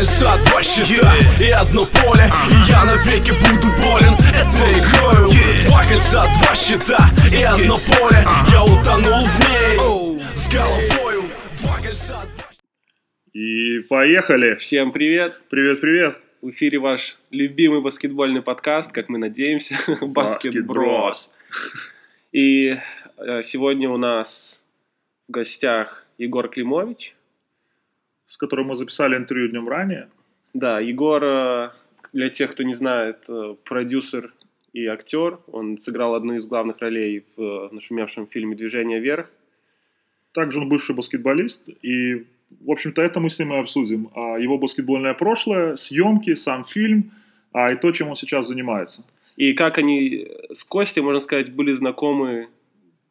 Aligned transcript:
кольца, 0.00 0.32
два 0.48 0.62
щита 0.62 1.12
и 1.38 1.50
одно 1.50 1.84
поле. 1.84 2.30
И 2.50 2.70
я 2.70 2.84
навеки 2.84 3.32
буду 3.44 3.68
болен 3.82 4.14
этой 4.32 4.78
игрою. 4.80 5.30
Два 5.66 5.82
кольца, 5.84 6.24
два 6.24 6.54
щита 6.54 7.10
и 7.30 7.42
одно 7.42 7.76
поле. 7.76 8.24
Я 8.50 8.64
утонул 8.64 9.22
в 9.26 9.38
ней 9.48 9.76
с 10.34 10.48
головою. 10.48 11.24
Два 11.60 11.76
кольца, 11.76 12.22
два 12.34 12.46
И 13.34 13.80
поехали. 13.80 14.54
Всем 14.54 14.92
привет! 14.92 15.38
Привет-привет. 15.50 16.16
В 16.40 16.50
эфире 16.50 16.78
ваш 16.78 17.18
любимый 17.30 17.82
баскетбольный 17.82 18.40
подкаст, 18.40 18.90
как 18.92 19.10
мы 19.10 19.18
надеемся, 19.18 19.76
Баскет 20.00 20.64
Брос. 20.64 21.30
И 22.32 22.78
э, 23.18 23.42
сегодня 23.42 23.90
у 23.90 23.98
нас 23.98 24.62
в 25.28 25.32
гостях 25.32 26.06
Егор 26.16 26.48
Климович. 26.48 27.14
С 28.30 28.36
которым 28.36 28.68
мы 28.68 28.76
записали 28.76 29.16
интервью 29.16 29.48
днем 29.48 29.68
ранее. 29.68 30.08
Да, 30.54 30.78
Егор, 30.78 31.20
э, 31.24 31.70
для 32.12 32.28
тех, 32.28 32.52
кто 32.52 32.62
не 32.62 32.74
знает, 32.74 33.24
э, 33.28 33.56
продюсер 33.64 34.32
и 34.72 34.86
актер. 34.86 35.40
Он 35.48 35.78
сыграл 35.80 36.14
одну 36.14 36.34
из 36.34 36.46
главных 36.46 36.78
ролей 36.78 37.24
в 37.36 37.42
э, 37.42 37.68
нашумевшем 37.74 38.28
фильме 38.28 38.54
«Движение 38.54 39.00
вверх». 39.00 39.28
Также 40.32 40.60
он 40.60 40.68
бывший 40.68 40.94
баскетболист. 40.94 41.70
И, 41.82 42.24
в 42.60 42.70
общем-то, 42.70 43.02
это 43.02 43.18
мы 43.18 43.30
с 43.30 43.38
ним 43.40 43.52
и 43.52 43.58
обсудим. 43.58 44.10
А 44.14 44.38
его 44.38 44.58
баскетбольное 44.58 45.14
прошлое, 45.14 45.74
съемки, 45.74 46.36
сам 46.36 46.64
фильм, 46.64 47.10
а 47.52 47.72
и 47.72 47.76
то, 47.76 47.90
чем 47.90 48.10
он 48.10 48.16
сейчас 48.16 48.46
занимается. 48.46 49.02
И 49.36 49.54
как 49.54 49.78
они 49.78 50.28
с 50.52 50.62
Костей, 50.62 51.02
можно 51.02 51.18
сказать, 51.18 51.52
были 51.52 51.74
знакомы 51.74 52.48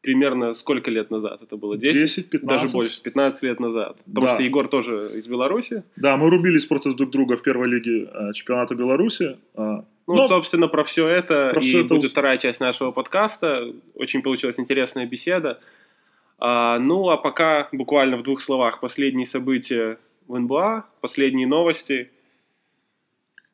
примерно 0.02 0.54
сколько 0.54 0.90
лет 0.92 1.12
назад? 1.12 1.42
Это 1.44 1.58
было 1.58 1.78
10? 1.78 2.28
10-15. 2.34 2.40
Даже 2.46 2.68
больше, 2.70 3.02
15 3.02 3.44
лет 3.44 3.60
назад. 3.60 3.98
Потому 4.06 4.28
Да. 4.28 4.34
что 4.34 4.44
Егор 4.44 4.68
тоже 4.68 5.12
из 5.20 5.28
Беларуси. 5.28 5.84
Да, 5.96 6.18
мы 6.18 6.30
рубились 6.30 6.66
против 6.66 6.96
друг 6.96 7.10
друга 7.10 7.36
в 7.38 7.42
первой 7.42 7.68
лиге 7.68 8.10
э, 8.14 8.34
чемпионата 8.34 8.76
Беларуси. 8.76 9.38
А, 9.56 9.84
Ну, 10.08 10.16
но- 10.16 10.28
собственно, 10.28 10.68
про 10.68 10.84
все 10.84 11.08
это 11.08 11.50
Про 11.54 11.62
и 11.62 11.68
всё 11.68 11.80
это 11.86 11.90
будет 11.96 12.06
ус- 12.06 12.12
вторая 12.12 12.38
часть 12.38 12.60
нашего 12.60 12.92
подкаста. 12.92 13.74
Очень 13.96 14.22
получилась 14.22 14.60
интересная 14.60 15.06
беседа. 15.06 15.60
А, 16.40 16.80
ну, 16.80 17.10
а 17.10 17.18
пока 17.18 17.68
буквально 17.74 18.18
в 18.18 18.24
двух 18.24 18.42
словах 18.42 18.80
последние 18.80 19.26
события 19.26 19.98
в 20.28 20.38
НБА, 20.40 20.86
последние 21.02 21.48
новости. 21.48 22.10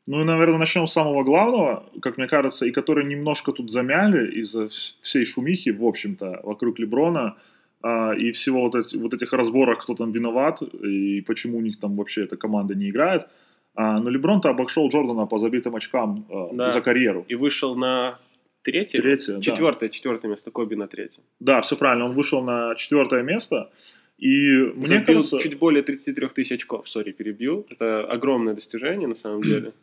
Ну 0.08 0.22
и, 0.22 0.24
наверное, 0.24 0.60
начнем 0.60 0.86
с 0.88 0.94
самого 0.94 1.24
главного, 1.24 1.84
как 2.02 2.18
мне 2.18 2.28
кажется, 2.28 2.66
и 2.66 2.72
который 2.72 3.06
немножко 3.06 3.52
тут 3.52 3.72
замяли 3.72 4.40
из-за 4.42 4.70
всей 5.02 5.26
шумихи, 5.26 5.70
в 5.72 5.84
общем-то, 5.84 6.42
вокруг 6.44 6.78
Леброна 6.80 7.36
а, 7.82 8.14
и 8.14 8.32
всего 8.32 8.62
вот, 8.62 8.76
эти- 8.76 8.98
вот 8.98 9.14
этих 9.14 9.34
разборок, 9.34 9.82
кто 9.82 9.96
там 9.96 10.12
виноват 10.12 10.62
и 10.62 11.22
почему 11.22 11.58
у 11.58 11.62
них 11.62 11.80
там 11.80 11.96
вообще 11.96 12.24
эта 12.24 12.38
команда 12.38 12.76
не 12.76 12.90
играет. 12.90 13.28
А, 13.76 14.00
но 14.00 14.10
Леброн-то 14.10 14.50
обошел 14.50 14.90
Джордана 14.90 15.26
по 15.26 15.40
забитым 15.40 15.76
очкам 15.76 16.26
а, 16.30 16.50
Да. 16.54 16.72
за 16.72 16.82
карьеру. 16.82 17.26
И 17.28 17.36
вышел 17.36 17.76
на 17.76 18.20
третье? 18.64 19.02
Третье, 19.02 19.34
да. 19.36 19.42
Четвертое, 19.42 19.90
четвертое 19.90 20.28
место 20.30 20.52
Коби 20.52 20.76
на 20.76 20.88
третьем. 20.88 21.24
Да, 21.40 21.62
все 21.62 21.76
правильно, 21.78 22.06
он 22.06 22.14
вышел 22.14 22.44
на 22.44 22.76
четвертое 22.76 23.24
место. 23.24 23.70
И 24.18 24.28
мне 24.76 24.88
Забил 24.88 25.06
кажется, 25.06 25.40
чуть 25.40 25.58
более 25.60 25.82
33 25.84 26.28
тысяч 26.30 26.52
очков, 26.54 26.88
сори, 26.90 27.12
перебью. 27.12 27.66
Это 27.70 28.06
огромное 28.06 28.54
достижение, 28.54 29.08
на 29.08 29.16
самом 29.16 29.42
деле. 29.52 29.74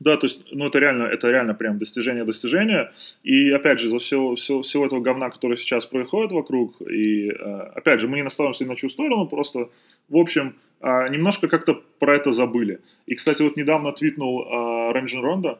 Да, 0.00 0.16
то 0.16 0.26
есть, 0.26 0.40
ну, 0.52 0.66
это 0.66 0.78
реально, 0.78 1.04
это 1.04 1.30
реально 1.30 1.54
прям 1.54 1.78
достижение 1.78 2.24
достижения. 2.24 2.92
И, 3.22 3.50
опять 3.50 3.80
же, 3.80 3.88
за 3.88 3.98
все, 3.98 4.34
все, 4.34 4.60
всего 4.60 4.86
этого 4.86 5.00
говна, 5.00 5.30
который 5.30 5.56
сейчас 5.56 5.86
происходит 5.86 6.32
вокруг, 6.32 6.80
и, 6.82 7.30
э, 7.30 7.60
опять 7.74 8.00
же, 8.00 8.08
мы 8.08 8.16
не 8.16 8.22
становимся 8.22 8.64
ни 8.64 8.68
на 8.68 8.76
чью 8.76 8.90
сторону, 8.90 9.26
просто, 9.26 9.70
в 10.08 10.16
общем, 10.16 10.54
э, 10.80 11.08
немножко 11.08 11.48
как-то 11.48 11.82
про 11.98 12.16
это 12.16 12.32
забыли. 12.32 12.80
И, 13.06 13.14
кстати, 13.14 13.42
вот 13.42 13.56
недавно 13.56 13.92
твитнул 13.92 14.42
э, 14.42 14.92
Рэджон 14.92 15.22
Рондо, 15.22 15.58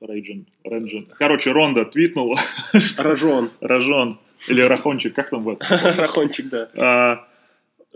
Рэджон, 0.00 0.46
Рэджон, 0.64 1.06
короче, 1.16 1.52
Рондо 1.52 1.84
твитнул, 1.84 2.34
Раджон. 2.98 3.50
Раджон, 3.60 4.18
или 4.48 4.60
Рахончик, 4.60 5.14
как 5.14 5.30
там 5.30 5.44
вот, 5.44 5.62
Рахончик, 5.70 6.48
да. 6.48 7.28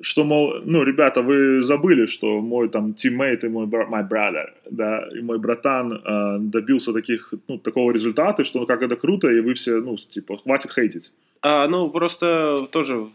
Что, 0.00 0.24
мол, 0.24 0.54
ну, 0.64 0.82
ребята, 0.82 1.22
вы 1.22 1.62
забыли, 1.62 2.06
что 2.06 2.40
мой 2.40 2.68
там 2.68 2.94
teammate 2.94 3.44
и 3.44 3.48
мой 3.48 3.66
my 3.66 4.08
brother, 4.08 4.50
да, 4.70 5.08
и 5.14 5.22
мой 5.22 5.38
братан 5.38 6.00
а, 6.04 6.38
добился 6.38 6.92
таких, 6.92 7.32
ну, 7.48 7.58
такого 7.58 7.92
результата, 7.92 8.44
что 8.44 8.60
ну, 8.60 8.66
как 8.66 8.82
это 8.82 8.96
круто, 8.96 9.28
и 9.30 9.40
вы 9.40 9.54
все, 9.54 9.76
ну, 9.76 9.96
типа, 9.96 10.36
хватит 10.38 10.72
хейтить. 10.72 11.12
А, 11.40 11.66
ну, 11.68 11.88
просто 11.90 12.68
тоже 12.70 13.08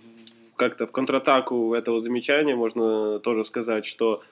как-то 0.56 0.88
в 0.88 0.92
контратаку 0.92 1.74
этого 1.74 2.02
замечания 2.02 2.56
можно 2.56 3.20
тоже 3.20 3.46
сказать, 3.46 3.86
что 3.86 4.24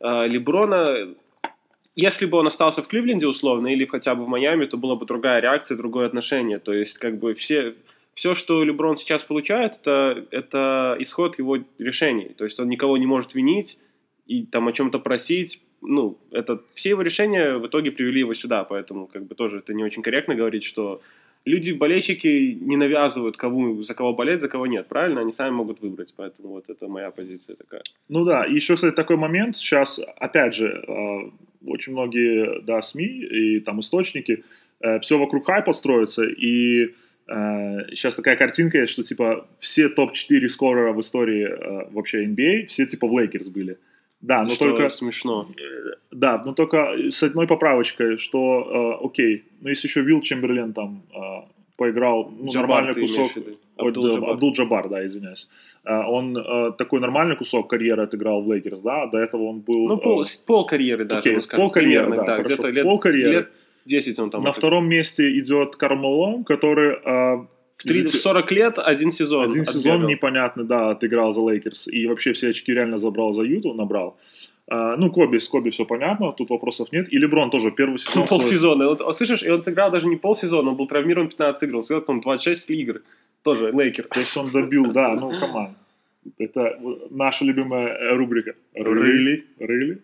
а, 0.00 0.26
Леброна, 0.26 1.14
если 1.96 2.26
бы 2.26 2.38
он 2.38 2.46
остался 2.46 2.82
в 2.82 2.88
Кливленде 2.88 3.26
условно 3.26 3.68
или 3.68 3.84
хотя 3.84 4.14
бы 4.14 4.24
в 4.24 4.28
Майами, 4.28 4.64
то 4.64 4.78
была 4.78 4.96
бы 4.96 5.04
другая 5.04 5.40
реакция, 5.40 5.76
другое 5.76 6.06
отношение. 6.06 6.58
То 6.58 6.72
есть, 6.72 6.98
как 6.98 7.18
бы 7.18 7.34
все, 7.34 7.74
все 8.14 8.34
что 8.34 8.62
Леброн 8.62 8.96
сейчас 8.96 9.24
получает, 9.24 9.74
это, 9.80 10.26
это 10.30 10.96
исход 10.98 11.38
его 11.38 11.58
решений. 11.78 12.34
То 12.36 12.44
есть 12.44 12.58
он 12.60 12.68
никого 12.68 12.96
не 12.96 13.06
может 13.06 13.34
винить 13.34 13.78
и 14.26 14.44
там 14.44 14.68
о 14.68 14.72
чем-то 14.72 14.98
просить. 14.98 15.62
Ну, 15.82 16.18
это 16.30 16.60
все 16.74 16.90
его 16.90 17.02
решения 17.02 17.56
в 17.56 17.66
итоге 17.66 17.90
привели 17.90 18.20
его 18.20 18.34
сюда, 18.34 18.64
поэтому 18.64 19.06
как 19.06 19.24
бы 19.24 19.34
тоже 19.34 19.58
это 19.58 19.72
не 19.72 19.82
очень 19.82 20.02
корректно 20.02 20.34
говорить, 20.34 20.64
что 20.64 21.00
люди, 21.46 21.72
болельщики, 21.72 22.58
не 22.60 22.76
навязывают, 22.76 23.38
кого, 23.38 23.82
за 23.82 23.94
кого 23.94 24.12
болеть, 24.12 24.42
за 24.42 24.48
кого 24.48 24.66
нет, 24.66 24.88
правильно? 24.88 25.22
Они 25.22 25.32
сами 25.32 25.52
могут 25.52 25.80
выбрать, 25.80 26.12
поэтому 26.14 26.48
вот 26.50 26.64
это 26.68 26.86
моя 26.86 27.10
позиция 27.10 27.56
такая. 27.56 27.82
Ну 28.10 28.24
да, 28.24 28.44
и 28.44 28.54
еще, 28.54 28.74
кстати, 28.74 28.94
такой 28.94 29.16
момент, 29.16 29.56
сейчас, 29.56 29.98
опять 30.16 30.54
же, 30.54 30.66
э, 30.66 31.30
очень 31.66 31.92
многие, 31.92 32.60
да, 32.60 32.82
СМИ 32.82 33.06
и 33.06 33.60
там 33.60 33.80
источники, 33.80 34.44
все 35.02 35.18
вокруг 35.18 35.46
хайпа 35.46 35.72
строится, 35.74 36.24
и 36.24 36.94
сейчас 37.30 38.16
такая 38.16 38.36
картинка 38.36 38.78
есть, 38.78 38.92
что, 38.92 39.02
типа, 39.02 39.46
все 39.60 39.88
топ-4 39.88 40.48
скорера 40.48 40.92
в 40.92 41.00
истории 41.00 41.46
э, 41.46 41.88
вообще 41.92 42.24
NBA, 42.24 42.66
все, 42.66 42.86
типа, 42.86 43.06
в 43.06 43.18
Лейкерс 43.18 43.48
были. 43.48 43.78
Да, 44.20 44.42
но 44.42 44.50
что 44.50 44.70
только... 44.70 44.88
смешно. 44.88 45.48
Э, 45.56 45.94
Да, 46.10 46.42
но 46.44 46.52
только 46.52 46.94
с 47.08 47.22
одной 47.22 47.46
поправочкой, 47.46 48.18
что, 48.18 48.98
э, 49.02 49.06
окей, 49.06 49.44
ну 49.60 49.68
если 49.68 49.88
еще 49.88 50.02
Уилт 50.02 50.20
Чемберлен 50.20 50.72
там 50.72 51.02
э, 51.14 51.18
поиграл 51.76 52.30
ну, 52.38 52.50
Джабар, 52.50 52.84
нормальный 52.84 52.94
кусок, 53.00 53.32
Абдул-Джабар. 53.76 54.20
да, 54.20 54.32
Абдул-Джабар, 54.32 54.88
да, 54.88 55.06
извиняюсь. 55.06 55.48
Э, 55.84 56.02
он 56.06 56.36
э, 56.36 56.72
такой 56.76 57.00
нормальный 57.00 57.36
кусок 57.36 57.70
карьеры 57.70 58.02
отыграл 58.02 58.42
в 58.42 58.52
Лейкерс, 58.52 58.80
да, 58.80 59.06
до 59.06 59.18
этого 59.18 59.44
он 59.44 59.60
был... 59.60 59.88
Ну, 59.88 59.96
пол, 59.96 60.22
э, 60.22 60.24
пол 60.46 60.66
карьеры 60.66 61.06
даже, 61.06 61.42
скажем, 61.42 61.64
пол 61.64 61.70
карьеры, 61.70 62.16
да, 62.16 62.24
хорошо. 62.24 62.42
где-то 62.42 62.68
лет, 62.68 62.84
Пол 62.84 62.98
карьеры. 62.98 63.32
лет 63.32 63.50
10 63.90 64.18
он 64.18 64.30
там. 64.30 64.42
на 64.42 64.52
втором 64.52 64.88
месте 64.88 65.22
идет 65.38 65.76
Карл 65.76 66.01
Мэлоун, 66.01 66.44
который... 66.44 66.92
э, 67.04 67.46
В 67.76 67.82
три- 67.82 68.02
в 68.06 68.14
40 68.14 68.52
лет 68.52 68.78
один 68.78 69.10
сезон. 69.10 69.44
Один 69.50 69.64
сезон 69.66 69.92
отбегал. 69.92 70.08
непонятно, 70.10 70.64
да, 70.64 70.90
отыграл 70.90 71.32
за 71.32 71.40
Лейкерс. 71.40 71.88
И 71.88 72.06
вообще 72.06 72.32
все 72.32 72.48
очки 72.50 72.72
реально 72.74 72.98
забрал 72.98 73.32
за 73.34 73.42
Юту, 73.42 73.74
набрал. 73.74 74.16
А, 74.72 74.96
ну, 74.96 75.10
Коби, 75.10 75.38
с 75.38 75.48
Коби 75.48 75.70
все 75.70 75.84
понятно, 75.84 76.32
тут 76.32 76.50
вопросов 76.50 76.92
нет. 76.92 77.12
И 77.12 77.18
Леброн 77.18 77.50
тоже 77.50 77.70
первый 77.70 77.98
сезон... 78.02 78.26
свой- 78.26 78.28
Полсезона. 78.38 78.86
Вот, 78.88 79.00
вот 79.00 79.16
слышишь, 79.16 79.42
и 79.42 79.50
он 79.50 79.60
сыграл 79.62 79.90
даже 79.90 80.06
не 80.08 80.16
полсезона, 80.16 80.70
он 80.70 80.76
был 80.76 80.86
травмирован 80.86 81.28
15 81.28 81.62
игр. 81.68 81.76
Он 81.76 81.84
сыграл, 81.84 82.02
по 82.02 82.14
26 82.22 82.70
игр. 82.70 83.00
Тоже 83.42 83.70
Лейкер. 83.72 84.04
То 84.04 84.20
есть 84.20 84.36
он 84.36 84.50
добил, 84.50 84.92
да, 84.92 85.14
ну, 85.14 85.30
команд. 85.40 85.70
Это 86.38 86.78
наша 87.10 87.44
любимая 87.46 88.14
рубрика. 88.16 88.52
Really? 88.76 89.42
Really. 89.58 89.98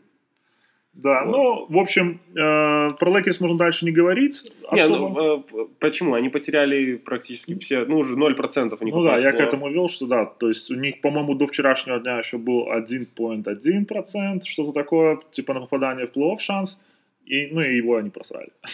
Да, 0.96 1.24
Вот. 1.24 1.30
ну, 1.30 1.66
в 1.68 1.78
общем, 1.78 2.20
э, 2.34 2.92
про 2.98 3.10
Лейкерс 3.10 3.38
можно 3.40 3.58
дальше 3.58 3.84
не 3.84 3.92
говорить. 3.92 4.50
Не, 4.72 4.80
особо. 4.80 5.08
ну, 5.08 5.38
э, 5.40 5.66
почему? 5.78 6.14
Они 6.14 6.30
потеряли 6.30 6.96
практически 6.96 7.56
все, 7.58 7.84
ну, 7.84 7.98
уже 7.98 8.16
0% 8.16 8.78
у 8.80 8.84
них 8.84 8.94
Ну 8.94 9.02
да, 9.04 9.18
я 9.18 9.32
к 9.32 9.34
всего. 9.34 9.46
этому 9.48 9.70
вел, 9.70 9.88
что 9.88 10.06
да, 10.06 10.24
то 10.24 10.48
есть 10.48 10.70
у 10.70 10.74
них, 10.74 11.02
по-моему, 11.02 11.34
до 11.34 11.46
вчерашнего 11.46 12.00
дня 12.00 12.18
еще 12.18 12.38
был 12.38 12.68
1.1%, 12.72 14.42
что-то 14.46 14.72
такое, 14.72 15.18
типа 15.32 15.54
на 15.54 15.60
попадание 15.60 16.06
в 16.06 16.16
плей-офф 16.16 16.38
шанс, 16.41 16.78
и, 17.24 17.48
ну 17.53 17.60
и 17.60 17.76
его 17.76 17.97
они 17.97 18.10
просрали. 18.10 18.50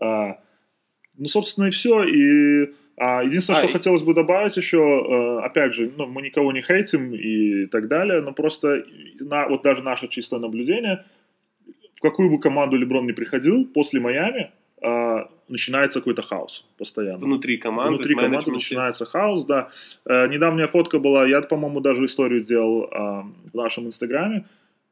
А, 0.00 0.38
ну, 1.16 1.28
собственно, 1.28 1.66
и 1.66 1.70
все, 1.70 2.02
и 2.02 2.72
а, 2.96 3.22
единственное, 3.22 3.58
А, 3.58 3.62
что 3.62 3.68
и- 3.70 3.72
хотелось 3.72 4.02
бы 4.02 4.12
добавить 4.12 4.56
еще, 4.56 4.78
э, 4.78 5.38
опять 5.44 5.72
же, 5.72 5.92
ну, 5.96 6.06
мы 6.06 6.20
никого 6.22 6.50
не 6.50 6.62
хейтим 6.62 7.14
и 7.14 7.66
так 7.66 7.86
далее, 7.86 8.20
но 8.20 8.32
просто 8.32 8.84
на, 9.20 9.46
вот 9.48 9.62
даже 9.62 9.82
наше 9.84 10.08
чистое 10.08 10.40
наблюдение, 10.40 11.04
какую 12.04 12.28
бы 12.28 12.38
команду 12.38 12.76
Леброн 12.76 13.06
не 13.06 13.12
приходил, 13.12 13.64
после 13.64 13.98
Майами 13.98 14.50
а, 14.82 15.30
начинается 15.48 16.00
какой-то 16.00 16.20
хаос 16.20 16.66
постоянно. 16.76 17.24
Внутри 17.24 17.56
команды, 17.56 17.94
Внутри 17.94 18.14
команды 18.14 18.50
начинается 18.50 19.06
хаос, 19.06 19.46
да. 19.46 19.70
Э, 20.04 20.28
недавняя 20.28 20.66
фотка 20.66 20.98
была, 20.98 21.26
я, 21.26 21.40
по-моему, 21.40 21.80
даже 21.80 22.04
историю 22.04 22.44
делал 22.44 22.88
а, 22.92 23.22
в 23.52 23.56
нашем 23.56 23.86
инстаграме, 23.86 24.44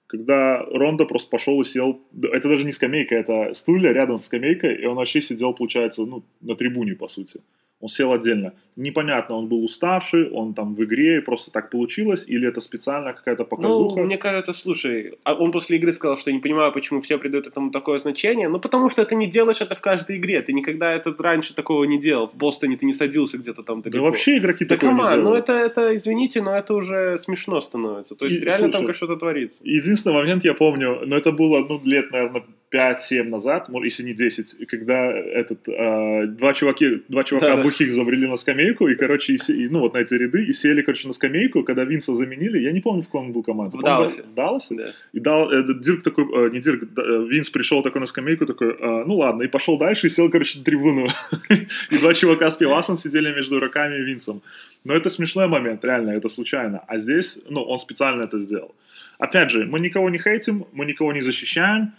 когда 0.07 0.65
Рондо 0.73 1.05
просто 1.05 1.29
пошел 1.29 1.61
и 1.61 1.65
сел, 1.65 2.01
это 2.33 2.49
даже 2.49 2.65
не 2.65 2.73
скамейка, 2.73 3.15
это 3.15 3.53
стулья 3.53 3.93
рядом 3.93 4.17
с 4.17 4.25
скамейкой, 4.25 4.77
и 4.77 4.87
он 4.87 4.97
вообще 4.97 5.21
сидел, 5.21 5.53
получается, 5.53 6.07
ну, 6.07 6.23
на 6.41 6.55
трибуне, 6.55 6.95
по 6.95 7.09
сути. 7.09 7.41
Он 7.83 7.89
сел 7.89 8.13
отдельно. 8.13 8.53
Непонятно, 8.77 9.35
он 9.35 9.49
был 9.49 9.65
уставший, 9.65 10.31
он 10.31 10.55
там 10.55 10.75
в 10.77 10.85
игре, 10.85 11.19
и 11.19 11.21
просто 11.21 11.51
так 11.51 11.69
получилось, 11.69 12.25
или 12.29 12.49
это 12.49 12.61
специально 12.61 13.13
какая-то 13.13 13.45
показуха. 13.45 13.97
Ну, 13.97 14.07
мне 14.07 14.17
кажется, 14.17 14.53
слушай, 14.53 15.15
а 15.25 15.35
он 15.35 15.51
после 15.51 15.77
игры 15.79 15.93
сказал, 15.93 16.17
что 16.17 16.31
не 16.31 16.39
понимаю, 16.39 16.73
почему 16.73 17.01
все 17.01 17.19
придают 17.19 17.49
этому 17.49 17.73
такое 17.73 17.99
значение. 17.99 18.49
Ну, 18.49 18.61
потому 18.61 18.89
что 18.89 19.05
ты 19.05 19.17
не 19.17 19.27
делаешь 19.27 19.61
это 19.61 19.75
в 19.75 19.81
каждой 19.81 20.17
игре. 20.19 20.41
Ты 20.43 20.53
никогда 20.53 20.93
это 20.93 21.13
раньше 21.19 21.55
такого 21.55 21.83
не 21.85 21.99
делал. 21.99 22.29
В 22.29 22.37
Бостоне 22.37 22.77
ты 22.77 22.87
не 22.87 22.93
садился 22.93 23.37
где-то 23.37 23.65
там 23.65 23.83
далеко. 23.83 23.99
Да 23.99 24.05
вообще 24.05 24.39
игроки 24.39 24.65
Да 24.65 24.77
такое 24.77 24.93
не 24.93 25.01
ну 25.01 25.09
делают. 25.09 25.49
это, 25.49 25.53
это, 25.53 25.97
извините, 25.97 26.41
но 26.41 26.57
это 26.57 26.75
уже 26.75 27.19
смешно 27.19 27.61
становится. 27.61 28.15
То 28.15 28.27
есть 28.27 28.43
И, 28.43 28.45
реально 28.45 28.71
там 28.71 28.83
слушай, 28.83 28.87
как 28.87 28.97
что-то 28.97 29.17
творится. 29.17 29.59
Единственный 29.65 30.15
момент 30.15 30.45
я 30.45 30.55
помню, 30.55 31.01
но 31.05 31.17
это 31.17 31.33
было, 31.33 31.67
ну, 31.69 31.81
лет, 31.85 32.13
наверное, 32.13 32.45
5-7 32.73 33.25
назад, 33.25 33.69
если 33.85 34.03
не 34.03 34.15
10, 34.15 34.67
когда 34.67 35.13
этот, 35.13 35.69
а, 35.69 36.27
два, 36.27 36.55
чуваки, 36.55 37.03
два 37.09 37.25
чувака 37.25 37.49
Да-да. 37.49 37.63
бухих 37.63 37.93
забрели 37.93 38.27
на 38.27 38.37
скамейку, 38.37 38.89
и, 38.89 38.95
короче, 38.95 39.35
и 39.35 39.53
и, 39.53 39.69
ну, 39.69 39.81
вот 39.81 39.95
на 39.95 39.99
эти 39.99 40.15
ряды, 40.15 40.45
и 40.45 40.53
сели, 40.53 40.83
короче, 40.83 41.07
на 41.07 41.13
скамейку, 41.13 41.63
когда 41.65 41.85
Винса 41.85 42.15
заменили, 42.17 42.59
я 42.59 42.73
не 42.73 42.81
помню, 42.81 43.03
в 43.03 43.07
каком 43.07 43.27
он 43.27 43.33
был 43.33 43.43
команде. 43.43 43.79
В 43.79 43.83
Далласе. 43.83 44.23
Далласе? 44.35 44.75
Да. 44.75 44.93
И 45.13 45.21
дал, 45.21 45.51
э, 45.53 45.65
Дирк 45.81 46.03
такой, 46.03 46.25
э, 46.25 46.51
не 46.51 46.61
Дирк, 46.61 46.85
да, 46.95 47.03
э, 47.03 47.27
Винс 47.29 47.51
пришел 47.51 47.83
такой 47.83 48.01
на 48.01 48.07
скамейку, 48.07 48.47
такой, 48.47 48.77
«А, 48.81 49.05
ну 49.05 49.17
ладно, 49.17 49.43
и 49.43 49.49
пошел 49.49 49.77
дальше, 49.79 50.07
и 50.07 50.11
сел, 50.11 50.31
короче, 50.31 50.59
на 50.59 50.65
трибуну. 50.65 51.09
И 51.91 51.99
два 51.99 52.15
чувака 52.15 52.51
с 52.51 52.57
пивасом 52.57 52.97
сидели 52.97 53.33
между 53.35 53.59
игроками 53.59 53.97
и 53.97 54.03
Винсом. 54.03 54.43
Но 54.85 54.95
это 54.95 55.11
смешной 55.11 55.47
момент, 55.47 55.85
реально, 55.85 56.11
это 56.11 56.29
случайно. 56.29 56.83
А 56.89 56.99
здесь, 56.99 57.39
ну, 57.49 57.63
он 57.63 57.79
специально 57.79 58.23
это 58.25 58.39
сделал. 58.39 58.75
Опять 59.19 59.51
же, 59.51 59.67
мы 59.67 59.81
никого 59.81 60.11
не 60.11 60.19
хейтим, 60.19 60.65
мы 60.73 60.85
никого 60.85 61.13
не 61.13 61.21
защищаем, 61.21 61.93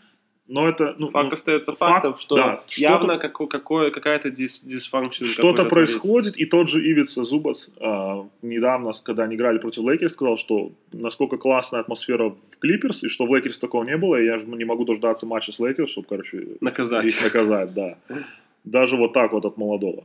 но 0.47 0.67
это, 0.67 0.93
ну, 0.97 1.09
Факт 1.09 1.29
ну, 1.29 1.33
остается 1.33 1.73
факт, 1.73 1.93
фактом, 2.03 2.17
что 2.17 2.35
да, 2.35 2.63
явно 2.75 3.13
что-то- 3.15 3.19
како- 3.19 3.47
какое, 3.47 3.91
какая-то 3.91 4.29
дис, 4.29 4.61
дисфункция. 4.61 5.25
что-то 5.27 5.65
происходит, 5.65 6.37
и 6.37 6.45
тот 6.45 6.67
же 6.67 6.81
Ивица 6.81 7.23
Зубац 7.23 7.69
а, 7.79 8.27
недавно, 8.41 8.91
когда 9.03 9.23
они 9.23 9.35
играли 9.35 9.57
против 9.57 9.83
Лейкерс, 9.83 10.13
сказал, 10.13 10.37
что 10.37 10.71
насколько 10.91 11.37
классная 11.37 11.79
атмосфера 11.79 12.29
в 12.29 12.37
Клиперс, 12.59 13.03
и 13.03 13.09
что 13.09 13.25
в 13.25 13.33
Лейкерс 13.33 13.57
такого 13.57 13.83
не 13.85 13.95
было, 13.95 14.17
и 14.19 14.25
я 14.25 14.37
же 14.37 14.45
не 14.45 14.65
могу 14.65 14.83
дождаться 14.83 15.25
матча 15.25 15.53
с 15.53 15.59
Лейкерс, 15.59 15.91
чтобы, 15.91 16.07
короче, 16.09 16.45
Наказать. 16.59 17.05
их 17.05 17.23
наказать, 17.23 17.73
да. 17.73 17.97
Даже 18.65 18.97
вот 18.97 19.13
так 19.13 19.31
вот 19.31 19.45
от 19.45 19.57
молодого. 19.57 20.03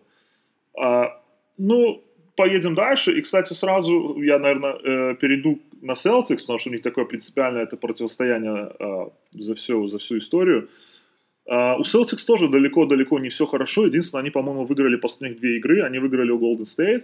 А, 0.80 1.20
ну, 1.56 2.02
поедем 2.38 2.74
дальше. 2.74 3.18
И, 3.18 3.20
кстати, 3.20 3.54
сразу 3.54 4.22
я, 4.22 4.38
наверное, 4.38 4.72
э, 4.72 5.14
перейду 5.20 5.58
на 5.82 5.94
Celtics, 5.94 6.40
потому 6.40 6.58
что 6.58 6.70
у 6.70 6.72
них 6.72 6.82
такое 6.82 7.04
принципиальное 7.04 7.62
это 7.62 7.76
противостояние 7.76 8.70
а, 8.78 9.08
за, 9.32 9.54
всю, 9.54 9.88
за 9.88 9.98
всю 9.98 10.16
историю. 10.16 10.68
А, 11.46 11.76
у 11.76 11.82
Celtics 11.82 12.26
тоже 12.26 12.48
далеко-далеко 12.48 13.18
не 13.18 13.28
все 13.28 13.46
хорошо. 13.46 13.86
Единственное, 13.86 14.22
они, 14.22 14.30
по-моему, 14.30 14.64
выиграли 14.64 14.96
последних 14.96 15.40
две 15.40 15.56
игры. 15.56 15.82
Они 15.82 15.98
выиграли 15.98 16.30
у 16.30 16.38
Golden 16.38 16.64
State. 16.64 17.02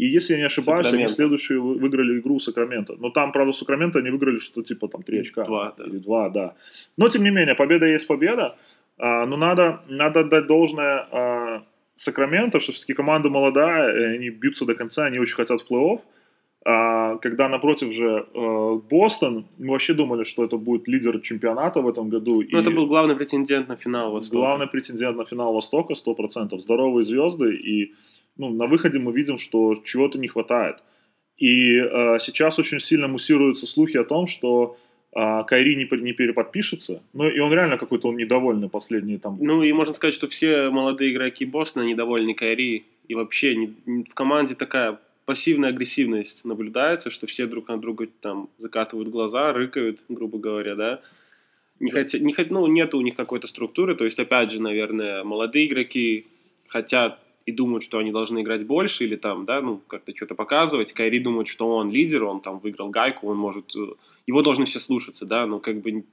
И 0.00 0.06
если 0.06 0.34
я 0.34 0.40
не 0.40 0.46
ошибаюсь, 0.46 0.86
они 0.86 1.06
Сакраменто. 1.06 1.14
следующую 1.14 1.62
вы- 1.62 1.78
выиграли 1.78 2.18
игру 2.18 2.34
у 2.34 2.40
Сакраменто. 2.40 2.96
Но 2.98 3.10
там, 3.10 3.32
правда, 3.32 3.50
у 3.50 3.52
Сакраменто 3.52 3.98
они 4.00 4.10
выиграли 4.10 4.38
что-то 4.38 4.62
типа 4.62 4.88
там 4.88 5.02
3 5.02 5.20
очка. 5.20 5.44
Два, 5.44 5.74
да. 5.78 5.84
Или 5.84 5.98
2, 5.98 6.28
да. 6.30 6.54
Но, 6.96 7.08
тем 7.08 7.22
не 7.22 7.30
менее, 7.30 7.54
победа 7.54 7.86
есть 7.86 8.06
победа. 8.06 8.56
А, 8.98 9.26
но 9.26 9.36
надо, 9.36 9.80
надо 9.88 10.20
отдать 10.20 10.46
должное 10.46 11.06
а, 11.10 11.62
Сакраменто, 11.96 12.60
что 12.60 12.72
все-таки 12.72 12.94
команда 12.94 13.28
молодая, 13.28 14.14
они 14.14 14.30
бьются 14.30 14.64
до 14.64 14.74
конца, 14.74 15.04
они 15.04 15.18
очень 15.18 15.36
хотят 15.36 15.60
в 15.60 15.70
плей-офф. 15.70 16.00
А, 16.66 17.16
когда 17.18 17.48
напротив 17.48 17.92
же 17.92 18.26
э, 18.34 18.80
Бостон, 18.90 19.46
мы 19.58 19.72
вообще 19.72 19.92
думали, 19.92 20.24
что 20.24 20.44
это 20.44 20.56
будет 20.56 20.88
лидер 20.88 21.20
чемпионата 21.20 21.82
в 21.82 21.88
этом 21.88 22.08
году. 22.08 22.42
Ну, 22.50 22.58
это 22.58 22.70
был 22.70 22.86
главный 22.86 23.16
претендент 23.16 23.68
на 23.68 23.76
финал 23.76 24.12
Востока. 24.12 24.36
главный 24.36 24.66
претендент 24.66 25.16
на 25.16 25.24
финал 25.24 25.52
Востока, 25.52 25.92
100%. 25.92 26.58
Здоровые 26.58 27.04
звезды, 27.04 27.54
и 27.54 27.92
ну, 28.38 28.48
на 28.48 28.66
выходе 28.66 28.98
мы 28.98 29.12
видим, 29.12 29.36
что 29.36 29.74
чего-то 29.84 30.18
не 30.18 30.26
хватает. 30.26 30.82
И 31.36 31.76
э, 31.76 32.18
сейчас 32.20 32.58
очень 32.58 32.80
сильно 32.80 33.08
муссируются 33.08 33.66
слухи 33.66 33.98
о 33.98 34.04
том, 34.04 34.26
что 34.26 34.78
э, 35.14 35.44
Кайри 35.46 35.76
не, 35.76 35.88
не 36.02 36.12
переподпишется. 36.12 37.02
Ну, 37.12 37.28
и 37.28 37.38
он 37.38 37.52
реально 37.52 37.78
какой-то 37.78 38.08
он 38.08 38.16
недовольный 38.16 38.68
последние 38.68 39.18
там... 39.18 39.38
Ну, 39.40 39.62
и 39.62 39.72
можно 39.72 39.94
сказать, 39.94 40.14
что 40.14 40.28
все 40.28 40.70
молодые 40.70 41.12
игроки 41.12 41.44
Бостона 41.44 41.84
недовольны 41.84 42.34
Кайри. 42.34 42.84
И 43.06 43.14
вообще 43.14 43.54
не- 43.54 43.74
не- 43.86 44.04
в 44.04 44.14
команде 44.14 44.54
такая 44.54 44.98
пассивная 45.26 45.70
агрессивность 45.70 46.44
наблюдается, 46.44 47.10
что 47.10 47.26
все 47.26 47.46
друг 47.46 47.68
на 47.68 47.78
друга 47.78 48.08
там 48.20 48.48
закатывают 48.58 49.08
глаза, 49.08 49.52
рыкают, 49.52 50.00
грубо 50.08 50.38
говоря, 50.38 50.74
да. 50.74 51.00
Не 51.80 51.90
хотя, 51.90 52.18
не, 52.18 52.32
хот- 52.32 52.48
ну, 52.50 52.66
нет 52.66 52.94
у 52.94 53.00
них 53.00 53.14
какой-то 53.16 53.46
структуры, 53.46 53.94
то 53.94 54.04
есть, 54.04 54.18
опять 54.18 54.52
же, 54.52 54.60
наверное, 54.60 55.24
молодые 55.24 55.66
игроки 55.66 56.26
хотят 56.68 57.18
и 57.46 57.52
думают, 57.52 57.84
что 57.84 57.98
они 57.98 58.10
должны 58.10 58.42
играть 58.42 58.64
больше 58.66 59.04
или 59.04 59.16
там, 59.16 59.44
да, 59.44 59.60
ну, 59.60 59.80
как-то 59.86 60.14
что-то 60.16 60.34
показывать. 60.34 60.92
Кайри 60.92 61.20
думает, 61.20 61.48
что 61.48 61.68
он 61.68 61.90
лидер, 61.90 62.24
он 62.24 62.40
там 62.40 62.58
выиграл 62.58 62.90
гайку, 62.90 63.28
он 63.28 63.36
может... 63.36 63.74
Его 64.26 64.42
должны 64.42 64.64
все 64.64 64.80
слушаться, 64.80 65.26
да, 65.26 65.46
ну, 65.46 65.60
как 65.60 65.80
бы... 65.80 66.04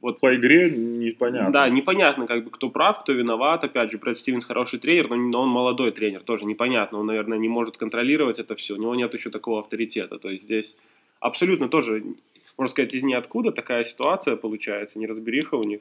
Вот 0.00 0.18
По 0.18 0.34
игре 0.34 0.68
непонятно. 0.68 1.52
да, 1.52 1.68
непонятно, 1.68 2.26
как 2.26 2.42
бы, 2.44 2.50
кто 2.50 2.70
прав, 2.70 3.02
кто 3.02 3.12
виноват. 3.12 3.62
Опять 3.62 3.92
же, 3.92 3.98
Брэд 3.98 4.18
Стивенс 4.18 4.44
хороший 4.44 4.80
тренер, 4.80 5.08
но, 5.08 5.14
но 5.14 5.42
он 5.42 5.48
молодой 5.48 5.92
тренер, 5.92 6.22
тоже 6.24 6.44
непонятно. 6.44 6.98
Он, 6.98 7.06
наверное, 7.06 7.38
не 7.38 7.48
может 7.48 7.76
контролировать 7.76 8.40
это 8.40 8.56
все. 8.56 8.74
У 8.74 8.78
него 8.78 8.96
нет 8.96 9.14
еще 9.14 9.30
такого 9.30 9.60
авторитета. 9.60 10.18
То 10.18 10.28
есть 10.28 10.42
здесь 10.42 10.74
абсолютно 11.20 11.68
тоже, 11.68 12.02
можно 12.58 12.72
сказать, 12.72 12.92
из 12.94 13.04
ниоткуда 13.04 13.52
такая 13.52 13.84
ситуация 13.84 14.34
получается, 14.34 14.98
неразбериха 14.98 15.54
у 15.54 15.62
них. 15.62 15.80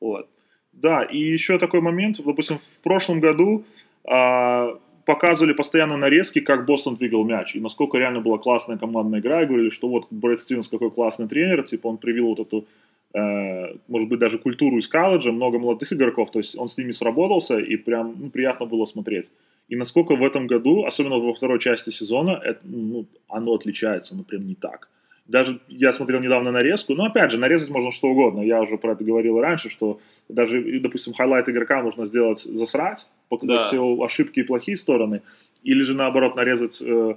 Вот. 0.00 0.26
Да, 0.72 1.02
и 1.02 1.18
еще 1.18 1.58
такой 1.58 1.82
момент, 1.82 2.16
допустим, 2.24 2.58
в 2.58 2.82
прошлом 2.82 3.20
году 3.20 3.64
а, 4.04 4.78
показывали 5.04 5.52
постоянно 5.52 5.96
нарезки, 5.96 6.40
как 6.40 6.66
Бостон 6.66 6.96
двигал 6.96 7.24
мяч, 7.24 7.56
и 7.56 7.60
насколько 7.60 7.98
реально 7.98 8.20
была 8.20 8.38
классная 8.38 8.78
командная 8.78 9.20
игра, 9.20 9.42
и 9.42 9.46
говорили, 9.46 9.70
что 9.70 9.88
вот 9.88 10.06
Брэд 10.10 10.40
Стивенс 10.40 10.68
какой 10.68 10.90
классный 10.90 11.28
тренер, 11.28 11.62
типа 11.62 11.88
он 11.88 11.98
привил 11.98 12.28
вот 12.28 12.40
эту, 12.40 12.66
э, 13.14 13.76
может 13.88 14.08
быть, 14.08 14.18
даже 14.18 14.38
культуру 14.38 14.78
из 14.78 14.88
колледжа, 14.88 15.32
много 15.32 15.58
молодых 15.58 15.92
игроков, 15.92 16.30
то 16.30 16.38
есть 16.38 16.56
он 16.56 16.68
с 16.68 16.78
ними 16.78 16.92
сработался, 16.92 17.58
и 17.58 17.76
прям 17.76 18.14
ну, 18.18 18.30
приятно 18.30 18.66
было 18.66 18.86
смотреть. 18.86 19.30
И 19.68 19.76
насколько 19.76 20.16
в 20.16 20.22
этом 20.22 20.46
году, 20.46 20.84
особенно 20.84 21.18
во 21.18 21.32
второй 21.32 21.58
части 21.58 21.90
сезона, 21.90 22.40
это, 22.44 22.60
ну, 22.64 23.06
оно 23.28 23.54
отличается, 23.54 24.14
ну 24.14 24.24
прям 24.24 24.46
не 24.46 24.54
так. 24.54 24.88
Даже 25.26 25.58
я 25.68 25.92
смотрел 25.92 26.20
недавно 26.20 26.50
нарезку, 26.50 26.94
но 26.94 27.06
опять 27.06 27.30
же, 27.30 27.38
нарезать 27.38 27.70
можно 27.70 27.90
что 27.92 28.08
угодно. 28.08 28.42
Я 28.42 28.60
уже 28.60 28.76
про 28.76 28.92
это 28.92 29.04
говорил 29.04 29.40
раньше, 29.40 29.70
что 29.70 29.98
даже, 30.28 30.62
допустим, 30.80 31.14
highlight 31.14 31.48
игрока 31.48 31.82
нужно 31.82 32.04
сделать 32.04 32.40
засрать, 32.42 33.08
показать 33.30 33.56
Да. 33.56 33.64
все 33.64 34.02
ошибки 34.04 34.40
и 34.40 34.42
плохие 34.42 34.76
стороны, 34.76 35.22
или 35.62 35.80
же 35.80 35.94
наоборот 35.94 36.36
нарезать 36.36 36.76
э, 36.82 37.14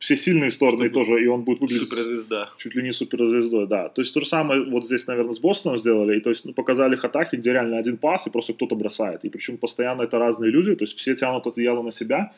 все 0.00 0.16
сильные 0.16 0.50
стороны 0.50 0.88
Чтобы 0.88 1.04
тоже, 1.04 1.22
и 1.22 1.28
он 1.28 1.42
будет 1.42 1.60
выглядеть 1.60 1.88
Суперзвезда. 1.88 2.48
чуть 2.58 2.74
ли 2.74 2.82
не 2.82 2.92
суперзвездой, 2.92 3.68
да. 3.68 3.90
То 3.90 4.02
есть 4.02 4.12
то 4.12 4.18
же 4.18 4.26
самое 4.26 4.64
вот 4.64 4.84
здесь, 4.86 5.06
наверное, 5.06 5.34
с 5.34 5.38
Бостоном 5.38 5.78
сделали, 5.78 6.16
и 6.16 6.20
то 6.20 6.30
есть 6.30 6.44
ну, 6.44 6.52
показали 6.52 6.94
их 6.96 7.04
атаки, 7.04 7.36
где 7.36 7.52
реально 7.52 7.78
один 7.78 7.96
пас, 7.96 8.26
и 8.26 8.30
просто 8.30 8.54
кто-то 8.54 8.74
бросает. 8.74 9.24
И 9.24 9.28
причем 9.28 9.56
постоянно 9.56 10.02
это 10.02 10.18
разные 10.18 10.50
люди, 10.50 10.74
то 10.74 10.82
есть 10.84 10.96
все 10.98 11.14
тянут 11.14 11.46
одеяло 11.46 11.82
на 11.82 11.92
себя. 11.92 12.32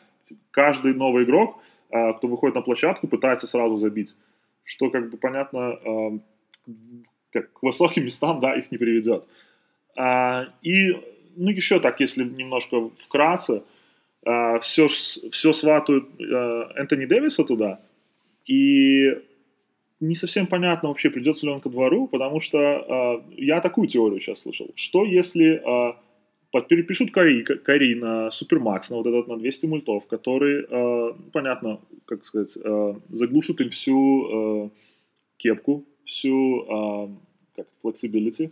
Каждый 0.51 0.93
новый 0.93 1.23
игрок, 1.23 1.57
а, 1.89 2.13
кто 2.13 2.27
выходит 2.27 2.53
на 2.55 2.61
площадку, 2.61 3.07
пытается 3.07 3.47
сразу 3.47 3.77
забить. 3.77 4.13
Что, 4.69 4.91
как 4.91 5.09
бы, 5.09 5.17
понятно, 5.17 5.59
а, 5.59 6.19
как 7.31 7.53
к 7.53 7.63
высоким 7.63 8.05
местам, 8.05 8.39
да, 8.39 8.55
их 8.55 8.71
не 8.71 8.77
приведет. 8.77 9.23
А, 9.97 10.45
И, 10.61 10.91
ну, 11.35 11.49
еще 11.49 11.79
так, 11.79 11.99
если 11.99 12.23
немножко 12.23 12.89
вкратце, 13.05 13.63
все, 14.61 14.87
все 14.87 15.53
сватают 15.53 16.07
а, 16.19 16.71
Энтони 16.75 17.05
Дэвиса 17.05 17.43
туда, 17.45 17.79
и 18.45 19.17
не 19.99 20.15
совсем 20.15 20.45
понятно 20.45 20.89
вообще, 20.89 21.09
придется 21.09 21.47
ли 21.47 21.51
он 21.51 21.61
ко 21.61 21.69
двору, 21.69 22.07
потому 22.07 22.39
что 22.39 22.57
э, 22.57 23.33
я 23.37 23.59
такую 23.59 23.87
теорию 23.87 24.21
сейчас 24.21 24.41
слышал. 24.41 24.69
Что 24.75 25.03
если 25.03 25.61
э, 25.61 25.93
перепишут 26.67 27.11
Кари, 27.11 27.43
Кари 27.43 27.95
на 27.95 28.31
Супермакс, 28.31 28.89
на 28.89 28.97
вот 28.97 29.05
этот 29.07 29.27
на 29.27 29.37
200 29.37 29.65
мультов, 29.67 30.07
который, 30.07 30.65
э, 30.69 31.13
понятно, 31.31 31.79
как 32.05 32.25
сказать, 32.25 32.57
э, 32.63 32.93
заглушит 33.09 33.61
им 33.61 33.69
всю 33.69 34.65
э, 34.65 34.69
кепку, 35.37 35.83
всю 36.05 36.61
э, 36.63 37.07
как, 37.55 37.67
flexibility. 37.83 38.49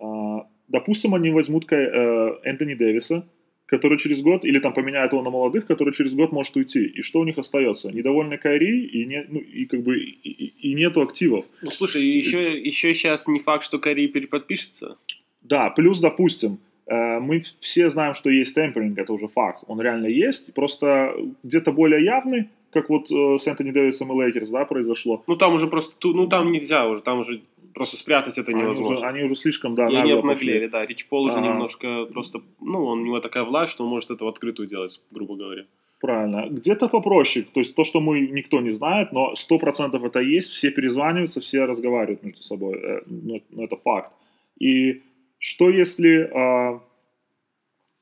Э, 0.00 0.40
допустим, 0.68 1.14
они 1.14 1.30
возьмут 1.30 1.70
э, 1.72 2.38
Энтони 2.44 2.74
Дэвиса, 2.74 3.26
который 3.66 3.96
через 3.98 4.20
год, 4.20 4.44
или 4.44 4.58
там 4.58 4.74
поменяют 4.74 5.12
его 5.12 5.22
на 5.22 5.30
молодых, 5.30 5.66
который 5.66 5.94
через 5.94 6.12
год 6.12 6.32
может 6.32 6.54
уйти. 6.56 6.84
И 6.84 7.00
что 7.02 7.20
у 7.20 7.24
них 7.24 7.38
остается? 7.38 7.90
Недовольный 7.90 8.36
Кайри, 8.36 8.84
и, 8.84 9.06
не, 9.06 9.24
ну, 9.28 9.40
и 9.40 9.64
как 9.64 9.80
бы 9.82 9.98
и, 9.98 10.10
и- 10.30 10.70
и 10.70 10.74
нету 10.74 11.00
активов. 11.00 11.46
Ну, 11.62 11.70
слушай, 11.70 12.04
еще, 12.04 12.58
еще 12.60 12.94
сейчас 12.94 13.26
не 13.26 13.40
факт, 13.40 13.64
что 13.64 13.78
Кайри 13.78 14.06
переподпишется. 14.08 14.96
Да, 15.42 15.70
плюс, 15.70 16.00
допустим, 16.00 16.58
мы 16.86 17.42
все 17.60 17.88
знаем, 17.88 18.14
что 18.14 18.30
есть 18.30 18.54
tampering, 18.54 18.98
это 18.98 19.12
уже 19.12 19.28
факт. 19.28 19.64
Он 19.68 19.80
реально 19.80 20.06
есть, 20.06 20.52
просто 20.54 21.14
где-то 21.42 21.72
более 21.72 22.04
явный, 22.04 22.48
как 22.74 22.90
вот 22.90 23.10
э, 23.10 23.38
с 23.38 23.46
Энтони 23.46 23.70
Дэвисом 23.70 24.12
и 24.12 24.24
Лейкерс, 24.24 24.50
да, 24.50 24.64
произошло. 24.64 25.22
Ну, 25.26 25.36
там 25.36 25.54
уже 25.54 25.68
просто, 25.68 25.94
ну, 26.08 26.26
там 26.26 26.50
нельзя 26.50 26.86
уже, 26.88 27.00
там 27.02 27.20
уже 27.20 27.40
просто 27.72 27.96
спрятать 27.96 28.36
это 28.36 28.50
Они 28.50 28.62
невозможно. 28.62 28.94
уже, 28.96 29.06
они 29.06 29.22
уже 29.22 29.34
слишком, 29.36 29.74
да, 29.74 29.88
и 29.88 29.94
они 29.94 30.12
обнаглели, 30.12 30.66
да. 30.66 30.84
Рич 30.84 31.06
Пол 31.06 31.24
уже 31.24 31.36
Ага. 31.38 31.46
немножко 31.46 32.04
просто, 32.06 32.40
ну, 32.60 32.84
он, 32.84 33.00
у 33.00 33.04
него 33.04 33.20
такая 33.20 33.44
власть, 33.44 33.72
что 33.72 33.84
он 33.84 33.90
может 33.90 34.10
это 34.10 34.24
в 34.24 34.28
открытую 34.28 34.68
делать, 34.68 35.00
грубо 35.12 35.36
говоря. 35.36 35.64
Правильно. 36.00 36.46
Где-то 36.50 36.88
попроще. 36.88 37.46
То 37.54 37.60
есть 37.60 37.74
то, 37.74 37.84
что 37.84 38.00
мы 38.00 38.20
никто 38.20 38.60
не 38.60 38.70
знает, 38.70 39.12
но 39.12 39.34
100% 39.34 40.06
это 40.06 40.20
есть, 40.20 40.50
все 40.50 40.70
перезваниваются, 40.70 41.40
все 41.40 41.64
разговаривают 41.64 42.22
между 42.24 42.42
собой. 42.42 42.78
Э, 42.82 43.00
ну, 43.06 43.40
это 43.56 43.76
факт. 43.76 44.12
И 44.58 45.02
что 45.44 45.68
если 45.68 46.30
а, 46.34 46.80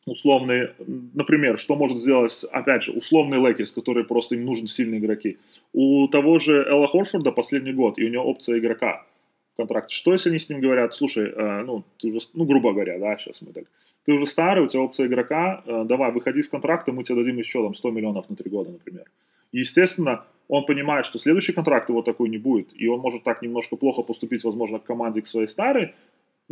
условный, 0.07 0.69
например, 1.13 1.59
что 1.59 1.75
может 1.75 1.99
сделать, 1.99 2.45
опять 2.53 2.85
же, 2.85 2.93
условный 2.93 3.39
Лейкерс, 3.39 3.73
который 3.73 4.05
просто 4.05 4.37
им 4.37 4.45
нужен 4.45 4.69
сильные 4.69 5.01
игроки. 5.01 5.39
У 5.73 6.07
того 6.07 6.39
же 6.39 6.65
Эла 6.65 6.87
Хорфорда 6.87 7.33
последний 7.33 7.73
год, 7.73 7.99
и 7.99 8.05
у 8.05 8.09
него 8.09 8.23
опция 8.23 8.61
игрока 8.61 9.05
в 9.55 9.57
контракте. 9.57 9.93
Что 9.93 10.13
если 10.13 10.29
они 10.31 10.39
с 10.39 10.49
ним 10.49 10.61
говорят, 10.61 10.95
слушай, 10.95 11.33
э, 11.35 11.63
ну, 11.63 11.83
ты 11.99 12.11
уже, 12.11 12.21
ну, 12.33 12.45
грубо 12.45 12.75
говоря, 12.75 13.01
да, 13.01 13.17
сейчас 13.17 13.43
мы 13.43 13.53
так, 13.53 13.65
ты 14.07 14.13
уже 14.13 14.27
старый, 14.27 14.65
у 14.65 14.69
тебя 14.69 14.83
опция 14.83 15.09
игрока, 15.09 15.65
э, 15.67 15.85
давай, 15.85 16.13
выходи 16.13 16.43
с 16.43 16.49
контракта, 16.49 16.93
мы 16.93 17.03
тебе 17.03 17.17
дадим 17.17 17.39
еще 17.39 17.61
там 17.61 17.75
100 17.75 17.91
миллионов 17.91 18.31
на 18.31 18.37
3 18.37 18.49
года, 18.51 18.71
например. 18.71 19.11
И, 19.51 19.59
естественно, 19.59 20.25
он 20.47 20.65
понимает, 20.65 21.07
что 21.07 21.19
следующий 21.19 21.53
контракт 21.53 21.89
его 21.89 22.03
такой 22.03 22.29
не 22.29 22.39
будет, 22.39 22.69
и 22.73 22.87
он 22.87 23.01
может 23.01 23.25
так 23.25 23.43
немножко 23.43 23.75
плохо 23.75 24.03
поступить, 24.03 24.45
возможно, 24.45 24.79
к 24.79 24.85
команде 24.85 25.23
к 25.23 25.27
своей 25.27 25.49
старой, 25.49 25.95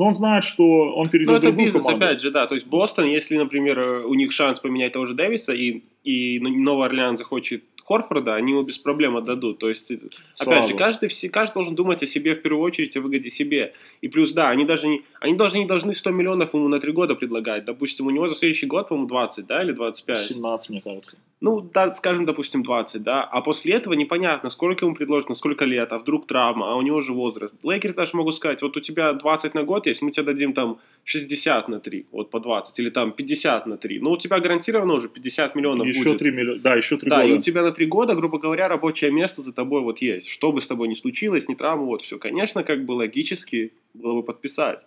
но 0.01 0.07
он 0.07 0.15
знает, 0.15 0.45
что 0.45 0.65
он 0.95 1.11
перейдет 1.11 1.29
Ну, 1.29 1.35
в 1.35 1.37
это 1.37 1.47
другую 1.49 1.67
бизнес, 1.67 1.83
команду. 1.85 2.07
опять 2.07 2.23
же, 2.23 2.31
да. 2.31 2.47
То 2.47 2.55
есть 2.55 2.67
Бостон, 2.67 3.05
если, 3.05 3.37
например, 3.37 4.07
у 4.07 4.15
них 4.15 4.33
шанс 4.33 4.59
поменять 4.59 4.95
того 4.95 5.05
же 5.05 5.13
Дэвиса, 5.13 5.53
и, 5.53 5.83
и 6.05 6.41
Новый 6.41 6.87
Орлеан 6.87 7.19
захочет 7.19 7.65
Хорфорда, 7.85 8.35
они 8.35 8.53
его 8.53 8.63
без 8.63 8.79
проблем 8.79 9.19
отдадут. 9.19 9.59
То 9.59 9.69
есть, 9.69 9.91
э, 9.91 9.99
опять 10.39 10.71
же, 10.71 10.75
каждый, 10.75 11.11
каждый 11.29 11.53
должен 11.53 11.75
думать 11.75 12.03
о 12.03 12.07
себе 12.07 12.35
в 12.35 12.41
первую 12.41 12.63
очередь, 12.63 12.97
о 12.97 13.03
выгоде 13.03 13.29
себе. 13.29 13.75
И 14.01 14.09
плюс, 14.09 14.33
да, 14.33 14.49
они 14.49 14.65
даже 14.65 14.89
не, 14.89 15.03
они 15.21 15.35
даже 15.35 15.59
не 15.59 15.67
должны 15.67 15.95
100 15.95 16.11
миллионов 16.13 16.55
ему 16.55 16.69
на 16.69 16.81
3 16.81 16.93
года 16.93 17.15
предлагать. 17.15 17.67
Допустим, 17.67 18.07
у 18.07 18.11
него 18.11 18.27
за 18.27 18.37
следующий 18.37 18.65
год, 18.65 18.89
по-моему, 18.89 19.07
20, 19.07 19.47
да, 19.47 19.63
или 19.63 19.73
25. 19.73 20.19
17, 20.19 20.71
мне 20.71 20.81
кажется. 20.81 21.13
Ну, 21.41 21.63
да, 21.63 21.95
скажем, 21.95 22.27
допустим, 22.27 22.63
20, 22.63 23.03
да. 23.03 23.25
А 23.25 23.41
после 23.41 23.73
этого 23.75 23.95
непонятно, 23.95 24.51
сколько 24.51 24.85
ему 24.85 24.95
предложат, 24.95 25.31
на 25.31 25.35
сколько 25.35 25.65
лет, 25.65 25.91
а 25.91 25.99
вдруг 25.99 26.27
травма, 26.27 26.73
а 26.73 26.77
у 26.77 26.83
него 26.83 27.01
же 27.01 27.15
возраст. 27.15 27.55
Лейкерс 27.63 27.95
даже 27.95 28.15
могут 28.15 28.35
сказать, 28.35 28.61
вот 28.61 28.77
у 28.77 28.81
тебя 28.81 29.15
20 29.15 29.55
на 29.55 29.63
год 29.63 29.87
есть, 29.87 30.03
мы 30.03 30.11
тебе 30.11 30.25
дадим 30.25 30.53
там 30.53 30.79
60 31.05 31.69
на 31.69 31.81
3, 31.81 32.07
вот 32.13 32.31
по 32.31 32.41
20, 32.41 32.79
или 32.79 32.91
там 32.91 33.13
50 33.13 33.67
на 33.67 33.79
3. 33.79 34.01
Ну, 34.01 34.11
у 34.11 34.17
тебя 34.19 34.39
гарантированно 34.39 34.93
уже 34.93 35.09
50 35.09 35.55
миллионов 35.55 35.87
еще 35.87 36.05
будет. 36.05 36.19
3 36.19 36.31
миллиона, 36.31 36.61
да, 36.61 36.75
еще 36.75 36.99
3 36.99 37.09
да, 37.09 37.23
года. 37.23 37.29
и 37.33 37.39
у 37.39 37.41
тебя 37.41 37.63
на 37.63 37.73
3 37.73 37.87
года, 37.87 38.15
грубо 38.15 38.39
говоря, 38.39 38.69
рабочее 38.69 39.11
место 39.11 39.41
за 39.41 39.53
тобой 39.53 39.81
вот 39.81 40.03
есть. 40.03 40.29
Что 40.29 40.53
бы 40.53 40.61
с 40.61 40.67
тобой 40.67 40.89
ни 40.89 40.95
случилось, 40.95 41.49
ни 41.49 41.55
травма, 41.55 41.85
вот 41.85 42.03
все. 42.03 42.19
Конечно, 42.19 42.65
как 42.65 42.85
бы 42.85 42.93
логически 42.93 43.73
было 43.95 44.17
бы 44.17 44.23
подписать. 44.23 44.81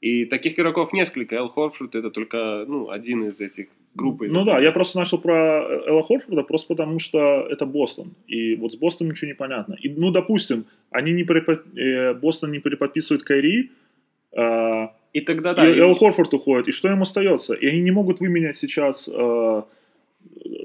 И 0.00 0.26
таких 0.26 0.58
игроков 0.58 0.92
несколько. 0.92 1.34
Эл 1.36 1.48
Хорфорд 1.48 1.94
это 1.96 2.10
только 2.10 2.64
ну, 2.68 2.88
один 2.90 3.24
из 3.28 3.40
этих 3.40 3.66
групп. 3.96 4.22
из 4.22 4.32
Ну 4.32 4.42
этих. 4.42 4.52
да, 4.52 4.60
я 4.60 4.70
просто 4.70 4.98
начал 4.98 5.18
про 5.18 5.34
Элла 5.86 6.02
Хорфорда 6.02 6.42
просто 6.44 6.68
потому, 6.68 7.00
что 7.00 7.18
это 7.50 7.66
Бостон. 7.66 8.12
И 8.28 8.54
вот 8.56 8.72
с 8.72 8.76
Бостоном 8.76 9.10
ничего 9.12 9.28
не 9.28 9.34
понятно. 9.34 9.74
И, 9.82 9.88
ну, 9.88 10.12
допустим, 10.12 10.66
они 10.90 11.12
не 11.12 11.24
перепод- 11.24 11.64
э, 11.76 12.14
Бостон 12.14 12.52
не 12.52 12.60
переподписывает 12.60 13.24
Кайри, 13.24 13.70
э, 14.36 14.86
И 15.14 15.20
тогда 15.22 15.54
да. 15.54 15.66
и 15.68 15.74
и- 15.74 15.80
Эл 15.80 15.94
Хорфорд 15.94 16.32
уходит. 16.34 16.68
И 16.68 16.72
что 16.72 16.88
им 16.92 17.02
остается? 17.02 17.54
И 17.54 17.66
они 17.66 17.80
не 17.80 17.90
могут 17.90 18.20
выменять 18.20 18.56
сейчас 18.56 19.08
э, 19.12 19.62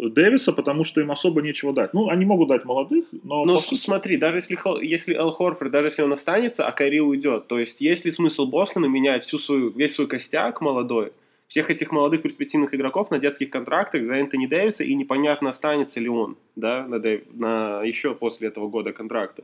Дэвиса, 0.10 0.54
потому 0.54 0.84
что 0.84 1.02
им 1.02 1.12
особо 1.12 1.42
нечего 1.42 1.74
дать. 1.74 1.94
Ну, 1.94 2.10
они 2.10 2.25
могут 2.25 2.48
дать 2.50 2.66
молодых, 2.66 3.06
но... 3.24 3.46
Ну, 3.46 3.56
по 3.56 3.60
с- 3.60 3.66
сути- 3.66 3.80
смотри, 3.80 4.18
даже 4.18 4.38
если, 4.38 4.58
если 4.86 5.13
Эл 5.16 5.32
Хорфорд, 5.32 5.72
даже 5.72 5.88
если 5.88 6.02
он 6.04 6.12
останется, 6.13 6.66
а 6.68 6.72
Кайри 6.72 7.02
уйдет, 7.02 7.48
то 7.48 7.60
есть 7.60 7.82
есть 7.82 8.06
ли 8.06 8.12
смысл 8.12 8.46
Бостона 8.46 8.86
менять 8.86 9.25
всю 9.25 9.40
свою, 9.40 9.70
весь 9.72 9.96
свой 9.96 10.08
костяк 10.08 10.62
молодой, 10.62 11.12
всех 11.48 11.70
этих 11.70 11.92
молодых 11.92 12.22
перспективных 12.22 12.74
игроков 12.74 13.12
на 13.12 13.20
детских 13.20 13.50
контрактах 13.50 14.06
за 14.06 14.16
Энтони 14.16 14.48
Дэвиса, 14.48 14.84
и 14.84 14.96
непонятно, 14.96 15.50
останется 15.50 16.00
ли 16.00 16.10
он, 16.10 16.38
да, 16.56 16.88
на, 16.88 16.96
Дэв- 17.00 17.25
на 17.34 17.84
еще 17.84 18.16
после 18.16 18.48
этого 18.48 18.68
года 18.70 18.92
контракта. 18.94 19.44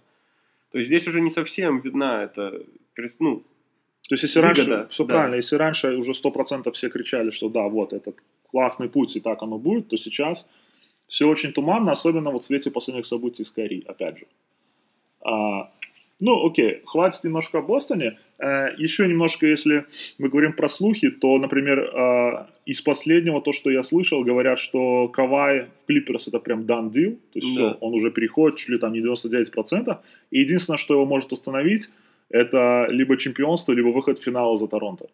То 0.72 0.78
есть 0.78 0.88
здесь 0.88 1.08
уже 1.08 1.22
не 1.22 1.30
совсем 1.30 1.80
видна 1.82 2.24
эта, 2.24 2.62
ну, 3.20 3.44
То 4.08 4.14
есть, 4.16 4.24
если 4.24 4.40
раньше, 4.40 4.64
Выгода, 4.64 4.88
все 4.90 5.04
да. 5.04 5.14
правильно, 5.14 5.36
если 5.36 5.56
раньше 5.58 5.98
уже 5.98 6.12
100% 6.14 6.72
все 6.72 6.90
кричали, 6.90 7.32
что 7.32 7.50
да, 7.50 7.68
вот 7.68 7.94
этот 7.94 8.16
классный 8.52 8.90
путь, 8.90 9.16
и 9.16 9.20
так 9.20 9.42
оно 9.44 9.58
будет, 9.58 9.88
то 9.88 9.98
сейчас 9.98 10.46
все 11.08 11.26
очень 11.26 11.52
туманно, 11.52 11.92
особенно 11.92 12.32
вот 12.32 12.44
в 12.44 12.46
свете 12.46 12.72
последних 12.72 13.06
событий 13.06 13.44
с 13.44 13.52
Кайри, 13.52 13.84
опять 13.88 14.20
же. 14.20 14.26
А, 15.22 15.72
ну, 16.20 16.46
окей, 16.46 16.82
хватит 16.86 17.24
немножко 17.24 17.60
о 17.60 17.62
Бостоне. 17.62 18.18
Э, 18.40 18.70
еще 18.78 19.08
немножко, 19.08 19.48
если 19.48 19.86
мы 20.18 20.30
говорим 20.30 20.54
про 20.54 20.68
слухи, 20.70 21.10
то, 21.10 21.38
например, 21.38 21.80
э, 21.80 22.46
из 22.66 22.82
последнего, 22.82 23.42
то, 23.42 23.54
что 23.54 23.70
я 23.70 23.84
слышал, 23.84 24.24
говорят, 24.24 24.60
что 24.60 25.08
Кавай 25.08 25.68
в 25.84 25.88
Клиперс 25.88 26.28
это 26.28 26.40
прям 26.40 26.62
done 26.62 26.92
deal, 26.92 27.18
то 27.34 27.40
есть 27.40 27.48
Да. 27.48 27.70
всё, 27.70 27.78
он 27.80 27.94
уже 27.94 28.12
переходит 28.12 28.58
чуть 28.58 28.70
ли 28.70 28.78
там 28.78 28.94
не 28.94 29.02
99%, 29.02 29.98
и 30.32 30.40
единственное, 30.42 30.78
что 30.78 30.94
его 30.94 31.06
может 31.06 31.32
остановить, 31.34 31.90
это 32.30 32.88
либо 32.90 33.18
чемпионство, 33.18 33.74
либо 33.74 33.88
выход 33.88 34.20
в 34.20 34.24
финал 34.24 34.58
за 34.58 34.68
Торонто. 34.68 35.08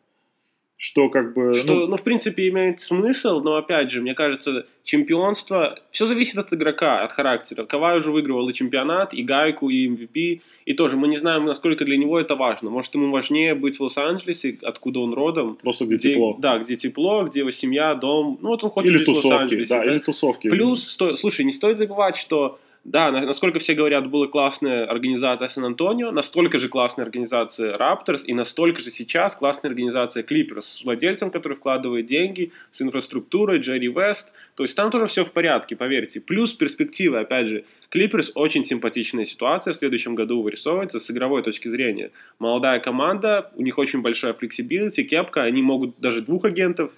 Что 0.77 1.09
как 1.09 1.33
бы... 1.33 1.53
Что, 1.53 1.73
ну, 1.73 1.87
ну, 1.87 1.97
в 1.97 2.03
принципе, 2.03 2.49
имеет 2.49 2.81
смысл, 2.81 3.39
но, 3.39 3.55
опять 3.55 3.91
же, 3.91 4.01
мне 4.01 4.13
кажется, 4.13 4.65
чемпионство... 4.83 5.79
Все 5.91 6.05
зависит 6.05 6.37
от 6.37 6.51
игрока, 6.53 7.03
от 7.03 7.13
характера. 7.13 7.65
Кавай 7.65 7.97
уже 7.97 8.11
выигрывал 8.11 8.49
и 8.49 8.53
чемпионат, 8.53 9.13
и 9.13 9.23
Гайку, 9.23 9.69
и 9.69 9.87
MVP. 9.87 10.41
И 10.65 10.73
тоже 10.73 10.97
мы 10.97 11.07
не 11.07 11.17
знаем, 11.17 11.45
насколько 11.45 11.85
для 11.85 11.95
него 11.95 12.19
это 12.19 12.35
важно. 12.35 12.69
Может, 12.69 12.93
ему 12.95 13.11
важнее 13.11 13.55
быть 13.55 13.77
в 13.77 13.83
Лос-Анджелесе, 13.83 14.57
откуда 14.63 14.99
он 14.99 15.13
родом. 15.13 15.57
просто 15.61 15.85
где, 15.85 15.97
тепло. 15.97 16.35
Да, 16.39 16.57
где 16.59 16.75
тепло, 16.75 17.23
где 17.23 17.39
его 17.39 17.51
семья, 17.51 17.95
дом. 17.95 18.37
Ну, 18.41 18.49
вот 18.49 18.63
он 18.63 18.69
хочет 18.69 18.91
Или 18.91 19.03
в 19.03 19.05
тусовки, 19.05 19.27
Лос-Анджелесе. 19.27 19.75
да, 19.75 19.85
или 19.85 19.99
тусовки. 19.99 20.49
Плюс, 20.49 20.87
сто- 20.89 21.15
слушай, 21.15 21.45
не 21.45 21.51
стоит 21.53 21.77
забывать, 21.77 22.17
что 22.17 22.59
да, 22.85 23.11
на- 23.11 23.25
насколько 23.25 23.57
все 23.57 23.73
говорят, 23.73 24.07
была 24.11 24.27
классная 24.27 24.85
организация 24.85 25.49
Сан-Антонио, 25.49 26.11
настолько 26.11 26.59
же 26.59 26.69
классная 26.69 27.03
организация 27.03 27.75
Raptors 27.77 28.23
и 28.23 28.33
настолько 28.33 28.81
же 28.83 28.91
сейчас 28.91 29.35
классная 29.35 29.69
организация 29.69 30.23
Clippers 30.23 30.61
с 30.61 30.83
владельцем, 30.83 31.31
который 31.31 31.57
вкладывает 31.57 32.05
деньги, 32.05 32.51
с 32.71 32.83
инфраструктурой, 32.83 33.57
Джерри 33.57 33.87
Вест. 33.87 34.31
То 34.53 34.63
есть 34.63 34.75
там 34.75 34.91
тоже 34.91 35.07
все 35.07 35.25
в 35.25 35.31
порядке, 35.31 35.75
поверьте. 35.75 36.21
Плюс 36.21 36.53
перспективы, 36.53 37.17
опять 37.17 37.47
же, 37.47 37.65
Clippers 37.91 38.31
очень 38.35 38.63
симпатичная 38.63 39.25
ситуация 39.25 39.73
в 39.73 39.77
следующем 39.77 40.13
году 40.13 40.43
вырисовывается 40.43 40.99
с 40.99 41.09
игровой 41.09 41.41
точки 41.41 41.67
зрения. 41.67 42.11
Молодая 42.37 42.79
команда, 42.79 43.51
у 43.55 43.63
них 43.63 43.79
очень 43.79 44.03
большая 44.03 44.33
flexibility, 44.33 45.03
кэпа, 45.03 45.41
они 45.41 45.63
могут 45.63 45.99
даже 45.99 46.21
двух 46.21 46.45
агентов 46.45 46.91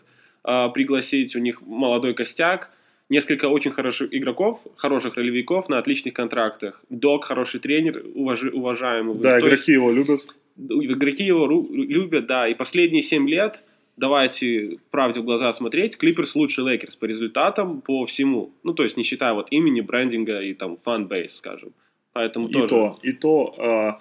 а, 0.44 0.68
пригласить, 0.68 1.34
у 1.38 1.40
них 1.40 1.62
молодой 1.62 2.14
костяк, 2.14 2.72
несколько 3.10 3.46
очень 3.50 3.72
хороших 3.72 4.14
игроков, 4.14 4.60
хороших 4.76 5.16
ролевиков 5.16 5.70
на 5.70 5.78
отличных 5.78 6.14
контрактах. 6.14 6.82
Док 6.90 7.26
хороший 7.26 7.60
тренер, 7.60 8.04
уважи- 8.16 8.52
уважаемый. 8.52 9.16
Да, 9.16 9.40
То 9.40 9.48
есть 9.48 9.64
игроки 9.70 9.72
его 9.74 9.92
любят. 9.92 10.22
игроки 10.58 11.24
его 11.24 11.48
любят, 11.72 12.26
да, 12.28 12.48
и 12.48 12.54
последние 12.54 13.04
7 13.04 13.30
лет, 13.30 13.62
давайте 13.96 14.78
правде 14.92 15.22
в 15.22 15.24
глаза 15.26 15.52
смотреть, 15.54 15.98
Клиперс 15.98 16.36
лучше 16.36 16.62
Лейкерс 16.62 16.96
по 16.96 17.06
результатам, 17.06 17.82
по 17.82 18.06
всему. 18.06 18.52
Ну, 18.64 18.74
то 18.74 18.84
есть 18.84 18.98
не 18.98 19.04
считая 19.04 19.34
вот 19.34 19.48
имени, 19.52 19.82
брендинга 19.82 20.42
и 20.42 20.54
там 20.54 20.78
fan 20.78 21.00
base, 21.00 21.38
скажем. 21.38 21.72
Поэтому 22.14 22.48
И 22.50 22.54
тоже... 22.54 22.68
то, 22.68 23.00
и 23.04 23.12
то, 23.12 23.56
а, 23.60 24.00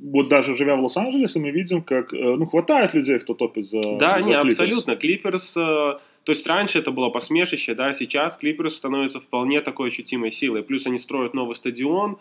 вот 0.00 0.28
даже 0.28 0.56
живя 0.56 0.74
в 0.76 0.82
Лос-Анджелесе, 0.82 1.38
мы 1.38 1.50
видим, 1.50 1.82
как, 1.82 2.12
э, 2.12 2.16
ну, 2.18 2.46
хватает 2.46 2.94
людей, 2.94 3.18
кто 3.20 3.34
топит 3.34 3.66
за 3.66 3.80
Да, 3.98 4.20
за 4.20 4.28
не, 4.28 4.34
Clippers. 4.34 4.40
абсолютно. 4.48 4.96
Клиперс, 4.96 5.56
э, 5.56 5.92
то 6.24 6.32
есть 6.32 6.46
раньше 6.46 6.78
это 6.78 6.90
было 6.90 7.10
посмешище, 7.10 7.74
да, 7.74 7.92
сейчас 7.92 8.36
Клиперс 8.38 8.74
становится 8.74 9.20
вполне 9.20 9.60
такой 9.60 9.88
ощутимой 9.90 10.32
силой. 10.32 10.62
Плюс 10.62 10.86
они 10.86 10.98
строят 10.98 11.34
новый 11.34 11.54
стадион, 11.54 12.16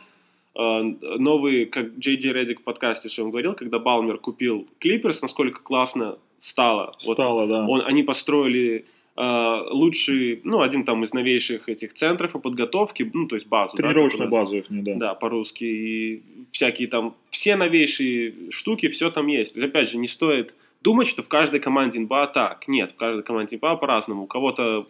э, 0.55 0.81
новый, 1.17 1.65
как 1.65 1.97
Джей 1.97 2.17
Джей 2.17 2.33
Реддик 2.33 2.59
в 2.59 2.63
подкасте 2.63 3.09
своем 3.09 3.31
говорил, 3.31 3.53
когда 3.53 3.79
Балмер 3.79 4.17
купил 4.17 4.67
Клиперс, 4.79 5.21
насколько 5.21 5.61
классно 5.61 6.17
стало. 6.39 6.95
Вот 7.05 7.15
Стало, 7.15 7.47
да. 7.47 7.65
он, 7.65 7.81
они 7.85 8.03
построили 8.03 8.85
э, 9.15 9.61
лучший, 9.71 10.41
ну, 10.43 10.61
один 10.61 10.83
там 10.83 11.05
из 11.05 11.13
новейших 11.13 11.69
этих 11.69 11.93
центров 11.93 12.33
по 12.33 12.39
подготовке, 12.39 13.09
ну, 13.13 13.27
то 13.27 13.35
есть 13.35 13.47
базу. 13.47 13.77
да, 13.77 13.83
Тренировочную 13.83 14.29
нас. 14.29 14.39
базу 14.39 14.57
их 14.57 14.69
не 14.69 14.81
да. 14.81 14.95
Да, 14.95 15.13
по-русски. 15.13 15.63
И 15.63 16.23
всякие 16.51 16.89
там, 16.89 17.15
все 17.29 17.55
новейшие 17.55 18.51
штуки, 18.51 18.89
все 18.89 19.09
там 19.11 19.27
есть. 19.27 19.53
То 19.53 19.61
есть, 19.61 19.69
опять 19.69 19.89
же, 19.89 19.97
не 19.97 20.09
стоит 20.09 20.53
думать, 20.83 21.07
что 21.07 21.23
в 21.23 21.27
каждой 21.27 21.59
команде 21.59 21.99
НБА 21.99 22.27
так. 22.27 22.67
Нет, 22.67 22.91
в 22.91 22.95
каждой 22.95 23.23
команде 23.23 23.57
НБА 23.57 23.77
по-разному. 23.77 24.23
У 24.23 24.27
кого-то 24.27 24.87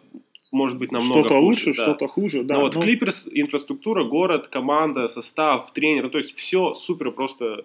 может 0.52 0.78
быть 0.78 0.92
намного 0.92 1.20
что-то 1.20 1.34
хуже, 1.34 1.46
лучше, 1.46 1.66
да. 1.66 1.82
что-то 1.82 2.08
хуже. 2.08 2.42
Да, 2.44 2.54
Но 2.54 2.60
вот 2.60 2.74
ну, 2.74 2.82
Клиперс, 2.82 3.28
инфраструктура, 3.30 4.04
город, 4.04 4.48
команда, 4.48 5.08
состав, 5.08 5.72
тренер, 5.72 6.10
то 6.10 6.18
есть 6.18 6.36
все 6.36 6.74
супер 6.74 7.10
просто 7.10 7.64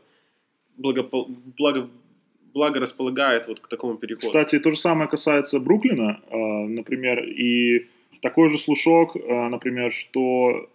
благопо- 0.77 1.27
благо, 1.57 1.87
благо 2.53 2.79
располагает 2.79 3.47
вот 3.47 3.59
к 3.59 3.67
такому 3.67 3.95
переходу. 3.95 4.27
Кстати, 4.27 4.59
то 4.59 4.71
же 4.71 4.77
самое 4.77 5.07
касается 5.09 5.59
Бруклина, 5.59 6.19
э, 6.29 6.37
например, 6.37 7.23
и 7.23 7.87
такой 8.21 8.49
же 8.49 8.57
слушок, 8.57 9.15
э, 9.15 9.49
например, 9.49 9.91
что 9.93 10.67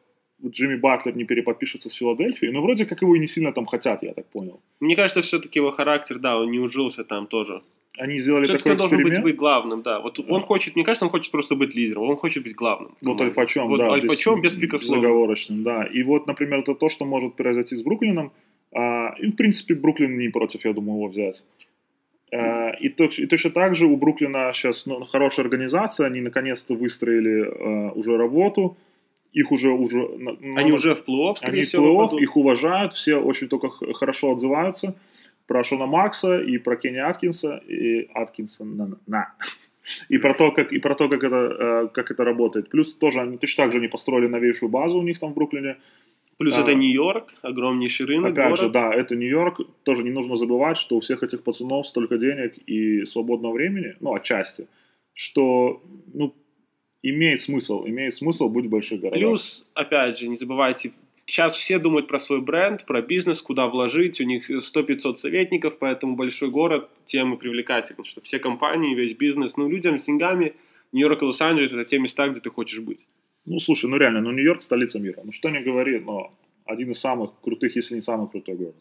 Джимми 0.50 0.76
Батлер 0.76 1.16
не 1.16 1.24
переподпишется 1.24 1.88
с 1.88 1.94
Филадельфией, 1.94 2.52
но 2.52 2.62
вроде 2.62 2.86
как 2.86 3.02
его 3.02 3.16
и 3.16 3.18
не 3.18 3.26
сильно 3.26 3.52
там 3.52 3.66
хотят, 3.66 4.02
я 4.02 4.12
так 4.12 4.26
понял. 4.26 4.60
Мне 4.80 4.96
кажется, 4.96 5.22
все-таки 5.22 5.58
его 5.58 5.70
характер, 5.70 6.18
да, 6.18 6.38
он 6.38 6.50
не 6.50 6.58
ужился 6.58 7.04
там 7.04 7.26
тоже. 7.26 7.62
Они 7.96 8.18
сделали 8.18 8.44
Все-таки 8.44 8.64
такой 8.64 8.72
он 8.72 8.78
должен 8.78 9.02
быть, 9.02 9.22
быть 9.22 9.36
главным, 9.36 9.82
да. 9.82 10.00
Вот 10.00 10.18
он 10.18 10.40
хочет, 10.40 10.74
мне 10.74 10.84
кажется, 10.84 11.04
он 11.04 11.12
хочет 11.12 11.30
просто 11.30 11.54
быть 11.54 11.76
лидером, 11.76 12.02
он 12.10 12.16
хочет 12.16 12.42
быть 12.42 12.56
главным. 12.56 12.90
Вот 13.02 13.20
альфачом, 13.20 13.68
Вот 13.68 13.78
да. 13.78 13.92
альфачом 13.92 14.40
без- 14.40 14.54
беспрекословно. 14.54 15.02
Безоговорочным, 15.02 15.62
да. 15.62 15.84
И 15.84 16.02
вот, 16.02 16.26
например, 16.26 16.60
это 16.60 16.74
то, 16.74 16.88
что 16.88 17.04
может 17.04 17.34
произойти 17.34 17.76
с 17.76 17.82
Бруклином. 17.82 18.32
А, 18.72 19.14
и, 19.20 19.28
в 19.28 19.36
принципе, 19.36 19.74
Бруклин 19.74 20.18
не 20.18 20.28
против, 20.28 20.64
я 20.64 20.72
думаю, 20.72 20.98
его 20.98 21.08
взять. 21.08 21.44
А, 22.32 22.70
и, 22.70 22.88
и 22.88 23.26
точно 23.26 23.50
так 23.50 23.76
же 23.76 23.86
у 23.86 23.96
Бруклина 23.96 24.50
сейчас 24.52 24.86
ну, 24.86 25.04
хорошая 25.04 25.44
организация, 25.44 26.06
они 26.06 26.20
наконец-то 26.20 26.74
выстроили 26.74 27.44
а, 27.44 27.92
уже 27.92 28.16
работу, 28.16 28.76
их 29.34 29.52
уже... 29.52 29.70
уже 29.70 30.00
Они 30.56 30.70
на- 30.70 30.74
уже 30.74 30.94
в 30.94 31.04
плей-офф, 31.06 31.36
скорее 31.36 31.52
они 31.54 31.62
в 31.64 31.68
всего, 31.68 31.84
плей-офф, 31.84 31.96
попадут. 32.04 32.22
их 32.22 32.36
уважают, 32.36 32.92
все 32.94 33.16
очень 33.16 33.48
только 33.48 33.68
хорошо 33.94 34.32
отзываются 34.32 34.94
про 35.46 35.62
Шона 35.64 35.86
Макса 35.86 36.40
и 36.40 36.56
про 36.58 36.76
Кенни 36.76 36.98
Аткинса 36.98 37.60
и 37.68 38.08
Аткинса 38.14 38.64
на, 38.64 38.96
на. 39.06 39.34
и 40.08 40.18
про 40.18 40.34
то, 40.34 40.52
как 40.52 40.72
и 40.72 40.78
про 40.78 40.94
то, 40.94 41.08
как 41.08 41.22
это 41.24 41.36
э, 41.36 41.88
как 41.92 42.10
это 42.10 42.24
работает. 42.24 42.70
Плюс 42.70 42.94
тоже 42.94 43.20
они 43.20 43.36
точно 43.36 43.64
так 43.64 43.72
же 43.72 43.78
они 43.78 43.88
построили 43.88 44.28
новейшую 44.28 44.70
базу 44.70 44.98
у 44.98 45.02
них 45.02 45.18
там 45.18 45.32
в 45.32 45.34
Бруклине. 45.34 45.76
Плюс 46.38 46.58
А. 46.58 46.62
это 46.62 46.74
Нью-Йорк, 46.74 47.32
огромнейший 47.42 48.06
рынок, 48.06 48.32
Опять 48.32 48.44
город. 48.46 48.58
же, 48.58 48.68
да, 48.70 48.92
это 48.92 49.14
Нью-Йорк. 49.14 49.60
Тоже 49.84 50.02
не 50.02 50.10
нужно 50.10 50.34
забывать, 50.36 50.76
что 50.76 50.96
у 50.96 51.00
всех 51.00 51.22
этих 51.22 51.42
пацанов 51.44 51.86
столько 51.86 52.18
денег 52.18 52.54
и 52.66 53.04
свободного 53.04 53.52
времени, 53.52 53.94
ну 54.00 54.14
отчасти, 54.14 54.66
что 55.12 55.80
ну 56.12 56.34
имеет 57.10 57.40
смысл, 57.40 57.84
имеет 57.86 58.14
смысл 58.14 58.48
быть 58.48 58.66
в 58.66 58.70
больших 58.70 59.00
городах. 59.00 59.20
Плюс, 59.20 59.66
опять 59.74 60.18
же, 60.18 60.26
не 60.26 60.36
забывайте, 60.36 60.92
сейчас 61.26 61.54
все 61.54 61.78
думают 61.78 62.08
про 62.08 62.18
свой 62.18 62.40
бренд, 62.40 62.86
про 62.86 63.02
бизнес, 63.02 63.42
куда 63.42 63.66
вложить, 63.66 64.20
у 64.20 64.24
них 64.24 64.50
100-500 64.50 65.18
советников, 65.18 65.78
поэтому 65.78 66.16
большой 66.16 66.50
город 66.50 66.88
тем 67.06 67.34
и 67.34 67.36
привлекательный, 67.36 68.04
что 68.04 68.22
все 68.22 68.38
компании, 68.38 68.94
весь 68.94 69.14
бизнес, 69.14 69.56
ну, 69.56 69.68
людям 69.68 69.98
с 69.98 70.04
деньгами, 70.04 70.54
Нью-Йорк 70.92 71.22
и 71.22 71.24
Лос-Анджелес– 71.26 71.72
это 71.74 71.84
те 71.84 71.98
места, 71.98 72.28
где 72.28 72.40
ты 72.40 72.50
хочешь 72.50 72.80
быть. 72.80 73.00
Ну, 73.44 73.58
слушай, 73.58 73.90
ну 73.90 73.98
реально, 73.98 74.20
ну 74.22 74.30
Нью-Йорк 74.30 74.62
столица 74.62 74.98
мира. 74.98 75.20
Ну 75.24 75.32
что 75.32 75.50
не 75.50 75.60
говори, 75.60 75.98
но 75.98 76.32
один 76.64 76.92
из 76.92 77.00
самых 77.00 77.32
крутых, 77.42 77.76
если 77.76 77.96
не 77.96 78.00
самый 78.00 78.28
крутой 78.28 78.54
город. 78.54 78.76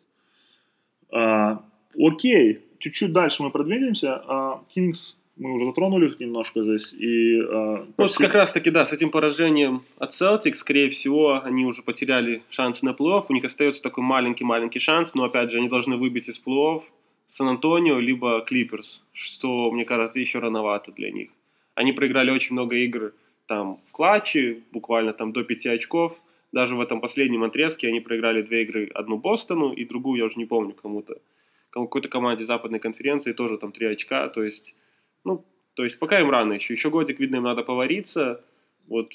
А, 1.12 1.65
окей, 2.00 2.60
чуть-чуть 2.80 3.12
дальше 3.12 3.44
мы 3.44 3.51
продвинемся. 3.51 4.24
А, 4.25 4.63
Кингс, 4.74 5.18
мы 5.38 5.54
уже 5.56 5.66
затронули 5.66 6.08
их 6.10 6.20
немножко 6.20 6.63
здесь. 6.63 6.94
И, 6.94 7.40
а, 7.42 7.86
Вот 7.98 8.08
почти- 8.08 8.24
как 8.24 8.36
раз-таки, 8.36 8.70
да, 8.70 8.86
с 8.86 8.94
этим 8.94 9.10
поражением 9.10 9.84
от 9.98 10.12
Celtics, 10.12 10.54
скорее 10.56 10.90
всего, 10.90 11.42
они 11.44 11.66
уже 11.66 11.82
потеряли 11.82 12.42
шансы 12.50 12.86
на 12.86 12.92
плей-офф, 12.92 13.25
у 13.30 13.34
них 13.34 13.44
остается 13.44 13.82
такой 13.82 14.04
маленький-маленький 14.04 14.80
шанс, 14.80 15.16
но, 15.16 15.24
опять 15.24 15.52
же, 15.52 15.58
они 15.58 15.70
должны 15.70 15.98
выбить 15.98 16.30
из 16.30 16.40
плей-офф 16.46 16.84
Сан-Антонио, 17.28 18.00
либо 18.00 18.42
Клиперс, 18.42 19.04
что, 19.13 19.72
мне 19.72 19.86
кажется, 19.86 20.20
еще 20.20 20.40
рановато 20.40 20.92
для 20.92 21.10
них. 21.12 21.30
Они 21.75 21.92
проиграли 21.94 22.30
очень 22.32 22.54
много 22.54 22.75
игр 22.75 23.13
там 23.48 23.80
в 23.90 23.92
клатче, 23.92 24.60
буквально 24.72 25.13
там 25.13 25.32
до 25.34 25.44
5 25.44 25.66
очков, 25.74 26.16
даже 26.52 26.75
в 26.75 26.82
этом 26.82 27.02
последнем 27.02 27.44
отрезке 27.44 27.88
они 27.88 28.00
проиграли 28.02 28.42
две 28.44 28.62
игры, 28.62 28.90
одну 28.94 29.18
Бостону 29.18 29.74
и 29.74 29.84
другую, 29.86 30.20
я 30.20 30.25
уже 30.25 30.38
не 30.38 30.46
помню, 30.46 30.74
кому-то, 30.74 31.16
кому- 31.72 31.88
какой-то 31.88 32.08
команде 32.10 32.46
западной 32.46 32.80
конференции, 32.80 33.34
тоже 33.34 33.58
там 33.58 33.72
3 33.72 33.88
очка, 33.88 34.28
то 34.30 34.44
есть, 34.44 34.75
ну, 35.24 35.46
то 35.75 35.84
есть 35.84 36.00
пока 36.00 36.20
им 36.20 36.30
рано 36.30 36.53
еще, 36.53 36.74
еще 36.74 36.89
годик, 36.89 37.20
видно, 37.20 37.38
им 37.38 37.44
надо 37.44 37.63
повариться, 37.63 38.44
вот 38.88 39.13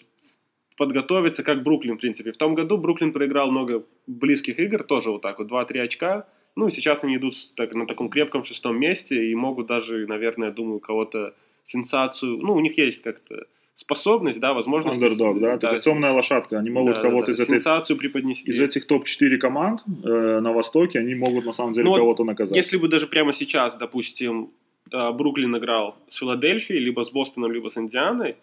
подготовиться, 0.76 1.42
как 1.42 1.62
Бруклин, 1.62 1.96
в 1.96 2.00
принципе. 2.00 2.32
В 2.32 2.36
том 2.36 2.54
году 2.54 2.78
Бруклин 2.78 3.12
проиграл 3.12 3.50
много 3.50 3.84
близких 4.06 4.58
игр, 4.58 4.84
тоже 4.84 5.10
вот 5.10 5.22
так 5.22 5.38
вот, 5.38 5.50
2-3 5.50 5.80
очка. 5.80 6.26
Ну, 6.56 6.68
и 6.68 6.70
сейчас 6.70 7.04
они 7.04 7.16
идут 7.16 7.34
так, 7.56 7.74
на 7.74 7.86
таком 7.86 8.08
крепком 8.08 8.44
шестом 8.44 8.78
месте 8.78 9.30
и 9.30 9.34
могут 9.34 9.66
даже, 9.66 10.06
наверное, 10.06 10.50
думаю, 10.50 10.80
кого-то 10.80 11.34
сенсацию... 11.66 12.38
Ну, 12.38 12.54
у 12.54 12.60
них 12.60 12.78
есть 12.78 13.02
как-то 13.02 13.46
способность, 13.74 14.40
да, 14.40 14.54
возможность... 14.54 15.00
Андердог, 15.00 15.40
да, 15.40 15.58
такая 15.58 15.80
темная 15.80 16.12
лошадка. 16.12 16.58
Они 16.58 16.70
могут 16.70 16.96
да, 16.96 17.02
кого-то 17.02 17.26
да, 17.26 17.32
из, 17.32 17.38
да, 17.38 17.44
этой, 17.44 17.52
сенсацию 17.52 17.96
преподнести. 17.96 18.50
из 18.50 18.60
этих 18.60 18.86
топ-4 18.86 19.36
команд 19.36 19.82
э, 20.04 20.40
на 20.40 20.52
Востоке, 20.52 20.98
они 20.98 21.14
могут 21.14 21.44
на 21.44 21.52
самом 21.52 21.74
деле 21.74 21.86
Ну, 21.86 21.94
кого-то 21.94 22.24
наказать. 22.24 22.56
Если 22.56 22.76
бы 22.76 22.88
даже 22.88 23.06
прямо 23.06 23.32
сейчас, 23.32 23.76
допустим, 23.76 24.50
Бруклин 24.90 25.56
играл 25.56 25.96
с 26.08 26.16
Филадельфией, 26.16 26.80
либо 26.80 27.04
с 27.04 27.10
Бостоном, 27.10 27.52
либо 27.52 27.68
с 27.68 27.76
Индианой, 27.76 28.36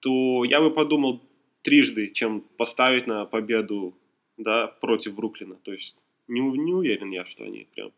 то 0.00 0.44
я 0.44 0.60
бы 0.60 0.70
подумал 0.70 1.20
трижды, 1.62 2.08
чем 2.08 2.42
поставить 2.56 3.06
на 3.06 3.24
победу 3.24 3.94
да, 4.36 4.66
против 4.66 5.14
Бруклина. 5.14 5.56
То 5.64 5.72
есть 5.72 5.94
не, 6.28 6.40
не 6.40 6.72
уверен 6.72 7.10
я, 7.10 7.24
что 7.24 7.44
они 7.44 7.66
прям 7.74 7.90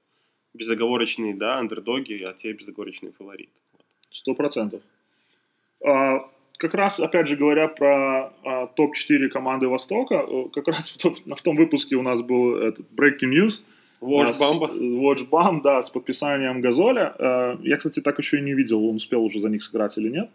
безоговорочные, 0.55 1.35
да, 1.35 1.59
андердоги, 1.59 2.23
а 2.23 2.33
те 2.33 2.53
безоговорочные 2.53 3.13
фавориты. 3.13 3.53
Сто 4.11 4.35
процентов. 4.35 4.83
А, 5.85 6.29
как 6.57 6.75
раз, 6.75 7.01
опять 7.01 7.29
же, 7.29 7.37
говоря 7.37 7.69
про 7.69 8.33
а, 8.45 8.67
топ-4 8.67 9.29
команды 9.29 9.69
Востока, 9.69 10.27
э, 10.29 10.49
как 10.53 10.69
раз 10.69 10.91
том, 10.91 11.15
в 11.15 11.43
том 11.43 11.57
выпуске 11.57 11.97
у 11.97 12.03
нас 12.03 12.21
был 12.21 12.57
этот 12.57 12.87
Breaking 12.91 13.31
News. 13.31 13.63
Watch 14.01 14.35
А, 14.37 14.39
Бамба. 14.41 14.67
Watch 14.67 15.29
Bam, 15.29 15.61
да, 15.63 15.83
с 15.83 15.91
подписанием 15.91 16.61
Газоля. 16.61 17.15
Э, 17.19 17.57
Я, 17.63 17.77
кстати, 17.77 18.01
так 18.01 18.19
еще 18.19 18.39
и 18.39 18.43
не 18.43 18.55
видел, 18.55 18.85
он 18.85 18.97
успел 18.97 19.23
уже 19.25 19.41
за 19.41 19.49
них 19.49 19.63
сыграть 19.63 19.99
или 19.99 20.09
нет. 20.09 20.31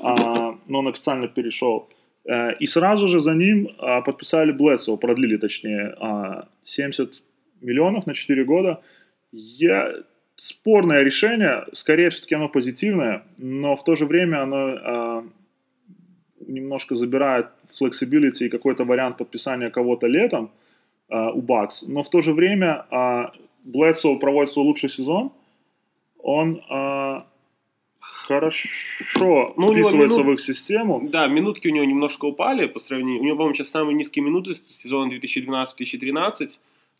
А, 0.00 0.56
Но 0.68 0.78
он 0.78 0.88
официально 0.88 1.28
перешел. 1.28 1.88
Э, 2.24 2.54
И 2.60 2.66
сразу 2.66 3.08
же 3.08 3.20
за 3.20 3.34
ним 3.34 3.68
а, 3.78 4.00
подписали 4.00 4.52
Блэдсоу, 4.52 4.96
продлили 4.96 5.36
точнее, 5.36 5.94
а, 6.00 6.48
70 6.64 7.22
миллионов 7.60 8.06
на 8.06 8.14
4 8.14 8.44
года. 8.44 8.80
Я... 9.32 9.92
Спорное 10.38 11.02
решение, 11.02 11.64
скорее 11.72 12.10
все-таки 12.10 12.34
оно 12.34 12.50
позитивное, 12.50 13.22
но 13.38 13.74
в 13.74 13.82
то 13.84 13.94
же 13.94 14.04
время 14.04 14.42
оно 14.42 14.56
а, 14.56 15.24
немножко 16.46 16.94
забирает 16.94 17.46
flexibility 17.80 18.44
и 18.44 18.48
какой-то 18.50 18.84
вариант 18.84 19.16
подписания 19.16 19.70
кого-то 19.70 20.06
летом 20.06 20.50
а, 21.08 21.30
у 21.32 21.40
Бакс. 21.42 21.82
Но 21.86 22.02
в 22.02 22.10
то 22.10 22.20
же 22.20 22.32
время 22.32 22.86
а, 22.90 23.32
Блэдсоу 23.64 24.18
проводит 24.18 24.50
свой 24.50 24.64
лучший 24.66 24.88
сезон. 24.88 25.32
Он 26.18 26.60
а, 26.70 27.26
хорошо 28.00 29.54
Ну, 29.56 29.72
вписывается 29.72 30.18
минут- 30.20 30.26
в 30.26 30.32
их 30.34 30.40
систему. 30.40 31.08
Да, 31.10 31.26
минутки 31.28 31.68
у 31.68 31.72
него 31.72 31.84
немножко 31.84 32.24
упали 32.26 32.66
по 32.66 32.80
сравнению. 32.80 33.20
У 33.20 33.24
него, 33.24 33.36
по-моему, 33.36 33.54
сейчас 33.54 33.70
самые 33.70 33.94
низкие 33.94 34.24
минуты 34.24 34.54
сезона 34.54 35.10
2012-2013. 35.12 36.50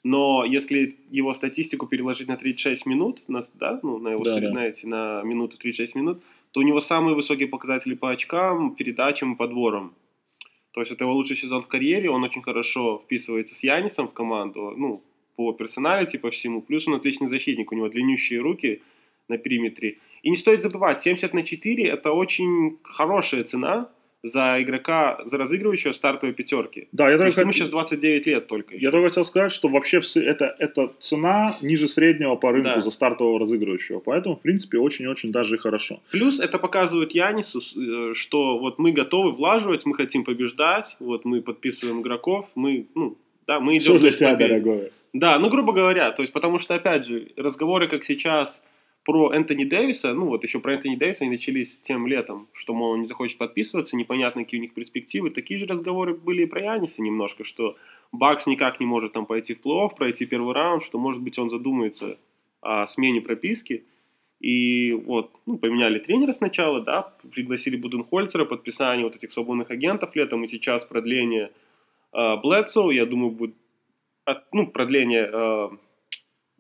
Но 0.05 0.45
если 0.45 0.97
его 1.11 1.35
статистику 1.35 1.87
переложить 1.87 2.29
на 2.29 2.37
36 2.37 2.87
минут, 2.87 3.23
на, 3.29 3.43
да, 3.55 3.81
ну, 3.83 3.99
на 3.99 4.11
его 4.11 4.23
Да, 4.25 4.35
сред- 4.37 4.49
да. 4.49 4.55
на 4.55 4.67
эти, 4.67 4.87
на 4.87 5.23
минуту 5.23 5.59
36 5.59 5.97
минут, 5.97 6.23
то 6.53 6.61
у 6.61 6.63
него 6.63 6.81
самые 6.81 7.17
высокие 7.17 7.49
показатели 7.49 7.95
по 7.95 8.11
очкам, 8.11 8.77
передачам 8.77 9.33
и 9.33 9.37
подборам. 9.37 9.93
То 10.77 10.83
есть 10.83 10.93
это 10.93 11.05
его 11.05 11.15
лучший 11.15 11.37
сезон 11.37 11.63
в 11.63 11.69
карьере, 11.69 12.11
он 12.11 12.23
очень 12.23 12.43
хорошо 12.43 12.99
вписывается 13.03 13.55
с 13.55 13.63
Янисом 13.63 14.09
в 14.09 14.13
команду, 14.13 14.75
ну, 14.77 15.03
по 15.35 15.55
персоналити, 15.55 16.19
по 16.19 16.31
всему. 16.31 16.61
Плюс 16.61 16.87
он 16.87 16.93
отличный 16.93 17.29
защитник, 17.29 17.73
у 17.73 17.75
него 17.75 17.89
длиннющие 17.89 18.41
руки 18.41 18.83
на 19.29 19.39
периметре. 19.39 19.97
И 20.23 20.29
не 20.29 20.37
стоит 20.37 20.61
забывать, 20.61 21.03
70 21.03 21.33
на 21.33 21.45
4 21.45 21.83
это 21.83 22.13
очень 22.13 22.77
хорошая 22.83 23.45
цена 23.45 23.89
за 24.29 24.61
игрока, 24.63 25.19
за 25.25 25.39
разыгрывающего 25.39 25.93
стартовой 25.93 26.35
пятерки. 26.35 26.89
Да, 26.93 27.11
я 27.11 27.17
То 27.19 27.25
только, 27.25 27.41
ему 27.43 27.53
сейчас 27.53 27.69
29 27.71 28.27
лет 28.27 28.47
только. 28.47 28.77
я 28.77 28.91
только 28.91 29.09
хотел 29.09 29.25
сказать, 29.25 29.53
что 29.53 29.69
вообще 29.69 30.01
все 30.01 30.21
это, 30.23 30.55
это 30.59 30.91
цена 31.01 31.59
ниже 31.63 31.89
среднего 31.89 32.37
по 32.37 32.53
рынку 32.53 32.71
Да. 32.77 32.83
за 32.83 32.91
стартового 32.91 33.39
разыгрывающего. 33.41 34.01
Поэтому, 34.01 34.37
в 34.37 34.41
принципе, 34.41 34.79
очень-очень 34.79 35.33
даже 35.33 35.59
хорошо. 35.59 36.01
Плюс 36.11 36.41
это 36.41 36.59
показывает 36.59 37.13
Янису, 37.13 37.61
э, 37.61 38.15
что 38.15 38.59
вот 38.59 38.79
мы 38.79 38.93
готовы 38.93 39.33
влаживать, 39.33 39.87
мы 39.87 39.95
хотим 39.95 40.25
побеждать, 40.25 40.97
вот 41.01 41.25
мы 41.25 41.41
подписываем 41.43 42.01
игроков, 42.01 42.47
мы, 42.55 42.87
ну, 42.95 43.17
да, 43.47 43.61
мы 43.61 43.73
идем 43.77 43.83
Все 43.83 43.99
для 43.99 44.11
тебя, 44.13 44.31
победе. 44.33 44.49
дорогое. 44.49 44.91
Да, 45.13 45.39
ну, 45.39 45.49
грубо 45.49 45.73
говоря, 45.73 46.11
то 46.11 46.23
есть, 46.23 46.33
потому 46.33 46.59
что, 46.59 46.75
опять 46.75 47.07
же, 47.07 47.29
разговоры, 47.37 47.89
как 47.89 48.05
сейчас, 48.05 48.61
про 49.07 49.33
Энтони 49.33 49.63
Дэвиса, 49.63 50.13
ну, 50.15 50.27
вот 50.27 50.43
еще 50.43 50.59
про 50.59 50.75
Энтони 50.75 50.97
Дэвиса 50.97 51.23
они 51.23 51.31
начались 51.31 51.79
тем 51.79 52.09
летом, 52.09 52.49
что, 52.53 52.75
мол, 52.75 52.91
он 52.91 53.03
не 53.03 53.07
захочет 53.07 53.39
подписываться, 53.39 53.97
непонятно, 53.97 54.43
какие 54.43 54.59
у 54.59 54.63
них 54.63 54.75
перспективы. 54.75 55.31
Такие 55.31 55.61
же 55.61 55.67
разговоры 55.67 56.13
были 56.13 56.43
и 56.43 56.47
про 56.47 56.61
Яниса 56.61 57.01
немножко, 57.01 57.45
что 57.45 57.77
Бакс 58.11 58.49
никак 58.49 58.81
не 58.81 58.87
может 58.87 59.13
там 59.13 59.25
пойти 59.25 59.55
в 59.55 59.61
плей-офф, 59.65 59.95
пройти 59.97 60.27
первый 60.27 60.55
раунд, 60.55 60.83
что, 60.83 60.99
может 60.99 61.23
быть, 61.23 61.39
он 61.39 61.51
задумается 61.51 62.19
о 62.63 62.89
смене 62.89 63.21
прописки. 63.21 63.85
И 64.41 64.93
вот, 64.93 65.31
ну, 65.47 65.57
поменяли 65.57 66.01
тренера 66.01 66.33
сначала, 66.33 66.81
да, 66.81 67.15
пригласили 67.33 67.77
Буденхольцера, 67.77 68.45
подписание 68.45 69.05
вот 69.05 69.15
этих 69.15 69.31
свободных 69.31 69.71
агентов 69.71 70.17
летом, 70.17 70.43
и 70.43 70.49
сейчас 70.49 70.85
продление 70.85 71.53
э, 72.13 72.37
Блэдсоу, 72.43 72.91
я 72.91 73.07
думаю, 73.07 73.31
будет, 73.31 73.55
от- 74.25 74.53
ну, 74.53 74.67
продление 74.67 75.31
э, 75.33 75.69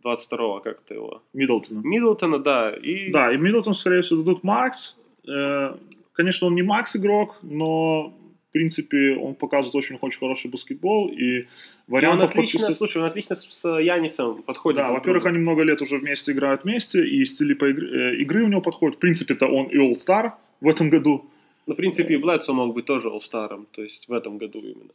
22-го, 0.06 0.60
как-то 0.60 0.94
его, 0.94 1.22
Миддлтона. 1.32 1.80
Миддлтона, 1.84 2.38
да, 2.38 2.70
и... 2.70 3.10
Да, 3.10 3.32
и 3.32 3.36
Миддлтон, 3.36 3.74
скорее 3.74 4.02
всего, 4.02 4.22
дадут 4.22 4.44
Макс. 4.44 4.96
Э, 5.28 5.74
Конечно, 6.12 6.46
он 6.46 6.54
не 6.54 6.62
Макс 6.62 6.96
игрок, 6.96 7.36
но, 7.42 8.08
в 8.48 8.52
принципе, 8.52 9.16
он 9.16 9.34
показывает 9.34 9.74
очень, 9.74 9.98
очень 10.00 10.18
хороший 10.18 10.50
баскетбол, 10.50 11.08
и 11.08 11.16
И 11.16 11.40
он 11.40 11.46
вариантов 11.88 12.30
отлично, 12.30 12.60
подписать- 12.60 12.76
слушай, 12.78 12.98
он 13.02 13.04
отлично 13.08 13.34
с, 13.36 13.44
с 13.52 13.68
Янисом 13.80 14.42
подходит. 14.42 14.78
Да, 14.80 14.90
во-первых, 14.92 15.26
они 15.26 15.38
много 15.38 15.62
лет 15.62 15.82
уже 15.82 15.98
вместе 15.98 16.32
играют 16.32 16.64
вместе, 16.64 17.06
и 17.06 17.22
стили 17.26 17.52
по 17.54 17.66
игры, 17.66 17.86
э, 17.86 18.16
игры 18.22 18.44
у 18.44 18.48
него 18.48 18.62
подходит. 18.62 18.96
В 18.96 18.98
принципе-то 18.98 19.46
он 19.46 19.66
и 19.66 19.76
All-Star 19.76 20.30
в 20.62 20.68
этом 20.68 20.88
году, 20.88 21.24
Ну, 21.66 21.74
в 21.74 21.76
принципе, 21.76 22.14
и 22.14 22.16
Блэдсо 22.16 22.52
мог 22.54 22.72
быть 22.74 22.86
тоже 22.86 23.08
All-Старом, 23.08 23.66
то 23.72 23.82
есть 23.82 24.08
в 24.08 24.12
этом 24.14 24.38
году 24.38 24.60
именно. 24.60 24.92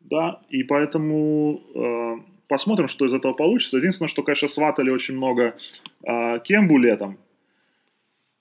да, 0.00 0.40
и 0.50 0.62
поэтому 0.64 1.62
э, 1.74 2.16
посмотрим, 2.48 2.88
что 2.88 3.04
из 3.04 3.14
этого 3.14 3.32
получится. 3.32 3.78
Единственное, 3.78 4.08
что, 4.08 4.22
конечно, 4.22 4.48
сватали 4.48 4.90
очень 4.90 5.16
много 5.16 5.56
э, 6.02 6.38
Кембу 6.40 6.78
летом. 6.78 7.18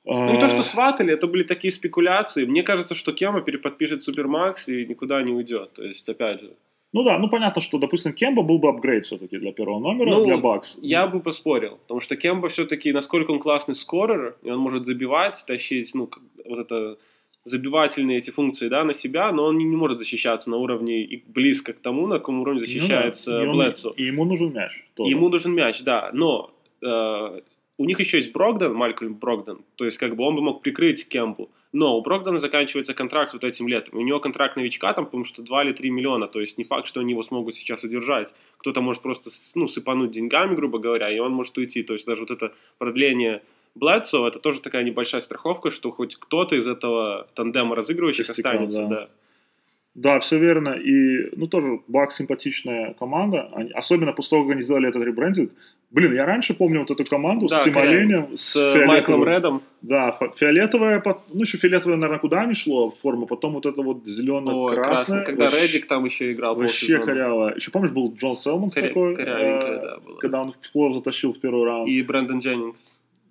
Ну, 0.06 0.34
не 0.34 0.40
то, 0.40 0.50
что 0.50 0.64
сватали, 0.64 1.14
это 1.14 1.28
были 1.28 1.44
такие 1.44 1.72
спекуляции. 1.72 2.46
Мне 2.46 2.64
кажется, 2.64 2.94
что 2.94 3.14
Кема 3.14 3.42
переподпишет 3.42 4.04
Супермакс 4.04 4.68
и 4.68 4.86
никуда 4.86 5.22
не 5.24 5.32
уйдет. 5.32 5.72
То 5.74 5.84
есть, 5.84 6.10
опять 6.10 6.42
же, 6.42 6.54
Ну 6.92 7.04
да, 7.04 7.18
ну 7.18 7.30
понятно, 7.30 7.62
что, 7.62 7.78
допустим, 7.78 8.14
Кемба 8.14 8.44
был 8.44 8.60
бы 8.60 8.68
апгрейд 8.68 9.06
все-таки 9.06 9.38
для 9.40 9.54
первого 9.54 9.80
номера, 9.80 10.10
Ну, 10.10 10.26
для 10.26 10.38
Бакс. 10.38 10.78
я 10.82 11.08
бы 11.08 11.22
поспорил. 11.22 11.78
Потому 11.84 12.02
что 12.02 12.16
Кемба 12.18 12.50
все-таки, 12.50 12.92
насколько 12.92 13.32
он 13.32 13.40
классный 13.40 13.76
скорер, 13.76 14.36
и 14.44 14.52
он 14.52 14.60
может 14.60 14.86
забивать, 14.86 15.44
тащить, 15.48 15.96
ну, 15.96 16.10
вот 16.46 16.60
это 16.60 16.98
забивательные 17.46 18.20
эти 18.20 18.32
функции, 18.32 18.70
да, 18.70 18.84
на 18.84 18.94
себя, 18.94 19.32
но 19.32 19.46
он 19.46 19.58
не, 19.58 19.66
может 19.66 20.00
защищаться 20.00 20.50
на 20.50 20.58
уровне 20.58 21.04
и 21.04 21.24
близко 21.28 21.74
к 21.74 21.80
тому, 21.80 22.08
на 22.08 22.20
каком 22.20 22.42
уровне 22.42 22.62
Ну 22.62 22.66
да, 22.66 22.72
защищается 22.72 23.44
и 23.44 23.46
он- 23.48 23.56
Блэдсо. 23.56 23.94
И 23.98 24.04
ему 24.06 24.26
нужен 24.26 24.54
мяч. 24.54 24.84
тоже. 24.96 25.12
Ему 25.12 25.30
нужен 25.30 25.54
мяч, 25.54 25.82
да, 25.84 26.10
но 26.14 26.52
э, 26.82 27.42
у 27.78 27.86
них 27.86 28.00
еще 28.00 28.18
есть 28.18 28.32
Брогдон, 28.32 28.74
Малькольм 28.76 29.16
Брогдон, 29.16 29.62
то 29.76 29.86
есть 29.86 29.98
как 29.98 30.16
бы 30.16 30.24
он 30.24 30.36
бы 30.36 30.42
мог 30.42 30.62
прикрыть 30.62 31.08
Кемпу, 31.08 31.50
но 31.74 31.98
у 31.98 32.02
Брогдона 32.02 32.40
заканчивается 32.40 32.94
контракт 32.94 33.34
вот 33.34 33.44
этим 33.44 33.68
летом, 33.68 33.98
у 33.98 34.02
него 34.02 34.20
контракт 34.20 34.56
новичка 34.56 34.94
там, 34.94 35.06
потому 35.06 35.26
что 35.26 35.42
2 35.42 35.64
или 35.66 35.74
3 35.74 35.90
миллиона, 35.90 36.28
то 36.28 36.40
есть 36.40 36.58
не 36.58 36.64
факт, 36.64 36.88
что 36.88 37.00
они 37.02 37.12
его 37.12 37.24
смогут 37.24 37.56
сейчас 37.56 37.84
удержать, 37.84 38.30
кто-то 38.58 38.80
может 38.82 39.02
просто 39.02 39.30
ну, 39.56 39.68
сыпануть 39.68 40.12
деньгами, 40.12 40.56
грубо 40.56 40.78
говоря, 40.80 41.12
и 41.12 41.20
он 41.20 41.34
может 41.34 41.58
уйти, 41.58 41.84
то 41.84 41.94
есть 41.94 42.06
даже 42.06 42.22
вот 42.22 42.32
это 42.32 42.54
продление 42.78 43.42
Блэдсо, 43.76 44.28
это 44.28 44.40
тоже 44.40 44.62
такая 44.62 44.84
небольшая 44.84 45.22
страховка, 45.22 45.72
что 45.72 45.92
хоть 45.92 46.16
кто-то 46.16 46.56
из 46.56 46.68
этого 46.68 47.28
тандема 47.36 47.76
разыгрывающих 47.76 48.28
Костяка, 48.28 48.52
останется, 48.52 48.82
да. 48.82 48.88
да. 48.88 49.10
Да, 49.96 50.20
все 50.20 50.40
верно. 50.40 50.70
И, 50.70 51.30
ну, 51.36 51.48
тоже 51.48 51.82
Бак 51.88 52.12
симпатичная 52.12 52.96
команда. 52.96 53.50
Они- 53.54 53.72
особенно 53.72 54.12
после 54.12 54.32
того, 54.32 54.44
как 54.44 54.54
они 54.54 54.62
сделали 54.62 54.90
этот 54.90 55.04
ребрендинг. 55.04 55.52
Блин, 55.92 56.14
я 56.16 56.26
раньше 56.26 56.56
помню 56.56 56.80
вот 56.80 56.90
эту 56.90 57.06
команду 57.06 57.46
Да, 57.48 57.60
с 57.60 57.64
Тим. 57.66 57.78
Оленем, 57.78 58.36
С 58.36 58.56
э, 58.56 58.86
Майклом 58.88 59.24
Редом, 59.24 59.62
Да, 59.84 60.18
фиолетовая, 60.38 61.04
ну, 61.32 61.42
еще 61.44 61.60
фиолетовая, 61.60 61.98
наверное, 61.98 62.20
куда 62.20 62.44
не 62.48 62.56
шло 62.56 62.90
форма, 63.04 63.28
потом 63.28 63.54
вот 63.54 63.68
это 63.68 63.84
вот 63.84 64.00
красный, 64.04 65.24
когда 65.24 65.50
Реддик 65.50 65.86
там 65.86 66.06
еще 66.06 66.32
играл 66.32 66.56
Вообще 66.56 66.98
коряво. 66.98 67.54
Еще 67.56 67.70
помнишь, 67.70 67.92
был 67.92 68.12
Джон 68.16 68.38
Селмонс 68.38 68.76
Коря- 68.76 68.88
такой, 68.88 69.16
корявенькая, 69.16 69.72
э, 69.72 69.82
да, 69.82 69.98
была. 70.00 70.18
когда 70.18 70.42
он 70.42 70.56
флор 70.72 70.94
затащил 70.96 71.34
в 71.34 71.40
первый 71.40 71.66
раунд. 71.66 71.88
И 71.88 72.02
Брэндон 72.02 72.40
Дженнингс. 72.40 72.80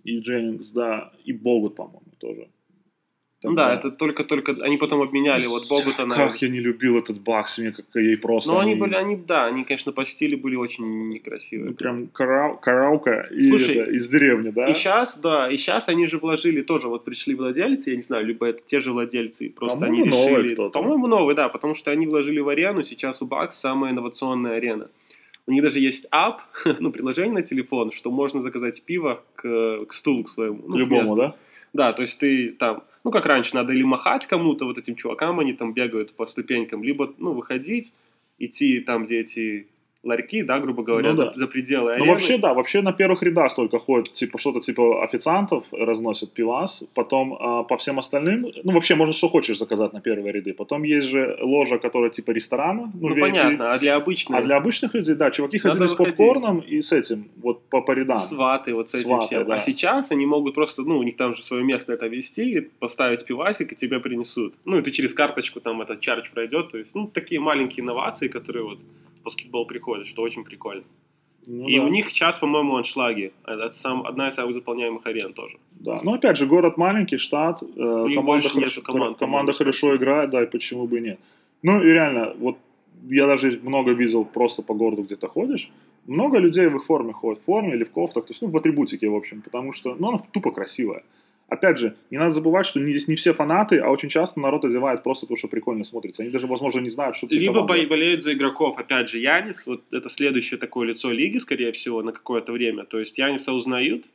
И 0.04 0.18
Дженнингс, 0.18 0.70
да, 0.70 1.12
и 1.24 1.32
Богут, 1.32 1.76
по-моему, 1.76 2.12
тоже. 2.18 2.48
Ну 3.44 3.54
да, 3.54 3.74
это 3.74 3.90
только-только... 3.90 4.52
Они 4.62 4.76
потом 4.76 5.02
обменяли 5.02 5.46
вот 5.46 5.68
Богута 5.68 6.06
на... 6.06 6.14
Как 6.14 6.40
я 6.42 6.48
не 6.48 6.60
любил 6.60 6.98
этот 6.98 7.20
Бакс, 7.20 7.58
мне 7.58 7.72
как 7.72 7.86
ей 7.94 8.16
просто... 8.16 8.52
Ну, 8.52 8.58
они 8.58 8.74
были, 8.74 8.94
они, 8.94 9.16
да, 9.16 9.46
они, 9.46 9.64
конечно, 9.64 9.92
по 9.92 10.06
стилю 10.06 10.38
были 10.38 10.54
очень 10.54 10.84
ну, 10.84 11.12
некрасивые. 11.12 11.74
прям 11.74 12.08
карау- 12.12 12.58
караука 12.60 13.28
и 13.32 13.40
Слушай, 13.40 13.76
это, 13.78 13.90
из 13.90 14.08
деревни, 14.08 14.50
да? 14.50 14.70
И 14.70 14.74
сейчас, 14.74 15.18
да, 15.18 15.50
и 15.50 15.56
сейчас 15.56 15.88
они 15.88 16.06
же 16.06 16.18
вложили 16.18 16.62
тоже, 16.62 16.86
вот 16.86 17.04
пришли 17.04 17.34
владельцы, 17.34 17.90
я 17.90 17.96
не 17.96 18.02
знаю, 18.02 18.26
либо 18.26 18.46
это 18.46 18.60
те 18.64 18.80
же 18.80 18.92
владельцы, 18.92 19.50
просто 19.50 19.78
По-моему, 19.80 20.02
они 20.02 20.10
новый 20.10 20.42
решили... 20.42 20.54
кто-то. 20.54 20.78
По-моему, 20.78 21.06
новый, 21.08 21.34
да, 21.34 21.48
потому 21.48 21.74
что 21.74 21.90
они 21.90 22.06
вложили 22.06 22.38
в 22.38 22.48
арену, 22.48 22.84
сейчас 22.84 23.22
у 23.22 23.26
Бакс 23.26 23.58
самая 23.58 23.92
инновационная 23.92 24.56
арена. 24.56 24.88
У 25.46 25.52
них 25.52 25.62
даже 25.62 25.80
есть 25.80 26.06
ап, 26.10 26.42
ну, 26.80 26.92
приложение 26.92 27.34
на 27.34 27.42
телефон, 27.42 27.92
что 27.92 28.10
можно 28.10 28.40
заказать 28.40 28.82
пиво 28.82 29.22
к, 29.34 29.84
к 29.86 29.92
стулу 29.92 30.24
к 30.24 30.30
своему. 30.30 30.58
К 30.62 30.68
ну, 30.68 30.74
к 30.74 30.78
любому, 30.78 31.00
месту. 31.02 31.16
да? 31.16 31.36
Да, 31.72 31.92
то 31.92 32.02
есть 32.02 32.18
ты 32.18 32.52
там, 32.52 32.84
ну 33.02 33.10
как 33.10 33.26
раньше, 33.26 33.54
надо 33.54 33.72
или 33.72 33.82
махать 33.82 34.26
кому-то, 34.26 34.66
вот 34.66 34.78
этим 34.78 34.94
чувакам, 34.94 35.40
они 35.40 35.54
там 35.54 35.72
бегают 35.72 36.14
по 36.14 36.26
ступенькам, 36.26 36.84
либо, 36.84 37.12
ну, 37.18 37.32
выходить, 37.32 37.92
идти 38.38 38.80
там, 38.80 39.06
где 39.06 39.20
эти 39.20 39.68
ларьки, 40.04 40.42
да, 40.42 40.58
грубо 40.58 40.82
говоря, 40.82 41.10
Ну 41.10 41.16
за, 41.16 41.24
да. 41.26 41.32
за 41.34 41.46
пределы 41.46 41.84
Ну, 41.84 41.90
арены. 41.94 42.08
вообще, 42.10 42.38
да, 42.38 42.54
вообще 42.54 42.82
на 42.82 42.92
первых 42.92 43.22
рядах 43.22 43.54
только 43.54 43.78
ходят, 43.78 44.12
типа, 44.12 44.38
что-то 44.38 44.60
типа 44.60 45.04
официантов 45.04 45.64
разносят 45.72 46.32
пивас, 46.32 46.82
потом 46.94 47.36
а, 47.38 47.62
по 47.62 47.76
всем 47.76 47.98
остальным, 47.98 48.46
ну, 48.64 48.72
вообще, 48.72 48.94
можно 48.96 49.12
что 49.14 49.28
хочешь 49.28 49.58
заказать 49.58 49.92
на 49.92 50.00
первые 50.00 50.32
ряды, 50.32 50.54
потом 50.54 50.82
есть 50.82 51.06
же 51.06 51.38
ложа, 51.40 51.78
которая 51.78 52.10
типа 52.10 52.32
ресторана, 52.32 52.90
Ну, 53.00 53.14
VIP. 53.14 53.20
понятно, 53.20 53.72
а 53.74 53.78
для 53.78 53.94
обычных 53.96 54.38
А 54.38 54.42
для 54.42 54.56
обычных 54.56 54.94
людей, 54.94 55.14
да, 55.14 55.30
чуваки 55.30 55.58
Надо 55.58 55.68
ходили 55.78 55.86
с 55.86 55.94
попкорном 55.94 56.58
и 56.58 56.82
с 56.82 56.90
этим, 56.92 57.28
вот 57.36 57.62
по, 57.70 57.80
по 57.80 57.92
рядам. 57.92 58.16
сваты 58.16 58.74
вот 58.74 58.90
с 58.90 58.94
этим 58.94 59.06
Сваты, 59.06 59.26
всем. 59.26 59.46
да. 59.46 59.54
А 59.54 59.58
сейчас 59.60 60.10
они 60.10 60.26
могут 60.26 60.54
просто, 60.54 60.82
ну, 60.82 60.98
у 60.98 61.02
них 61.04 61.16
там 61.16 61.34
же 61.36 61.42
свое 61.44 61.62
место 61.62 61.92
это 61.92 62.06
вести, 62.08 62.68
поставить 62.80 63.24
пивасик, 63.24 63.72
и 63.72 63.76
тебе 63.76 64.00
принесут. 64.00 64.54
Ну, 64.64 64.78
и 64.78 64.82
ты 64.82 64.90
через 64.90 65.14
карточку 65.14 65.60
там 65.60 65.80
этот 65.80 66.00
чардж 66.00 66.28
пройдет. 66.34 66.72
То 66.72 66.78
есть, 66.78 66.94
ну, 66.94 67.06
такие 67.06 67.40
маленькие 67.40 67.84
инновации, 67.84 68.28
которые 68.28 68.64
вот 68.64 68.78
в 69.22 69.24
баскетбол 69.24 69.66
приходят, 69.66 70.06
что 70.06 70.22
очень 70.22 70.44
прикольно. 70.44 70.82
Ну 71.46 71.68
и 71.68 71.76
да. 71.76 71.84
у 71.84 71.88
них 71.88 72.10
сейчас, 72.10 72.38
по-моему, 72.38 72.76
аншлаги. 72.76 73.32
Это 73.44 73.72
сам, 73.72 74.06
одна 74.06 74.28
из 74.28 74.34
самых 74.34 74.54
заполняемых 74.54 75.06
арен 75.06 75.32
тоже. 75.32 75.56
Да, 75.72 76.00
но 76.02 76.12
опять 76.12 76.36
же, 76.36 76.46
город 76.46 76.76
маленький, 76.76 77.18
штат, 77.18 77.62
э, 77.62 78.14
команда, 78.14 78.48
хорошо, 78.48 78.82
команд, 78.82 79.18
команда 79.18 79.52
хорошо 79.52 79.96
играет, 79.96 80.30
да, 80.30 80.42
и 80.42 80.46
почему 80.46 80.86
бы 80.86 80.98
и 80.98 81.00
нет. 81.00 81.18
Ну 81.62 81.82
и 81.82 81.86
реально, 81.86 82.34
вот 82.38 82.58
я 83.10 83.26
даже 83.26 83.60
много 83.62 83.92
видел 83.92 84.24
просто 84.24 84.62
по 84.62 84.74
городу 84.74 85.02
где-то 85.02 85.28
ходишь, 85.28 85.68
много 86.06 86.38
людей 86.38 86.68
в 86.68 86.76
их 86.76 86.84
форме 86.84 87.12
ходят, 87.12 87.40
в 87.40 87.44
форме 87.44 87.74
или 87.74 87.84
в 87.84 87.90
кофтах, 87.90 88.26
то 88.26 88.30
есть, 88.30 88.42
ну, 88.42 88.48
в 88.48 88.56
атрибутике, 88.56 89.08
в 89.08 89.14
общем, 89.14 89.42
потому 89.42 89.72
что, 89.72 89.96
ну, 89.98 90.08
она 90.08 90.18
тупо 90.30 90.50
красивая. 90.52 91.02
Опять 91.52 91.78
же, 91.78 91.96
не 92.10 92.16
надо 92.16 92.32
забывать, 92.32 92.64
что 92.64 92.80
здесь 92.80 93.08
не 93.08 93.14
все 93.14 93.34
фанаты, 93.34 93.78
а 93.78 93.90
очень 93.90 94.08
часто 94.08 94.40
народ 94.40 94.64
одевает 94.64 95.02
просто 95.02 95.26
потому, 95.26 95.36
что 95.36 95.48
прикольно 95.48 95.84
смотрится. 95.84 96.22
Они 96.22 96.32
даже, 96.32 96.46
возможно, 96.46 96.80
не 96.80 96.88
знают, 96.88 97.14
что 97.14 97.26
это 97.26 97.34
Либо 97.34 97.52
команда. 97.52 97.74
бо- 97.82 97.88
болеют 97.88 98.22
за 98.22 98.32
игроков. 98.32 98.78
Опять 98.78 99.10
же, 99.10 99.18
Янис, 99.18 99.66
вот 99.66 99.82
это 99.90 100.08
следующее 100.08 100.58
такое 100.58 100.88
лицо 100.88 101.10
лиги, 101.10 101.36
скорее 101.36 101.72
всего, 101.72 102.02
на 102.02 102.12
какое-то 102.12 102.52
время. 102.52 102.84
То 102.84 102.98
есть 102.98 103.18
Яниса 103.18 103.52
узнают, 103.52 104.06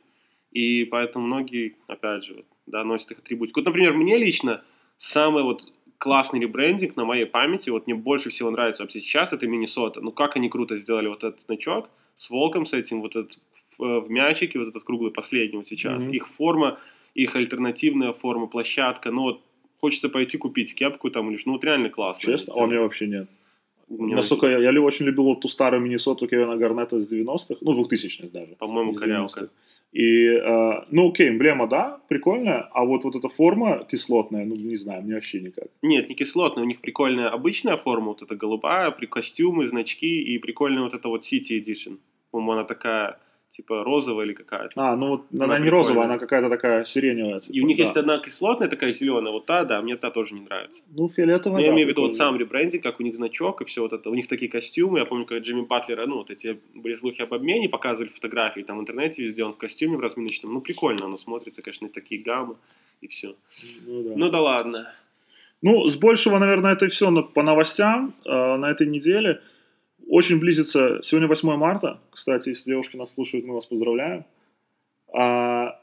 и 0.50 0.84
поэтому 0.84 1.26
многие, 1.26 1.76
опять 1.86 2.24
же, 2.24 2.34
вот, 2.34 2.46
да, 2.66 2.82
носят 2.82 3.12
их 3.12 3.18
атрибутику. 3.18 3.60
Вот, 3.60 3.66
например, 3.66 3.94
мне 3.94 4.18
лично 4.18 4.62
самый 4.98 5.44
вот 5.44 5.62
классный 5.98 6.40
ребрендинг 6.40 6.96
на 6.96 7.04
моей 7.04 7.26
памяти, 7.26 7.70
вот 7.70 7.86
мне 7.86 7.94
больше 7.94 8.30
всего 8.30 8.50
нравится 8.50 8.82
вообще 8.82 9.00
сейчас, 9.00 9.32
это 9.32 9.46
Миннесота. 9.46 10.00
Ну, 10.00 10.10
как 10.10 10.34
они 10.34 10.48
круто 10.48 10.76
сделали 10.76 11.06
вот 11.06 11.22
этот 11.22 11.40
значок 11.42 11.88
с 12.16 12.30
волком, 12.30 12.66
с 12.66 12.72
этим, 12.72 13.00
вот 13.00 13.14
этот 13.14 13.38
в, 13.78 14.00
в 14.00 14.10
мячике, 14.10 14.58
вот 14.58 14.68
этот 14.68 14.82
круглый 14.82 15.12
последний 15.12 15.56
вот 15.56 15.68
сейчас. 15.68 16.02
Мгм. 16.04 16.12
Их 16.12 16.28
форма, 16.28 16.80
их 17.14 17.36
альтернативная 17.36 18.12
форма, 18.12 18.46
площадка, 18.46 19.10
ну 19.10 19.22
вот 19.22 19.40
хочется 19.80 20.08
пойти 20.08 20.38
купить 20.38 20.74
кепку 20.74 21.10
там 21.10 21.30
или 21.30 21.36
что, 21.36 21.50
ну 21.50 21.54
вот 21.54 21.64
реально 21.64 21.90
классно. 21.90 22.32
Честно? 22.32 22.54
А 22.56 22.64
у 22.64 22.66
меня 22.66 22.80
вообще 22.80 23.06
нет. 23.06 23.28
Мне 23.88 24.14
Насколько 24.14 24.46
я, 24.48 24.58
я 24.58 24.82
очень 24.82 25.06
любил 25.06 25.24
вот 25.24 25.40
ту 25.40 25.48
старую 25.48 25.80
Миннесоту 25.82 26.26
Кевина 26.26 26.56
Гарнета 26.56 26.96
из 26.96 27.10
90-х, 27.10 27.56
ну, 27.62 27.72
2000-х 27.72 28.28
даже. 28.28 28.54
По-моему, 28.56 28.92
корявка. 28.92 29.40
90-х. 29.40 29.50
И, 29.92 30.26
э, 30.26 30.84
ну, 30.90 31.08
окей, 31.08 31.30
эмблема, 31.30 31.66
да, 31.66 31.98
прикольная, 32.08 32.68
а 32.72 32.84
вот, 32.84 33.04
вот 33.04 33.16
эта 33.16 33.28
форма 33.28 33.86
кислотная, 33.90 34.44
ну, 34.44 34.54
не 34.54 34.76
знаю, 34.76 35.02
мне 35.02 35.14
вообще 35.14 35.40
никак. 35.40 35.68
Нет, 35.80 36.10
не 36.10 36.14
кислотная, 36.14 36.64
у 36.64 36.66
них 36.66 36.80
прикольная 36.80 37.30
обычная 37.30 37.78
форма, 37.78 38.08
вот 38.08 38.20
эта 38.20 38.36
голубая, 38.36 38.90
при 38.90 39.06
костюмы, 39.06 39.66
значки 39.66 40.22
и 40.22 40.38
прикольная 40.38 40.82
вот 40.82 40.92
эта 40.92 41.08
вот 41.08 41.24
City 41.24 41.58
Edition. 41.58 41.98
По-моему, 42.30 42.52
она 42.52 42.64
такая, 42.64 43.18
типа 43.52 43.82
розовая 43.84 44.26
или 44.26 44.34
какая-то. 44.34 44.72
А, 44.76 44.96
ну, 44.96 45.08
вот 45.08 45.22
она, 45.32 45.44
Она 45.44 45.58
не 45.58 45.68
розовая, 45.68 46.04
она 46.04 46.18
какая-то 46.18 46.48
такая 46.48 46.84
сиреневая. 46.84 47.40
И 47.48 47.60
у 47.60 47.66
них 47.66 47.76
да. 47.78 47.84
есть 47.84 47.96
одна 47.96 48.18
кислотная, 48.20 48.68
такая 48.68 48.92
зеленая, 48.92 49.32
вот 49.32 49.46
та, 49.46 49.64
да, 49.64 49.82
мне 49.82 49.96
та 49.96 50.10
тоже 50.10 50.34
не 50.34 50.42
нравится. 50.42 50.80
Ну, 50.94 51.08
фиолетовая, 51.08 51.58
Но 51.58 51.64
я 51.64 51.68
да, 51.68 51.74
имею 51.74 51.86
в 51.88 51.90
виду 51.90 52.02
вот 52.02 52.14
сам 52.14 52.36
ребрендинг, 52.36 52.82
как 52.82 53.00
у 53.00 53.02
них 53.02 53.16
значок 53.16 53.60
и 53.62 53.64
все 53.64 53.82
вот 53.82 53.92
это. 53.92 54.10
У 54.10 54.14
них 54.14 54.28
такие 54.28 54.50
костюмы, 54.50 55.00
я 55.00 55.04
помню, 55.04 55.24
когда 55.24 55.44
Джимми 55.44 55.62
Батлера, 55.62 56.06
ну, 56.06 56.18
вот 56.18 56.30
эти 56.30 56.60
были 56.74 56.94
слухи 56.94 57.22
об 57.22 57.34
обмене, 57.34 57.68
показывали 57.68 58.10
фотографии 58.10 58.60
там 58.60 58.78
в 58.78 58.80
интернете 58.82 59.22
везде, 59.22 59.44
он 59.44 59.52
в 59.52 59.58
костюме 59.58 59.96
в 59.96 60.00
разминочном. 60.00 60.52
Ну, 60.52 60.60
прикольно 60.60 61.06
оно 61.06 61.18
смотрится, 61.18 61.62
конечно, 61.62 61.88
такие 61.88 62.22
гаммы 62.22 62.54
и 63.00 63.08
все. 63.08 63.34
Ну, 63.86 64.02
да. 64.02 64.12
Ну 64.16 64.30
да 64.30 64.40
ладно. 64.40 64.94
Ну, 65.62 65.88
с 65.88 65.96
большего, 65.96 66.38
наверное, 66.38 66.72
это 66.72 66.86
все 66.86 67.10
по 67.22 67.42
новостям 67.42 68.14
э, 68.24 68.56
на 68.56 68.70
этой 68.70 68.86
неделе. 68.86 69.40
Очень 70.08 70.38
близится, 70.40 71.00
сегодня 71.02 71.28
8 71.28 71.56
марта, 71.56 72.00
кстати, 72.10 72.48
если 72.48 72.70
девушки 72.70 72.96
нас 72.96 73.12
слушают, 73.12 73.44
мы 73.46 73.54
вас 73.54 73.66
поздравляем. 73.66 74.24
А, 75.12 75.78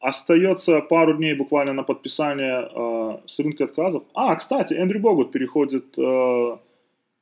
остается 0.00 0.80
пару 0.80 1.14
дней 1.14 1.34
буквально 1.34 1.72
на 1.72 1.82
подписание 1.84 2.68
э, 2.72 3.18
с 3.26 3.38
рынка 3.38 3.64
отказов. 3.64 4.02
А, 4.14 4.34
кстати, 4.36 4.74
Эндрю 4.74 5.00
Богут 5.00 5.30
переходит, 5.32 5.96
э, 5.98 6.56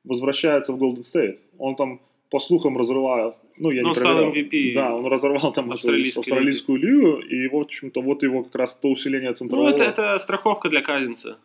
возвращается 0.04 0.72
в 0.72 0.82
Golden 0.82 1.02
State. 1.02 1.38
Он 1.58 1.74
там, 1.76 2.00
по 2.30 2.38
слухам, 2.38 2.78
разрывает, 2.78 3.34
ну, 3.58 3.70
я 3.70 3.82
Ну, 3.82 3.88
не 3.90 3.94
стал 3.94 4.14
проверял. 4.16 4.32
MVP. 4.32 4.74
Да, 4.74 4.94
он 4.94 5.06
разорвал 5.06 5.52
там 5.52 5.66
эту 5.66 5.74
Австралийской 5.74 6.20
австралийскую 6.20 6.78
лигу, 6.78 7.18
и, 7.18 7.46
в 7.48 7.56
общем-то, 7.56 8.00
вот 8.00 8.22
его 8.22 8.42
как 8.44 8.54
раз 8.54 8.74
то 8.76 8.88
усиление 8.88 9.30
Ну, 9.30 9.34
центрового. 9.36 9.68
это, 9.68 9.82
это 9.84 10.18
страховка 10.18 10.68
для 10.70 10.80
Казинца. 10.80 11.36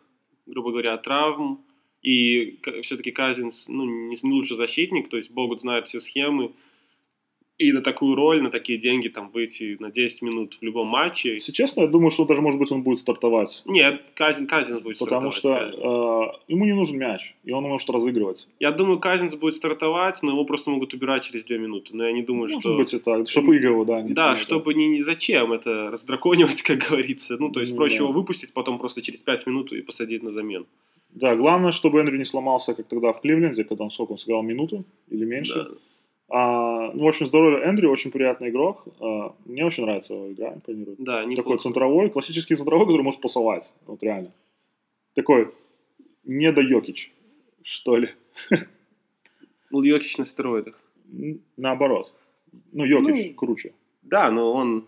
грубо 0.46 0.70
говоря, 0.70 0.96
травм, 0.98 1.60
и 2.02 2.58
все-таки 2.82 3.10
Казинс, 3.10 3.66
ну, 3.68 3.84
не, 3.84 4.16
лучший 4.22 4.56
защитник, 4.56 5.08
то 5.08 5.16
есть 5.16 5.30
Богут 5.30 5.60
знает 5.60 5.86
все 5.86 6.00
схемы, 6.00 6.52
и 7.58 7.70
на 7.70 7.80
такую 7.80 8.16
роль, 8.16 8.42
на 8.42 8.50
такие 8.50 8.78
деньги 8.78 9.08
там 9.08 9.30
выйти 9.30 9.76
на 9.78 9.92
10 9.92 10.22
минут 10.22 10.58
в 10.60 10.64
любом 10.64 10.88
матче. 10.88 11.34
Если 11.34 11.52
честно, 11.52 11.82
я 11.82 11.86
думаю, 11.86 12.10
что 12.10 12.24
даже, 12.24 12.40
может 12.40 12.58
быть, 12.58 12.72
он 12.72 12.82
будет 12.82 12.98
стартовать. 12.98 13.62
Нет, 13.66 14.02
Казин, 14.14 14.46
Казинс 14.46 14.80
будет 14.80 14.98
Потому 14.98 15.30
стартовать. 15.30 15.74
что 15.74 16.42
э, 16.48 16.52
ему 16.52 16.64
не 16.64 16.72
нужен 16.72 16.98
мяч, 16.98 17.34
и 17.44 17.52
он 17.52 17.62
может 17.64 17.88
разыгрывать. 17.88 18.48
Я 18.58 18.72
думаю, 18.72 18.98
Казинс 18.98 19.36
будет 19.36 19.54
стартовать, 19.54 20.22
но 20.22 20.32
его 20.32 20.44
просто 20.44 20.70
могут 20.70 20.92
убирать 20.94 21.24
через 21.24 21.44
2 21.44 21.56
минуты. 21.58 21.94
Но 21.94 22.04
я 22.04 22.12
не 22.12 22.22
думаю, 22.22 22.48
может 22.48 22.60
что... 22.60 22.70
Может 22.70 22.84
быть 22.84 22.94
и 22.94 23.04
так, 23.04 23.30
чтобы 23.30 23.56
игры, 23.56 23.84
да. 23.84 24.02
Не 24.02 24.12
да, 24.12 24.34
чтобы 24.36 24.74
не, 24.74 24.88
не 24.88 25.02
зачем 25.02 25.52
это 25.52 25.90
раздраконивать, 25.90 26.62
как 26.68 26.78
говорится. 26.78 27.36
Ну, 27.38 27.50
то 27.50 27.60
есть 27.60 27.72
Ну, 27.72 27.78
проще 27.78 27.98
да. 27.98 28.04
его 28.04 28.12
выпустить, 28.12 28.52
потом 28.52 28.78
просто 28.78 29.02
через 29.02 29.20
5 29.20 29.46
минут 29.46 29.72
и 29.72 29.82
посадить 29.82 30.22
на 30.22 30.32
замену. 30.32 30.66
Да, 31.12 31.36
главное, 31.36 31.72
чтобы 31.72 32.00
Эндрю 32.00 32.18
не 32.18 32.24
сломался, 32.24 32.74
как 32.74 32.86
тогда 32.86 33.12
в 33.12 33.20
Кливленде, 33.20 33.64
когда 33.64 33.84
он 33.84 33.90
сколько 33.90 34.12
он 34.12 34.18
сыграл, 34.18 34.42
минуту 34.42 34.84
или 35.08 35.24
меньше. 35.24 35.64
Да. 35.64 35.70
А, 36.34 36.92
ну, 36.92 37.04
в 37.04 37.08
общем, 37.08 37.26
здоровье 37.26 37.62
Эндрю, 37.64 37.90
очень 37.90 38.10
приятный 38.10 38.48
игрок. 38.48 38.84
А, 39.00 39.34
мне 39.44 39.66
очень 39.66 39.84
нравится 39.84 40.14
его 40.14 40.32
игра, 40.32 40.54
импонирует. 40.54 40.98
Да, 40.98 41.20
Такой 41.20 41.36
неплохо. 41.36 41.58
центровой, 41.58 42.08
классический 42.10 42.56
центровой, 42.56 42.86
который 42.86 43.02
может 43.02 43.20
пасовать. 43.20 43.70
Вот 43.86 44.02
реально. 44.02 44.32
Такой 45.14 45.52
не 46.24 46.50
до 46.52 46.62
Йокич, 46.62 47.12
что 47.62 47.96
ли. 47.96 48.08
Ну, 49.70 49.82
Йокич 49.82 50.18
на 50.18 50.26
стероидах. 50.26 50.78
Наоборот. 51.56 52.12
Ну, 52.72 52.84
Йокич 52.84 53.28
Ну, 53.28 53.34
круче. 53.34 53.72
Да, 54.02 54.30
но 54.30 54.52
он 54.52 54.84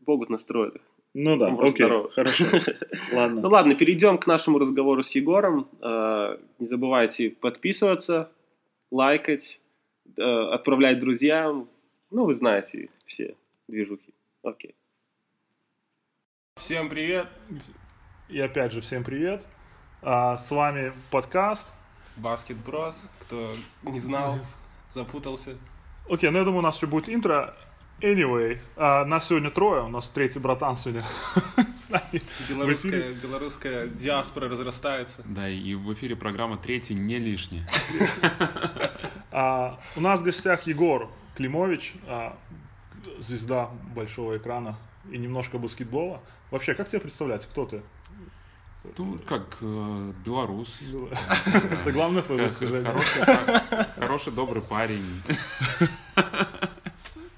богут 0.00 0.28
на 0.28 0.36
стероидах. 0.36 0.82
Ну 1.18 1.36
да, 1.38 1.46
просто 1.46 1.66
окей, 1.66 1.86
здоровый. 1.86 2.12
хорошо. 2.12 2.44
Ну 3.10 3.16
Ладно. 3.16 3.48
ладно, 3.48 3.74
перейдем 3.74 4.18
к 4.18 4.26
нашему 4.26 4.58
разговору 4.58 5.02
с 5.02 5.10
Егором. 5.12 5.66
Э, 5.80 6.36
Не 6.58 6.66
забывайте 6.66 7.30
подписываться, 7.30 8.30
лайкать, 8.90 9.58
э, 10.18 10.22
отправлять 10.22 11.00
друзьям. 11.00 11.68
Ну, 12.10 12.26
вы 12.26 12.34
знаете 12.34 12.90
все 13.06 13.34
движухи. 13.66 14.12
Окей. 14.42 14.74
Всем 16.56 16.90
привет. 16.90 17.28
И 18.28 18.38
опять 18.38 18.72
же, 18.72 18.82
всем 18.82 19.02
привет. 19.02 19.42
А, 20.02 20.36
С 20.36 20.50
вами 20.50 20.92
подкаст. 21.10 21.66
Баскет 22.16 22.58
Брос. 22.58 22.94
Кто 23.20 23.54
не 23.84 24.00
знал, 24.00 24.38
запутался. 24.94 25.56
Окей, 26.10 26.28
ну 26.30 26.38
я 26.38 26.44
думаю, 26.44 26.58
у 26.58 26.62
нас 26.62 26.76
еще 26.76 26.86
будет 26.86 27.08
интро. 27.08 27.54
Anyway, 28.00 28.58
а, 28.76 29.06
нас 29.06 29.26
сегодня 29.28 29.50
трое, 29.50 29.82
у 29.82 29.88
нас 29.88 30.08
третий 30.10 30.38
братан 30.38 30.76
сегодня 30.76 31.02
с 31.56 31.88
нами. 31.88 32.22
Белорусская, 32.46 33.14
белорусская 33.14 33.86
диаспора 33.88 34.50
разрастается. 34.50 35.22
Да, 35.24 35.48
и 35.48 35.74
в 35.74 35.90
эфире 35.94 36.14
программа 36.14 36.58
«Третий 36.58 36.94
не 36.94 37.18
лишний». 37.18 37.62
А, 39.32 39.80
у 39.96 40.00
нас 40.00 40.20
в 40.20 40.24
гостях 40.24 40.66
Егор 40.66 41.10
Климович, 41.36 41.94
а, 42.06 42.36
звезда 43.20 43.70
большого 43.94 44.36
экрана 44.36 44.76
и 45.10 45.16
немножко 45.16 45.56
баскетбола. 45.56 46.20
Вообще, 46.50 46.74
как 46.74 46.90
тебя 46.90 47.00
представлять? 47.00 47.46
Кто 47.46 47.64
ты? 47.64 47.82
Ну, 48.98 49.18
как 49.26 49.56
э, 49.60 50.12
белорус. 50.24 50.80
Это 51.54 51.92
главное 51.92 52.22
твое 52.22 52.42
достижение. 52.44 52.84
Хороший, 52.84 53.24
хо- 53.24 53.86
хороший, 54.00 54.32
добрый 54.32 54.62
парень. 54.62 55.22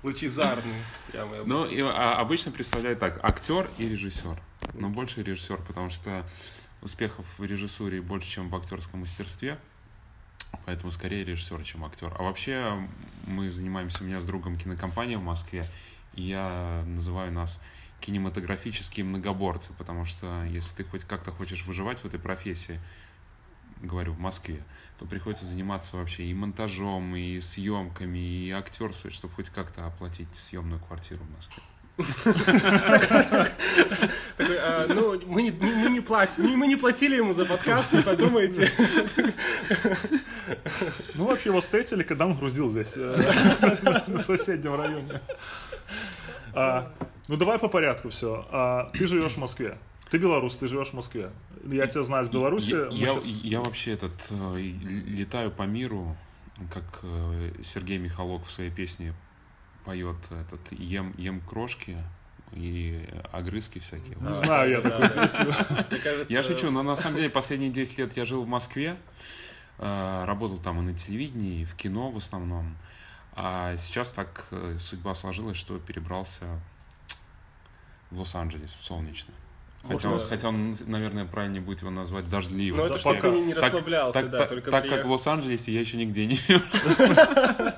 Лучезарный. 0.08 0.82
Прямо 1.12 1.44
Ну, 1.44 1.66
и, 1.66 1.80
а, 1.80 2.14
обычно 2.18 2.50
представляю 2.50 2.96
так, 2.96 3.22
актер 3.22 3.70
и 3.76 3.86
режиссер. 3.88 4.40
Но 4.72 4.88
больше 4.88 5.22
режиссер, 5.22 5.58
потому 5.66 5.90
что 5.90 6.26
успехов 6.80 7.26
в 7.38 7.44
режиссуре 7.44 8.00
больше, 8.00 8.30
чем 8.30 8.48
в 8.48 8.56
актерском 8.56 9.00
мастерстве. 9.00 9.58
Поэтому 10.64 10.90
скорее 10.92 11.24
режиссер, 11.24 11.62
чем 11.62 11.84
актер. 11.84 12.14
А 12.18 12.22
вообще 12.22 12.88
мы 13.26 13.50
занимаемся, 13.50 14.02
у 14.02 14.06
меня 14.06 14.20
с 14.20 14.24
другом 14.24 14.56
кинокомпания 14.56 15.18
в 15.18 15.22
Москве, 15.22 15.66
и 16.14 16.22
я 16.22 16.84
называю 16.86 17.30
нас 17.30 17.60
кинематографические 18.00 19.04
многоборцы, 19.04 19.72
потому 19.76 20.06
что 20.06 20.44
если 20.44 20.74
ты 20.74 20.84
хоть 20.84 21.04
как-то 21.04 21.32
хочешь 21.32 21.66
выживать 21.66 21.98
в 21.98 22.06
этой 22.06 22.18
профессии, 22.18 22.80
говорю, 23.82 24.12
в 24.12 24.18
Москве, 24.18 24.62
то 24.98 25.06
приходится 25.06 25.46
заниматься 25.46 25.96
вообще 25.96 26.24
и 26.24 26.34
монтажом, 26.34 27.14
и 27.16 27.40
съемками, 27.40 28.18
и 28.18 28.50
актерствовать, 28.50 29.14
чтобы 29.14 29.34
хоть 29.34 29.50
как-то 29.50 29.86
оплатить 29.86 30.28
съемную 30.34 30.80
квартиру 30.80 31.20
в 31.24 31.36
Москве. 31.36 31.62
Такой, 34.36 34.56
а, 34.60 34.86
ну, 34.88 35.20
мы 35.26 35.42
не, 35.42 35.50
мы, 35.50 35.90
не 35.90 36.00
платим, 36.00 36.56
мы 36.56 36.66
не 36.68 36.76
платили 36.76 37.16
ему 37.16 37.32
за 37.32 37.44
подкаст, 37.44 37.92
не 37.92 38.02
подумайте. 38.02 38.70
Ну, 41.14 41.26
вообще, 41.26 41.48
его 41.48 41.60
встретили, 41.60 42.04
когда 42.04 42.26
он 42.26 42.34
грузил 42.34 42.70
здесь, 42.70 42.92
э, 42.96 44.02
на 44.06 44.22
соседнем 44.22 44.76
районе. 44.76 45.20
А, 46.54 46.92
Ну, 47.26 47.36
давай 47.36 47.58
по 47.58 47.68
порядку 47.68 48.08
все. 48.08 48.88
Ты 48.94 49.06
живешь 49.06 49.32
в 49.32 49.38
Москве. 49.38 49.76
Ты 50.10 50.18
белорус, 50.18 50.56
ты 50.56 50.68
живешь 50.68 50.88
в 50.88 50.94
Москве. 50.94 51.30
Я 51.64 51.86
тебя 51.86 52.02
знаю 52.02 52.26
с 52.26 52.28
Беларуси. 52.28 52.70
Я, 52.94 53.06
я- 53.08 53.14
щас- 53.14 53.24
я 53.26 53.60
вообще 53.60 53.92
этот 53.92 54.12
э, 54.30 54.58
летаю 54.58 55.50
по 55.50 55.62
миру, 55.64 56.16
как 56.72 56.84
э, 57.02 57.52
Сергей 57.62 57.98
Михалок 57.98 58.46
в 58.46 58.50
своей 58.50 58.70
песне 58.70 59.12
поет 59.84 60.16
этот 60.30 60.60
ем, 60.72 61.14
ем 61.18 61.40
крошки 61.40 61.98
и 62.52 63.06
огрызки 63.32 63.78
всякие. 63.80 64.16
Не 64.16 64.32
знаю 64.44 64.70
я 64.70 64.80
такую 64.80 65.10
песню. 65.10 65.52
Кажется, 66.02 66.32
Я 66.32 66.42
шучу, 66.42 66.70
но 66.70 66.82
на 66.82 66.96
самом 66.96 67.16
деле 67.16 67.28
последние 67.28 67.70
10 67.70 67.98
лет 67.98 68.16
я 68.16 68.24
жил 68.24 68.44
в 68.44 68.48
Москве, 68.48 68.96
э, 69.78 70.24
работал 70.24 70.58
там 70.58 70.78
и 70.80 70.82
на 70.82 70.94
телевидении, 70.94 71.60
и 71.62 71.64
в 71.66 71.74
кино 71.74 72.10
в 72.10 72.16
основном. 72.16 72.76
А 73.34 73.76
сейчас 73.76 74.10
так 74.12 74.48
судьба 74.80 75.14
сложилась, 75.14 75.56
что 75.58 75.78
перебрался 75.78 76.44
в 78.10 78.18
Лос-Анджелес, 78.18 78.72
в 78.74 78.82
солнечный. 78.82 79.34
Хотя, 79.86 80.08
он, 80.08 80.14
Можно- 80.14 80.28
хотя 80.28 80.48
он, 80.48 80.76
наверное, 80.86 81.24
правильнее 81.24 81.60
будет 81.62 81.80
его 81.80 81.90
назвать 81.90 82.28
дождливым. 82.28 82.80
Ну, 82.80 82.86
это 82.86 83.02
Так- 83.02 83.20
ты 83.22 83.30
не- 83.40 83.54
расслаблялся, 83.54 84.12
так, 84.12 84.30
да, 84.30 84.38
так- 84.40 84.48
только 84.48 84.70
так 84.70 84.82
как 84.82 84.90
приехал. 84.90 85.08
в 85.08 85.12
Лос-Анджелесе 85.12 85.72
я 85.72 85.80
еще 85.80 85.96
нигде 85.96 86.26
не 86.26 86.34
был. 86.48 87.72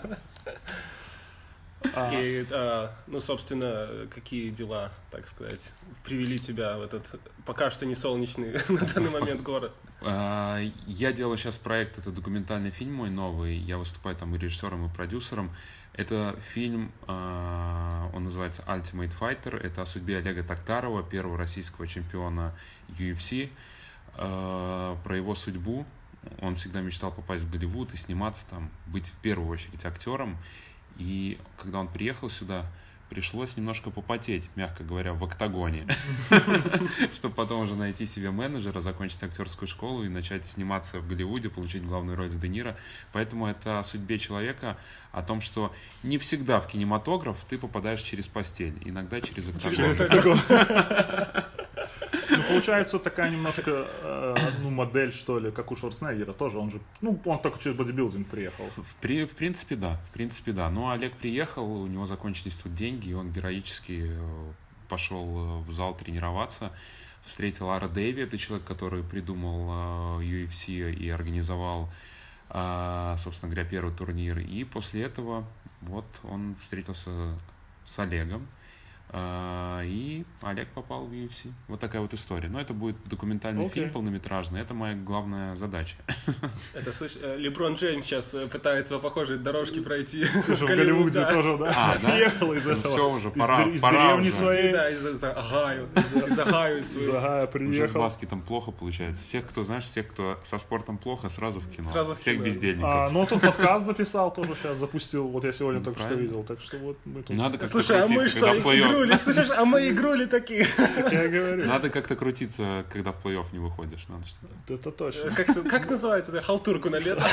А, 1.94 2.12
И, 2.12 2.44
а, 2.50 2.94
ну, 3.06 3.20
собственно, 3.20 3.88
какие 4.14 4.50
дела, 4.50 4.90
так 5.10 5.28
сказать, 5.28 5.72
привели 6.04 6.38
тебя 6.38 6.78
в 6.78 6.82
этот 6.82 7.04
пока 7.44 7.70
что 7.70 7.86
не 7.86 7.94
солнечный 7.94 8.52
на 8.68 8.80
данный 8.86 9.10
момент 9.10 9.42
город? 9.42 9.72
А, 10.02 10.60
Я 10.86 11.12
делаю 11.12 11.36
сейчас 11.36 11.58
проект, 11.58 11.98
это 11.98 12.10
документальный 12.10 12.70
фильм 12.70 12.94
мой 12.94 13.10
новый. 13.10 13.56
Я 13.56 13.78
выступаю 13.78 14.16
там 14.16 14.34
и 14.34 14.38
режиссером, 14.38 14.86
и 14.86 14.94
продюсером. 14.94 15.50
Это 15.92 16.38
фильм, 16.52 16.92
а, 17.06 18.10
он 18.14 18.24
называется 18.24 18.62
Ultimate 18.66 19.12
Fighter. 19.18 19.56
Это 19.56 19.82
о 19.82 19.86
судьбе 19.86 20.18
Олега 20.18 20.42
Токтарова, 20.44 21.02
первого 21.02 21.36
российского 21.36 21.86
чемпиона 21.86 22.54
UFC. 22.88 23.50
А, 24.14 24.96
Про 25.02 25.16
его 25.16 25.34
судьбу. 25.34 25.86
Он 26.40 26.54
всегда 26.54 26.82
мечтал 26.82 27.12
попасть 27.12 27.42
в 27.42 27.50
Голливуд 27.50 27.94
и 27.94 27.96
сниматься 27.96 28.44
там, 28.50 28.70
быть 28.86 29.06
в 29.06 29.14
первую 29.22 29.48
очередь 29.48 29.84
актером. 29.84 30.36
И 30.98 31.38
когда 31.58 31.80
он 31.80 31.88
приехал 31.88 32.30
сюда, 32.30 32.66
пришлось 33.10 33.56
немножко 33.56 33.90
попотеть, 33.90 34.44
мягко 34.54 34.84
говоря, 34.84 35.12
в 35.12 35.22
октагоне, 35.24 35.86
чтобы 37.14 37.34
потом 37.34 37.62
уже 37.62 37.74
найти 37.74 38.06
себе 38.06 38.30
менеджера, 38.30 38.80
закончить 38.80 39.22
актерскую 39.22 39.68
школу 39.68 40.04
и 40.04 40.08
начать 40.08 40.46
сниматься 40.46 41.00
в 41.00 41.08
Голливуде, 41.08 41.50
получить 41.50 41.84
главную 41.84 42.16
роль 42.16 42.30
с 42.30 42.36
Де 42.36 42.48
Ниро. 42.48 42.76
Поэтому 43.12 43.46
это 43.46 43.80
о 43.80 43.84
судьбе 43.84 44.18
человека, 44.18 44.78
о 45.10 45.22
том, 45.22 45.40
что 45.40 45.74
не 46.04 46.18
всегда 46.18 46.60
в 46.60 46.68
кинематограф 46.68 47.44
ты 47.48 47.58
попадаешь 47.58 48.02
через 48.02 48.28
постель, 48.28 48.78
иногда 48.84 49.20
через 49.20 49.48
октагон. 49.48 50.38
Ну, 52.30 52.42
получается, 52.48 52.98
такая 52.98 53.30
немножко, 53.30 53.86
э, 54.02 54.34
ну, 54.62 54.70
модель, 54.70 55.12
что 55.12 55.38
ли, 55.38 55.50
как 55.50 55.70
у 55.70 55.76
Шварценеггера 55.76 56.32
тоже. 56.32 56.58
Он 56.58 56.70
же, 56.70 56.80
ну, 57.00 57.20
он 57.24 57.40
только 57.40 57.58
через 57.58 57.76
бодибилдинг 57.76 58.28
приехал. 58.28 58.64
В, 58.76 58.94
при- 59.00 59.24
в 59.26 59.34
принципе, 59.34 59.76
да. 59.76 59.96
В 60.08 60.12
принципе, 60.12 60.52
да. 60.52 60.70
Но 60.70 60.90
Олег 60.90 61.14
приехал, 61.16 61.82
у 61.82 61.86
него 61.86 62.06
закончились 62.06 62.56
тут 62.56 62.74
деньги, 62.74 63.10
и 63.10 63.12
он 63.14 63.30
героически 63.32 64.10
э, 64.12 64.52
пошел 64.88 65.24
э, 65.26 65.62
в 65.62 65.70
зал 65.70 65.94
тренироваться. 65.96 66.72
Встретил 67.22 67.70
Ара 67.70 67.88
Дэви, 67.88 68.22
это 68.22 68.38
человек, 68.38 68.66
который 68.66 69.02
придумал 69.04 70.20
э, 70.20 70.24
UFC 70.24 70.92
и 70.92 71.08
организовал, 71.10 71.88
собственно 72.48 73.52
говоря, 73.52 73.64
первый 73.64 73.94
турнир. 73.94 74.38
И 74.40 74.64
после 74.64 75.02
этого 75.02 75.46
вот 75.82 76.04
он 76.24 76.56
встретился 76.58 77.38
с 77.84 77.98
Олегом. 78.00 78.44
А, 79.12 79.82
И 79.84 80.24
Олег 80.42 80.68
попал 80.68 81.06
в 81.06 81.12
UFC. 81.12 81.48
Вот 81.68 81.80
такая 81.80 82.00
вот 82.00 82.14
история. 82.14 82.48
Но 82.48 82.60
это 82.60 82.72
будет 82.74 82.96
документальный 83.06 83.62
Окей. 83.66 83.82
фильм 83.82 83.90
полнометражный. 83.92 84.60
Это 84.60 84.72
моя 84.74 84.94
главная 84.94 85.56
задача. 85.56 85.96
Это, 86.74 86.92
слышь, 86.92 87.16
э, 87.20 87.36
Леброн 87.38 87.74
Джеймс 87.74 88.06
сейчас 88.06 88.32
э, 88.34 88.46
пытается 88.46 88.94
по 88.94 89.00
похожей 89.00 89.38
дорожке 89.38 89.80
пройти 89.80 90.24
Ты 90.46 90.54
же 90.56 90.64
в 90.64 90.68
Голливуде 90.68 91.24
тоже, 91.26 91.56
да? 91.58 91.72
А, 91.76 91.98
да? 92.00 92.10
Приехал 92.10 92.52
из 92.52 92.64
Ну, 92.66 92.72
этого. 92.72 92.88
всё 92.94 93.10
уже, 93.10 93.30
пора- 93.30 93.62
из 93.64 93.80
пора 93.80 94.06
деревни 94.08 94.28
уже. 94.28 94.36
своей. 94.36 94.72
Да, 94.72 94.90
из 94.90 95.24
Агаю, 95.24 95.88
из 96.28 96.38
Агаю 96.38 96.84
свою. 96.84 97.08
Из 97.10 97.14
Агая 97.14 97.40
Уже 97.46 97.48
с 97.48 97.50
приехал. 97.50 98.00
баскетом 98.00 98.42
плохо 98.42 98.70
получается. 98.70 99.22
Всех, 99.24 99.46
кто, 99.48 99.64
знаешь, 99.64 99.84
всех, 99.84 100.08
кто 100.08 100.38
со 100.44 100.58
спортом 100.58 100.98
плохо, 100.98 101.28
сразу 101.28 101.60
в 101.60 101.68
кино. 101.70 101.90
Сразу 101.90 102.14
в 102.14 102.18
Всех 102.18 102.34
кино. 102.34 102.44
бездельников. 102.44 102.88
А, 102.90 103.10
ну, 103.10 103.26
тут 103.26 103.40
подкаст 103.40 103.86
записал, 103.86 104.32
тоже 104.32 104.54
сейчас 104.54 104.78
запустил. 104.78 105.26
Вот 105.28 105.44
я 105.44 105.52
сегодня 105.52 105.82
только 105.82 106.00
что 106.00 106.14
видел. 106.14 106.44
Так 106.44 106.60
что 106.60 106.78
вот 106.78 106.98
мы 107.04 107.22
тут. 107.22 107.36
Надо 107.36 107.58
как-то 107.58 107.72
Слушай, 107.72 108.02
а 108.02 108.06
мы 108.06 108.28
что, 108.28 108.40
плей-офф- 108.40 108.62
игрули? 109.04 109.18
Слышишь, 109.18 109.50
а 109.50 109.64
мы 109.64 109.88
игрули 109.88 110.26
такие. 110.26 110.66
Как 110.76 111.12
я 111.12 111.28
говорю. 111.28 111.66
Надо 111.66 111.90
как-то 111.90 112.16
крутиться, 112.16 112.84
когда 112.92 113.12
в 113.12 113.24
плей-офф 113.24 113.46
не 113.52 113.58
выходишь. 113.58 114.06
Надо 114.08 114.24
что- 114.26 114.74
Это 114.74 114.90
точно. 114.90 115.30
Как, 115.34 115.46
как 115.68 115.90
называется 115.90 116.32
это? 116.32 116.42
Халтурку 116.42 116.90
на 116.90 116.96
лето? 116.98 117.24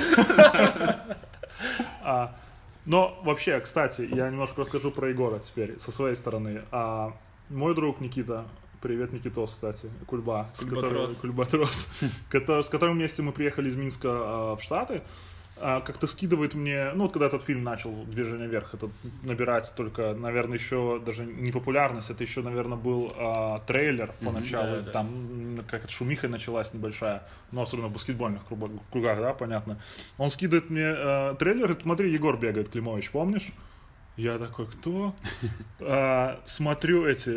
А, 2.03 2.35
но 2.85 3.19
вообще, 3.23 3.59
кстати, 3.59 4.07
я 4.13 4.29
немножко 4.29 4.61
расскажу 4.61 4.91
про 4.91 5.09
Егора 5.09 5.39
теперь 5.39 5.79
со 5.79 5.91
своей 5.91 6.15
стороны. 6.15 6.61
А, 6.71 7.13
мой 7.49 7.75
друг 7.75 7.99
Никита, 7.99 8.45
привет, 8.81 9.11
Никитос, 9.13 9.51
кстати, 9.51 9.89
Кульба, 10.05 10.49
с 10.55 10.59
Кульбатрос. 10.59 10.83
которым- 10.91 11.15
Кульбатрос, 11.15 11.87
который- 12.29 12.63
с 12.63 12.69
которым 12.69 12.95
вместе 12.95 13.21
мы 13.21 13.31
приехали 13.31 13.69
из 13.69 13.75
Минска 13.75 14.09
а, 14.11 14.55
в 14.55 14.61
Штаты, 14.63 15.01
как-то 15.59 16.07
скидывает 16.07 16.53
мне, 16.53 16.91
ну 16.93 17.03
вот 17.03 17.13
когда 17.13 17.27
этот 17.27 17.41
фильм 17.41 17.63
начал 17.63 18.05
«Движение 18.05 18.47
вверх», 18.47 18.73
это 18.73 18.89
набирать 19.23 19.73
только, 19.75 20.13
наверное, 20.13 20.57
еще 20.57 21.01
даже 21.03 21.25
не 21.25 21.51
популярность, 21.51 22.09
это 22.09 22.23
еще, 22.23 22.41
наверное, 22.41 22.77
был 22.77 23.11
а, 23.15 23.59
трейлер 23.59 24.13
поначалу, 24.23 24.77
да, 24.77 24.81
да. 24.81 24.91
там 24.91 25.57
м, 25.57 25.65
как 25.65 25.89
шумиха 25.89 26.27
началась 26.27 26.73
небольшая, 26.73 27.23
но 27.51 27.63
особенно 27.63 27.87
в 27.87 27.93
баскетбольных 27.93 28.43
кругах, 28.45 29.19
да, 29.19 29.33
понятно. 29.33 29.79
Он 30.17 30.29
скидывает 30.29 30.69
мне 30.69 30.93
э, 30.95 31.35
трейлер, 31.39 31.65
говорит, 31.67 31.81
смотри, 31.83 32.11
Егор 32.11 32.37
бегает, 32.37 32.69
Климович, 32.69 33.11
помнишь? 33.11 33.51
Я 34.15 34.39
такой, 34.39 34.65
кто? 34.65 35.15
А, 35.79 36.39
смотрю 36.45 37.05
эти, 37.05 37.29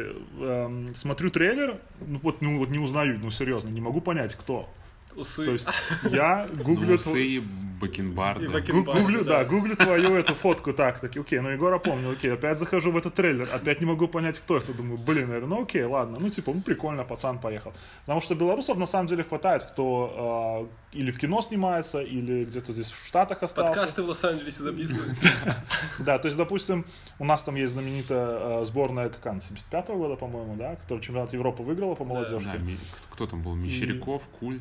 эм, 0.42 0.94
смотрю 0.94 1.30
трейлер, 1.30 1.78
ну 2.00 2.18
вот, 2.22 2.40
ну 2.40 2.58
вот 2.58 2.70
не 2.70 2.78
узнаю, 2.78 3.18
ну 3.18 3.30
серьезно, 3.30 3.68
не 3.68 3.82
могу 3.82 4.00
понять, 4.00 4.34
кто. 4.34 4.68
Усы. 5.16 5.44
То 5.44 5.52
есть 5.52 5.68
я 6.10 6.46
Ну, 6.54 6.62
гуглю... 6.64 6.96
тв- 6.96 7.06
усы, 7.06 7.42
бакенбарды. 7.80 8.44
И 8.44 8.48
бакен- 8.48 8.84
Гу- 8.84 8.92
Гуглю, 8.92 9.24
да, 9.24 9.38
да. 9.38 9.44
гуглю 9.46 9.74
твою 9.74 10.14
эту 10.14 10.34
фотку, 10.34 10.72
так, 10.74 11.00
таки, 11.00 11.18
окей, 11.18 11.40
ну 11.40 11.48
Егора 11.48 11.78
помню, 11.78 12.10
окей, 12.12 12.30
опять 12.32 12.58
захожу 12.58 12.90
в 12.92 12.96
этот 12.98 13.14
трейлер, 13.14 13.48
опять 13.52 13.80
не 13.80 13.86
могу 13.86 14.06
понять, 14.06 14.38
кто 14.38 14.58
это, 14.58 14.74
думаю, 14.74 14.98
блин, 14.98 15.28
наверное, 15.28 15.48
ну 15.56 15.62
окей, 15.62 15.84
ладно, 15.84 16.18
ну 16.20 16.28
типа, 16.28 16.52
ну 16.52 16.60
прикольно, 16.60 17.04
пацан 17.04 17.38
поехал. 17.38 17.72
Потому 18.04 18.20
что 18.20 18.34
белорусов 18.34 18.76
на 18.76 18.84
самом 18.86 19.06
деле 19.06 19.24
хватает, 19.24 19.62
кто 19.62 20.68
а, 20.92 20.96
или 20.96 21.10
в 21.10 21.18
кино 21.18 21.40
снимается, 21.40 22.02
или 22.02 22.44
где-то 22.44 22.72
здесь 22.74 22.90
в 22.92 23.06
Штатах 23.06 23.42
остался. 23.42 23.72
Подкасты 23.72 24.02
в 24.02 24.08
Лос-Анджелесе 24.08 24.62
записывают. 24.62 25.14
Да, 25.98 26.18
то 26.18 26.28
есть, 26.28 26.36
допустим, 26.38 26.84
у 27.18 27.24
нас 27.24 27.42
там 27.42 27.54
есть 27.56 27.72
знаменитая 27.72 28.60
э, 28.62 28.64
сборная, 28.64 29.08
как 29.10 29.26
она, 29.26 29.38
75-го 29.40 29.96
года, 29.96 30.16
по-моему, 30.16 30.54
да, 30.56 30.76
которая 30.76 31.02
чемпионат 31.02 31.32
Европы 31.32 31.62
выиграла 31.62 31.94
по 31.94 32.04
молодежке. 32.04 32.50
Да, 32.52 32.58
ми- 32.58 32.76
кто 33.10 33.26
там 33.26 33.42
был? 33.42 33.54
Мещеряков, 33.54 34.22
Куль, 34.38 34.60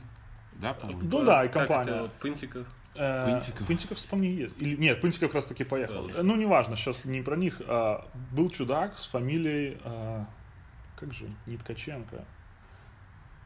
да, 0.60 0.74
по-моему? 0.74 1.02
Ну 1.04 1.24
да, 1.24 1.44
и 1.44 1.48
Как 1.48 1.68
компания. 1.68 1.92
это, 1.92 2.10
Пынтиков. 2.20 2.68
Э, 2.96 3.26
Пынтиков. 3.26 3.68
Пынтиков, 3.68 4.06
по 4.08 4.16
мне, 4.16 4.34
есть. 4.34 4.56
Или, 4.62 4.76
нет, 4.76 5.00
Пынтиков 5.02 5.30
как 5.30 5.36
раз 5.36 5.46
таки 5.46 5.64
поехал. 5.64 6.08
Да. 6.08 6.20
Э, 6.20 6.22
Ну, 6.22 6.36
неважно, 6.36 6.76
сейчас 6.76 7.06
не 7.06 7.22
про 7.22 7.36
них. 7.36 7.62
а, 7.68 8.06
был 8.32 8.50
чудак 8.50 8.98
с 8.98 9.06
фамилией... 9.08 9.78
а, 9.84 10.26
как 10.98 11.14
же? 11.14 11.26
Не 11.48 11.58
Ткаченко. 11.58 12.26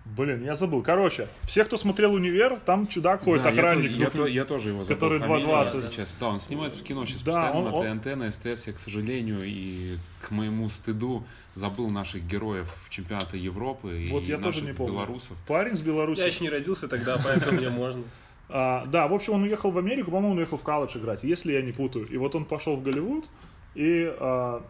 Блин, 0.05 0.43
я 0.43 0.55
забыл. 0.55 0.83
Короче, 0.83 1.29
все, 1.43 1.63
кто 1.63 1.77
смотрел 1.77 2.13
«Универ», 2.13 2.59
там 2.65 2.87
чудак 2.87 3.23
ходит, 3.23 3.43
Да, 3.43 3.49
я 3.51 3.55
охранник. 3.55 3.91
Я, 3.91 4.05
Ну, 4.13 4.23
то- 4.23 4.27
я 4.27 4.43
тоже 4.43 4.69
его 4.69 4.83
забыл. 4.83 4.95
который 4.95 5.19
фамилию 5.19 5.47
2.20. 5.47 5.85
Сейчас. 5.89 6.15
Да, 6.19 6.27
он 6.27 6.41
снимается 6.41 6.79
в 6.79 6.83
кино 6.83 7.05
сейчас 7.05 7.21
Да, 7.23 7.31
постоянно 7.31 7.73
он- 7.73 7.85
на 7.87 8.01
ТНТ, 8.01 8.15
на 8.17 8.31
СТС. 8.31 8.67
Я, 8.67 8.73
к 8.73 8.79
сожалению, 8.79 9.39
и 9.45 9.97
к 10.21 10.31
моему 10.31 10.67
стыду 10.67 11.23
забыл 11.55 11.89
наших 11.89 12.27
героев 12.27 12.67
чемпионата 12.89 13.37
Европы 13.37 13.97
и 14.03 14.11
Вот 14.11 14.23
я 14.25 14.35
тоже 14.35 14.47
наших 14.59 14.63
не 14.65 14.73
помню. 14.73 14.93
белорусов. 14.93 15.37
Парень 15.47 15.75
с 15.77 15.81
Беларуси. 15.81 16.19
Я 16.19 16.27
еще 16.27 16.43
не 16.43 16.49
родился 16.49 16.89
тогда, 16.89 17.17
поэтому 17.23 17.57
мне 17.57 17.69
можно. 17.69 18.03
А, 18.49 18.85
да, 18.85 19.07
в 19.07 19.13
общем, 19.13 19.33
он 19.33 19.43
уехал 19.43 19.71
в 19.71 19.77
Америку, 19.77 20.11
по-моему, 20.11 20.31
он 20.33 20.37
уехал 20.39 20.57
в 20.57 20.63
колледж 20.63 20.97
играть, 20.97 21.23
если 21.23 21.53
я 21.53 21.61
не 21.61 21.71
путаю. 21.71 22.07
И 22.09 22.17
вот 22.17 22.35
он 22.35 22.43
пошел 22.43 22.75
в 22.75 22.83
Голливуд 22.83 23.25
и, 23.73 24.13
а, 24.19 24.61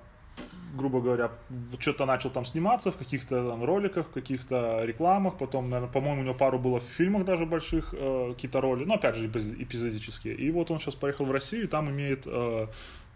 грубо 0.74 1.02
говоря, 1.02 1.32
что-то 1.80 2.06
начал 2.06 2.30
там 2.30 2.46
сниматься 2.46 2.92
в 2.92 2.98
каких-то 2.98 3.48
там 3.50 3.64
роликах, 3.64 4.08
в 4.08 4.12
каких-то 4.12 4.84
рекламах. 4.84 5.38
Потом, 5.38 5.70
наверное, 5.70 5.92
по-моему, 5.94 6.22
у 6.22 6.24
него 6.26 6.34
пару 6.36 6.60
было 6.60 6.80
в 6.80 6.84
фильмах 6.84 7.26
даже 7.26 7.46
больших 7.46 7.94
э, 7.94 8.34
какие-то 8.34 8.60
роли, 8.62 8.84
но 8.86 8.96
опять 8.96 9.16
же 9.16 9.28
эпиз- 9.28 9.56
эпизодические. 9.62 10.36
И 10.36 10.52
вот 10.52 10.72
он 10.72 10.80
сейчас 10.80 10.96
поехал 10.96 11.26
в 11.26 11.32
Россию 11.32 11.64
и 11.64 11.68
там 11.68 11.90
имеет 11.90 12.24
э, 12.26 12.68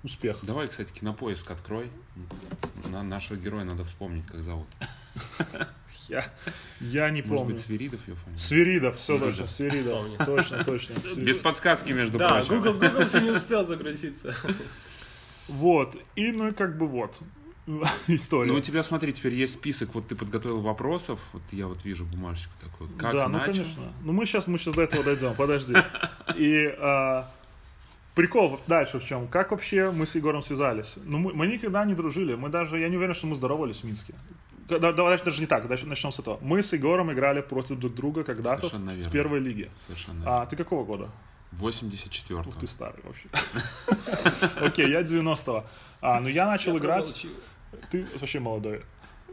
успех. 0.04 0.40
Давай, 0.44 0.68
кстати, 0.68 0.92
кинопоиск 0.94 1.52
открой. 1.52 1.90
На 2.86 3.04
нашего 3.04 3.38
героя 3.38 3.64
надо 3.66 3.84
вспомнить, 3.84 4.26
как 4.28 4.42
зовут. 4.44 4.68
Я, 6.08 6.24
я 6.80 7.10
не 7.10 7.22
Может 7.22 7.40
помню. 7.40 7.56
быть, 7.56 7.60
Свиридов 7.66 8.08
ее 8.08 8.16
фамилия? 8.16 8.40
Свиридов, 8.40 8.96
все 8.96 9.18
Свиридов. 9.18 9.30
точно, 9.36 9.48
Свиридов. 9.48 10.26
Точно, 10.26 10.64
точно. 10.64 10.96
Свиридов. 11.02 11.24
Без 11.24 11.38
подсказки, 11.40 11.92
между 11.92 12.18
Да, 12.18 12.30
прочим. 12.36 12.56
Google, 12.64 12.74
Google 12.76 13.02
еще 13.02 13.20
не 13.22 13.32
успел 13.32 13.66
загрузиться. 13.66 14.34
Вот. 15.50 15.96
И, 16.16 16.32
ну, 16.32 16.50
и 16.50 16.52
как 16.54 16.78
бы 16.78 16.88
вот. 16.88 17.20
История. 18.08 18.52
Ну, 18.52 18.58
у 18.58 18.62
тебя, 18.62 18.82
смотри, 18.82 19.12
теперь 19.12 19.34
есть 19.34 19.56
список, 19.56 19.94
вот 19.94 20.08
ты 20.08 20.16
подготовил 20.16 20.62
вопросов, 20.62 21.20
вот 21.34 21.44
я 21.52 21.68
вот 21.68 21.84
вижу 21.84 22.06
бумажечку 22.06 22.54
такую, 22.62 22.90
как 22.98 23.14
да, 23.14 23.28
ну 23.28 23.38
начал? 23.40 23.52
конечно. 23.52 23.94
Ну 24.04 24.14
мы 24.14 24.26
сейчас, 24.26 24.48
мы 24.48 24.58
сейчас 24.58 24.74
до 24.74 24.84
этого 24.84 25.04
дойдем, 25.04 25.34
подожди. 25.36 25.76
И 26.36 26.74
а, 26.80 27.30
прикол 28.16 28.60
дальше 28.68 29.00
в 29.00 29.06
чем? 29.06 29.28
Как 29.28 29.52
вообще 29.52 29.92
мы 29.92 30.06
с 30.06 30.16
Егором 30.16 30.42
связались? 30.42 30.96
Ну 31.04 31.20
мы, 31.20 31.34
мы 31.34 31.48
никогда 31.48 31.84
не 31.84 31.94
дружили, 31.94 32.36
мы 32.36 32.48
даже, 32.48 32.80
я 32.80 32.88
не 32.88 32.96
уверен, 32.96 33.14
что 33.14 33.28
мы 33.28 33.36
здоровались 33.36 33.78
в 33.78 33.84
Минске. 33.84 34.14
Да- 34.70 34.94
Давай 34.94 35.18
даже 35.22 35.42
не 35.42 35.48
так, 35.48 35.68
дальше 35.68 35.86
начнем 35.86 36.12
с 36.12 36.20
этого. 36.20 36.40
Мы 36.42 36.64
с 36.64 36.72
Егором 36.72 37.12
играли 37.12 37.42
против 37.42 37.80
друг 37.80 37.94
друга 37.94 38.24
когда-то 38.24 38.70
в 38.70 38.80
верно. 38.80 39.12
первой 39.12 39.40
лиге. 39.40 39.72
Совершенно. 39.86 40.24
А 40.26 40.46
ты 40.46 40.56
какого 40.56 40.86
года? 40.86 41.10
84 41.54 42.40
Ух 42.40 42.56
ты 42.60 42.68
старый 42.68 43.02
вообще. 43.04 43.30
Окей, 44.60 44.90
я 44.90 45.02
90-го. 45.02 45.66
А, 46.02 46.20
ну 46.20 46.30
я 46.30 46.46
начал 46.46 46.78
играть... 46.78 47.26
Ты 47.92 48.06
вообще 48.20 48.40
молодой. 48.40 48.82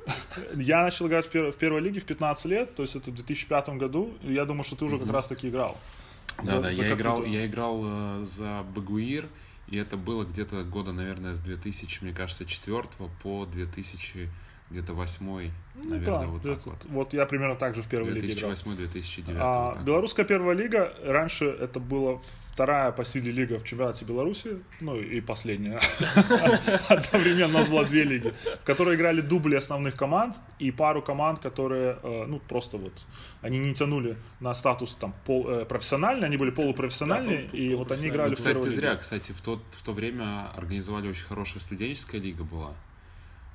Я 0.54 0.82
начал 0.82 1.06
играть 1.06 1.26
в, 1.26 1.30
пер- 1.30 1.50
в 1.52 1.56
первой 1.56 1.80
лиге 1.80 2.00
в 2.00 2.04
15 2.04 2.44
лет, 2.46 2.74
то 2.74 2.82
есть 2.82 2.96
это 2.96 3.10
в 3.10 3.14
2005 3.14 3.68
году. 3.70 4.12
Я 4.22 4.44
думаю, 4.44 4.64
что 4.64 4.76
ты 4.76 4.84
уже 4.84 4.98
как 4.98 5.10
раз 5.10 5.28
таки 5.28 5.48
играл. 5.48 5.78
Да, 6.38 6.56
За- 6.56 6.62
да, 6.62 6.72
за 6.72 6.82
я 6.82 6.92
играл, 6.94 7.24
я 7.24 7.46
играл 7.46 7.80
э, 7.84 8.24
за 8.24 8.64
Багуир, 8.74 9.28
и 9.68 9.76
это 9.76 9.96
было 9.96 10.24
где-то 10.24 10.64
года, 10.64 10.92
наверное, 10.92 11.34
с 11.34 11.40
2000, 11.40 12.02
мне 12.02 12.12
кажется, 12.12 12.44
4 12.44 12.82
по 13.22 13.46
2000, 13.46 14.28
где-то 14.70 14.94
8, 14.94 15.24
Ну 15.26 15.50
наверное, 15.90 16.04
да, 16.20 16.26
вот 16.26 16.44
это- 16.44 16.54
так 16.56 16.66
вот. 16.66 16.84
вот 16.86 17.12
я 17.12 17.26
примерно 17.26 17.54
так 17.56 17.74
же 17.74 17.82
в 17.82 17.88
первой 17.88 18.10
лиге 18.10 18.32
играл. 18.32 18.50
2008-2009. 18.52 19.36
А, 19.40 19.74
вот 19.74 19.84
белорусская 19.84 20.24
первая 20.24 20.56
лига, 20.56 20.92
раньше 21.04 21.44
это 21.44 21.78
была 21.80 22.18
вторая 22.48 22.92
по 22.92 23.04
силе 23.04 23.30
лига 23.32 23.58
в 23.58 23.64
чемпионате 23.64 24.04
Беларуси, 24.04 24.58
ну 24.80 24.96
и 24.96 25.20
последняя. 25.20 25.80
Одновременно 26.88 27.46
у 27.46 27.58
нас 27.58 27.68
было 27.68 27.84
две 27.84 28.04
лиги, 28.04 28.32
в 28.62 28.64
которой 28.64 28.96
играли 28.96 29.20
дубли 29.20 29.54
основных 29.56 29.96
команд 29.96 30.36
и 30.58 30.70
пару 30.70 31.02
команд, 31.02 31.40
которые, 31.40 31.98
э, 32.02 32.24
ну 32.26 32.38
просто 32.40 32.78
вот, 32.78 32.92
они 33.42 33.58
не 33.58 33.74
тянули 33.74 34.16
на 34.40 34.54
статус 34.54 34.94
там 34.94 35.14
пол, 35.26 35.48
э, 35.48 35.64
профессиональный, 35.64 36.26
они 36.26 36.36
были 36.36 36.50
полупрофессиональные, 36.50 37.46
и 37.46 37.74
вот 37.74 37.92
они 37.92 38.08
играли 38.08 38.30
Ну, 38.30 38.34
в 38.36 38.38
кстати, 38.38 38.62
ты 38.62 38.70
зря, 38.70 38.90
лиге. 38.90 39.00
кстати, 39.00 39.32
в, 39.32 39.40
тот, 39.40 39.60
в 39.72 39.82
то 39.82 39.92
время 39.92 40.48
организовали 40.54 41.08
очень 41.08 41.24
хорошая 41.24 41.60
студенческая 41.60 42.18
лига 42.20 42.44
была. 42.44 42.74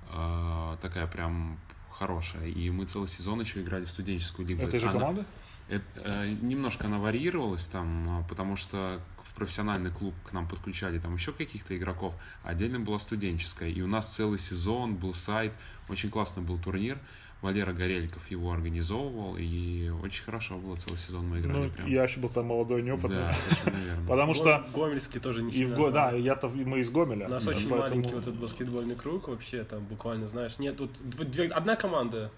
А, 0.10 0.78
такая 0.82 1.08
прям 1.08 1.60
хорошая. 1.91 2.48
И 2.48 2.69
мы 2.69 2.86
целый 2.86 3.08
сезон 3.08 3.41
еще 3.41 3.62
играли 3.62 3.86
в 3.86 3.89
студенческую 3.89 4.48
лигу. 4.48 4.65
Этой 4.65 4.80
же 4.80 4.88
Она- 4.88 5.00
команды? 5.00 5.26
Это, 5.67 5.84
э, 6.04 6.36
немножко 6.41 6.88
она 6.88 6.98
варьировалась 6.98 7.67
там, 7.67 8.08
а, 8.10 8.24
потому 8.24 8.56
что 8.56 9.02
в 9.24 9.36
профессиональный 9.36 9.91
клуб 9.91 10.15
к 10.26 10.34
нам 10.34 10.48
подключали 10.48 10.98
там 10.98 11.13
еще 11.13 11.32
каких-то 11.32 11.78
игроков, 11.78 12.15
а 12.43 12.50
отдельно 12.50 12.80
была 12.80 12.98
студенческая. 13.00 13.69
И 13.69 13.82
у 13.82 13.88
нас 13.88 14.15
целый 14.15 14.39
сезон 14.39 14.95
был 14.95 15.13
сайт, 15.13 15.54
очень 15.88 16.10
классный 16.10 16.41
был 16.41 16.58
турнир. 16.58 16.98
Валера 17.41 17.71
Горельков 17.71 18.30
его 18.30 18.52
организовывал, 18.52 19.38
и 19.38 19.89
очень 20.04 20.23
хорошо 20.25 20.58
было 20.58 20.75
целый 20.75 20.97
сезон 20.97 21.25
мы 21.30 21.39
играли. 21.39 21.58
Ну, 21.58 21.69
прям. 21.69 21.88
я 21.88 22.04
еще 22.04 22.19
был 22.19 22.28
там 22.28 22.47
молодой, 22.47 22.82
неопытный. 22.82 23.15
Да, 23.19 23.32
совершенно 23.32 23.86
верно. 23.86 24.04
Потому 24.08 24.34
что 24.34 24.65
Гомельский 24.75 25.21
тоже 25.21 25.41
не 25.41 25.47
и 25.49 25.52
в 25.52 25.56
сильно 25.56 25.91
да, 25.91 26.12
я-то 26.12 26.49
мы 26.49 26.80
из 26.82 26.89
Гомеля. 26.89 27.28
У 27.28 27.30
нас 27.30 27.47
очень 27.47 27.69
поэтому- 27.69 27.82
маленький 27.95 28.13
вот 28.13 28.23
этот 28.23 28.36
баскетбольный 28.36 28.95
круг 28.95 29.30
вообще, 29.30 29.63
там 29.63 29.86
буквально, 29.86 30.28
знаешь, 30.28 30.60
нет, 30.60 30.75
тут 30.75 30.91
две- 31.02 31.47
одна 31.47 31.78
команда, 31.78 32.30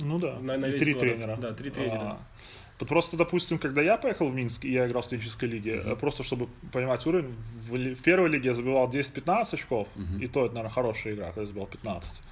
Ну 0.00 0.18
да. 0.18 0.40
На- 0.40 0.56
на 0.58 0.66
и 0.66 0.78
три 0.78 0.92
город. 0.94 1.08
тренера. 1.08 1.36
Да, 1.40 1.52
три 1.52 1.70
тренера. 1.70 2.00
А, 2.00 2.20
тут 2.78 2.88
просто, 2.88 3.16
допустим, 3.16 3.58
когда 3.58 3.80
я 3.80 3.96
поехал 3.96 4.28
в 4.28 4.34
Минск, 4.34 4.64
и 4.64 4.72
я 4.72 4.88
играл 4.88 5.02
в 5.02 5.04
студенческой 5.04 5.50
лиге, 5.50 5.82
э, 5.84 5.94
просто 5.94 6.24
чтобы 6.24 6.48
понимать 6.72 7.06
уровень, 7.06 7.32
в, 7.68 7.94
в 7.94 8.02
первой 8.02 8.28
лиге 8.28 8.48
я 8.48 8.54
забивал 8.54 8.88
10-15 8.88 9.54
очков, 9.54 9.86
и 10.20 10.26
то 10.26 10.46
это, 10.46 10.54
наверное, 10.56 10.74
хорошая 10.74 11.14
игра, 11.14 11.26
когда 11.26 11.42
я 11.42 11.46
забивал 11.46 11.68
15. 11.68 12.22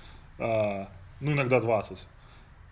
а, 0.40 0.88
ну, 1.20 1.32
иногда 1.32 1.60
20. 1.60 2.06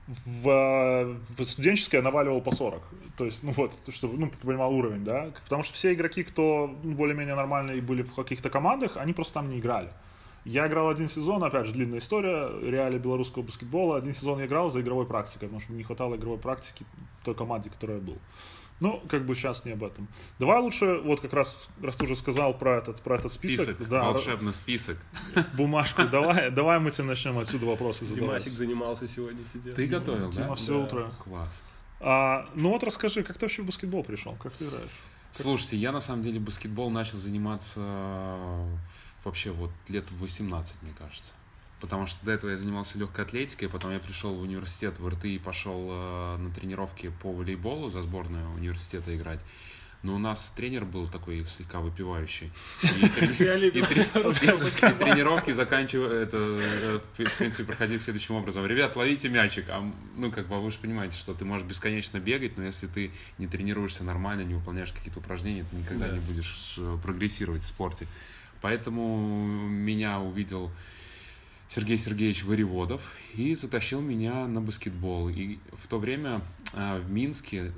В, 0.07 1.17
в 1.39 1.47
студенческой 1.47 1.97
я 1.97 2.03
наваливал 2.03 2.43
по 2.43 2.55
40. 2.55 2.83
То 3.17 3.25
есть, 3.25 3.43
ну 3.43 3.53
вот, 3.53 3.73
чтобы, 3.89 4.19
ну, 4.19 4.31
понимал 4.43 4.75
уровень, 4.75 5.05
да? 5.05 5.31
Потому 5.45 5.63
что 5.63 5.73
все 5.75 5.95
игроки, 5.95 6.25
кто 6.25 6.69
более-менее 6.83 7.35
нормальные 7.35 7.81
были 7.81 8.03
в 8.03 8.15
каких-то 8.15 8.51
командах, 8.51 8.97
они 8.97 9.13
просто 9.13 9.35
там 9.35 9.49
не 9.49 9.61
играли. 9.61 9.91
Я 10.45 10.67
играл 10.67 10.91
один 10.91 11.09
сезон, 11.09 11.43
опять 11.43 11.67
же, 11.67 11.73
длинная 11.73 12.01
история, 12.01 12.47
реалии 12.61 12.99
белорусского 12.99 13.43
баскетбола. 13.43 13.97
Один 13.97 14.15
сезон 14.15 14.41
я 14.41 14.47
играл 14.47 14.71
за 14.71 14.83
игровой 14.83 15.07
практикой, 15.07 15.45
потому 15.45 15.61
что 15.61 15.73
не 15.73 15.83
хватало 15.83 16.17
игровой 16.17 16.39
практики 16.39 16.85
в 17.23 17.25
той 17.25 17.35
команде, 17.35 17.71
в 17.71 17.73
которой 17.73 17.99
был. 17.99 18.19
Ну, 18.85 19.03
как 19.09 19.25
бы 19.25 19.35
сейчас 19.35 19.65
не 19.65 19.73
об 19.73 19.83
этом. 19.83 20.09
Давай 20.39 20.61
лучше, 20.61 20.99
вот 20.99 21.23
как 21.23 21.33
раз, 21.33 21.71
раз 21.81 21.97
ты 21.97 22.05
уже 22.05 22.15
сказал 22.17 22.53
про 22.53 22.77
этот, 22.77 23.01
про 23.01 23.17
этот 23.17 23.33
список. 23.33 23.77
Список, 23.77 23.89
да, 23.89 24.03
волшебный 24.13 24.53
список. 24.53 24.99
бумажку. 25.57 26.05
Давай, 26.05 26.51
давай 26.51 26.79
мы 26.81 26.91
тебе 26.91 27.05
начнем 27.05 27.39
отсюда 27.39 27.65
вопросы 27.65 28.05
задавать. 28.05 28.45
Димасик 28.45 28.59
занимался 28.59 29.09
сегодня, 29.09 29.43
сидел. 29.55 29.75
Ты 29.75 29.87
готовил, 29.87 30.29
Дима 30.29 30.49
да? 30.49 30.55
все 30.57 30.83
утро. 30.83 31.11
Класс. 31.25 31.63
А, 32.01 32.47
ну 32.55 32.73
вот 32.73 32.85
расскажи, 32.85 33.23
как 33.23 33.39
ты 33.39 33.47
вообще 33.47 33.63
в 33.63 33.67
баскетбол 33.67 34.05
пришел? 34.05 34.37
Как 34.37 34.53
ты 34.53 34.67
играешь? 34.67 35.01
Слушайте, 35.31 35.79
я 35.79 35.91
на 35.91 36.03
самом 36.03 36.23
деле 36.23 36.39
баскетбол 36.39 36.91
начал 36.91 37.17
заниматься 37.17 37.81
э, 37.81 38.77
вообще 39.25 39.51
вот 39.51 39.71
лет 39.89 40.05
в 40.11 40.21
18, 40.21 40.75
мне 40.83 40.93
кажется. 40.99 41.33
Потому 41.85 42.07
что 42.07 42.25
до 42.25 42.33
этого 42.33 42.49
я 42.49 42.57
занимался 42.57 42.97
легкой 42.97 43.27
атлетикой, 43.27 43.69
потом 43.69 43.93
я 43.93 43.99
пришел 43.99 44.35
в 44.35 44.41
университет 44.41 44.99
в 44.99 45.07
РТ 45.07 45.27
и 45.27 45.39
пошел 45.39 45.87
э, 45.91 46.37
на 46.39 46.51
тренировки 46.51 47.13
по 47.23 47.31
волейболу 47.31 47.91
за 47.91 48.01
сборную 48.01 48.49
университета 48.55 49.15
играть. 49.15 49.39
Но 50.03 50.15
у 50.15 50.19
нас 50.19 50.51
тренер 50.57 50.87
был 50.87 51.07
такой 51.07 51.45
слегка 51.47 51.81
выпивающий. 51.81 52.51
И 52.83 52.87
трени- 52.87 53.37
Реалии 53.39 53.69
и 53.69 53.83
трени- 53.83 54.07
белорусского 54.15 54.57
и 54.57 54.61
баскетбола. 54.61 55.13
тренировки 55.13 55.51
заканчивали, 55.53 56.23
это, 56.23 56.39
э, 56.39 57.01
в 57.27 57.37
принципе, 57.37 57.65
проходили 57.65 57.99
следующим 57.99 58.37
образом. 58.37 58.65
Ребят, 58.65 58.97
ловите 58.97 59.29
мячик. 59.29 59.67
А, 59.69 59.85
ну, 60.17 60.33
как 60.33 60.47
бы 60.49 60.59
вы 60.63 60.71
же 60.71 60.79
понимаете, 60.79 61.19
что 61.19 61.35
ты 61.35 61.45
можешь 61.45 61.67
бесконечно 61.67 62.19
бегать, 62.19 62.57
но 62.57 62.65
если 62.65 62.87
ты 62.87 63.13
не 63.37 63.47
тренируешься 63.47 64.05
нормально, 64.05 64.41
не 64.41 64.55
выполняешь 64.55 64.91
какие-то 64.93 65.19
упражнения, 65.19 65.67
ты 65.71 65.77
никогда 65.77 66.07
Да. 66.09 66.15
не 66.15 66.21
будешь 66.21 66.77
э, 66.79 66.93
прогрессировать 67.03 67.63
в 67.63 67.67
спорте. 67.67 68.07
Поэтому 68.63 69.45
меня 69.69 70.21
увидел 70.21 70.71
Сергей 71.75 71.99
Сергеевич 71.99 72.45
Вареводов 72.45 73.03
и 73.35 73.57
затащил 73.57 74.01
меня 74.01 74.47
на 74.47 74.61
баскетбол. 74.61 75.29
И 75.29 75.59
в 75.73 75.89
то 75.89 75.99
время 75.99 76.41
а, 76.73 77.01
в 77.01 77.11
Минске 77.11 77.73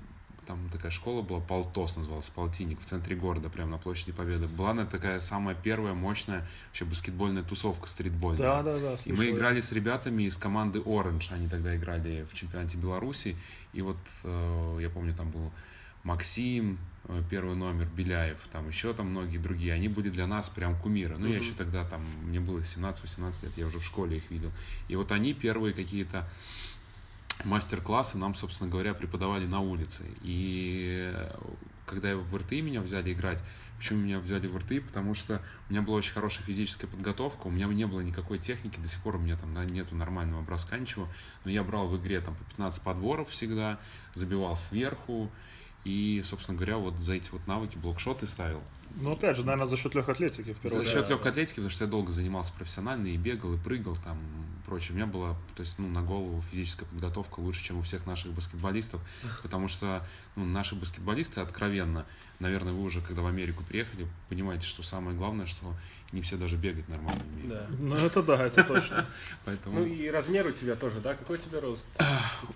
там 0.47 0.68
такая 0.70 0.90
школа 0.90 1.22
была, 1.22 1.40
Полтос 1.40 1.97
называлась, 1.97 2.28
Полтинник, 2.28 2.78
в 2.78 2.84
центре 2.84 3.16
города, 3.16 3.49
прямо 3.49 3.70
на 3.72 3.78
площади 3.78 4.12
Победы. 4.12 4.49
Была 4.49 4.72
она 4.72 4.84
такая 4.84 5.20
самая 5.20 5.55
первая 5.55 5.94
мощная 5.94 6.47
вообще 6.66 6.84
баскетбольная 6.84 7.42
тусовка 7.42 7.88
стритбольная. 7.88 8.38
Да, 8.38 8.62
да, 8.62 8.78
да. 8.78 8.92
И 8.92 8.97
слышал 8.99 9.16
мы 9.16 9.24
я. 9.24 9.30
играли 9.30 9.62
с 9.62 9.72
ребятами 9.72 10.24
из 10.24 10.36
команды 10.36 10.80
Orange. 10.80 11.32
Они 11.32 11.49
тогда 11.49 11.74
играли 11.74 12.26
в 12.30 12.34
чемпионате 12.34 12.76
Беларуси. 12.76 13.34
И 13.72 13.80
вот 13.80 13.97
э, 14.24 14.78
я 14.82 14.90
помню, 14.90 15.14
там 15.14 15.30
был 15.30 15.51
Максим, 16.07 16.78
э, 17.09 17.20
первый 17.28 17.57
номер, 17.57 17.88
Беляев, 17.96 18.38
там 18.52 18.68
еще 18.68 18.94
там 18.94 19.09
многие 19.11 19.38
другие. 19.38 19.72
Они 19.72 19.88
были 19.88 20.09
для 20.09 20.28
нас 20.28 20.48
прям 20.48 20.76
кумиры. 20.80 21.18
Ну, 21.18 21.26
я 21.26 21.38
еще 21.38 21.52
тогда 21.52 21.84
там, 21.84 22.00
мне 22.22 22.38
было 22.38 22.61
17-18 22.61 23.42
лет, 23.42 23.52
я 23.57 23.66
уже 23.66 23.80
в 23.80 23.84
школе 23.84 24.18
их 24.18 24.30
видел. 24.30 24.52
И 24.86 24.94
вот 24.94 25.11
они 25.11 25.34
первые 25.34 25.74
какие-то 25.74 26.28
мастер-классы 27.44 28.18
нам, 28.18 28.36
собственно 28.36 28.70
говоря, 28.70 28.94
преподавали 28.94 29.46
на 29.46 29.61
улице. 29.61 30.04
И 30.22 31.12
э, 31.12 31.36
когда 31.86 32.16
в 32.16 32.36
РТИ 32.36 32.61
меня 32.61 32.82
взяли 32.82 33.12
играть, 33.12 33.42
почему 33.76 33.98
меня 33.98 34.20
взяли 34.20 34.46
в 34.46 34.57
РТИ? 34.57 34.78
Потому 34.78 35.14
что 35.14 35.42
у 35.68 35.72
меня 35.72 35.82
была 35.82 35.96
очень 35.96 36.12
хорошая 36.12 36.44
физическая 36.44 36.88
подготовка, 36.88 37.48
у 37.48 37.50
меня 37.50 37.66
не 37.66 37.84
было 37.84 38.00
никакой 38.00 38.38
техники, 38.38 38.78
до 38.78 38.86
сих 38.88 39.00
пор 39.00 39.16
у 39.16 39.18
меня 39.18 39.36
там 39.36 39.52
да, 39.54 39.64
нету 39.64 39.96
нормального 39.96 40.42
броска, 40.42 40.78
ничего. 40.78 41.09
Но 41.44 41.50
я 41.50 41.64
брал 41.64 41.88
в 41.88 42.00
игре 42.00 42.20
там 42.20 42.36
по 42.36 42.44
15 42.44 42.80
подборов 42.82 43.30
всегда, 43.30 43.80
забивал 44.14 44.57
сверху, 44.57 45.32
и, 45.87 46.20
собственно 46.24 46.57
говоря, 46.57 46.78
вот 46.78 46.99
за 46.99 47.14
эти 47.14 47.30
вот 47.30 47.47
навыки 47.47 47.78
блокшоты 47.78 48.26
ставил. 48.26 48.61
Ну, 48.97 49.12
опять 49.12 49.37
же, 49.37 49.45
наверное, 49.45 49.68
за 49.68 49.76
счет 49.76 49.95
легкой 49.95 50.14
атлетики, 50.14 50.53
в 50.53 50.59
первую 50.59 50.82
За 50.82 50.91
счет 50.91 51.09
легкой 51.09 51.30
атлетики, 51.30 51.57
потому 51.57 51.70
что 51.70 51.84
я 51.84 51.91
долго 51.91 52.11
занимался 52.11 52.53
профессионально 52.55 53.07
и 53.07 53.16
бегал, 53.16 53.55
и 53.55 53.57
прыгал 53.57 53.97
там, 54.05 54.18
прочее. 54.64 54.95
У 54.95 54.95
меня 54.97 55.07
была, 55.07 55.34
то 55.55 55.61
есть, 55.61 55.78
ну, 55.78 55.87
на 55.89 56.03
голову 56.03 56.43
физическая 56.51 56.89
подготовка 56.89 57.39
лучше, 57.39 57.62
чем 57.62 57.78
у 57.78 57.82
всех 57.82 58.05
наших 58.05 58.32
баскетболистов, 58.32 59.01
потому 59.45 59.68
что, 59.68 60.05
ну, 60.34 60.45
наши 60.45 60.74
баскетболисты, 60.74 61.41
откровенно, 61.41 62.05
наверное, 62.41 62.72
вы 62.72 62.82
уже, 62.82 63.01
когда 63.01 63.22
в 63.22 63.26
Америку 63.26 63.62
приехали, 63.62 64.09
понимаете, 64.28 64.66
что 64.66 64.82
самое 64.82 65.16
главное, 65.16 65.47
что 65.47 65.72
не 66.12 66.22
все 66.22 66.36
даже 66.36 66.57
бегать 66.57 66.88
нормально 66.88 67.22
умеют. 67.32 67.48
Да. 67.48 67.66
Ну, 67.80 67.96
это 67.96 68.22
да, 68.22 68.46
это 68.46 68.64
точно. 68.64 69.07
Поэтому 69.44 69.80
Ну 69.80 69.86
и 69.86 70.09
размер 70.09 70.46
у 70.46 70.52
тебя 70.52 70.76
тоже, 70.76 71.00
да? 71.00 71.14
Какой 71.14 71.36
у 71.36 71.40
тебя 71.40 71.61
рост? 71.61 71.86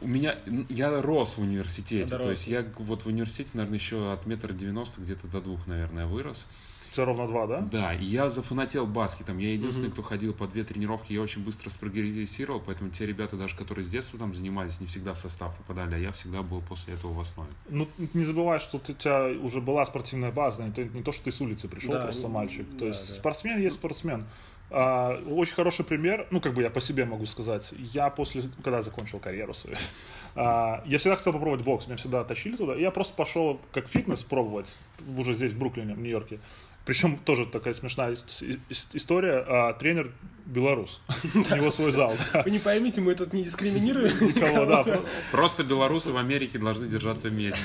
у 0.00 0.06
меня, 0.06 0.38
я 0.68 1.02
рос 1.02 1.36
в 1.36 1.40
университете, 1.40 2.10
Дорос. 2.10 2.24
то 2.24 2.30
есть 2.30 2.46
я 2.46 2.64
вот 2.78 3.02
в 3.02 3.06
университете, 3.06 3.50
наверное, 3.54 3.78
еще 3.78 4.12
от 4.12 4.26
метра 4.26 4.52
девяносто 4.52 5.00
где-то 5.00 5.26
до 5.26 5.40
двух, 5.40 5.66
наверное, 5.66 6.06
вырос. 6.06 6.46
Все 6.90 7.04
ровно 7.04 7.26
два, 7.28 7.46
да? 7.46 7.60
Да, 7.60 7.94
и 7.94 8.04
я 8.04 8.28
зафанател 8.30 8.84
баскетом. 8.86 9.38
Я 9.38 9.52
единственный, 9.52 9.90
кто 9.90 10.02
ходил 10.02 10.34
по 10.34 10.48
две 10.48 10.64
тренировки, 10.64 11.12
я 11.12 11.22
очень 11.22 11.42
быстро 11.44 11.70
спрогрессировал, 11.70 12.60
поэтому 12.60 12.90
те 12.90 13.06
ребята, 13.06 13.36
даже 13.36 13.54
которые 13.56 13.84
с 13.84 13.88
детства 13.88 14.18
там 14.18 14.34
занимались, 14.34 14.80
не 14.80 14.86
всегда 14.86 15.14
в 15.14 15.18
состав 15.18 15.56
попадали, 15.56 15.94
а 15.94 15.98
я 15.98 16.10
всегда 16.12 16.42
был 16.42 16.60
после 16.62 16.94
этого 16.94 17.12
в 17.12 17.20
основе. 17.20 17.50
Ну, 17.68 17.86
не 18.12 18.24
забывай, 18.24 18.58
что 18.58 18.78
ты- 18.78 18.92
у 18.92 18.96
тебя 18.96 19.26
уже 19.40 19.60
была 19.60 19.86
спортивная 19.86 20.32
база, 20.32 20.64
не 20.64 20.72
то, 20.72 20.82
не 20.84 21.02
то, 21.02 21.12
что 21.12 21.24
ты 21.24 21.30
с 21.30 21.40
улицы 21.40 21.68
пришел, 21.68 21.92
Да, 21.92 22.02
просто 22.02 22.26
мальчик. 22.28 22.66
То 22.72 22.80
да, 22.80 22.86
есть 22.86 23.08
да. 23.08 23.14
спортсмен 23.14 23.60
есть 23.60 23.76
спортсмен. 23.76 24.24
А, 24.72 25.20
очень 25.28 25.54
хороший 25.54 25.84
пример, 25.84 26.28
ну, 26.30 26.40
как 26.40 26.54
бы 26.54 26.62
я 26.62 26.70
по 26.70 26.80
себе 26.80 27.04
могу 27.04 27.26
сказать. 27.26 27.72
Я 27.76 28.08
после, 28.08 28.42
когда 28.62 28.82
закончил 28.82 29.18
карьеру 29.18 29.52
свою, 29.52 29.76
а, 30.36 30.82
я 30.86 30.98
всегда 30.98 31.16
хотел 31.16 31.32
попробовать 31.32 31.64
бокс, 31.64 31.86
меня 31.86 31.96
всегда 31.96 32.22
тащили 32.24 32.54
туда. 32.56 32.76
И 32.76 32.80
я 32.80 32.90
просто 32.92 33.14
пошел 33.14 33.60
как 33.72 33.88
фитнес 33.88 34.22
пробовать, 34.22 34.76
уже 35.16 35.34
здесь, 35.34 35.52
в 35.52 35.58
Бруклине, 35.58 35.94
в 35.94 35.98
Нью-Йорке. 35.98 36.38
Причем 36.84 37.18
тоже 37.18 37.46
такая 37.46 37.74
смешная 37.74 38.12
ис- 38.12 38.58
ис- 38.68 38.88
история. 38.94 39.44
А, 39.46 39.72
тренер 39.74 40.10
белорус. 40.46 41.00
У 41.34 41.38
него 41.54 41.70
свой 41.70 41.92
зал. 41.92 42.14
Вы 42.44 42.50
не 42.50 42.58
поймите, 42.58 43.00
мы 43.00 43.14
тут 43.14 43.32
не 43.32 43.44
дискриминируем. 43.44 44.10
Никого, 44.20 44.64
да. 44.66 44.84
Просто 45.30 45.62
белорусы 45.62 46.10
в 46.10 46.16
Америке 46.16 46.58
должны 46.58 46.88
держаться 46.88 47.28
вместе. 47.28 47.60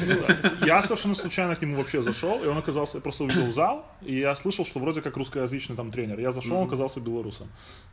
Я 0.65 0.83
совершенно 0.83 1.15
случайно 1.15 1.55
к 1.55 1.61
нему 1.61 1.77
вообще 1.77 2.01
зашел, 2.01 2.43
и 2.43 2.47
он 2.47 2.57
оказался, 2.57 2.97
я 2.97 3.01
просто 3.01 3.23
увидел 3.23 3.51
зал, 3.51 3.85
и 4.01 4.19
я 4.19 4.35
слышал, 4.35 4.65
что 4.65 4.79
вроде 4.79 5.01
как 5.01 5.17
русскоязычный 5.17 5.75
там 5.75 5.91
тренер. 5.91 6.19
Я 6.19 6.31
зашел, 6.31 6.57
он 6.57 6.67
оказался 6.67 6.99
белорусом. 6.99 7.47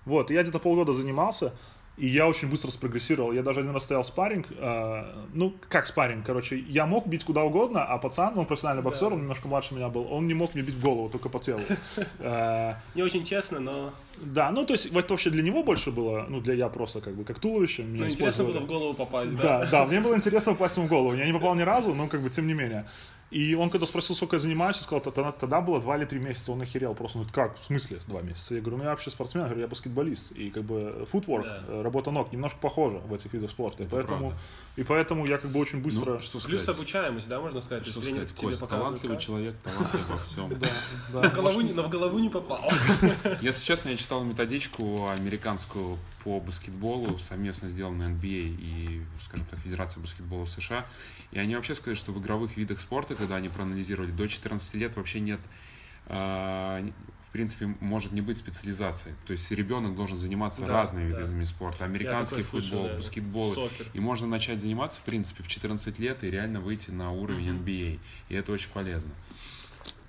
Вот, 0.04 0.30
и 0.30 0.34
я 0.34 0.42
где-то 0.42 0.58
полгода 0.58 0.92
занимался, 0.92 1.54
и 1.98 2.06
я 2.06 2.26
очень 2.26 2.48
быстро 2.48 2.70
спрогрессировал. 2.70 3.32
Я 3.32 3.42
даже 3.42 3.60
один 3.60 3.72
раз 3.72 3.84
стоял 3.84 4.02
спарринг, 4.02 4.46
э, 4.50 5.04
ну, 5.34 5.54
как 5.68 5.86
спарринг, 5.86 6.24
короче, 6.24 6.58
я 6.58 6.86
мог 6.86 7.06
бить 7.06 7.24
куда 7.24 7.42
угодно, 7.42 7.84
а 7.84 7.98
пацан, 7.98 8.38
он 8.38 8.46
профессиональный 8.46 8.82
боксер, 8.82 9.12
он 9.12 9.20
немножко 9.20 9.48
младше 9.48 9.74
меня 9.74 9.88
был, 9.88 10.10
он 10.10 10.26
не 10.26 10.34
мог 10.34 10.54
мне 10.54 10.62
бить 10.62 10.74
в 10.74 10.80
голову, 10.80 11.08
только 11.08 11.28
по 11.28 11.38
телу. 11.38 11.62
Э, 12.18 12.74
Не 12.94 13.02
очень 13.02 13.24
честно, 13.24 13.60
но 13.60 13.92
Да, 14.16 14.50
ну, 14.50 14.64
то 14.64 14.74
есть, 14.74 14.86
это 14.86 15.12
вообще 15.12 15.30
для 15.30 15.42
него 15.42 15.62
больше 15.62 15.90
было, 15.90 16.26
ну, 16.28 16.40
для 16.40 16.54
я 16.54 16.68
просто 16.68 17.00
как 17.00 17.14
бы 17.14 17.24
как 17.24 17.38
туловище. 17.38 17.82
ну, 17.82 18.06
интересно 18.06 18.44
было 18.44 18.60
в 18.60 18.66
голову 18.66 18.94
попасть, 18.94 19.36
да? 19.36 19.42
Да, 19.42 19.70
да, 19.70 19.86
мне 19.86 20.00
было 20.00 20.14
интересно 20.16 20.52
попасть 20.52 20.76
ему 20.76 20.86
в 20.86 20.90
голову. 20.90 21.14
Я 21.14 21.26
не 21.26 21.32
попал 21.32 21.54
ни 21.54 21.62
разу, 21.62 21.94
но 21.94 22.08
как 22.08 22.22
бы 22.22 22.30
тем 22.30 22.46
не 22.46 22.54
менее. 22.54 22.86
И 23.32 23.54
он 23.54 23.70
когда 23.70 23.86
спросил, 23.86 24.14
сколько 24.14 24.36
я 24.36 24.40
занимаюсь, 24.40 24.76
я 24.76 24.82
сказал, 24.82 25.00
тогда, 25.00 25.32
тогда 25.32 25.60
было 25.62 25.80
2 25.80 25.96
или 25.96 26.04
3 26.04 26.20
месяца, 26.20 26.52
он 26.52 26.60
охерел. 26.60 26.94
Просто, 26.94 27.18
ну 27.18 27.26
как, 27.32 27.58
в 27.58 27.64
смысле 27.64 27.98
2 28.06 28.20
месяца? 28.22 28.54
Я 28.54 28.60
говорю, 28.60 28.76
ну 28.76 28.84
я 28.84 28.90
вообще 28.90 29.10
спортсмен, 29.10 29.44
я 29.44 29.48
говорю, 29.48 29.62
я 29.62 29.68
баскетболист. 29.68 30.32
И 30.32 30.50
как 30.50 30.64
бы 30.64 31.06
футворк, 31.10 31.44
Да. 31.46 31.62
э, 31.66 31.82
работа 31.82 32.10
ног 32.10 32.30
немножко 32.32 32.58
похожа 32.60 32.98
в 32.98 33.14
этих 33.14 33.32
видах 33.32 33.50
спорта. 33.50 33.82
И 33.82 33.86
Это 33.86 33.96
поэтому, 33.96 34.18
правда. 34.28 34.38
и 34.76 34.82
поэтому 34.82 35.26
я 35.26 35.38
как 35.38 35.50
бы 35.50 35.60
очень 35.60 35.80
быстро... 35.82 36.14
Ну, 36.14 36.20
что 36.20 36.38
Плюс 36.40 36.62
сказать? 36.62 36.78
обучаемость, 36.80 37.28
да, 37.28 37.40
можно 37.40 37.60
сказать? 37.62 37.84
То 37.84 37.90
Что 37.90 38.02
сказать, 38.02 38.28
тебе 38.34 38.48
Кость, 38.48 38.60
показывает, 38.60 38.84
талантливый 39.00 39.16
как. 39.16 39.24
человек, 39.24 39.54
талантливый 39.64 40.06
во 40.10 40.18
всем. 40.18 40.48
Да, 40.60 40.68
да. 41.22 41.28
В 41.30 41.34
голову, 41.34 41.60
не- 41.62 41.72
но 41.72 41.82
в 41.84 41.88
голову 41.90 42.18
не 42.18 42.28
попал. 42.28 42.70
Если 43.40 43.64
честно, 43.64 43.88
я 43.88 43.96
читал 43.96 44.22
методичку 44.24 45.08
американскую 45.08 45.98
по 46.24 46.38
баскетболу, 46.38 47.18
совместно 47.18 47.68
сделанную 47.68 48.10
NBA 48.10 48.56
и, 48.60 49.02
скажем 49.20 49.46
так, 49.50 49.58
Федерацией 49.60 50.02
баскетбола 50.02 50.44
США. 50.44 50.84
И 51.32 51.38
они 51.38 51.56
вообще 51.56 51.74
сказали, 51.74 51.94
что 51.96 52.12
в 52.12 52.20
игровых 52.20 52.56
видах 52.58 52.78
спорта, 52.80 53.14
когда 53.22 53.36
они 53.36 53.48
проанализировали, 53.48 54.10
до 54.10 54.26
14 54.26 54.74
лет 54.74 54.96
вообще 54.96 55.20
нет, 55.20 55.40
а, 56.06 56.84
в 57.28 57.32
принципе, 57.32 57.66
может 57.80 58.10
не 58.12 58.20
быть 58.20 58.36
специализации. 58.36 59.14
То 59.26 59.32
есть 59.32 59.50
ребенок 59.52 59.94
должен 59.94 60.16
заниматься 60.16 60.62
Да, 60.62 60.68
разными 60.68 61.12
да. 61.12 61.20
видами 61.20 61.44
спорта. 61.44 61.84
Американский 61.84 62.42
такое 62.42 62.50
слышал, 62.50 62.70
футбол, 62.70 62.88
да. 62.88 62.96
баскетбол. 62.96 63.54
Сокер. 63.54 63.86
И 63.94 64.00
можно 64.00 64.26
начать 64.26 64.60
заниматься, 64.60 64.98
в 64.98 65.04
принципе, 65.04 65.44
в 65.44 65.46
14 65.46 65.98
лет 66.00 66.24
и 66.24 66.30
реально 66.30 66.60
выйти 66.60 66.90
на 66.90 67.12
уровень 67.12 67.56
NBA. 67.56 68.00
И 68.28 68.34
это 68.34 68.50
очень 68.52 68.70
полезно. 68.70 69.12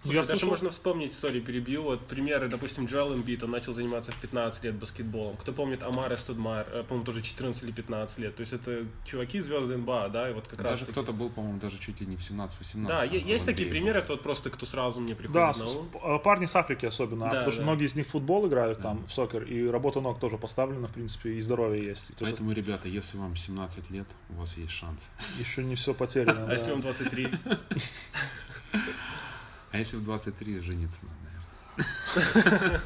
Слушай, 0.03 0.15
Я 0.17 0.21
даже 0.23 0.31
слышал- 0.39 0.49
можно 0.49 0.69
вспомнить, 0.69 1.13
сори, 1.13 1.39
перебью, 1.39 1.83
вот 1.83 2.05
примеры, 2.07 2.49
допустим, 2.49 2.85
Джоэл 2.87 3.13
Эмбит, 3.15 3.41
он 3.41 3.51
начал 3.51 3.73
заниматься 3.73 4.11
в 4.11 4.17
15 4.17 4.61
лет 4.65 4.75
баскетболом. 4.75 5.37
Кто 5.37 5.53
помнит 5.53 5.81
Амара 5.81 6.17
Студмайер, 6.17 6.67
э, 6.73 6.83
по-моему, 6.83 7.05
тоже 7.05 7.21
14 7.21 7.63
или 7.63 7.71
15 7.71 8.19
лет. 8.19 8.35
То 8.35 8.41
есть 8.41 8.51
это 8.51 8.83
чуваки 9.05 9.39
звезды 9.39 9.77
НБА, 9.77 10.09
да, 10.09 10.29
и 10.29 10.33
вот 10.33 10.45
как 10.47 10.59
раз... 10.61 10.79
Даже 10.79 10.91
кто-то 10.91 11.13
был, 11.13 11.29
по-моему, 11.29 11.57
даже 11.59 11.77
чуть 11.79 12.01
ли 12.01 12.05
не 12.05 12.17
в 12.17 12.19
17-18. 12.19 12.87
Да, 12.87 13.03
есть 13.05 13.45
такие 13.45 13.67
NBA. 13.67 13.71
примеры, 13.71 13.99
это 13.99 14.11
вот 14.13 14.23
просто 14.23 14.49
кто 14.49 14.65
сразу 14.65 14.99
мне 14.99 15.13
Да, 15.13 15.19
приходит 15.19 15.55
с- 15.55 15.59
на 15.59 15.65
ум. 15.79 15.89
с- 16.19 16.19
парни 16.23 16.47
с 16.47 16.55
Африки 16.57 16.85
особенно, 16.85 17.27
а 17.27 17.29
Да, 17.29 17.35
потому 17.35 17.51
что 17.53 17.61
да. 17.61 17.67
многие 17.67 17.85
из 17.87 17.95
них 17.95 18.05
в 18.07 18.09
футбол 18.09 18.45
играют 18.47 18.81
там, 18.81 19.05
в 19.07 19.13
сокер, 19.13 19.43
и 19.43 19.65
работа 19.69 20.01
ног 20.01 20.19
тоже 20.19 20.37
поставлена, 20.37 20.87
в 20.89 20.91
принципе, 20.91 21.31
и 21.35 21.41
здоровье 21.41 21.81
есть. 21.85 22.09
Есть 22.09 22.19
Поэтому, 22.19 22.51
ребята, 22.51 22.89
если 22.89 23.17
вам 23.17 23.37
17 23.37 23.89
лет, 23.89 24.07
у 24.29 24.33
вас 24.33 24.57
есть 24.57 24.71
шанс. 24.73 25.07
еще 25.39 25.63
не 25.63 25.75
все 25.75 25.93
потеряно. 25.93 26.43
А 26.43 26.47
да. 26.47 26.53
если 26.53 26.71
вам 26.71 26.81
23? 26.81 27.29
А 29.73 29.79
если 29.79 29.97
в 29.97 30.03
23 30.03 30.59
жениться 30.59 30.99
надо, 31.01 31.17
наверное. 32.45 32.81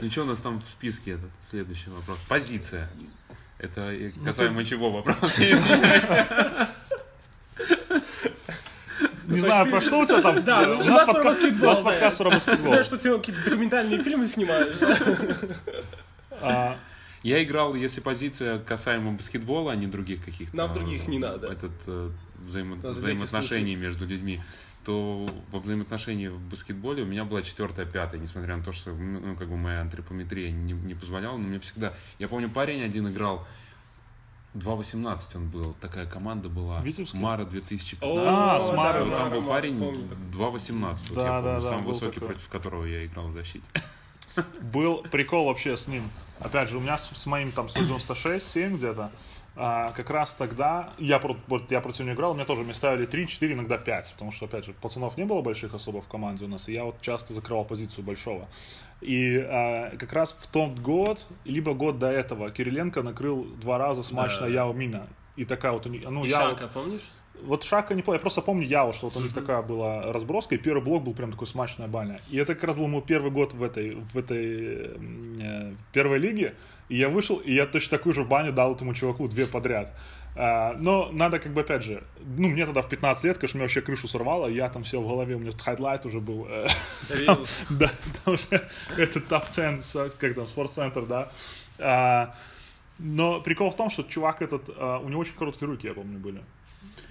Ну 0.00 0.08
что 0.08 0.22
у 0.22 0.26
нас 0.26 0.40
там 0.40 0.60
в 0.60 0.70
списке 0.70 1.10
этот 1.14 1.30
следующий 1.42 1.90
вопрос? 1.90 2.16
Позиция. 2.28 2.88
Это 3.58 3.92
Ну, 4.14 4.24
касаемо 4.24 4.64
чего 4.64 4.92
вопрос? 4.92 5.36
Не 9.26 9.40
знаю, 9.40 9.68
про 9.68 9.80
что 9.80 9.98
у 9.98 10.06
тебя 10.06 10.22
там. 10.22 10.44
Да, 10.44 10.64
ну, 10.64 10.78
у 10.78 10.80
у 10.80 10.84
нас 10.84 11.08
подкаст- 11.08 11.42
у 11.42 11.64
нас 11.64 11.78
да. 11.78 11.84
подкаст 11.84 12.18
про 12.18 12.30
баскетбол. 12.30 12.66
Знаешь, 12.72 12.86
что 12.86 12.98
ты 12.98 13.18
какие-то 13.18 13.42
документальные 13.44 14.00
фильмы 14.02 14.28
снимаешь? 14.28 14.74
А, 16.40 16.76
Я 17.24 17.42
играл, 17.42 17.74
если 17.74 18.00
позиция 18.00 18.60
касаемо 18.60 19.10
баскетбола, 19.10 19.72
а 19.72 19.76
не 19.76 19.88
других 19.88 20.24
каких-то... 20.24 20.56
Нам 20.56 20.72
других 20.72 21.08
не 21.08 21.18
надо. 21.18 21.48
Этот 21.48 21.72
э, 21.88 22.10
взаимоотношений 22.46 23.74
между 23.74 24.06
людьми 24.06 24.40
то 24.84 25.28
во 25.50 25.58
взаимоотношении 25.58 26.28
в 26.28 26.40
баскетболе 26.40 27.02
у 27.02 27.06
меня 27.06 27.24
была 27.24 27.42
четвертая, 27.42 27.86
пятая, 27.86 28.20
несмотря 28.20 28.56
на 28.56 28.62
то, 28.62 28.72
что 28.72 28.92
ну, 28.92 29.36
как 29.36 29.48
бы 29.48 29.56
моя 29.56 29.80
антропометрия 29.82 30.50
не, 30.50 30.72
не 30.72 30.94
позволяла, 30.94 31.36
но 31.36 31.48
мне 31.48 31.60
всегда... 31.60 31.94
Я 32.18 32.28
помню, 32.28 32.48
парень 32.48 32.82
один 32.82 33.08
играл 33.08 33.46
2.18 34.54 35.18
он 35.34 35.48
был, 35.48 35.74
такая 35.80 36.06
команда 36.06 36.48
была. 36.48 36.80
Витебский? 36.80 37.18
Мара 37.18 37.44
2015. 37.44 38.00
А, 38.26 38.60
с 38.60 38.68
Ну, 38.68 38.76
да, 38.76 39.18
Там 39.18 39.30
был 39.30 39.40
Мара, 39.42 39.50
парень 39.50 39.78
помню. 39.78 40.08
2.18, 40.32 40.96
вот 41.08 41.14
Да, 41.14 41.22
я 41.22 41.28
да, 41.28 41.42
помню, 41.42 41.42
да, 41.42 41.60
самый 41.60 41.86
высокий, 41.86 42.14
такой. 42.14 42.28
против 42.28 42.48
которого 42.48 42.84
я 42.84 43.04
играл 43.04 43.28
в 43.28 43.32
защите. 43.32 43.64
был 44.60 45.02
прикол 45.02 45.46
вообще 45.46 45.76
с 45.76 45.86
ним. 45.88 46.10
Опять 46.40 46.70
же, 46.70 46.78
у 46.78 46.80
меня 46.80 46.96
с, 46.96 47.10
с 47.10 47.26
моим 47.26 47.52
там 47.52 47.66
196-7 47.66 48.76
где-то, 48.76 49.10
а, 49.60 49.90
как 49.90 50.10
раз 50.10 50.34
тогда, 50.34 50.90
я, 50.98 51.18
вот, 51.18 51.70
я 51.72 51.80
против 51.80 52.04
него 52.04 52.14
играл, 52.14 52.34
мне 52.34 52.44
тоже 52.44 52.62
мне 52.62 52.74
ставили 52.74 53.06
3, 53.06 53.26
4, 53.26 53.54
иногда 53.54 53.76
5, 53.76 54.12
потому 54.12 54.30
что, 54.30 54.46
опять 54.46 54.64
же, 54.64 54.72
пацанов 54.72 55.16
не 55.16 55.24
было 55.24 55.42
больших 55.42 55.74
особо 55.74 56.00
в 56.00 56.06
команде 56.06 56.44
у 56.44 56.48
нас, 56.48 56.68
и 56.68 56.74
я 56.74 56.84
вот 56.84 57.00
часто 57.00 57.34
закрывал 57.34 57.64
позицию 57.64 58.04
большого. 58.04 58.48
И 59.00 59.36
а, 59.36 59.96
как 59.96 60.12
раз 60.12 60.32
в 60.38 60.46
тот 60.46 60.78
год, 60.78 61.26
либо 61.44 61.74
год 61.74 61.98
до 61.98 62.08
этого, 62.08 62.52
Кириленко 62.52 63.02
накрыл 63.02 63.46
два 63.60 63.78
раза 63.78 64.04
смачно 64.04 64.46
Да. 64.46 64.46
Яо 64.46 64.72
Мина. 64.72 65.08
И 65.34 65.44
такая 65.44 65.72
вот 65.72 65.86
у 65.86 65.88
них, 65.88 66.08
ну, 66.08 66.24
И 66.24 66.28
я 66.28 66.50
Шака, 66.50 66.68
помнишь? 66.68 67.10
Вот 67.44 67.64
Шака 67.64 67.94
не 67.94 68.02
помню, 68.02 68.18
я 68.18 68.20
просто 68.20 68.42
помню 68.42 68.66
Яо, 68.66 68.92
что 68.92 69.06
вот 69.06 69.16
у 69.16 69.20
них 69.20 69.32
такая 69.32 69.62
была 69.62 70.12
разброска, 70.12 70.54
и 70.54 70.58
первый 70.58 70.82
блок 70.82 71.04
был 71.04 71.14
прям 71.14 71.30
такой 71.32 71.46
смачная 71.46 71.88
баня. 71.88 72.20
И 72.30 72.36
это 72.36 72.54
как 72.54 72.64
раз 72.64 72.76
был 72.76 72.88
мой 72.88 73.02
первый 73.02 73.30
год 73.30 73.54
в 73.54 73.62
этой, 73.62 73.94
в 73.94 74.16
этой 74.16 74.90
э, 75.40 75.74
первой 75.92 76.18
лиге, 76.18 76.54
и 76.88 76.96
я 76.96 77.08
вышел, 77.08 77.36
и 77.36 77.52
я 77.54 77.66
точно 77.66 77.96
такую 77.98 78.14
же 78.14 78.24
баню 78.24 78.52
дал 78.52 78.74
этому 78.74 78.94
чуваку 78.94 79.28
две 79.28 79.46
подряд. 79.46 79.92
А, 80.40 80.74
но 80.78 81.10
надо 81.12 81.40
как 81.40 81.52
бы, 81.52 81.62
опять 81.62 81.82
же, 81.82 82.04
ну, 82.20 82.48
мне 82.48 82.64
тогда 82.64 82.82
в 82.82 82.88
15 82.88 83.24
лет, 83.24 83.38
конечно, 83.38 83.58
меня 83.58 83.64
вообще 83.64 83.80
крышу 83.80 84.06
сорвало, 84.06 84.46
я 84.46 84.68
там 84.68 84.84
все 84.84 85.00
в 85.00 85.06
голове, 85.08 85.34
у 85.34 85.38
меня 85.40 85.50
тут 85.50 85.62
highlight 85.62 86.06
уже 86.06 86.20
был, 86.20 86.46
э, 86.48 86.66
да, 87.70 87.90
там 88.24 88.34
уже 88.34 88.68
это 88.96 89.20
топ-10, 89.20 89.82
со- 89.82 90.10
как 90.10 90.34
там, 90.34 90.46
SportsCenter, 90.46 91.06
да. 91.06 91.32
А, 91.78 92.34
но 93.00 93.40
прикол 93.40 93.70
в 93.70 93.76
том, 93.76 93.90
что 93.90 94.02
чувак 94.04 94.42
этот, 94.42 94.70
а, 94.76 94.98
у 94.98 95.08
него 95.08 95.20
очень 95.20 95.34
короткие 95.34 95.68
руки, 95.68 95.86
я 95.88 95.94
помню, 95.94 96.18
были. 96.18 96.40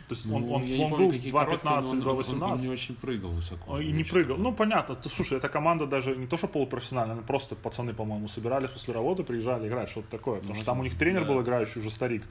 То 0.08 0.14
есть 0.14 0.26
он, 0.26 0.41
Ну, 0.41 0.53
он, 0.53 0.62
он 0.64 0.89
помню, 0.89 0.97
был 0.97 1.12
какие 1.12 1.32
2.15, 1.32 1.45
короткие, 1.45 1.70
но 1.70 1.78
он- 1.78 1.86
он- 1.86 1.91
Он, 1.91 2.01
2.18. 2.01 2.62
не 2.62 2.70
очень 2.70 2.95
прыгал 2.95 3.30
высоко. 3.32 3.72
Он 3.74 3.82
и 3.82 3.91
не 3.91 4.03
прыгал. 4.05 4.38
Ну, 4.38 4.53
понятно. 4.53 4.95
То, 4.95 5.10
слушай, 5.10 5.38
эта 5.38 5.49
команда 5.49 5.86
даже 5.86 6.16
не 6.16 6.28
то, 6.28 6.38
что 6.38 6.47
полупрофессиональная, 6.47 7.14
она 7.16 7.24
просто 7.24 7.55
пацаны, 7.55 7.93
по-моему, 7.93 8.30
собирались 8.30 8.70
после 8.70 8.93
работы, 8.93 9.24
приезжали 9.24 9.68
играть, 9.68 9.89
что-то 9.89 10.08
такое. 10.10 10.39
Потому 10.39 10.55
что 10.55 10.66
там 10.66 10.80
у 10.80 10.84
них 10.84 10.97
тренер 10.97 11.26
да. 11.26 11.34
был 11.34 11.41
играющий 11.41 11.82
уже 11.82 11.91
старик. 11.91 12.24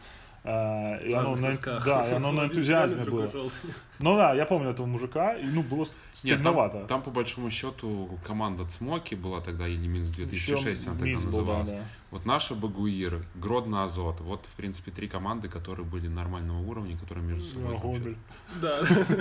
А, 0.49 0.97
и 0.99 1.13
оно 1.13 1.35
на, 1.35 1.53
да, 1.85 2.09
и 2.09 2.13
оно 2.13 2.31
на 2.31 2.45
энтузиазме 2.45 3.03
было. 3.03 3.29
Ну 3.99 4.17
да, 4.17 4.33
я 4.35 4.47
помню 4.47 4.71
этого 4.71 4.87
мужика, 4.87 5.35
и 5.35 5.45
ну 5.45 5.63
было 5.63 5.81
Нет, 5.81 5.89
стыдновато. 6.13 6.79
там, 6.81 6.87
там, 6.87 7.03
по 7.03 7.11
большому 7.11 7.51
счету 7.51 8.19
команда 8.25 8.65
Цмоки 8.67 9.15
была 9.15 9.41
тогда, 9.41 9.67
или 9.67 9.87
Минус 9.89 10.09
2006 10.11 10.87
она 10.87 10.97
тогда 10.97 11.11
Мисс 11.11 11.25
был, 11.25 11.31
да, 11.33 11.39
называлась. 11.39 11.71
да. 11.71 11.81
Вот 12.13 12.25
наша 12.27 12.55
Багуир, 12.55 13.25
Гродно 13.35 13.83
Азот. 13.83 14.21
Вот, 14.21 14.47
в 14.47 14.55
принципе, 14.55 14.93
три 14.93 15.09
команды, 15.09 15.49
которые 15.49 15.85
были 15.85 16.07
нормального 16.07 16.61
уровня, 16.61 16.97
которые 16.97 17.25
между 17.27 17.45
собой... 17.45 17.75
А, 17.75 17.79
Гомель. 17.79 18.17
Да. 18.63 18.81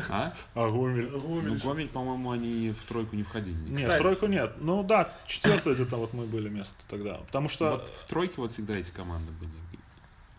А? 0.09 0.34
А, 0.53 0.69
Гомель. 0.69 1.09
Ну, 1.09 1.55
Гомель, 1.63 1.88
по-моему, 1.88 2.32
они 2.32 2.71
в 2.71 2.88
тройку 2.88 3.15
не 3.15 3.23
входили. 3.23 3.57
Нет, 3.69 3.80
Кстати. 3.80 3.97
тройку 3.97 4.28
нет. 4.28 4.53
Ну 4.59 4.84
да, 4.84 5.09
четвертое 5.26 5.73
где-то 5.73 5.97
вот 5.97 6.13
мы 6.13 6.26
были 6.26 6.49
место 6.49 6.76
тогда. 6.88 7.15
Потому 7.15 7.49
что, 7.49 7.71
Вот 7.71 7.91
в 8.01 8.05
тройке 8.05 8.36
вот 8.38 8.51
всегда 8.51 8.76
эти 8.76 8.91
команды 8.91 9.32
были. 9.39 9.51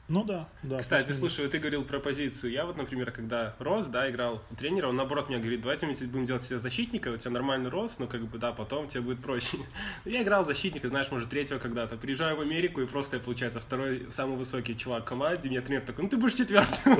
Ну 0.09 0.23
да, 0.23 0.49
да. 0.63 0.79
Кстати, 0.79 1.13
слушай, 1.13 1.43
вот 1.43 1.51
ты 1.51 1.59
говорил 1.59 1.85
про 1.85 1.99
позицию. 1.99 2.53
Я 2.53 2.65
вот, 2.65 2.77
например, 2.77 3.11
когда 3.11 3.57
рос, 3.59 3.87
да, 3.87 4.09
играл 4.09 4.41
у 4.51 4.55
тренера, 4.55 4.89
он 4.89 4.97
наоборот 4.97 5.29
мне 5.29 5.39
говорит, 5.39 5.63
давайте 5.63 5.87
мы 5.87 5.95
здесь 5.95 6.09
будем 6.09 6.27
делать 6.27 6.45
себя 6.45 6.59
защитника, 6.59 7.09
у 7.09 7.17
тебя 7.17 7.33
нормальный 7.33 7.71
рост, 7.71 7.99
ну 7.99 8.07
как 8.07 8.23
бы 8.23 8.39
да, 8.39 8.53
потом 8.53 8.89
тебе 8.89 9.01
будет 9.01 9.21
проще. 9.21 9.59
Я 10.05 10.23
играл 10.23 10.45
защитника, 10.45 10.89
знаешь, 10.89 11.11
может, 11.11 11.29
третьего 11.29 11.59
когда-то. 11.59 11.97
Приезжаю 11.97 12.37
в 12.37 12.41
Америку, 12.41 12.81
и 12.81 12.87
просто 12.87 13.17
я, 13.17 13.23
получается, 13.23 13.61
второй 13.61 14.07
самый 14.11 14.37
высокий 14.37 14.77
чувак 14.77 15.03
в 15.03 15.07
команде, 15.07 15.49
и 15.49 15.51
мне 15.51 15.61
тренер 15.61 15.83
такой, 15.83 16.05
ну 16.05 16.11
ты 16.11 16.17
будешь 16.17 16.35
четвертым. 16.35 16.97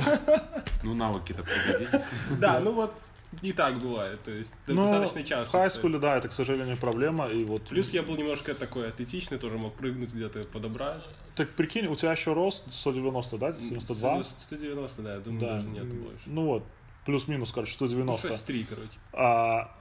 Ну, 0.83 0.93
навыки-то 0.93 1.43
пригодились. 1.43 2.05
Да, 2.39 2.59
ну 2.59 2.71
вот 2.71 2.93
не 3.41 3.51
так 3.53 3.79
бывает, 3.79 4.21
то 4.23 4.31
есть 4.31 4.53
Ну, 4.67 4.75
достаточно 4.75 5.21
в 5.21 5.25
часто. 5.25 5.51
хайскуле, 5.51 5.99
да, 5.99 6.17
это, 6.17 6.29
к 6.29 6.31
сожалению, 6.31 6.77
проблема. 6.77 7.27
И 7.27 7.43
вот... 7.43 7.63
Плюс 7.67 7.91
я 7.91 8.03
был 8.03 8.15
немножко 8.15 8.53
такой 8.55 8.87
атлетичный, 8.89 9.37
тоже 9.37 9.57
мог 9.57 9.75
прыгнуть 9.75 10.13
где-то, 10.13 10.41
подобрать. 10.47 11.03
Так 11.35 11.49
прикинь, 11.51 11.87
у 11.87 11.95
тебя 11.95 12.11
еще 12.13 12.33
рост 12.33 12.71
190, 12.71 13.37
да? 13.37 13.51
92? 13.51 14.23
190, 14.23 15.01
да, 15.01 15.13
я 15.15 15.19
думаю, 15.19 15.41
Да. 15.41 15.53
даже 15.55 15.67
нет 15.67 15.85
больше. 15.85 16.23
Ну 16.25 16.45
вот, 16.45 16.63
плюс-минус, 17.05 17.51
короче, 17.51 17.75
Ну, 17.79 17.87
190. 17.87 18.27
6-3, 18.29 18.65
короче. 18.67 18.89
А, 19.13 19.71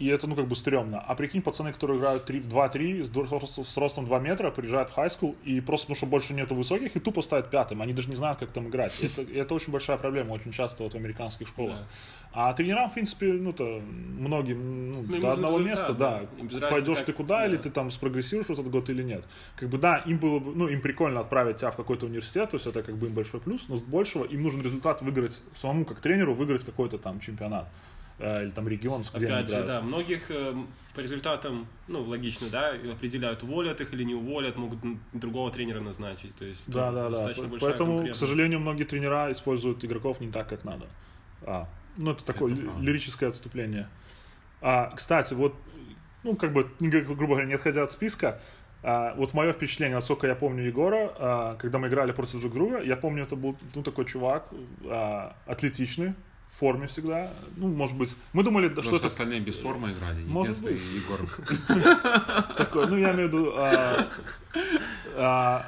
и 0.00 0.06
это, 0.06 0.26
ну, 0.26 0.34
как 0.34 0.46
бы 0.46 0.56
стрёмно. 0.56 0.98
А 0.98 1.14
прикинь, 1.14 1.42
пацаны, 1.42 1.74
которые 1.74 1.98
играют 1.98 2.24
3, 2.24 2.40
в 2.40 2.48
2-3, 2.48 3.46
с, 3.46 3.68
с 3.68 3.76
ростом 3.76 4.06
2 4.06 4.18
метра, 4.20 4.50
приезжают 4.50 4.88
в 4.88 4.94
хайскул, 4.94 5.36
и 5.44 5.60
просто, 5.60 5.88
потому 5.88 5.96
что 5.96 6.06
больше 6.06 6.32
нету 6.32 6.54
высоких, 6.54 6.96
и 6.96 7.00
тупо 7.00 7.20
ставят 7.20 7.50
пятым. 7.50 7.82
Они 7.82 7.92
даже 7.92 8.08
не 8.08 8.16
знают, 8.16 8.38
как 8.38 8.50
там 8.50 8.68
играть. 8.68 8.98
Это, 9.02 9.20
это 9.20 9.54
очень 9.54 9.70
большая 9.70 9.98
проблема, 9.98 10.32
очень 10.32 10.52
часто 10.52 10.84
вот 10.84 10.94
в 10.94 10.96
американских 10.96 11.48
школах. 11.48 11.76
Да. 11.76 11.84
А 12.32 12.52
тренерам, 12.54 12.88
в 12.88 12.94
принципе, 12.94 13.32
ну-то, 13.34 13.82
многим, 13.82 14.92
ну, 14.92 15.02
им 15.02 15.20
до 15.20 15.32
одного 15.32 15.58
результат, 15.58 15.80
места, 15.80 15.92
да. 15.92 16.22
да. 16.60 16.68
Пойдешь 16.68 16.96
как- 16.98 17.06
ты 17.06 17.12
куда, 17.12 17.46
или 17.46 17.56
да. 17.56 17.62
ты 17.64 17.70
там 17.70 17.90
спрогрессируешь 17.90 18.46
в 18.46 18.52
этот 18.52 18.70
год 18.70 18.88
или 18.88 19.02
нет. 19.02 19.26
Как 19.56 19.68
бы, 19.68 19.76
да, 19.76 19.98
им 19.98 20.16
было 20.16 20.38
бы, 20.38 20.54
ну, 20.54 20.66
им 20.66 20.80
прикольно 20.80 21.20
отправить 21.20 21.58
тебя 21.58 21.72
в 21.72 21.76
какой-то 21.76 22.06
университет, 22.06 22.48
то 22.48 22.56
есть 22.56 22.66
это 22.66 22.82
как 22.82 22.96
бы 22.96 23.08
им 23.08 23.12
большой 23.12 23.40
плюс, 23.40 23.66
но 23.68 23.76
с 23.76 23.82
большего 23.82 24.24
им 24.24 24.42
нужен 24.42 24.62
результат 24.62 25.02
выиграть, 25.02 25.42
самому 25.52 25.84
как 25.84 26.00
тренеру 26.00 26.32
выиграть 26.32 26.64
какой-то 26.64 26.96
там 26.96 27.20
чемпионат. 27.20 27.68
Э, 28.20 28.42
или 28.44 28.50
там 28.50 28.68
регион, 28.68 29.02
где 29.14 29.26
они 29.26 29.34
Опять 29.34 29.46
же, 29.46 29.52
играют. 29.52 29.66
да, 29.66 29.80
многих 29.80 30.30
э, 30.30 30.54
по 30.94 31.00
результатам, 31.00 31.66
ну, 31.88 32.02
логично, 32.02 32.50
да, 32.50 32.72
определяют, 32.72 33.42
уволят 33.42 33.80
их 33.80 33.94
или 33.94 34.02
не 34.02 34.14
уволят, 34.14 34.56
могут 34.56 34.78
другого 35.14 35.50
тренера 35.50 35.80
назначить. 35.80 36.34
То 36.36 36.44
есть 36.44 36.64
Да, 36.70 36.92
да, 36.92 37.04
да. 37.04 37.10
достаточно 37.10 37.44
По- 37.44 37.50
большая 37.50 37.70
Поэтому, 37.70 38.06
к 38.12 38.14
сожалению, 38.14 38.60
многие 38.60 38.84
тренера 38.84 39.32
используют 39.32 39.82
игроков 39.86 40.20
не 40.20 40.30
так, 40.30 40.48
как 40.48 40.64
надо. 40.64 40.86
А, 41.42 41.66
ну, 41.96 42.12
это 42.12 42.22
такое 42.22 42.52
Это 42.52 42.62
правда. 42.62 42.82
лирическое 42.82 43.28
отступление. 43.30 43.88
А, 44.60 44.92
кстати, 44.94 45.32
вот, 45.32 45.54
ну, 46.22 46.36
как 46.36 46.52
бы, 46.52 46.70
грубо 46.78 47.26
говоря, 47.28 47.46
не 47.46 47.54
отходя 47.54 47.84
от 47.84 47.90
списка, 47.90 48.42
а, 48.82 49.14
вот 49.14 49.32
мое 49.32 49.54
впечатление, 49.54 49.94
насколько 49.94 50.26
я 50.26 50.34
помню 50.34 50.64
Егора, 50.64 51.10
а, 51.18 51.56
когда 51.56 51.78
мы 51.78 51.88
играли 51.88 52.12
против 52.12 52.40
друг 52.40 52.52
друга, 52.52 52.82
я 52.82 52.96
помню, 52.96 53.22
это 53.22 53.34
был, 53.36 53.56
ну, 53.74 53.82
такой 53.82 54.04
чувак, 54.04 54.48
а, 54.84 55.34
атлетичный, 55.46 56.12
в 56.50 56.58
форме 56.58 56.86
всегда. 56.86 57.30
Ну, 57.56 57.68
может 57.68 57.96
быть, 57.96 58.16
мы 58.32 58.42
думали, 58.42 58.68
да, 58.68 58.76
Потому 58.76 58.88
что 58.88 58.96
это 58.96 59.06
остальные 59.06 59.40
без 59.40 59.58
формы 59.58 59.92
играли. 59.92 60.24
Может 60.24 60.62
быть. 60.62 60.80
Егор. 60.92 61.20
такой, 62.56 62.86
ну, 62.88 62.96
я 62.96 63.12
имею 63.12 63.28
в 63.28 63.32
виду, 63.32 63.52
а, 63.56 64.08
а, 65.16 65.66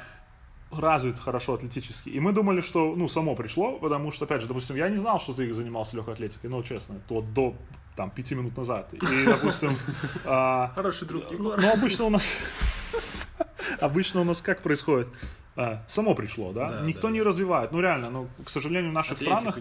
развит 0.71 1.19
хорошо 1.19 1.53
атлетически. 1.53 2.09
И 2.09 2.19
мы 2.19 2.33
думали, 2.33 2.61
что, 2.61 2.95
ну, 2.95 3.07
само 3.07 3.35
пришло, 3.35 3.79
потому 3.79 4.11
что, 4.11 4.25
опять 4.25 4.41
же, 4.41 4.47
допустим, 4.47 4.75
я 4.75 4.89
не 4.89 4.97
знал, 4.97 5.19
что 5.19 5.33
ты 5.33 5.51
занимался 5.53 5.95
легкой 5.95 6.15
атлетикой, 6.15 6.49
ну, 6.49 6.61
честно, 6.63 6.95
то 7.07 7.21
до, 7.21 7.55
там, 7.95 8.11
пяти 8.11 8.35
минут 8.35 8.57
назад. 8.57 8.93
И, 8.93 9.25
допустим, 9.25 9.75
а, 10.25 10.71
Хороший 10.75 11.07
друг 11.07 11.31
Егор. 11.31 11.59
ну, 11.59 11.71
обычно 11.71 12.05
у 12.05 12.09
нас... 12.09 12.29
Обычно 13.79 14.21
у 14.21 14.23
нас 14.23 14.41
как 14.41 14.61
происходит? 14.61 15.07
Э, 15.55 15.77
само 15.87 16.15
пришло, 16.15 16.51
да? 16.51 16.69
Да, 16.69 16.81
Никто 16.81 17.07
да, 17.07 17.13
не 17.13 17.21
развивает. 17.21 17.71
Ну 17.71 17.81
реально, 17.81 18.09
ну, 18.09 18.27
к 18.43 18.49
сожалению, 18.49 18.91
в 18.91 18.93
наших 18.93 19.13
Атлетику 19.13 19.39
странах 19.39 19.57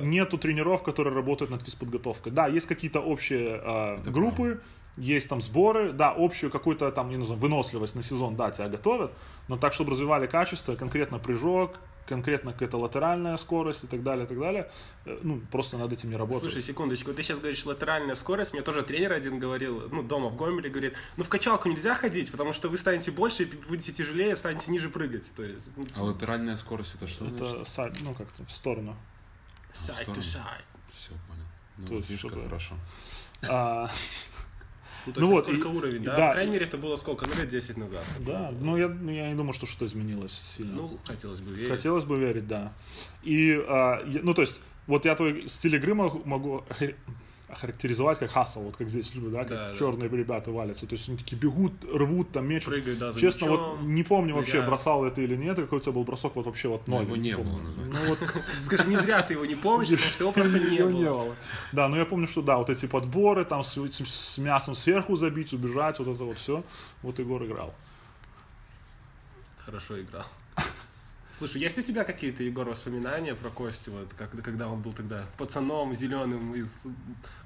не 0.00 0.06
нету 0.06 0.38
тренеров, 0.38 0.82
которые 0.82 1.14
работают 1.14 1.50
над 1.50 1.62
физподготовкой. 1.62 2.32
Да, 2.32 2.46
есть 2.46 2.66
какие-то 2.66 3.00
общие 3.00 3.60
э, 3.62 4.10
группы, 4.10 4.60
есть 4.96 5.28
там 5.28 5.40
сборы, 5.40 5.92
да, 5.92 6.14
общую 6.16 6.50
какую-то 6.50 6.90
там, 6.90 7.10
не 7.10 7.24
знаю, 7.24 7.40
выносливость 7.40 7.94
на 7.94 8.02
сезон, 8.02 8.36
да, 8.36 8.50
тебя 8.50 8.68
готовят, 8.68 9.12
но 9.48 9.56
так, 9.56 9.72
чтобы 9.72 9.92
развивали 9.92 10.26
качество, 10.26 10.74
конкретно 10.74 11.18
прыжок, 11.18 11.78
конкретно 12.06 12.52
какая-то 12.52 12.78
латеральная 12.78 13.36
скорость 13.36 13.84
и 13.84 13.86
так 13.86 14.02
далее, 14.02 14.24
и 14.24 14.28
так 14.28 14.38
далее, 14.38 14.70
э, 15.04 15.18
ну, 15.22 15.40
просто 15.50 15.76
над 15.76 15.92
этим 15.92 16.10
не 16.10 16.16
работают. 16.16 16.42
Слушай, 16.52 16.62
секундочку, 16.62 17.12
ты 17.12 17.22
сейчас 17.22 17.38
говоришь 17.38 17.64
латеральная 17.66 18.14
скорость, 18.14 18.52
мне 18.52 18.62
тоже 18.62 18.82
тренер 18.82 19.12
один 19.12 19.38
говорил, 19.38 19.88
ну, 19.90 20.02
дома 20.02 20.28
в 20.28 20.36
Гомеле 20.36 20.70
говорит, 20.70 20.94
ну, 21.16 21.24
в 21.24 21.28
качалку 21.28 21.68
нельзя 21.68 21.94
ходить, 21.94 22.30
потому 22.30 22.52
что 22.52 22.68
вы 22.68 22.78
станете 22.78 23.10
больше, 23.10 23.42
и 23.44 23.46
будете 23.46 23.92
тяжелее, 23.92 24.36
станете 24.36 24.70
ниже 24.70 24.88
прыгать, 24.88 25.30
то 25.34 25.42
есть, 25.42 25.68
ну, 25.76 25.84
А 25.94 26.02
латеральная 26.02 26.56
скорость 26.56 26.94
это 26.94 27.08
что? 27.08 27.26
это 27.26 27.64
сайт, 27.64 27.94
ну, 28.02 28.14
как-то 28.14 28.44
в 28.44 28.50
сторону. 28.50 28.96
side 29.74 30.06
to 30.06 30.20
side. 30.20 30.64
Все, 30.90 31.10
понял. 31.28 31.42
Ну, 31.76 31.86
То 31.86 31.94
есть, 31.94 32.08
видишь, 32.10 32.22
как 32.22 32.44
хорошо. 32.44 32.74
А, 33.48 33.90
Ну, 35.06 35.12
то 35.12 35.20
Ну 35.20 35.26
есть, 35.30 35.36
вот, 35.36 35.44
сколько 35.54 35.68
и- 35.68 35.72
уровень, 35.78 36.02
да? 36.02 36.16
да, 36.16 36.26
По 36.28 36.32
крайней 36.34 36.52
мере, 36.52 36.66
это 36.66 36.78
было 36.78 36.96
сколько? 36.96 37.26
Ну, 37.26 37.34
лет 37.40 37.48
10 37.48 37.76
назад. 37.76 38.04
да, 38.20 38.52
ну, 38.60 38.76
я, 38.76 38.88
ну, 38.88 39.10
я 39.12 39.28
не 39.28 39.34
думаю, 39.36 39.52
что 39.52 39.66
что 39.66 39.86
изменилось 39.86 40.32
сильно. 40.56 40.72
Ну, 40.74 40.98
хотелось 41.04 41.40
бы 41.40 41.52
верить. 41.54 41.70
Хотелось 41.70 42.04
бы 42.04 42.16
верить, 42.16 42.46
да. 42.48 42.72
И, 43.22 43.52
а, 43.68 44.02
я- 44.06 44.20
ну, 44.22 44.34
то 44.34 44.42
есть, 44.42 44.60
вот 44.86 45.04
я 45.04 45.14
твой 45.14 45.48
стиль 45.48 45.76
игры 45.76 45.94
могу, 45.94 46.22
могу 46.24 46.64
охарактеризовать 47.48 48.18
как 48.18 48.30
хасл, 48.32 48.60
вот 48.62 48.76
как 48.76 48.88
здесь 48.88 49.14
любят, 49.14 49.30
да, 49.32 49.38
как 49.44 49.48
Да, 49.58 49.68
да. 49.70 49.76
черные 49.76 50.08
ребята 50.08 50.50
валятся. 50.50 50.86
То 50.86 50.94
есть 50.94 51.08
они 51.08 51.16
такие 51.16 51.36
бегут, 51.36 51.72
рвут, 51.84 52.32
там 52.32 52.48
меч. 52.48 52.64
Прыгают, 52.64 52.98
да, 52.98 53.12
за 53.12 53.20
Честно, 53.20 53.48
вот 53.48 53.60
мячом, 53.74 53.94
не 53.94 54.02
помню 54.02 54.34
вообще, 54.34 54.52
ныряют. 54.54 54.68
бросал 54.70 55.04
это 55.04 55.20
или 55.20 55.36
нет, 55.36 55.56
какой 55.56 55.78
у 55.78 55.80
тебя 55.80 55.92
был 55.92 56.04
бросок, 56.04 56.34
вот 56.36 56.46
вообще 56.46 56.68
вот 56.68 56.88
Ну, 56.88 56.96
ноль. 56.96 57.04
его 57.06 57.16
не 57.16 57.36
помню. 57.36 57.52
было, 57.52 57.60
называется. 57.62 58.00
Ну, 58.02 58.08
вот 58.08 58.18
Скажи, 58.64 58.84
не 58.88 58.96
зря 58.96 59.22
ты 59.22 59.34
его 59.34 59.44
не 59.46 59.54
помнишь, 59.54 59.88
потому 59.90 60.10
что 60.10 60.24
его 60.24 60.32
просто 60.32 60.58
не 60.58 60.76
Его 60.76 60.88
было. 60.90 61.36
Да, 61.72 61.88
но 61.88 61.96
я 61.96 62.04
помню, 62.04 62.26
что 62.26 62.42
да, 62.42 62.56
вот 62.58 62.68
эти 62.68 62.86
подборы, 62.86 63.44
там 63.44 63.62
с, 63.62 63.74
с- 63.76 64.04
с 64.34 64.38
мясом 64.38 64.74
сверху 64.74 65.14
забить, 65.16 65.52
убежать, 65.52 65.98
вот 66.00 66.08
это 66.08 66.24
вот 66.24 66.36
все. 66.38 66.64
Вот 67.02 67.18
Егор 67.18 67.44
играл. 67.44 67.72
Хорошо 69.64 70.00
играл. 70.00 70.24
Слушай, 71.38 71.62
есть 71.62 71.78
у 71.78 71.82
тебя 71.82 72.04
какие-то, 72.04 72.42
Егор, 72.42 72.66
воспоминания 72.66 73.34
про 73.34 73.50
Костю, 73.50 73.92
вот, 73.92 74.12
как, 74.16 74.30
когда 74.42 74.68
он 74.68 74.80
был 74.80 74.92
тогда 74.92 75.26
пацаном 75.36 75.94
зеленым 75.94 76.54
из 76.54 76.70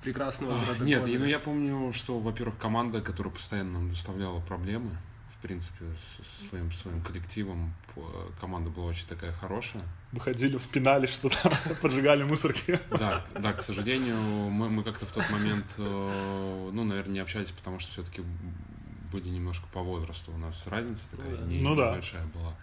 прекрасного 0.03 0.55
А, 0.55 0.65
города 0.65 0.85
Нет, 0.85 1.07
и, 1.09 1.19
ну 1.19 1.25
я 1.25 1.41
помню, 1.41 1.93
что, 1.93 2.21
во-первых, 2.21 2.57
команда, 2.59 3.01
которая 3.01 3.33
постоянно 3.33 3.73
нам 3.73 3.91
доставляла 3.91 4.41
проблемы, 4.41 4.91
в 5.37 5.43
принципе, 5.43 5.87
со 6.01 6.23
своим, 6.49 6.71
своим 6.71 7.03
коллективом, 7.03 7.75
команда 8.41 8.71
была 8.71 8.87
очень 8.87 9.07
такая 9.09 9.33
хорошая. 9.33 9.83
Выходили, 10.13 10.57
вспинали 10.59 11.07
что-то, 11.07 11.53
поджигали 11.83 12.23
мусорки. 12.23 12.79
Да, 12.91 13.25
да, 13.35 13.53
к 13.53 13.63
сожалению, 13.63 14.19
мы, 14.19 14.71
мы 14.71 14.85
как-то 14.85 15.07
в 15.07 15.11
тот 15.11 15.29
момент, 15.31 15.67
э, 15.79 16.71
ну, 16.73 16.85
наверное, 16.85 17.15
не 17.15 17.21
общались, 17.21 17.51
потому 17.51 17.81
что 17.81 17.91
все-таки 17.93 18.23
были 19.11 19.29
немножко 19.29 19.67
по 19.73 19.81
возрасту 19.81 20.33
у 20.33 20.39
нас 20.39 20.67
разница 20.67 21.09
такая 21.11 21.39
Ну 21.39 21.71
Ну 21.71 21.77
да. 21.77 21.93
большая 21.93 22.25
была. 22.27 22.55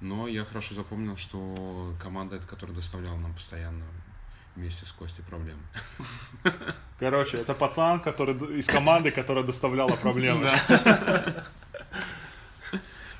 Но 0.00 0.28
я 0.28 0.44
хорошо 0.44 0.74
запомнил, 0.74 1.16
что 1.16 1.94
команда, 2.02 2.36
эта, 2.36 2.46
которая 2.46 2.74
доставляла 2.74 3.18
нам 3.18 3.34
постоянно 3.34 3.84
вместе 4.56 4.86
с 4.86 4.92
Костей 4.92 5.22
проблемы. 5.22 5.60
Короче, 6.98 7.38
это 7.38 7.54
пацан, 7.54 8.00
который 8.00 8.34
из 8.58 8.66
команды, 8.66 9.10
которая 9.10 9.44
доставляла 9.44 9.96
проблемы. 9.96 10.48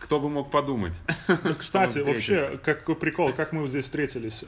Кто 0.00 0.18
бы 0.20 0.28
мог 0.28 0.50
подумать? 0.50 0.98
Кстати, 1.58 1.98
вообще, 1.98 2.58
какой 2.58 2.96
прикол, 2.96 3.32
как 3.32 3.52
мы 3.52 3.68
здесь 3.68 3.84
встретились. 3.84 4.44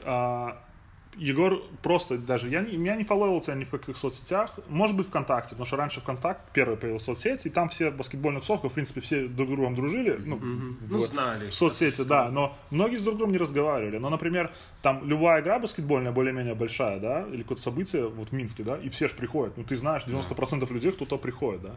Егор 1.17 1.61
просто 1.81 2.17
даже, 2.17 2.49
я 2.49 2.61
не, 2.61 2.77
меня 2.77 2.95
не 2.95 3.03
фолловил 3.03 3.39
тебя 3.41 3.55
ни 3.55 3.63
в 3.63 3.69
каких 3.69 3.97
соцсетях, 3.97 4.59
может 4.67 4.95
быть 4.95 5.07
ВКонтакте, 5.07 5.49
потому 5.51 5.65
что 5.65 5.77
раньше 5.77 6.01
ВКонтакт 6.01 6.41
первый 6.53 6.77
появился 6.77 7.07
соцсеть, 7.07 7.45
и 7.45 7.49
там 7.49 7.69
все 7.69 7.91
баскетбольные 7.91 8.41
тусовка, 8.41 8.69
в 8.69 8.73
принципе, 8.73 9.01
все 9.01 9.27
друг 9.27 9.47
с 9.49 9.51
другом 9.51 9.75
дружили, 9.75 10.19
ну, 10.25 10.37
в- 10.37 10.91
Ну, 10.91 11.01
знали. 11.05 11.49
в 11.49 11.53
соцсети, 11.53 12.01
да, 12.03 12.29
но 12.29 12.55
многие 12.71 12.97
с 12.97 13.01
друг 13.01 13.17
другом 13.17 13.31
не 13.33 13.37
разговаривали. 13.37 13.97
Но, 13.97 14.09
например, 14.09 14.51
там 14.81 15.07
любая 15.07 15.41
игра 15.41 15.59
баскетбольная, 15.59 16.11
более-менее 16.11 16.55
большая, 16.55 16.99
да, 16.99 17.25
или 17.31 17.41
какое-то 17.43 17.63
событие, 17.63 18.07
вот 18.07 18.29
в 18.29 18.31
Минске, 18.33 18.63
да, 18.63 18.77
и 18.77 18.89
все 18.89 19.07
же 19.07 19.15
приходят. 19.15 19.57
Ну, 19.57 19.63
ты 19.63 19.75
знаешь, 19.75 20.03
90% 20.05 20.71
людей 20.71 20.91
кто-то 20.91 21.17
приходит, 21.17 21.61
да. 21.61 21.75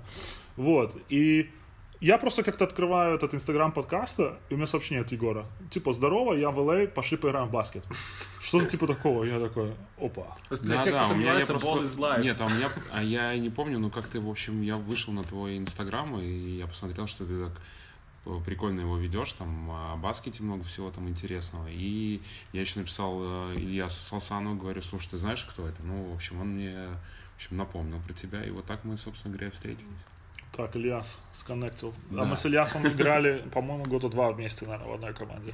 Вот, 0.56 0.96
и 1.08 1.50
я 2.06 2.18
просто 2.18 2.44
как-то 2.44 2.64
открываю 2.64 3.16
этот 3.16 3.34
инстаграм 3.34 3.72
подкаста, 3.72 4.38
и 4.48 4.54
у 4.54 4.56
меня 4.56 4.68
сообщение 4.68 5.02
от 5.02 5.10
Егора. 5.10 5.44
Типа, 5.70 5.92
здорово, 5.92 6.34
я 6.34 6.50
в 6.52 6.58
LA, 6.60 6.86
пошли 6.86 7.16
поиграем 7.16 7.48
в 7.48 7.50
баскет. 7.50 7.84
Что-то 8.40 8.66
типа 8.66 8.86
такого. 8.86 9.24
Я 9.24 9.40
такой, 9.40 9.74
опа. 9.98 10.36
Для 10.50 10.84
тех, 10.84 10.94
кто 11.02 11.14
у 11.14 11.16
меня 11.16 11.36
я 11.36 11.44
сомневается, 11.44 11.54
ball 11.54 11.82
is 11.82 11.98
life. 11.98 12.22
Нет, 12.22 12.40
а 12.40 12.46
у 12.46 12.48
меня, 12.48 12.70
а 12.92 13.02
я 13.02 13.36
не 13.36 13.50
помню, 13.50 13.80
но 13.80 13.90
как-то, 13.90 14.20
в 14.20 14.30
общем, 14.30 14.62
я 14.62 14.76
вышел 14.76 15.12
на 15.12 15.24
твой 15.24 15.58
инстаграм, 15.58 16.16
и 16.20 16.26
я 16.58 16.68
посмотрел, 16.68 17.08
что 17.08 17.26
ты 17.26 17.44
так 17.44 17.60
э, 18.26 18.38
прикольно 18.44 18.82
его 18.82 18.96
ведешь, 18.96 19.32
там 19.32 19.68
о 19.72 19.96
баскете 19.96 20.44
много 20.44 20.62
всего 20.62 20.92
там 20.92 21.08
интересного. 21.08 21.66
И 21.68 22.20
я 22.52 22.60
еще 22.60 22.78
написал 22.78 23.18
э, 23.20 23.54
Ильясу 23.56 24.00
Салсану, 24.04 24.54
говорю, 24.54 24.80
слушай, 24.80 25.08
ты 25.10 25.18
знаешь, 25.18 25.44
кто 25.44 25.66
это? 25.66 25.82
Ну, 25.82 26.04
в 26.04 26.14
общем, 26.14 26.40
он 26.40 26.50
мне 26.50 26.86
в 27.32 27.36
общем, 27.38 27.56
напомнил 27.56 28.00
про 28.00 28.12
тебя, 28.12 28.44
и 28.44 28.50
вот 28.50 28.64
так 28.64 28.84
мы, 28.84 28.96
собственно 28.96 29.34
говоря, 29.34 29.50
встретились. 29.50 29.90
Так, 30.56 30.74
Ильяс 30.76 31.18
сконнектил. 31.34 31.92
А 32.10 32.14
Да. 32.14 32.24
мы 32.24 32.36
с 32.36 32.46
Ильясом 32.46 32.86
играли, 32.86 33.44
по-моему, 33.52 33.84
года 33.84 34.08
два 34.08 34.32
вместе, 34.32 34.64
наверное, 34.64 34.88
в 34.90 34.94
одной 34.94 35.12
команде. 35.12 35.52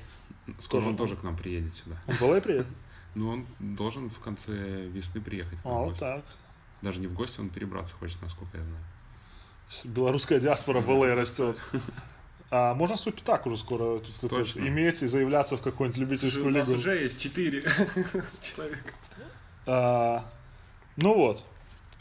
Скоро 0.58 0.80
Тоже 0.80 0.88
он 0.90 0.96
тоже 0.96 1.16
к 1.16 1.22
нам 1.22 1.36
приедет 1.36 1.72
сюда. 1.74 1.96
Он 2.06 2.14
в 2.14 2.22
LA 2.22 2.40
приедет? 2.40 2.66
Ну, 3.14 3.28
он 3.28 3.46
должен 3.58 4.08
в 4.08 4.20
конце 4.20 4.52
весны 4.86 5.20
приехать 5.20 5.58
А, 5.64 5.68
вот 5.68 5.98
так. 5.98 6.22
Даже 6.80 6.98
не 6.98 7.08
в 7.08 7.12
гости, 7.12 7.40
он 7.40 7.50
перебраться 7.50 7.94
хочет, 7.94 8.22
насколько 8.22 8.56
я 8.56 8.64
знаю. 8.64 8.82
Белорусская 9.84 10.40
диаспора 10.40 10.80
в 10.80 10.88
LA 10.88 11.14
растет. 11.14 11.62
А 12.54 12.74
можно 12.74 12.96
свой 12.96 13.14
пятак 13.14 13.46
уже 13.46 13.56
скоро 13.56 13.98
если 14.04 14.28
то 14.28 14.38
есть, 14.38 14.54
Точно. 14.54 14.68
иметь 14.68 15.02
и 15.02 15.06
заявляться 15.06 15.56
в 15.56 15.62
какую-нибудь 15.62 15.98
любительскую 16.00 16.48
у 16.48 16.50
нас 16.50 16.68
лигу? 16.68 16.80
уже 16.80 16.96
есть 17.02 17.18
четыре 17.18 17.62
человека. 18.42 18.90
А, 19.64 20.24
ну 20.96 21.14
вот, 21.14 21.44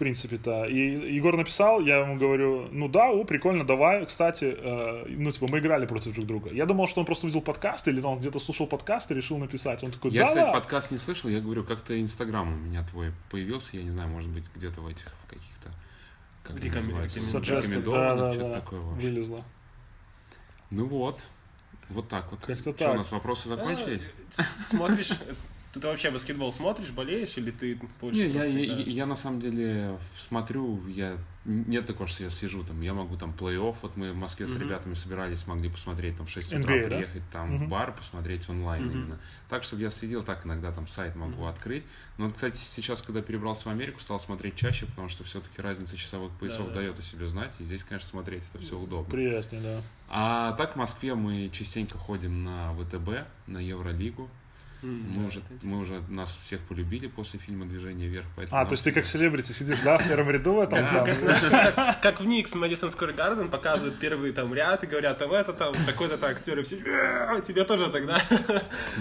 принципе-то. 0.01 0.65
И 0.65 1.13
Егор 1.13 1.37
написал, 1.37 1.79
я 1.79 1.99
ему 1.99 2.17
говорю, 2.17 2.67
ну 2.71 2.89
да, 2.89 3.11
о, 3.11 3.23
прикольно, 3.23 3.63
давай. 3.63 4.03
Кстати, 4.07 4.45
э, 4.57 5.05
ну 5.07 5.31
типа 5.31 5.47
мы 5.47 5.59
играли 5.59 5.85
против 5.85 6.15
друг 6.15 6.25
друга. 6.25 6.49
Я 6.51 6.65
думал, 6.65 6.87
что 6.87 7.01
он 7.01 7.05
просто 7.05 7.27
увидел 7.27 7.41
подкаст 7.41 7.87
или 7.87 8.01
он 8.01 8.17
где-то 8.17 8.39
слушал 8.39 8.65
подкаст 8.65 9.11
и 9.11 9.13
решил 9.13 9.37
написать. 9.37 9.83
Он 9.83 9.91
такой, 9.91 10.09
Я, 10.09 10.21
да, 10.21 10.27
кстати, 10.27 10.45
да. 10.45 10.53
подкаст 10.53 10.89
не 10.89 10.97
слышал, 10.97 11.29
я 11.29 11.39
говорю, 11.39 11.63
как-то 11.63 11.99
Инстаграм 12.01 12.51
у 12.51 12.57
меня 12.57 12.83
твой 12.83 13.13
появился, 13.29 13.77
я 13.77 13.83
не 13.83 13.91
знаю, 13.91 14.09
может 14.09 14.31
быть, 14.31 14.45
где-то 14.55 14.81
в 14.81 14.87
этих 14.87 15.05
каких-то, 15.29 15.69
как 16.41 16.59
рекомендованных. 16.59 17.11
Что-то 17.11 18.49
да. 18.49 18.55
такое. 18.55 18.79
Вылезло. 18.79 19.43
Ну 20.71 20.87
вот, 20.87 21.21
вот 21.89 22.09
так 22.09 22.31
вот. 22.31 22.39
Как-то 22.39 22.71
Что, 22.71 22.73
так. 22.73 22.95
у 22.95 22.97
нас 22.97 23.11
вопросы 23.11 23.49
закончились? 23.49 24.09
А, 24.37 24.43
Смотришь, 24.67 25.11
ты 25.79 25.87
вообще 25.87 26.11
баскетбол 26.11 26.51
смотришь, 26.51 26.89
болеешь, 26.89 27.37
или 27.37 27.51
ты 27.51 27.79
больше 27.99 28.19
Не, 28.19 28.27
я, 28.29 28.43
я, 28.43 28.75
я 28.75 29.05
на 29.05 29.15
самом 29.15 29.39
деле 29.39 29.97
смотрю, 30.17 30.85
я 30.87 31.17
нет 31.45 31.85
такого, 31.85 32.07
что 32.07 32.23
я 32.23 32.29
сижу 32.29 32.63
там, 32.63 32.81
я 32.81 32.93
могу 32.93 33.15
там 33.17 33.33
плей-офф, 33.37 33.75
вот 33.81 33.95
мы 33.95 34.11
в 34.11 34.15
Москве 34.15 34.47
с 34.47 34.51
Мгм. 34.51 34.59
ребятами 34.59 34.93
собирались, 34.93 35.47
могли 35.47 35.69
посмотреть 35.69 36.17
там 36.17 36.27
в 36.27 36.29
6 36.29 36.53
утра, 36.53 36.75
NBA, 36.75 36.83
да? 36.83 36.95
приехать 36.97 37.23
там 37.31 37.49
Мгм. 37.53 37.65
в 37.65 37.69
бар, 37.69 37.95
посмотреть 37.95 38.49
онлайн 38.49 38.83
Мгм. 38.85 38.91
именно. 38.93 39.19
Так, 39.49 39.63
чтобы 39.63 39.81
я 39.81 39.91
следил, 39.91 40.23
так 40.23 40.45
иногда 40.45 40.71
там 40.71 40.87
сайт 40.87 41.15
могу 41.15 41.45
открыть. 41.45 41.83
Но, 42.17 42.29
кстати, 42.29 42.57
сейчас, 42.57 43.01
когда 43.01 43.21
перебрался 43.21 43.69
в 43.69 43.71
Америку, 43.71 44.01
стал 44.01 44.19
смотреть 44.19 44.55
чаще, 44.55 44.85
потому 44.85 45.09
что 45.09 45.23
все-таки 45.23 45.61
разница 45.61 45.97
часовых 45.97 46.31
поясов 46.33 46.67
Да-да. 46.67 46.81
дает 46.81 46.99
о 46.99 47.01
себе 47.01 47.25
знать, 47.27 47.53
и 47.59 47.63
здесь, 47.63 47.83
конечно, 47.83 48.09
смотреть 48.09 48.43
это 48.53 48.61
все 48.61 48.77
удобно. 48.77 49.09
Приятнее, 49.11 49.61
да. 49.61 49.81
А 50.09 50.51
так 50.53 50.73
в 50.73 50.75
Москве 50.75 51.15
мы 51.15 51.49
частенько 51.49 51.97
ходим 51.97 52.43
на 52.43 52.73
ВТБ, 52.73 53.29
на 53.47 53.57
Евролигу. 53.59 54.29
М, 54.83 55.13
Мы 55.15 55.21
да, 55.21 55.27
уже, 55.27 55.41
мы 55.61 55.77
уже 55.77 56.01
нас 56.09 56.35
всех 56.43 56.59
полюбили 56.61 57.07
после 57.07 57.39
фильма 57.39 57.65
«Движение 57.65 58.09
вверх». 58.09 58.25
поэтому 58.35 58.57
А, 58.57 58.59
нам 58.61 58.69
то 58.69 58.73
есть 58.73 58.83
ты 58.83 58.91
как 58.91 59.05
селебрити 59.05 59.51
сидишь, 59.51 59.79
да, 59.83 59.97
в 59.99 60.07
первом 60.07 60.29
ряду 60.31 60.55
в 60.55 60.59
этом? 60.59 60.79
Как, 62.01 62.19
в 62.19 62.25
Никс 62.25 62.55
Мэдисон 62.55 62.89
Сквер 62.91 63.13
Гарден 63.13 63.49
показывают 63.49 63.99
первый 63.99 64.31
там 64.31 64.53
ряд 64.53 64.83
и 64.83 64.87
говорят, 64.87 65.19
там 65.19 65.31
это 65.31 65.53
там, 65.53 65.73
такой-то 65.85 66.17
актер, 66.25 66.59
и 66.59 66.63
все, 66.63 66.77
«Э, 66.77 67.41
тебе 67.45 67.63
тоже 67.63 67.89
тогда. 67.91 68.19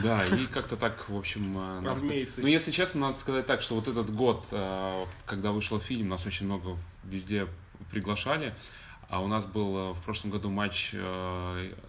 Да, 0.02 0.24
и 0.26 0.46
как-то 0.46 0.76
так, 0.76 1.08
в 1.08 1.16
общем... 1.16 1.56
э. 1.56 1.80
Ну, 2.36 2.46
если 2.46 2.70
честно, 2.70 3.00
надо 3.00 3.18
сказать 3.18 3.46
так, 3.46 3.62
что 3.62 3.74
вот 3.76 3.88
этот 3.88 4.14
год, 4.14 4.44
э, 4.50 5.04
когда 5.26 5.52
вышел 5.52 5.80
фильм, 5.80 6.08
нас 6.08 6.26
очень 6.26 6.46
много 6.46 6.76
везде 7.04 7.46
приглашали. 7.90 8.54
А 9.08 9.20
у 9.20 9.26
нас 9.26 9.44
был 9.46 9.76
э, 9.76 9.92
в 9.94 10.02
прошлом 10.02 10.30
году 10.30 10.50
матч 10.50 10.94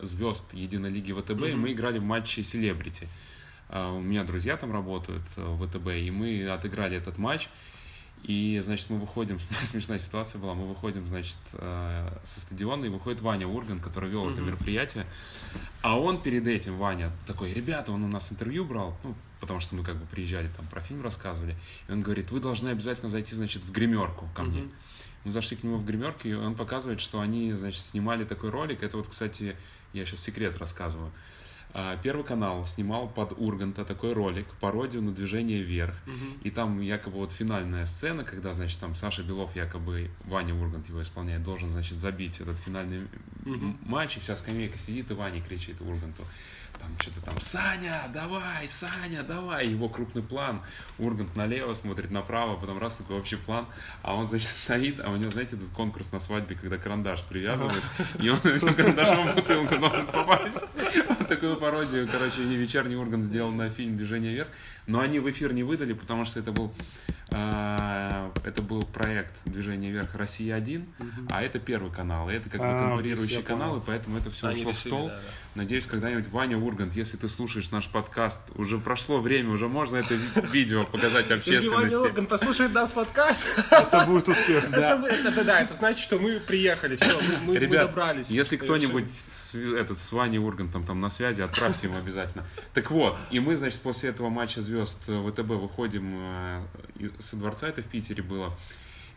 звезд 0.02 0.46
Единой 0.54 0.90
лиги 0.90 1.12
ВТБ, 1.12 1.44
и 1.50 1.54
мы 1.54 1.72
играли 1.74 2.00
в 2.00 2.04
матче 2.04 2.42
Селебрити. 2.42 3.08
У 3.72 4.02
меня 4.02 4.24
друзья 4.24 4.58
там 4.58 4.74
работают 4.74 5.24
э, 5.38 5.44
в 5.44 5.66
ВТБ, 5.66 5.88
и 5.88 6.12
мы 6.12 6.48
отыграли 6.50 6.98
этот 6.98 7.18
матч. 7.18 7.50
И, 8.24 8.60
значит, 8.64 8.90
мы 8.90 9.00
выходим, 9.00 9.40
смешная 9.64 9.98
ситуация 9.98 10.40
была, 10.40 10.54
мы 10.54 10.68
выходим, 10.68 11.08
значит, 11.08 11.38
э, 11.54 12.20
со 12.24 12.40
стадиона, 12.42 12.86
и 12.86 12.90
выходит 12.90 13.22
Ваня 13.22 13.48
Урган, 13.48 13.80
который 13.80 14.10
вел 14.10 14.30
это 14.30 14.42
мероприятие. 14.42 15.06
А 15.82 15.98
он 15.98 16.22
перед 16.22 16.46
этим, 16.48 16.78
Ваня, 16.78 17.12
такой, 17.26 17.54
ребята, 17.54 17.92
он 17.92 18.04
у 18.04 18.08
нас 18.08 18.32
интервью 18.32 18.66
брал, 18.66 18.98
ну, 19.04 19.16
потому 19.40 19.60
что 19.60 19.76
мы 19.76 19.84
как 19.84 19.96
бы 19.96 20.06
приезжали, 20.06 20.50
там 20.56 20.68
про 20.68 20.82
фильм 20.82 21.02
рассказывали. 21.02 21.56
И 21.88 21.92
он 21.92 22.02
говорит, 22.02 22.30
вы 22.32 22.40
должны 22.40 22.70
обязательно 22.70 23.10
зайти, 23.10 23.36
значит, 23.36 23.64
в 23.64 23.72
гримерку 23.72 24.28
ко 24.36 24.44
мне. 24.44 24.70
Мы 25.24 25.32
зашли 25.32 25.56
к 25.56 25.64
нему 25.64 25.78
в 25.78 25.86
гримерку, 25.86 26.28
и 26.28 26.34
он 26.34 26.56
показывает, 26.56 27.00
что 27.00 27.22
они, 27.22 27.54
значит, 27.54 27.82
снимали 27.82 28.26
такой 28.26 28.50
ролик. 28.50 28.84
Это 28.84 28.98
вот, 28.98 29.08
кстати, 29.08 29.56
я 29.94 30.06
сейчас 30.06 30.22
секрет 30.22 30.58
рассказываю. 30.58 31.12
А, 31.74 31.98
Первый 32.04 32.24
канал 32.26 32.66
снимал 32.66 33.08
под 33.08 33.34
Урганта 33.38 33.86
такой 33.86 34.14
ролик, 34.14 34.46
пародию 34.60 35.02
на 35.02 35.12
движение 35.12 35.62
вверх. 35.62 35.96
И 36.44 36.50
там 36.52 36.82
якобы 36.82 37.18
вот 37.18 37.32
финальная 37.32 37.86
сцена, 37.86 38.24
когда, 38.24 38.54
значит, 38.54 38.80
там 38.80 38.94
Саша 38.96 39.24
Белов, 39.24 39.56
якобы 39.56 40.10
Ваня 40.26 40.54
Ургант 40.54 40.90
его 40.90 41.02
исполняет, 41.02 41.44
должен, 41.44 41.70
значит, 41.70 42.00
забить 42.02 42.42
этот 42.42 42.58
финальный 42.60 43.08
м- 43.46 43.78
матч, 43.86 44.18
и 44.18 44.20
вся 44.20 44.36
скамейка 44.36 44.78
сидит, 44.78 45.12
и 45.12 45.14
Ваня 45.14 45.42
кричит 45.42 45.80
Урганту. 45.82 46.26
Там 46.80 46.90
что-то 47.00 47.22
там, 47.22 47.40
Саня, 47.40 48.10
давай, 48.14 48.68
Саня, 48.68 49.24
давай. 49.24 49.68
Его 49.68 49.90
крупный 49.90 50.24
план. 50.24 50.62
Ургант 51.00 51.36
налево 51.36 51.74
смотрит 51.74 52.12
направо, 52.12 52.58
потом 52.58 52.80
раз 52.80 52.96
такой 52.96 53.18
общий 53.18 53.36
план. 53.36 53.66
А 54.02 54.16
он, 54.16 54.28
значит, 54.28 54.48
стоит, 54.64 55.00
а 55.00 55.10
у 55.10 55.16
него, 55.16 55.32
знаете, 55.32 55.56
этот 55.56 55.70
конкурс 55.70 56.12
на 56.12 56.20
свадьбе, 56.20 56.56
когда 56.56 56.78
карандаш 56.78 57.24
привязывают, 57.24 57.84
и 58.20 58.30
он 58.30 58.40
этим 58.44 58.74
карандашом 58.74 59.28
в 59.32 59.36
бутылку 59.36 59.78
должен 59.78 60.06
попасть. 60.08 60.62
Вот 61.10 61.28
такую 61.28 61.56
пародию, 61.58 62.08
короче, 62.12 62.42
вечерний 62.42 62.96
Ургант 62.96 63.24
сделал 63.24 63.52
на 63.52 63.70
фильм 63.70 63.96
«Движение 63.96 64.34
вверх». 64.34 64.50
Но 64.88 65.00
они 65.00 65.20
в 65.20 65.30
эфир 65.30 65.54
не 65.54 65.64
выдали, 65.64 65.94
потому 65.94 66.26
что 66.26 66.40
это 66.40 66.52
был 66.52 66.74
это 67.32 68.62
был 68.62 68.84
проект 68.84 69.34
«Движение 69.46 69.92
вверх 69.92 70.16
Россия-1», 70.16 70.86
а 71.30 71.42
это 71.42 71.60
первый 71.60 71.92
канал, 71.92 72.30
и 72.30 72.34
это 72.34 72.50
как 72.50 72.60
бы 72.62 72.68
А, 72.68 72.80
конкурирующие 72.90 73.40
я 73.40 73.46
понял. 73.46 73.60
каналы, 73.60 73.82
поэтому 73.86 74.18
это 74.18 74.30
все 74.30 74.48
Они 74.48 74.62
ушло 74.62 74.72
в 74.74 74.80
стол. 74.80 75.08
да, 75.08 75.16
да. 75.16 75.22
Надеюсь, 75.54 75.86
когда-нибудь 75.86 76.30
Ваня 76.30 76.58
Ургант, 76.58 76.94
если 76.94 77.18
ты 77.18 77.28
слушаешь 77.28 77.72
наш 77.72 77.90
подкаст, 77.90 78.42
уже 78.56 78.78
прошло 78.78 79.20
время, 79.20 79.50
уже 79.52 79.68
можно 79.68 79.98
это 79.98 80.14
ви- 80.14 80.42
видео 80.52 80.86
показать 80.86 81.30
Если 81.30 81.68
Ваня 81.68 81.88
общественности. 81.88 81.96
Ургант 81.96 82.30
послушает 82.30 82.74
нас 82.74 82.92
подкаст, 82.92 83.46
Это 83.70 84.06
будет 84.06 84.28
успех. 84.30 84.70
да, 84.72 85.62
это 85.62 85.74
значит, 85.74 86.02
что 86.04 86.20
мы 86.20 86.40
приехали, 86.40 86.96
все, 86.96 87.20
мы, 87.44 87.60
добрались. 87.68 88.28
если 88.30 88.56
кто-нибудь 88.58 89.10
этот, 89.78 90.00
с 90.00 90.12
Ваней 90.14 90.40
Ургантом 90.40 90.86
там 90.86 91.02
на 91.02 91.10
связи, 91.10 91.42
отправьте 91.42 91.88
ему 91.88 91.98
обязательно. 91.98 92.46
Так 92.74 92.90
вот, 92.92 93.18
и 93.30 93.40
мы, 93.40 93.58
значит, 93.58 93.82
после 93.82 94.10
этого 94.10 94.30
матча 94.30 94.62
звезд 94.62 95.00
э, 95.08 95.32
ВТБ 95.32 95.50
выходим 95.50 96.14
э, 96.18 96.62
со 97.22 97.36
дворца, 97.36 97.68
это 97.68 97.82
в 97.82 97.88
Питере 97.88 98.24
было, 98.24 98.54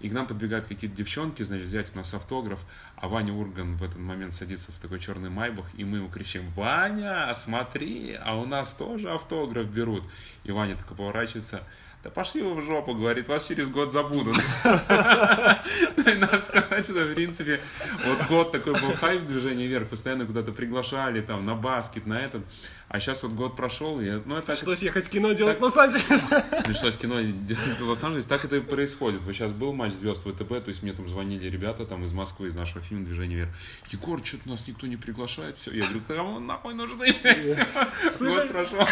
и 0.00 0.08
к 0.08 0.12
нам 0.12 0.26
подбегают 0.26 0.66
какие-то 0.66 0.96
девчонки, 0.96 1.42
значит, 1.42 1.66
взять 1.66 1.94
у 1.94 1.96
нас 1.96 2.12
автограф, 2.14 2.60
а 2.96 3.08
Ваня 3.08 3.32
Урган 3.32 3.76
в 3.76 3.82
этот 3.82 3.98
момент 3.98 4.34
садится 4.34 4.72
в 4.72 4.78
такой 4.78 5.00
черный 5.00 5.30
майбах, 5.30 5.66
и 5.74 5.84
мы 5.84 5.98
ему 5.98 6.08
кричим, 6.08 6.50
Ваня, 6.50 7.32
смотри, 7.34 8.18
а 8.20 8.36
у 8.36 8.44
нас 8.44 8.74
тоже 8.74 9.10
автограф 9.10 9.66
берут. 9.66 10.04
И 10.44 10.52
Ваня 10.52 10.76
такой 10.76 10.96
поворачивается, 10.96 11.64
да 12.04 12.10
пошли 12.10 12.42
вы 12.42 12.54
в 12.54 12.60
жопу, 12.60 12.94
говорит, 12.94 13.28
вас 13.28 13.48
через 13.48 13.70
год 13.70 13.92
забудут. 13.92 14.36
Ну, 15.96 16.14
Надо 16.16 16.42
сказать, 16.42 16.84
что, 16.84 17.06
в 17.06 17.14
принципе, 17.14 17.60
вот 18.04 18.28
год 18.28 18.52
такой 18.52 18.74
был 18.74 18.92
хайп 18.92 19.26
движения 19.26 19.66
вверх, 19.66 19.88
постоянно 19.88 20.26
куда-то 20.26 20.52
приглашали, 20.52 21.22
там, 21.22 21.46
на 21.46 21.54
баскет, 21.54 22.06
на 22.06 22.20
этот. 22.20 22.44
А 22.88 23.00
сейчас 23.00 23.22
вот 23.22 23.32
год 23.32 23.56
прошел, 23.56 24.00
и, 24.00 24.08
ну, 24.24 24.36
это 24.36 24.48
так, 24.48 24.56
Пришлось 24.56 24.82
ехать 24.82 25.06
в 25.06 25.10
кино 25.10 25.32
делать 25.32 25.58
в 25.58 25.62
Лос-Анджелес. 25.62 26.24
пришлось 26.64 26.96
кино 26.96 27.20
делать 27.20 27.80
в 27.80 27.88
Лос-Анджелесе, 27.88 28.28
так 28.28 28.44
это 28.44 28.56
и 28.56 28.60
происходит. 28.60 29.22
Вот 29.22 29.34
сейчас 29.34 29.52
был 29.52 29.72
матч 29.72 29.94
звезд 29.94 30.22
ВТБ, 30.22 30.48
то 30.48 30.68
есть 30.68 30.82
мне 30.82 30.92
там 30.92 31.08
звонили 31.08 31.48
ребята 31.48 31.86
там 31.86 32.04
из 32.04 32.12
Москвы, 32.12 32.48
из 32.48 32.54
нашего 32.54 32.82
фильма 32.82 33.04
«Движение 33.04 33.38
вверх». 33.38 33.50
Егор, 33.90 34.24
что-то 34.24 34.48
нас 34.48 34.66
никто 34.68 34.86
не 34.86 34.96
приглашает, 34.96 35.58
все. 35.58 35.72
Я 35.72 35.84
говорю, 35.84 36.02
кому 36.06 36.38
нахуй 36.40 36.74
нужны? 36.74 37.12
Прошел. 38.48 38.86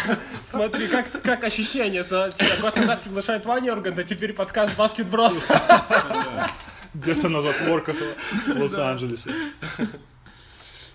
Смотри, 0.45 0.87
как, 0.87 1.21
как 1.21 1.43
ощущение. 1.43 2.01
Это 2.01 2.33
тебя 2.37 2.57
год 2.59 2.75
назад 2.75 3.03
приглашает 3.03 3.45
Ваня 3.45 3.73
Ургант, 3.73 3.99
а 3.99 4.03
теперь 4.03 4.33
подкаст 4.33 4.75
Баскет 4.75 5.07
Брос. 5.07 5.39
Где-то 6.93 7.29
на 7.29 7.41
затворках 7.41 7.95
в 8.47 8.59
Лос-Анджелесе. 8.59 9.31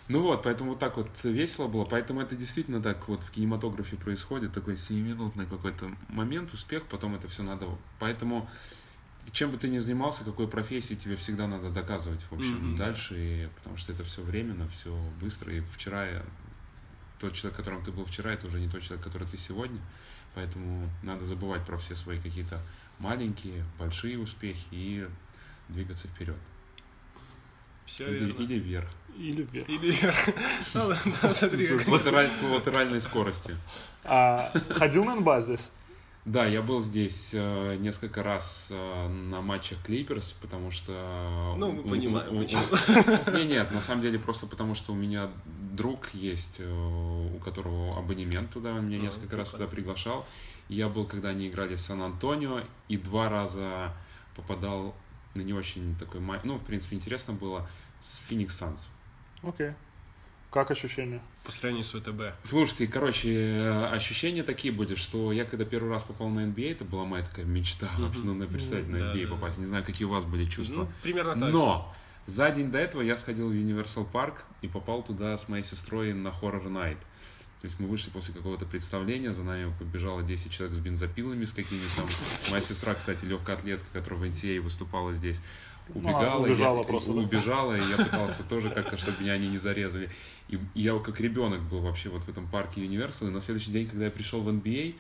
Ну 0.08 0.22
вот, 0.22 0.42
поэтому 0.42 0.70
вот 0.70 0.78
так 0.78 0.96
вот 0.96 1.10
весело 1.22 1.68
было. 1.68 1.84
Поэтому 1.84 2.20
это 2.20 2.34
действительно 2.34 2.82
так 2.82 3.06
вот 3.08 3.22
в 3.22 3.30
кинематографе 3.30 3.96
происходит. 3.96 4.52
Такой 4.54 4.76
сиюминутный 4.76 5.46
какой-то 5.46 5.90
момент, 6.08 6.52
успех, 6.54 6.84
потом 6.86 7.14
это 7.14 7.28
все 7.28 7.42
надо. 7.42 7.66
Поэтому 7.98 8.48
чем 9.32 9.50
бы 9.50 9.58
ты 9.58 9.68
ни 9.68 9.78
занимался, 9.78 10.24
какой 10.24 10.48
профессии, 10.48 10.94
тебе 10.94 11.16
всегда 11.16 11.46
надо 11.46 11.70
доказывать, 11.70 12.22
в 12.22 12.32
общем, 12.32 12.70
Мгм. 12.70 12.76
дальше. 12.76 13.14
И, 13.18 13.48
потому 13.56 13.76
что 13.76 13.92
это 13.92 14.02
все 14.04 14.22
временно, 14.22 14.66
все 14.68 14.96
быстро. 15.20 15.52
И 15.52 15.60
вчера 15.60 16.06
я, 16.06 16.22
тот 17.20 17.34
человек, 17.34 17.56
которым 17.56 17.84
ты 17.84 17.92
был 17.92 18.06
вчера, 18.06 18.32
это 18.32 18.46
уже 18.46 18.58
не 18.60 18.68
тот 18.68 18.82
человек, 18.82 19.04
который 19.04 19.26
ты 19.28 19.36
сегодня. 19.36 19.80
Поэтому 20.34 20.88
надо 21.02 21.26
забывать 21.26 21.66
про 21.66 21.76
все 21.76 21.96
свои 21.96 22.18
какие-то 22.18 22.60
маленькие, 22.98 23.64
большие 23.78 24.18
успехи 24.18 24.64
и 24.70 25.06
двигаться 25.68 26.08
вперед. 26.08 26.36
Все 27.84 28.08
Или, 28.10 28.24
верно. 28.26 28.42
или 28.42 28.58
вверх. 28.58 28.90
Или 29.18 29.42
вверх. 29.42 29.68
Или 29.68 29.90
вверх. 29.92 30.16
Ну, 30.74 30.92
С 31.34 32.42
латеральной 32.42 33.00
скоростью. 33.00 33.56
А 34.04 34.52
ходил 34.70 35.04
на 35.04 35.16
НБА 35.16 35.40
здесь? 35.40 35.70
Да, 36.24 36.44
я 36.44 36.60
был 36.60 36.82
здесь 36.82 37.30
э, 37.32 37.76
несколько 37.80 38.22
раз 38.22 38.68
э, 38.70 39.08
на 39.08 39.40
матчах 39.40 39.78
Клиперс, 39.82 40.34
потому 40.34 40.70
что... 40.70 41.54
Ну, 41.56 41.72
мы 41.72 41.82
понимаем, 41.82 42.36
у- 42.36 42.42
почему. 42.42 42.60
Не, 43.38 43.46
нет, 43.46 43.72
на 43.72 43.80
самом 43.80 44.02
деле 44.02 44.18
просто 44.18 44.46
потому, 44.46 44.74
что 44.74 44.92
у 44.92 44.94
меня 44.94 45.30
друг 45.72 46.12
есть, 46.12 46.56
э, 46.58 46.70
у 47.34 47.38
которого 47.38 47.96
абонемент 47.98 48.50
туда, 48.52 48.72
он 48.74 48.88
меня 48.88 48.98
Ну, 48.98 49.04
несколько 49.04 49.36
раз 49.38 49.48
прикольно. 49.50 49.66
туда 49.68 49.76
приглашал. 49.76 50.26
Я 50.68 50.90
был, 50.90 51.06
когда 51.06 51.30
они 51.30 51.48
играли 51.48 51.76
с 51.76 51.86
Сан-Антонио, 51.86 52.60
и 52.88 52.98
два 52.98 53.30
раза 53.30 53.94
попадал 54.36 54.94
на 55.32 55.40
не 55.40 55.54
очень 55.54 55.96
такой 55.96 56.20
матч, 56.20 56.42
ну, 56.44 56.58
в 56.58 56.64
принципе, 56.64 56.96
интересно 56.96 57.32
было, 57.32 57.66
с 58.02 58.20
Феникс 58.28 58.54
Санс. 58.54 58.90
Окей. 59.42 59.72
Как 60.50 60.70
ощущения? 60.70 61.20
По 61.44 61.52
сравнению 61.52 61.84
с 61.84 61.90
ВТБ. 61.90 62.34
Слушайте, 62.42 62.86
короче, 62.86 63.34
э, 63.34 63.86
ощущения 63.92 64.42
такие 64.42 64.72
были, 64.72 64.94
что 64.94 65.30
я 65.30 65.44
когда 65.44 65.66
первый 65.66 65.90
раз 65.90 66.04
попал 66.04 66.28
на 66.28 66.40
NBA, 66.40 66.72
это 66.72 66.84
была 66.86 67.04
моя 67.04 67.22
такая 67.22 67.44
мечта, 67.44 67.86
вообще, 67.98 68.20
ну, 68.24 68.34
на 68.34 68.46
представить 68.46 68.88
на 68.88 68.98
Да, 68.98 69.14
NBA 69.14 69.26
да, 69.26 69.34
попасть. 69.34 69.58
Не 69.58 69.66
знаю, 69.66 69.84
какие 69.84 70.06
у 70.06 70.10
вас 70.10 70.24
были 70.24 70.46
чувства. 70.46 70.84
Ну, 70.84 70.88
примерно 71.02 71.34
так. 71.34 71.50
же. 71.50 71.52
Но 71.52 71.94
за 72.26 72.50
день 72.50 72.70
до 72.70 72.78
этого 72.78 73.02
я 73.02 73.16
сходил 73.18 73.50
в 73.50 73.52
Universal 73.52 74.10
Park 74.10 74.34
и 74.62 74.68
попал 74.68 75.02
туда 75.02 75.36
с 75.36 75.48
моей 75.48 75.64
сестрой 75.64 76.14
на 76.14 76.28
Horror 76.28 76.66
Night. 76.66 76.98
То 77.60 77.66
есть 77.66 77.80
мы 77.80 77.88
вышли 77.88 78.10
после 78.10 78.32
какого-то 78.34 78.66
представления, 78.66 79.32
за 79.32 79.42
нами 79.42 79.72
побежало 79.78 80.22
10 80.22 80.52
человек 80.52 80.76
с 80.76 80.80
бензопилами, 80.80 81.44
с 81.44 81.52
какими-то 81.52 81.96
там. 81.96 82.06
Моя 82.50 82.62
сестра, 82.62 82.94
кстати, 82.94 83.24
легкая 83.24 83.56
атлетка, 83.56 83.86
которая 83.92 84.20
в 84.20 84.24
NCAA 84.24 84.60
выступала 84.60 85.12
здесь, 85.12 85.42
убегала. 85.88 86.44
убежала 86.44 86.78
я, 86.78 86.84
просто, 86.84 87.12
да? 87.12 87.18
Убежала, 87.18 87.76
и 87.76 87.80
я 87.80 87.96
пытался 87.96 88.44
тоже 88.44 88.70
как-то, 88.70 88.96
чтобы 88.96 89.22
меня 89.22 89.32
они 89.32 89.48
не 89.48 89.58
зарезали. 89.58 90.08
И 90.48 90.60
я 90.74 90.96
как 91.00 91.18
ребенок 91.20 91.60
был 91.62 91.80
вообще 91.80 92.10
вот 92.10 92.22
в 92.22 92.28
этом 92.28 92.46
парке 92.46 92.84
Universal. 92.84 93.28
И 93.28 93.30
на 93.30 93.40
следующий 93.40 93.72
день, 93.72 93.88
когда 93.88 94.04
я 94.04 94.10
пришел 94.12 94.40
в 94.40 94.48
NBA, 94.48 94.94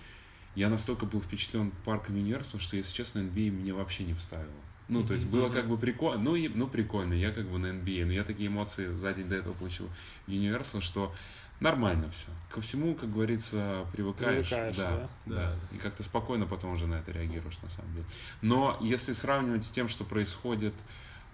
я 0.56 0.68
настолько 0.68 1.06
был 1.06 1.20
впечатлен 1.20 1.72
парком 1.84 2.16
Universal, 2.16 2.58
что, 2.58 2.76
если 2.76 2.92
честно, 2.92 3.20
NBA 3.20 3.50
меня 3.50 3.74
вообще 3.74 4.02
не 4.02 4.14
вставило. 4.14 4.50
Ну, 4.88 5.04
то 5.04 5.12
есть 5.12 5.26
было 5.26 5.50
как 5.50 5.68
бы 5.68 5.76
прикольно, 5.76 6.22
ну, 6.22 6.34
и, 6.34 6.48
ну, 6.48 6.66
прикольно, 6.66 7.12
я 7.12 7.30
как 7.30 7.46
бы 7.46 7.58
на 7.58 7.66
NBA, 7.66 8.06
но 8.06 8.12
я 8.12 8.24
такие 8.24 8.48
эмоции 8.48 8.90
за 8.90 9.12
день 9.12 9.28
до 9.28 9.36
этого 9.36 9.52
получил 9.52 9.88
в 10.26 10.30
Universal, 10.30 10.80
что 10.80 11.14
нормально 11.60 12.10
все. 12.10 12.28
Ко 12.50 12.60
всему, 12.60 12.94
как 12.94 13.12
говорится, 13.12 13.86
привыкаешь. 13.92 14.48
Привыкаешь, 14.48 14.76
да, 14.76 15.08
да? 15.26 15.34
да. 15.34 15.56
И 15.74 15.78
как-то 15.78 16.02
спокойно 16.02 16.46
потом 16.46 16.72
уже 16.72 16.86
на 16.86 16.94
это 16.94 17.12
реагируешь, 17.12 17.58
на 17.62 17.68
самом 17.68 17.92
деле. 17.94 18.06
Но 18.42 18.78
если 18.80 19.12
сравнивать 19.12 19.64
с 19.64 19.70
тем, 19.70 19.88
что 19.88 20.04
происходит 20.04 20.74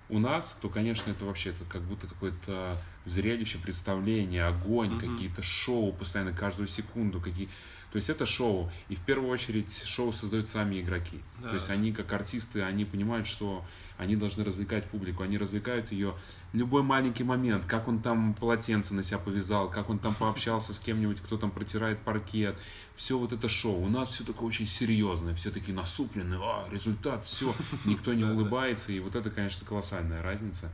у 0.09 0.19
нас, 0.19 0.57
то, 0.61 0.69
конечно, 0.69 1.11
это 1.11 1.25
вообще 1.25 1.51
это 1.51 1.65
как 1.65 1.83
будто 1.83 2.07
какое-то 2.07 2.79
зрелище, 3.05 3.59
представление, 3.59 4.45
огонь, 4.45 4.99
какие-то 4.99 5.43
шоу 5.43 5.93
постоянно 5.93 6.33
каждую 6.33 6.69
секунду, 6.69 7.21
какие. 7.21 7.49
То 7.91 7.97
есть 7.97 8.11
это 8.11 8.27
шоу, 8.27 8.71
и 8.89 8.97
в 8.97 9.01
первую 9.01 9.31
очередь 9.31 9.85
шоу 9.85 10.13
создают 10.13 10.49
сами 10.49 10.81
игроки. 10.81 11.21
Да. 11.41 11.51
То 11.51 11.55
есть 11.55 11.71
они 11.71 11.93
как 11.93 12.13
артисты, 12.13 12.63
они 12.63 12.85
понимают, 12.85 13.27
что 13.27 13.65
они 13.97 14.17
должны 14.17 14.45
развлекать 14.45 14.85
публику, 14.91 15.23
они 15.23 15.39
развлекают 15.39 15.93
ее 15.93 16.15
любой 16.53 16.83
маленький 16.83 17.25
момент, 17.25 17.65
как 17.65 17.89
он 17.89 18.01
там 18.01 18.35
полотенце 18.35 18.95
на 18.95 19.03
себя 19.03 19.19
повязал, 19.19 19.71
как 19.71 19.91
он 19.91 19.99
там 19.99 20.15
пообщался 20.15 20.73
с 20.73 20.79
кем-нибудь, 20.79 21.21
кто 21.21 21.37
там 21.37 21.51
протирает 21.51 21.99
паркет, 22.01 22.57
все 22.97 23.19
вот 23.19 23.33
это 23.33 23.49
шоу. 23.49 23.81
У 23.81 23.89
нас 23.89 24.11
все 24.11 24.25
такое 24.25 24.49
очень 24.49 24.67
серьезное, 24.67 25.35
все 25.35 25.51
такие 25.51 25.75
насупленные, 25.75 26.41
а, 26.43 26.69
результат, 26.71 27.25
все, 27.25 27.55
никто 27.85 28.15
не 28.15 28.25
улыбается, 28.25 28.93
и 28.93 29.01
вот 29.01 29.15
это, 29.15 29.31
конечно, 29.31 29.67
колоссальная 29.67 30.23
разница. 30.23 30.73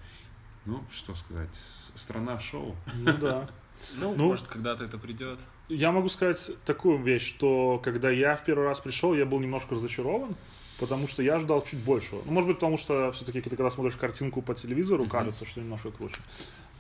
Ну, 0.67 0.83
что 0.91 1.15
сказать, 1.15 1.49
страна 1.95 2.39
шоу. 2.39 2.77
Ну 2.95 3.17
да. 3.19 3.49
Ну, 3.95 4.15
Ну, 4.15 4.29
может, 4.29 4.47
когда-то 4.47 4.85
это 4.85 4.99
придет. 4.99 5.39
Я 5.71 5.91
могу 5.91 6.11
сказать 6.11 6.51
такую 6.67 7.03
вещь, 7.03 7.27
что 7.27 7.81
когда 7.83 8.11
я 8.11 8.37
в 8.37 8.45
первый 8.45 8.67
раз 8.67 8.79
пришел, 8.79 9.15
я 9.15 9.25
был 9.25 9.41
немножко 9.41 9.75
разочарован, 9.75 10.37
потому 10.81 11.07
что 11.07 11.23
я 11.23 11.37
ожидал 11.37 11.63
чуть 11.63 11.79
большего. 11.81 12.23
Ну, 12.25 12.33
может 12.33 12.49
быть, 12.49 12.57
потому 12.57 12.79
что 12.79 13.13
все-таки, 13.13 13.41
когда 13.41 13.71
смотришь 13.71 13.97
картинку 13.97 14.43
по 14.43 14.55
телевизору, 14.55 15.07
кажется, 15.07 15.45
что 15.45 15.61
немножко 15.61 15.91
круче. 15.91 16.17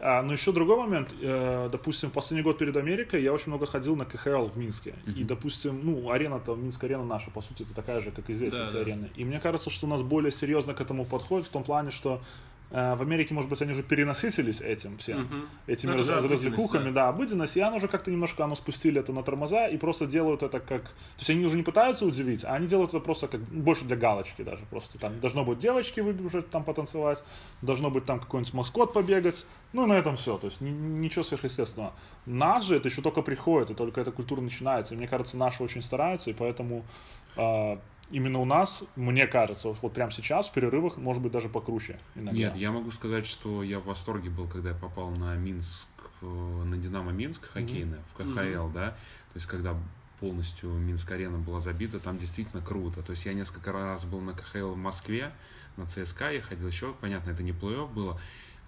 А, 0.02 0.22
но 0.22 0.32
еще 0.32 0.50
другой 0.50 0.78
момент, 0.78 1.14
э, 1.20 1.68
допустим, 1.70 2.10
последний 2.10 2.42
год 2.42 2.56
перед 2.56 2.74
Америкой 2.76 3.22
я 3.22 3.34
очень 3.34 3.48
много 3.48 3.66
ходил 3.66 3.96
на 3.96 4.06
КХЛ 4.06 4.46
в 4.46 4.56
Минске. 4.56 4.94
И, 5.14 5.24
допустим, 5.24 5.80
ну, 5.84 6.10
арена-то, 6.10 6.54
Минская 6.54 6.88
арена 6.88 7.04
наша, 7.04 7.30
по 7.30 7.42
сути, 7.42 7.62
это 7.62 7.74
такая 7.74 8.00
же, 8.00 8.10
как 8.10 8.30
и 8.30 8.32
здесь 8.32 8.54
Да, 8.54 8.64
эти 8.64 8.72
да. 8.72 8.80
арены. 8.80 9.10
И 9.14 9.24
мне 9.24 9.38
кажется, 9.40 9.68
что 9.68 9.86
у 9.86 9.90
нас 9.90 10.00
более 10.02 10.32
серьезно 10.32 10.72
к 10.72 10.80
этому 10.80 11.04
подходит 11.04 11.46
в 11.46 11.50
том 11.50 11.64
плане, 11.64 11.90
что 11.90 12.22
в 12.70 13.02
Америке, 13.02 13.34
может 13.34 13.50
быть, 13.50 13.60
они 13.62 13.72
уже 13.72 13.82
перенасытились 13.82 14.60
этим 14.60 14.96
всем, 14.98 15.22
Мгм. 15.22 15.48
этими 15.66 15.90
Ну, 15.90 15.98
раз- 15.98 16.08
обыденность, 16.08 16.44
развлекухами, 16.44 16.90
да. 16.92 17.08
обыденность, 17.08 17.56
и 17.56 17.60
оно 17.60 17.76
уже 17.76 17.88
как-то 17.88 18.10
немножко, 18.10 18.44
оно 18.44 18.54
спустили 18.54 19.00
это 19.00 19.12
на 19.12 19.22
тормоза 19.24 19.66
и 19.66 19.76
просто 19.76 20.06
делают 20.06 20.42
это 20.44 20.60
как... 20.60 20.82
То 20.82 20.90
есть 21.18 21.30
они 21.30 21.44
уже 21.44 21.56
не 21.56 21.62
пытаются 21.64 22.06
удивить, 22.06 22.44
а 22.44 22.54
они 22.54 22.68
делают 22.68 22.90
это 22.90 23.00
просто 23.00 23.26
как 23.28 23.40
больше 23.40 23.84
для 23.84 23.96
галочки 23.96 24.42
даже 24.42 24.64
просто. 24.70 24.98
Там 24.98 25.18
должно 25.18 25.44
быть 25.44 25.58
девочки 25.58 25.98
выбежать 26.00 26.50
там 26.50 26.62
потанцевать, 26.62 27.24
должно 27.60 27.90
быть 27.90 28.04
там 28.04 28.20
какой-нибудь 28.20 28.54
маскот 28.54 28.92
побегать, 28.92 29.46
ну 29.72 29.84
и 29.84 29.86
на 29.88 29.94
этом 29.94 30.14
все. 30.16 30.38
То 30.38 30.46
есть 30.46 30.60
ни- 30.60 30.70
ничего 30.70 31.24
сверхъестественного. 31.24 31.92
Нас 32.26 32.64
же 32.64 32.76
это 32.76 32.88
еще 32.88 33.02
только 33.02 33.22
приходит, 33.22 33.70
и 33.70 33.74
только 33.74 34.00
эта 34.00 34.12
культура 34.12 34.40
начинается. 34.40 34.94
И 34.94 34.96
мне 34.96 35.08
кажется, 35.08 35.36
наши 35.36 35.62
очень 35.64 35.82
стараются, 35.82 36.30
и 36.30 36.34
поэтому 36.34 36.84
а, 37.36 37.78
именно 38.10 38.38
у 38.38 38.44
нас, 38.44 38.84
мне 38.96 39.26
кажется, 39.26 39.68
вот, 39.68 39.78
вот 39.82 39.92
прямо 39.92 40.10
сейчас 40.10 40.48
в 40.48 40.52
перерывах 40.52 40.96
может 40.98 41.22
быть 41.22 41.32
даже 41.32 41.48
покруче. 41.48 41.98
иногда. 42.14 42.36
Нет, 42.36 42.56
я 42.56 42.70
могу 42.72 42.90
сказать, 42.90 43.26
что 43.26 43.62
я 43.62 43.80
в 43.80 43.86
восторге 43.86 44.30
был, 44.30 44.48
когда 44.48 44.70
я 44.70 44.74
попал 44.74 45.10
на 45.10 45.36
Минск, 45.36 45.88
э, 46.22 46.26
на 46.26 46.76
Динамо 46.76 47.12
Минск 47.12 47.50
хоккейное, 47.52 48.00
в 48.12 48.16
КХЛ, 48.16 48.68
да, 48.68 48.90
то 48.90 49.36
есть 49.36 49.46
когда 49.46 49.76
полностью 50.18 50.70
Минск-арена 50.70 51.38
была 51.38 51.60
забита, 51.60 51.98
там 51.98 52.18
действительно 52.18 52.62
круто. 52.62 53.02
То 53.02 53.12
есть 53.12 53.24
я 53.24 53.32
несколько 53.32 53.72
раз 53.72 54.04
был 54.04 54.20
на 54.20 54.34
КХЛ 54.34 54.72
в 54.74 54.76
Москве, 54.76 55.32
на 55.78 55.86
ЦСКА 55.86 56.30
я 56.32 56.42
ходил 56.42 56.68
еще, 56.68 56.92
понятно, 57.00 57.30
это 57.30 57.42
не 57.42 57.52
плей-офф 57.52 57.90
было, 57.90 58.20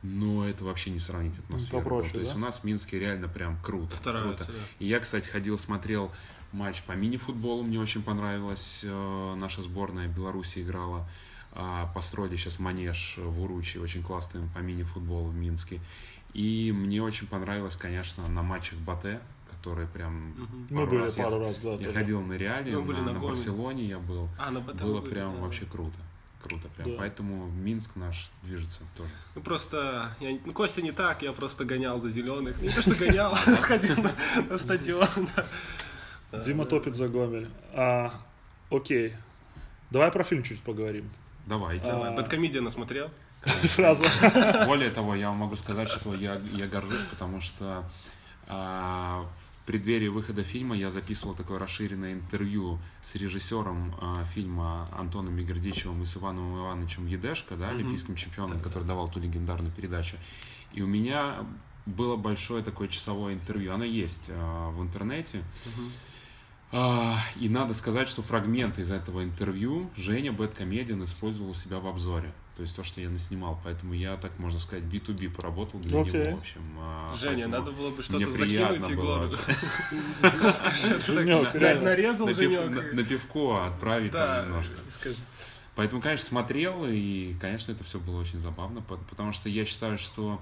но 0.02 0.48
это 0.48 0.64
вообще 0.64 0.90
не 0.90 0.98
сравнить 0.98 1.38
атмосферу. 1.38 1.78
попроще, 1.82 2.12
То 2.14 2.18
есть 2.20 2.32
да? 2.32 2.38
у 2.38 2.40
нас 2.40 2.60
в 2.60 2.64
Минске 2.64 2.98
реально 2.98 3.28
прям 3.28 3.58
круто. 3.62 3.94
Стараются, 3.96 4.46
круто. 4.46 4.58
да. 4.60 4.66
И 4.78 4.88
я, 4.88 4.98
кстати, 5.00 5.28
ходил, 5.28 5.58
смотрел 5.58 6.10
матч 6.52 6.82
по 6.82 6.92
мини-футболу, 6.92 7.64
мне 7.64 7.78
очень 7.80 8.02
понравилось. 8.02 8.80
Э, 8.84 9.34
Наша 9.36 9.62
сборная 9.62 10.08
Беларуси 10.08 10.60
играла. 10.62 11.06
А, 11.54 11.86
Построили 11.94 12.36
сейчас 12.36 12.58
манеж 12.58 13.14
в 13.18 13.42
Уручи, 13.42 13.76
очень 13.78 14.02
классный 14.02 14.42
по 14.54 14.58
мини-футболу 14.60 15.28
в 15.28 15.34
Минске. 15.34 15.80
И 16.32 16.72
мне 16.74 17.02
очень 17.02 17.26
понравилось, 17.26 17.76
конечно, 17.76 18.26
на 18.28 18.42
матчах 18.42 18.78
Батэ, 18.78 19.20
которые 19.50 19.86
прям 19.86 20.34
Мы 20.70 20.78
пару 20.78 20.90
были 20.92 21.00
раз 21.02 21.18
я- 21.18 21.24
пару 21.24 21.40
раз, 21.40 21.56
да. 21.62 21.72
Я 21.72 21.76
тоже. 21.76 21.92
ходил 21.92 22.22
на 22.22 22.32
Реале, 22.32 22.78
Мы 22.78 22.94
на, 22.94 23.02
на 23.02 23.12
на. 23.12 23.20
Барселоне 23.20 23.84
я 23.84 23.98
был. 23.98 24.28
А, 24.38 24.50
на 24.50 24.60
БТ 24.60 24.80
Было 24.80 25.00
были, 25.00 25.10
прям 25.12 25.34
да. 25.34 25.40
вообще 25.42 25.66
круто. 25.66 25.96
Круто 26.42 26.68
прям. 26.76 26.90
Да. 26.92 26.96
Поэтому 26.98 27.46
Минск 27.50 27.96
наш 27.96 28.30
движется 28.42 28.80
тоже. 28.96 29.10
Ну 29.34 29.42
просто, 29.42 30.16
я, 30.20 30.36
ну 30.44 30.52
Костя 30.52 30.80
не 30.82 30.90
так, 30.92 31.22
я 31.22 31.32
просто 31.32 31.64
гонял 31.66 32.00
за 32.00 32.08
зеленых. 32.08 32.60
Не 32.62 32.70
то, 32.70 32.80
что 32.82 32.94
гонял, 32.96 33.32
а 33.34 33.36
ходил 33.36 33.96
на 34.50 34.58
стадион. 34.58 35.28
Дима 36.32 36.64
топит 36.64 36.96
за 36.96 37.08
Гомель. 37.08 37.48
А, 37.74 38.10
окей. 38.70 39.14
Давай 39.90 40.10
про 40.10 40.24
фильм 40.24 40.42
чуть 40.42 40.60
поговорим. 40.60 41.10
Давайте. 41.46 41.90
А, 41.90 41.92
Давай, 41.92 42.16
Бэткомедиана 42.16 42.70
смотрел? 42.70 43.10
Сразу. 43.64 44.04
Более 44.66 44.90
того, 44.90 45.14
я 45.14 45.28
вам 45.28 45.38
могу 45.38 45.56
сказать, 45.56 45.88
что 45.88 46.14
я, 46.14 46.40
я 46.54 46.66
горжусь, 46.68 47.02
потому 47.10 47.40
что 47.40 47.84
а, 48.46 49.26
в 49.62 49.66
преддверии 49.66 50.08
выхода 50.08 50.44
фильма 50.44 50.76
я 50.76 50.90
записывал 50.90 51.34
такое 51.34 51.58
расширенное 51.58 52.14
интервью 52.14 52.78
с 53.02 53.14
режиссером 53.14 53.94
а, 54.00 54.24
фильма 54.32 54.88
Антоном 54.96 55.34
Мигрдичевым 55.34 56.02
и 56.02 56.06
с 56.06 56.16
Иваном 56.16 56.56
Ивановичем 56.58 57.06
Едешко, 57.06 57.56
да, 57.56 57.70
олимпийским 57.70 58.16
чемпионом, 58.16 58.60
который 58.60 58.84
давал 58.84 59.10
ту 59.10 59.20
легендарную 59.20 59.72
передачу. 59.72 60.16
И 60.72 60.80
у 60.80 60.86
меня 60.86 61.44
было 61.84 62.16
большое 62.16 62.62
такое 62.62 62.88
часовое 62.88 63.34
интервью. 63.34 63.74
Оно 63.74 63.84
есть 63.84 64.26
а, 64.28 64.70
в 64.70 64.80
интернете. 64.82 65.42
А, 65.66 65.70
И 66.72 67.48
надо 67.50 67.74
сказать, 67.74 68.08
что 68.08 68.22
фрагменты 68.22 68.80
из 68.82 68.90
этого 68.90 69.22
интервью 69.22 69.90
Женя 69.96 70.32
Бэткомедиан 70.32 71.04
использовал 71.04 71.50
у 71.50 71.54
себя 71.54 71.78
в 71.78 71.86
обзоре. 71.86 72.32
То 72.56 72.62
есть 72.62 72.74
то, 72.76 72.82
что 72.84 73.00
я 73.00 73.08
наснимал. 73.10 73.60
Поэтому 73.64 73.92
я, 73.94 74.16
так 74.16 74.38
можно 74.38 74.58
сказать, 74.58 74.84
B2B 74.84 75.30
поработал 75.30 75.80
для 75.80 76.00
Окей. 76.00 76.12
него. 76.26 76.36
В 76.36 76.40
общем, 76.40 76.60
а, 76.78 77.14
Женя, 77.18 77.48
надо 77.48 77.72
было 77.72 77.90
бы 77.90 78.02
что-то 78.02 78.30
закинуть 78.32 78.88
Егору. 78.88 79.30
Скажи, 80.54 80.98
нарезал 81.80 82.28
Женек. 82.32 82.92
на- 82.94 83.04
пивко 83.04 83.66
отправить 83.66 84.12
там 84.12 84.46
немножко. 84.46 84.72
Поэтому, 85.74 86.02
конечно, 86.02 86.26
смотрел, 86.26 86.84
и, 86.86 87.34
конечно, 87.40 87.72
это 87.72 87.82
все 87.84 87.98
было 87.98 88.20
очень 88.20 88.38
забавно, 88.40 88.82
по- 88.82 88.98
потому 88.98 89.32
что 89.32 89.48
я 89.48 89.64
считаю, 89.64 89.96
что 89.96 90.38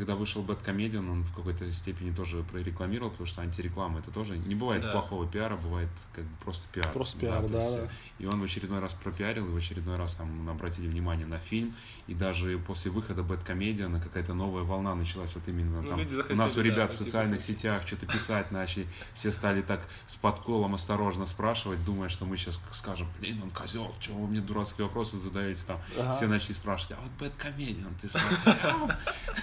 когда 0.00 0.14
вышел 0.16 0.40
Бэткомедиан, 0.42 1.06
он 1.10 1.24
в 1.24 1.34
какой-то 1.34 1.70
степени 1.72 2.10
тоже 2.10 2.42
прорекламировал, 2.50 3.10
потому 3.10 3.26
что 3.26 3.42
антиреклама 3.42 3.98
это 3.98 4.10
тоже 4.10 4.38
не 4.38 4.54
бывает 4.54 4.80
Да. 4.80 4.92
плохого 4.92 5.26
пиара, 5.26 5.56
бывает 5.58 5.90
как 6.14 6.24
бы 6.24 6.30
просто 6.42 6.66
пиар. 6.72 6.90
Просто 6.90 7.18
пиар, 7.18 7.46
да, 7.50 7.58
есть, 7.58 7.76
да. 7.76 7.88
И 8.18 8.24
он 8.24 8.40
в 8.40 8.44
очередной 8.44 8.80
раз 8.80 8.94
пропиарил, 8.94 9.46
и 9.46 9.50
в 9.50 9.56
очередной 9.58 9.96
раз 9.96 10.14
там 10.14 10.48
обратили 10.48 10.88
внимание 10.88 11.26
на 11.26 11.36
фильм, 11.36 11.74
и 12.06 12.14
даже 12.14 12.58
после 12.66 12.90
выхода 12.90 13.22
Бэткомедиана 13.22 14.00
какая-то 14.00 14.32
новая 14.32 14.62
волна 14.62 14.94
началась 14.94 15.34
вот 15.34 15.46
именно 15.48 15.82
Ну, 15.82 15.88
там. 15.90 15.98
люди 15.98 16.14
У 16.14 16.16
захотели, 16.16 16.38
нас 16.38 16.52
у 16.52 16.56
да, 16.56 16.62
ребят 16.62 16.90
в 16.90 16.92
такие 16.94 17.04
социальных 17.06 17.36
писать. 17.40 17.58
сетях 17.58 17.86
что-то 17.86 18.06
писать 18.06 18.50
начали, 18.52 18.86
все 19.12 19.30
стали 19.30 19.60
так 19.60 19.86
с 20.06 20.16
подколом 20.16 20.74
осторожно 20.74 21.26
спрашивать, 21.26 21.84
думая, 21.84 22.08
что 22.08 22.24
мы 22.24 22.38
сейчас 22.38 22.58
скажем, 22.72 23.06
блин, 23.20 23.42
он 23.42 23.50
козел, 23.50 23.94
чего 24.00 24.20
вы 24.20 24.28
мне 24.28 24.40
дурацкие 24.40 24.86
вопросы 24.86 25.18
задаете 25.20 25.60
там. 25.66 25.78
Ага. 25.98 26.12
Все 26.14 26.26
начали 26.26 26.52
спрашивать, 26.52 26.92
а 26.98 27.02
вот 27.02 27.10
Бэткомедиан, 27.18 27.94
ты 28.00 28.08
смотрел?» 28.08 28.90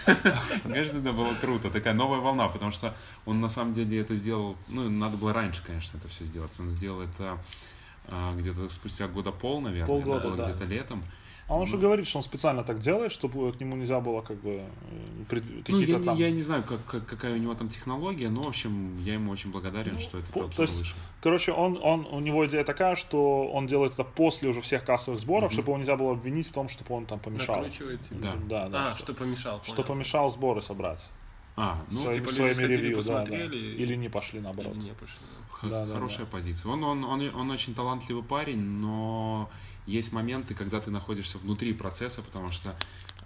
Конечно, 0.64 1.00
это 1.00 1.14
было 1.14 1.34
круто, 1.36 1.70
такая 1.70 1.94
новая 1.94 2.20
волна, 2.20 2.48
потому 2.48 2.72
что 2.72 2.96
он 3.26 3.42
на 3.42 3.50
самом 3.50 3.74
деле 3.74 4.00
это 4.00 4.16
сделал, 4.16 4.56
ну, 4.68 4.90
надо 4.90 5.18
было 5.18 5.34
раньше, 5.34 5.64
конечно, 5.66 5.98
это 5.98 6.08
все 6.08 6.26
сделать. 6.26 6.52
Он 6.60 6.70
сделал 6.70 7.02
это 7.02 7.38
а, 8.08 8.36
где-то 8.36 8.70
спустя 8.70 9.08
года 9.08 9.32
пол, 9.32 9.62
наверное, 9.62 9.88
Полгода, 9.88 10.36
да. 10.36 10.46
где-то 10.46 10.66
летом. 10.66 11.04
А 11.50 11.56
он 11.56 11.66
же 11.66 11.78
говорит, 11.78 12.08
что 12.08 12.18
он 12.18 12.24
специально 12.24 12.62
так 12.64 12.80
делает, 12.80 13.10
чтобы 13.12 13.54
к 13.54 13.60
нему 13.62 13.78
нельзя 13.78 14.02
было 14.02 14.22
как 14.22 14.36
бы 14.42 14.50
э, 14.60 14.68
пред- 15.30 15.46
Ну, 15.46 15.62
какие-то 15.64 15.92
я, 15.94 15.98
не- 15.98 16.04
там... 16.06 16.18
я 16.18 16.32
не 16.32 16.42
знаю, 16.42 16.64
как, 16.64 16.84
как- 16.86 17.06
какая 17.06 17.36
у 17.36 17.38
него 17.38 17.54
там 17.56 17.70
технология, 17.70 18.30
но, 18.30 18.42
в 18.42 18.48
общем, 18.48 19.02
я 19.04 19.14
ему 19.14 19.32
очень 19.32 19.50
благодарен, 19.50 19.94
Ну, 19.94 20.00
что 20.00 20.18
этот 20.20 20.30
по- 20.32 20.44
то 20.50 20.62
есть 20.64 20.80
вышел. 20.80 20.98
Короче, 21.22 21.54
он, 21.54 21.80
он, 21.82 22.06
у 22.12 22.20
него 22.20 22.46
идея 22.48 22.66
такая, 22.66 22.96
что 22.96 23.48
он 23.48 23.66
делает 23.66 23.94
это 23.94 24.04
после 24.04 24.50
уже 24.50 24.60
всех 24.62 24.84
кассовых 24.84 25.22
сборов, 25.22 25.46
Мгм. 25.52 25.54
чтобы 25.54 25.70
его 25.70 25.78
нельзя 25.78 25.96
было 25.96 26.12
обвинить 26.12 26.48
в 26.48 26.52
том, 26.52 26.68
чтобы 26.68 26.94
он 26.96 27.06
там 27.06 27.20
помешал. 27.20 27.56
Накручивает 27.58 28.02
тебя. 28.02 28.34
Да. 28.50 28.66
Да, 28.66 28.70
да. 28.70 28.86
А, 28.88 28.90
что, 28.98 29.00
что 29.06 29.14
помешал. 29.14 29.62
что 29.64 29.74
понял. 29.76 29.88
помешал 29.88 30.30
сборы 30.30 30.62
собрать. 30.62 31.10
А, 31.56 31.80
ну, 31.90 31.98
своими, 32.02 32.14
типа 32.20 32.34
своими 32.34 32.64
ревью, 32.66 33.02
да, 33.04 33.26
да. 33.26 33.36
Или 33.38 33.96
не 33.96 34.10
пошли 34.10 34.42
наоборот. 34.42 34.76
Или 34.76 34.84
не 34.84 34.92
пошли. 34.92 35.16
Х- 35.52 35.68
Да, 35.70 35.86
да, 35.86 35.94
хорошая 35.96 36.26
да. 36.26 36.32
позиция. 36.32 36.70
Он, 36.72 36.84
он, 36.84 37.04
он, 37.06 37.22
он 37.34 37.50
очень 37.52 37.74
талантливый 37.74 38.22
парень, 38.22 38.60
но 38.60 39.50
есть 39.88 40.12
моменты, 40.12 40.54
когда 40.54 40.80
ты 40.80 40.92
находишься 40.92 41.40
внутри 41.40 41.74
процесса, 41.74 42.22
потому 42.22 42.50
что 42.50 42.76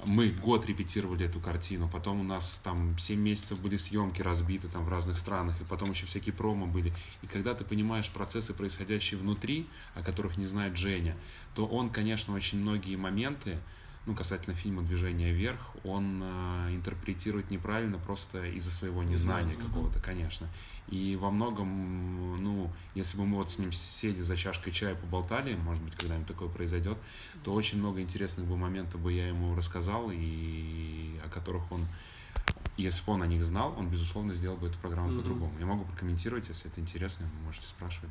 мы 0.05 0.29
год 0.29 0.65
репетировали 0.65 1.25
эту 1.25 1.39
картину, 1.39 1.89
потом 1.91 2.21
у 2.21 2.23
нас 2.23 2.59
там 2.63 2.97
7 2.97 3.19
месяцев 3.19 3.59
были 3.59 3.77
съемки 3.77 4.21
разбиты 4.21 4.67
там 4.67 4.85
в 4.85 4.89
разных 4.89 5.17
странах, 5.17 5.59
и 5.61 5.63
потом 5.63 5.91
еще 5.91 6.05
всякие 6.05 6.33
промо 6.33 6.65
были. 6.65 6.93
И 7.21 7.27
когда 7.27 7.53
ты 7.53 7.63
понимаешь 7.63 8.09
процессы, 8.09 8.53
происходящие 8.53 9.19
внутри, 9.19 9.67
о 9.93 10.01
которых 10.01 10.37
не 10.37 10.47
знает 10.47 10.77
Женя, 10.77 11.15
то 11.55 11.65
он, 11.65 11.89
конечно, 11.89 12.33
очень 12.33 12.59
многие 12.59 12.95
моменты, 12.95 13.59
ну, 14.05 14.15
касательно 14.15 14.55
фильма 14.55 14.81
«Движение 14.81 15.31
вверх», 15.31 15.59
он 15.83 16.21
э, 16.23 16.73
интерпретирует 16.73 17.51
неправильно 17.51 17.99
просто 17.99 18.45
из-за 18.45 18.71
своего 18.71 19.03
незнания 19.03 19.53
Мгм. 19.53 19.67
какого-то, 19.67 19.99
конечно. 19.99 20.47
И 20.87 21.15
во 21.15 21.29
многом, 21.29 22.43
ну, 22.43 22.71
если 22.95 23.17
бы 23.17 23.25
мы 23.25 23.37
вот 23.37 23.51
с 23.51 23.59
ним 23.59 23.71
сели 23.71 24.21
за 24.21 24.35
чашкой 24.35 24.71
чая, 24.71 24.95
поболтали, 24.95 25.55
может 25.55 25.83
быть, 25.83 25.95
когда-нибудь 25.95 26.27
такое 26.27 26.49
произойдет, 26.49 26.97
то 27.43 27.53
очень 27.53 27.77
много 27.77 28.01
интересных 28.01 28.47
бы 28.47 28.57
моментов 28.57 28.99
бы 28.99 29.13
я 29.13 29.27
ему 29.27 29.55
рассказал, 29.55 30.09
и 30.11 31.19
о 31.23 31.29
которых 31.29 31.71
он, 31.71 31.85
если 32.77 33.05
бы 33.05 33.13
он 33.13 33.21
о 33.21 33.27
них 33.27 33.45
знал, 33.45 33.75
он, 33.77 33.87
безусловно, 33.89 34.33
сделал 34.33 34.57
бы 34.57 34.67
эту 34.67 34.79
программу 34.79 35.09
Мгм. 35.09 35.17
по-другому. 35.19 35.59
Я 35.59 35.67
могу 35.67 35.85
прокомментировать, 35.85 36.49
если 36.49 36.71
это 36.71 36.81
интересно, 36.81 37.27
вы 37.37 37.45
можете 37.45 37.67
спрашивать. 37.67 38.09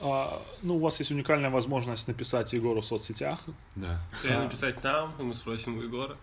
А, 0.00 0.42
ну, 0.62 0.76
у 0.76 0.78
вас 0.80 0.98
есть 0.98 1.10
уникальная 1.12 1.50
возможность 1.50 2.08
написать 2.08 2.52
Егору 2.52 2.80
в 2.80 2.84
соцсетях. 2.84 3.40
Да. 3.76 4.00
Или 4.24 4.34
написать 4.34 4.82
нам, 4.84 5.12
и 5.18 5.22
мы 5.22 5.34
спросим 5.34 5.78
у 5.78 5.82
Егора. 5.82 6.16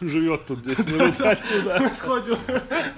Он 0.00 0.08
живет 0.08 0.46
тут 0.46 0.62
10 0.62 0.90
минут 0.90 1.20
отсюда. 1.20 1.78
Мы 1.80 1.94
сходим 1.94 2.38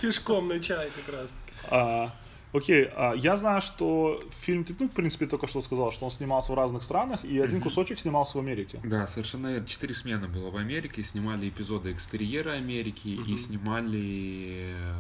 пешком 0.01 0.49
на 0.49 0.59
чай 0.61 0.91
как 0.97 1.15
раз. 1.15 1.31
А, 1.71 2.11
окей, 2.53 2.89
а, 2.97 3.13
я 3.15 3.37
знаю, 3.37 3.61
что 3.61 4.19
фильм, 4.41 4.65
ты, 4.65 4.75
ну, 4.79 4.89
в 4.89 4.93
принципе, 4.93 5.27
только 5.27 5.47
что 5.47 5.61
сказал, 5.61 5.93
что 5.93 6.07
он 6.07 6.11
снимался 6.11 6.53
в 6.53 6.55
разных 6.55 6.83
странах, 6.83 7.25
и 7.25 7.39
один 7.39 7.61
кусочек 7.61 7.99
снимался 7.99 8.39
в 8.39 8.41
Америке. 8.41 8.81
Да, 8.85 9.07
совершенно 9.07 9.49
верно. 9.49 9.67
Четыре 9.67 9.93
смены 9.95 10.29
было 10.29 10.51
в 10.51 10.57
Америке. 10.57 11.03
Снимали 11.03 11.49
эпизоды 11.49 11.93
экстерьера 11.93 12.53
Америки 12.53 13.09
и 13.09 13.19
Мгм. 13.19 13.37
снимали 13.37 14.75
э, 14.75 14.95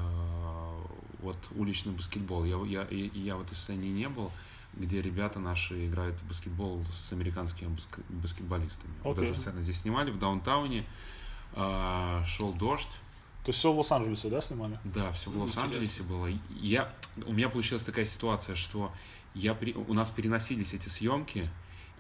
вот 1.21 1.37
уличный 1.55 1.93
баскетбол. 1.93 2.45
Я, 2.45 2.59
я, 2.67 2.83
и- 2.85 3.11
я 3.19 3.37
в 3.37 3.43
этой 3.43 3.55
сцене 3.55 3.89
не 3.89 4.09
был. 4.09 4.31
Где 4.75 5.03
ребята 5.03 5.39
наши 5.39 5.87
играют 5.87 6.17
в 6.21 6.27
баскетбол 6.29 6.85
с 6.93 7.13
американскими 7.13 7.69
баск- 7.69 8.01
баскетболистами. 8.09 8.93
Вот 9.03 9.19
Окей. 9.19 9.31
эту 9.31 9.39
сцену 9.39 9.61
здесь 9.61 9.81
снимали 9.81 10.11
в 10.11 10.19
даунтауне. 10.19 10.87
А, 11.55 12.25
шел 12.27 12.53
дождь. 12.53 12.89
То 13.45 13.49
есть 13.49 13.59
все 13.59 13.73
в 13.73 13.77
Лос-Анджелесе, 13.77 14.31
да, 14.31 14.41
снимали? 14.41 14.79
Да, 14.85 15.11
все 15.13 15.31
в 15.31 15.37
Лос-Анджелесе 15.37 16.03
было. 16.05 16.29
Я, 16.61 16.95
у 17.27 17.33
меня 17.33 17.49
получилась 17.49 17.85
такая 17.85 18.05
ситуация, 18.05 18.55
что 18.55 18.93
я 19.35 19.55
при, 19.55 19.75
у 19.75 19.93
нас 19.95 20.11
переносились 20.11 20.75
эти 20.75 20.89
съемки, 20.89 21.51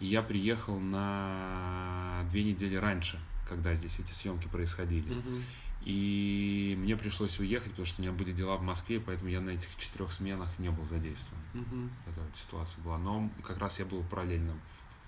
и 0.01 0.07
я 0.07 0.23
приехал 0.23 0.79
на 0.79 2.25
две 2.31 2.45
недели 2.45 2.77
раньше, 2.77 3.18
когда 3.49 3.75
здесь 3.75 3.99
эти 3.99 4.12
съемки 4.12 4.47
происходили. 4.47 5.14
Мгм. 5.14 5.45
И 5.85 6.76
мне 6.78 6.97
пришлось 6.97 7.39
уехать, 7.41 7.70
потому 7.70 7.87
что 7.87 8.01
у 8.01 8.05
меня 8.05 8.12
были 8.12 8.33
дела 8.33 8.57
в 8.57 8.62
Москве, 8.62 9.01
поэтому 9.01 9.30
я 9.30 9.41
на 9.41 9.51
этих 9.51 9.68
четырех 9.78 10.12
сменах 10.12 10.49
не 10.59 10.70
был 10.70 10.85
задействован. 10.85 11.43
Мгм. 11.55 11.91
Такая 12.05 12.24
вот 12.24 12.37
ситуация 12.37 12.80
была. 12.83 12.99
Но 12.99 13.30
как 13.43 13.59
раз 13.59 13.78
я 13.80 13.85
был 13.85 14.03
параллельно 14.05 14.55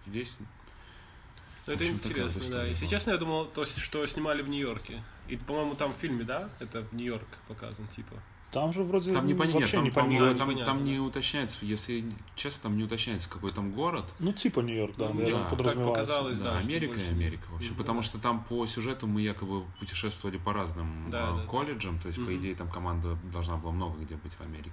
здесь. 0.06 0.36
Ну, 0.40 1.72
это 1.72 1.84
В 1.84 1.86
общем, 1.86 1.94
интересно, 1.94 2.40
да. 2.40 2.46
история 2.46 2.68
Если 2.70 2.84
была. 2.84 2.90
честно, 2.90 3.10
я 3.12 3.18
думал, 3.18 3.46
то, 3.46 3.64
что 3.64 4.06
снимали 4.06 4.42
в 4.42 4.48
Нью-Йорке. 4.48 5.02
И, 5.28 5.36
по-моему, 5.36 5.74
там 5.76 5.92
в 5.92 5.96
фильме, 5.96 6.24
да? 6.24 6.50
Это 6.58 6.86
Нью-Йорк 6.92 7.28
показан, 7.48 7.86
типа. 7.88 8.20
Там 8.54 8.72
же 8.72 8.84
вроде 8.84 9.12
Там 9.12 9.26
не 9.26 9.34
понятно, 9.34 9.60
вообще 9.60 9.76
там, 9.78 9.84
не 9.84 9.90
понятно. 9.90 10.38
там, 10.38 10.64
там 10.64 10.84
не 10.84 11.00
уточняется, 11.00 11.58
если 11.62 12.04
честно, 12.36 12.62
там 12.62 12.76
не 12.76 12.84
уточняется, 12.84 13.28
какой 13.28 13.50
там 13.50 13.72
город. 13.72 14.04
Ну, 14.20 14.32
типа 14.32 14.60
Нью-Йорк, 14.60 14.94
да, 14.96 15.08
Ну, 15.12 15.28
да, 15.28 15.48
так 15.50 15.84
показалось. 15.84 16.38
Да, 16.38 16.52
да, 16.52 16.58
Америка 16.58 17.00
и 17.00 17.08
Америка, 17.08 17.48
в 17.50 17.56
общем, 17.56 17.70
Мгм. 17.70 17.78
потому 17.78 18.02
что 18.02 18.18
там 18.20 18.44
по 18.44 18.64
сюжету 18.66 19.08
мы 19.08 19.22
якобы 19.22 19.64
путешествовали 19.80 20.38
по 20.38 20.52
разным 20.52 21.10
Да, 21.10 21.30
э, 21.30 21.36
да, 21.38 21.46
колледжам, 21.46 21.98
то 21.98 22.06
есть, 22.06 22.18
по 22.20 22.30
Мгм. 22.30 22.36
идее, 22.38 22.54
там 22.54 22.70
команда 22.70 23.18
должна 23.32 23.56
была 23.56 23.72
много 23.72 24.00
где 24.00 24.14
быть 24.14 24.34
в 24.34 24.40
Америке. 24.40 24.70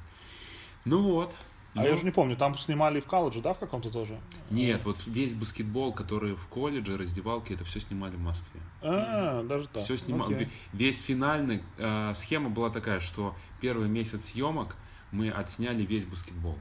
Ну 0.86 1.02
вот. 1.02 1.34
А 1.74 1.80
Ну, 1.80 1.86
я 1.88 1.94
уже 1.94 2.04
не 2.04 2.12
помню, 2.12 2.36
там 2.36 2.56
снимали 2.58 3.00
в 3.00 3.08
колледже, 3.08 3.42
да, 3.42 3.54
в 3.54 3.58
каком-то 3.60 3.90
тоже? 3.90 4.20
Нет, 4.52 4.86
вот 4.86 4.98
весь 5.08 5.34
баскетбол, 5.34 5.92
который 5.94 6.36
в 6.36 6.46
колледже, 6.48 6.98
раздевалки, 6.98 7.54
это 7.54 7.64
все 7.64 7.80
снимали 7.80 8.16
в 8.16 8.20
Москве. 8.22 8.62
А, 8.82 9.44
даже 9.44 9.68
так. 9.68 9.84
Все 9.84 9.98
снимали. 9.98 10.34
Окей. 10.36 10.50
Весь 10.74 11.00
финальный 11.00 11.64
э, 11.78 12.14
схема 12.16 12.50
была 12.50 12.70
такая, 12.70 13.00
что 13.00 13.36
первый 13.60 13.88
месяц 13.90 14.26
съемок 14.32 14.76
мы 15.12 15.30
отсняли 15.30 15.84
весь 15.84 16.06
баскетбол. 16.06 16.58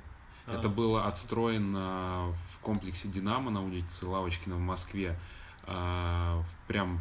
А. 0.47 0.59
Это 0.59 0.69
было 0.69 1.07
отстроено 1.07 2.35
в 2.55 2.59
комплексе 2.61 3.09
Динамо 3.09 3.51
на 3.51 3.63
улице 3.63 4.07
Лавочкина 4.07 4.57
в 4.57 4.61
Москве. 4.61 5.19
Э, 5.67 6.43
прям 6.69 7.01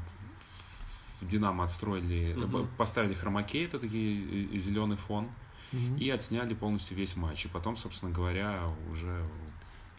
в 1.22 1.28
Динамо 1.28 1.66
отстроили, 1.66 2.34
Мгм. 2.34 2.68
поставили 2.78 3.14
хромакей, 3.14 3.66
это 3.66 3.80
такие 3.80 4.58
зеленый 4.58 4.96
фон, 4.96 5.28
Мгм. 5.74 5.98
и 5.98 6.10
отсняли 6.10 6.54
полностью 6.54 6.96
весь 6.96 7.16
матч. 7.18 7.46
И 7.46 7.48
потом, 7.50 7.76
собственно 7.76 8.12
говоря, 8.12 8.62
уже 8.92 9.26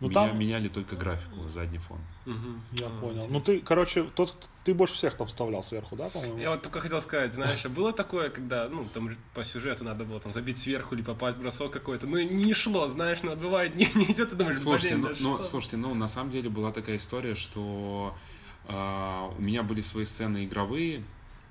Ну, 0.01 0.09
меня- 0.09 0.15
там- 0.29 0.39
меняли 0.39 0.69
только 0.69 0.97
графику, 0.97 1.47
задний 1.53 1.79
фон. 1.79 1.99
Мгм. 2.25 2.63
Я 2.73 2.87
А, 2.87 2.91
понял. 3.01 3.11
интересно. 3.17 3.33
Ну 3.33 3.41
ты, 3.41 3.61
короче, 3.61 4.05
тот, 4.05 4.35
ты 4.65 4.73
больше 4.73 4.95
всех 4.95 5.15
там 5.15 5.27
вставлял 5.27 5.63
сверху, 5.63 5.95
да, 5.95 6.09
по-моему? 6.09 6.39
Я 6.39 6.51
вот 6.53 6.63
только 6.63 6.81
хотел 6.81 7.01
сказать, 7.03 7.35
знаешь, 7.35 7.65
а 7.67 7.69
было 7.69 7.93
такое, 7.93 8.31
когда, 8.31 8.67
ну, 8.69 8.87
там 8.95 9.15
по 9.35 9.45
сюжету 9.45 9.85
надо 9.85 10.05
было 10.07 10.19
там 10.19 10.33
забить 10.33 10.57
сверху 10.59 10.95
или 10.95 11.03
попасть 11.03 11.37
в 11.37 11.41
бросок 11.43 11.71
какой-то, 11.71 12.07
ну, 12.07 12.17
и 12.17 12.25
не 12.25 12.55
шло, 12.55 12.89
знаешь, 12.89 13.19
ну, 13.23 13.37
бывает, 13.37 13.75
не, 13.77 13.87
не 13.95 14.05
идет, 14.07 14.31
ты 14.31 14.37
думаешь, 14.37 14.59
Слушайте, 14.61 14.97
блин, 14.97 15.01
ну, 15.03 15.09
да 15.09 15.15
ну, 15.21 15.35
что? 15.37 15.45
слушайте, 15.45 15.77
ну 15.77 15.95
на 15.95 16.09
самом 16.09 16.31
деле 16.31 16.49
была 16.49 16.73
такая 16.73 16.97
история, 16.97 17.35
что 17.35 18.15
а, 18.69 19.31
у 19.37 19.43
меня 19.43 19.63
были 19.63 19.83
свои 19.83 20.05
сцены 20.07 20.45
игровые, 20.47 21.03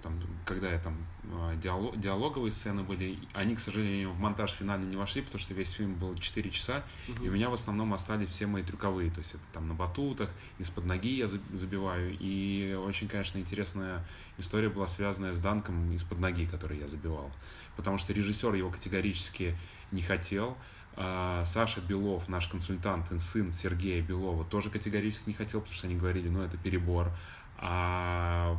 там, 0.02 0.20
когда 0.46 0.72
я 0.72 0.80
там 0.80 0.96
а, 1.32 1.56
диало- 1.56 1.96
диалоговые 1.96 2.52
сцены 2.52 2.84
были, 2.84 3.18
они, 3.34 3.56
к 3.56 3.60
сожалению, 3.60 4.12
в 4.12 4.20
монтаж 4.20 4.52
финальный 4.52 4.88
не 4.88 4.96
вошли, 4.96 5.22
потому 5.22 5.40
что 5.40 5.54
весь 5.54 5.70
фильм 5.72 5.94
был 5.96 6.16
4 6.18 6.50
часа, 6.50 6.84
и 7.24 7.30
у 7.30 7.32
меня 7.32 7.50
в 7.50 7.54
основном 7.54 7.94
остались 7.94 8.30
все 8.30 8.48
мои 8.48 8.64
трюковые, 8.64 9.12
то 9.12 9.20
есть 9.20 9.36
это 9.36 9.44
там 9.54 9.68
на 9.68 9.74
батутах, 9.76 10.30
из-под 10.58 10.86
ноги 10.86 11.16
я 11.16 11.26
заб- 11.26 11.56
забиваю, 11.56 12.16
и 12.20 12.74
очень, 12.74 13.08
конечно, 13.08 13.38
интересная 13.38 14.04
история 14.38 14.70
была 14.70 14.88
связанная 14.88 15.34
с 15.34 15.38
данком 15.38 15.92
из-под 15.94 16.20
ноги, 16.20 16.46
который 16.46 16.80
я 16.80 16.88
забивал, 16.88 17.32
потому 17.76 17.98
что 17.98 18.12
режиссер 18.14 18.54
его 18.56 18.72
категорически 18.72 19.56
не 19.92 20.02
хотел, 20.02 20.58
а, 20.96 21.46
Саша 21.46 21.80
Белов, 21.82 22.28
наш 22.28 22.48
консультант, 22.48 23.12
и 23.12 23.20
сын 23.20 23.52
Сергея 23.54 24.02
Белова, 24.02 24.44
тоже 24.44 24.70
категорически 24.70 25.30
не 25.30 25.36
хотел, 25.36 25.62
потому 25.62 25.76
что 25.76 25.88
они 25.88 25.96
говорили, 25.96 26.28
ну, 26.28 26.42
это 26.42 26.58
перебор. 26.58 27.12
А 27.62 28.58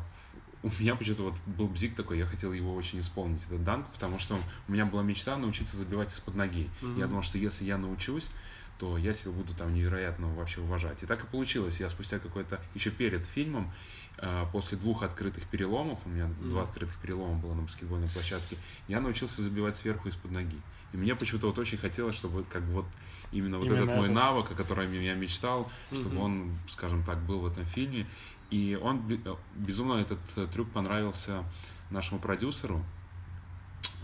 у 0.63 0.69
меня 0.79 0.95
почему-то 0.95 1.23
вот 1.23 1.35
был 1.47 1.69
бзик 1.69 1.95
такой, 1.95 2.19
я 2.19 2.27
хотел 2.27 2.53
его 2.53 2.75
очень 2.75 3.01
исполнить, 3.01 3.45
этот 3.45 3.65
данк, 3.65 3.87
потому 3.93 4.19
что 4.19 4.39
у 4.69 4.73
меня 4.73 4.85
была 4.85 5.03
мечта 5.03 5.37
научиться 5.37 5.77
забивать 5.77 6.13
из-под 6.13 6.35
ноги. 6.35 6.69
Я 6.97 7.07
думал, 7.07 7.23
что 7.23 7.39
если 7.39 7.65
я 7.65 7.79
научусь, 7.79 8.31
то 8.79 8.97
я 8.97 9.13
себя 9.13 9.33
буду 9.33 9.55
там 9.55 9.75
невероятно 9.75 10.29
вообще 10.35 10.63
уважать. 10.63 11.03
И 11.03 11.07
так 11.07 11.23
и 11.23 11.27
получилось. 11.27 11.81
Я 11.81 11.91
спустя 11.91 12.19
какой-то, 12.19 12.59
еще 12.75 12.91
перед 12.91 13.23
фильмом, 13.25 13.71
э, 14.17 14.47
после 14.53 14.79
двух 14.79 15.03
открытых 15.03 15.47
переломов, 15.49 15.99
у 16.07 16.09
меня 16.09 16.31
два 16.41 16.63
открытых 16.63 16.97
перелома 16.99 17.39
было 17.39 17.53
на 17.53 17.63
баскетбольной 17.63 18.09
площадке, 18.09 18.57
я 18.89 19.01
научился 19.01 19.43
забивать 19.43 19.77
сверху 19.77 20.09
из-под 20.09 20.31
ноги. 20.31 20.57
И 20.93 20.97
мне 20.97 21.15
почему-то 21.15 21.49
вот 21.49 21.59
очень 21.59 21.79
хотелось, 21.79 22.17
чтобы 22.17 22.45
как 22.45 22.63
бы 22.63 22.73
вот 22.73 22.87
именно 23.33 23.59
вот 23.59 23.67
Именно 23.67 23.85
этот 23.85 23.97
мой 23.97 24.07
это. 24.07 24.15
навык, 24.15 24.51
о 24.51 24.55
котором 24.55 24.93
я 24.93 25.15
мечтал, 25.15 25.71
чтобы 25.93 26.19
он, 26.19 26.59
скажем 26.67 27.05
так, 27.05 27.19
был 27.23 27.41
в 27.41 27.47
этом 27.47 27.65
фильме. 27.67 28.07
И 28.51 28.79
он 28.81 29.03
э, 29.11 29.35
безумно 29.55 29.95
этот 29.95 30.19
э, 30.37 30.47
трюк 30.53 30.71
понравился 30.71 31.45
нашему 31.91 32.21
продюсеру. 32.21 32.85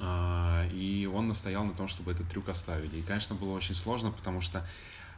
А, 0.03 0.67
И 0.73 1.07
он 1.07 1.29
настоял 1.29 1.65
на 1.65 1.73
том, 1.73 1.89
чтобы 1.89 2.13
этот 2.13 2.29
трюк 2.29 2.49
оставили. 2.49 2.97
И, 2.97 3.03
конечно, 3.03 3.35
было 3.35 3.53
очень 3.53 3.75
сложно, 3.75 4.11
потому 4.11 4.41
что 4.41 4.65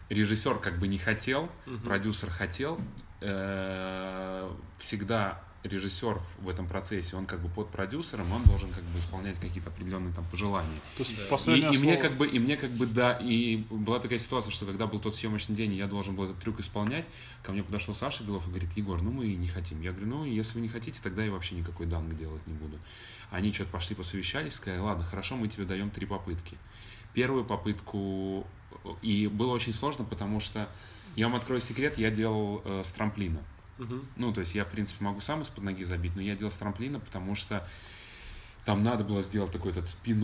режиссер 0.08 0.58
как 0.58 0.78
бы 0.78 0.88
не 0.88 0.98
хотел, 0.98 1.50
продюсер 1.84 2.30
хотел. 2.30 2.80
Э, 3.20 4.50
Всегда 4.78 5.40
режиссер 5.68 6.20
в 6.40 6.48
этом 6.48 6.66
процессе, 6.66 7.16
он 7.16 7.26
как 7.26 7.40
бы 7.40 7.48
под 7.48 7.70
продюсером, 7.70 8.32
он 8.32 8.42
должен 8.44 8.70
как 8.70 8.82
бы 8.84 8.98
исполнять 8.98 9.38
какие-то 9.40 9.70
определенные 9.70 10.12
там 10.12 10.24
пожелания. 10.30 10.80
То 10.96 11.04
есть 11.04 11.12
И, 11.12 11.28
последнее 11.30 11.74
и 11.74 11.78
мне 11.78 11.92
слово- 11.94 12.00
как 12.02 12.16
бы, 12.16 12.26
и 12.26 12.38
мне 12.38 12.56
как 12.56 12.70
бы, 12.72 12.86
да, 12.86 13.12
и 13.14 13.56
была 13.70 13.98
такая 14.00 14.18
ситуация, 14.18 14.50
что 14.50 14.66
когда 14.66 14.86
был 14.86 15.00
тот 15.00 15.14
съемочный 15.14 15.54
день, 15.54 15.72
и 15.74 15.76
я 15.76 15.86
должен 15.86 16.14
был 16.16 16.24
этот 16.24 16.38
трюк 16.38 16.60
исполнять, 16.60 17.04
ко 17.42 17.52
мне 17.52 17.62
подошел 17.62 17.94
Саша 17.94 18.24
Белов 18.24 18.46
и 18.46 18.50
говорит, 18.50 18.70
Егор, 18.76 19.00
ну 19.02 19.10
мы 19.10 19.26
не 19.34 19.48
хотим. 19.48 19.80
Я 19.80 19.92
говорю, 19.92 20.08
ну 20.08 20.24
если 20.24 20.54
вы 20.54 20.60
не 20.62 20.68
хотите, 20.68 21.00
тогда 21.02 21.24
я 21.24 21.30
вообще 21.30 21.54
никакой 21.54 21.86
данг 21.86 22.16
делать 22.16 22.46
не 22.46 22.54
буду. 22.54 22.78
Они 23.30 23.52
что-то 23.52 23.70
пошли 23.70 23.94
посовещались, 23.94 24.54
сказали, 24.54 24.80
ладно, 24.80 25.04
хорошо, 25.04 25.36
мы 25.36 25.48
тебе 25.48 25.64
даем 25.66 25.90
три 25.90 26.06
попытки. 26.06 26.56
Первую 27.14 27.44
попытку, 27.44 28.46
и 29.02 29.26
было 29.26 29.52
очень 29.52 29.72
сложно, 29.72 30.04
потому 30.04 30.40
что, 30.40 30.68
я 31.16 31.26
вам 31.26 31.36
открою 31.36 31.60
секрет, 31.60 31.98
я 31.98 32.10
делал 32.10 32.62
э, 32.64 32.82
с 32.84 32.92
трамплина. 32.92 33.40
Ну, 34.16 34.32
то 34.32 34.40
есть 34.40 34.54
я, 34.54 34.64
в 34.64 34.68
принципе, 34.70 35.04
могу 35.04 35.20
сам 35.20 35.42
из-под 35.42 35.64
ноги 35.64 35.84
забить, 35.84 36.14
но 36.16 36.22
я 36.22 36.36
делал 36.36 36.50
с 36.50 36.56
трамплина, 36.56 37.00
потому 37.00 37.34
что 37.34 37.66
там 38.64 38.82
надо 38.82 39.04
было 39.04 39.22
сделать 39.22 39.52
такой 39.52 39.70
этот 39.70 39.88
спин 39.88 40.22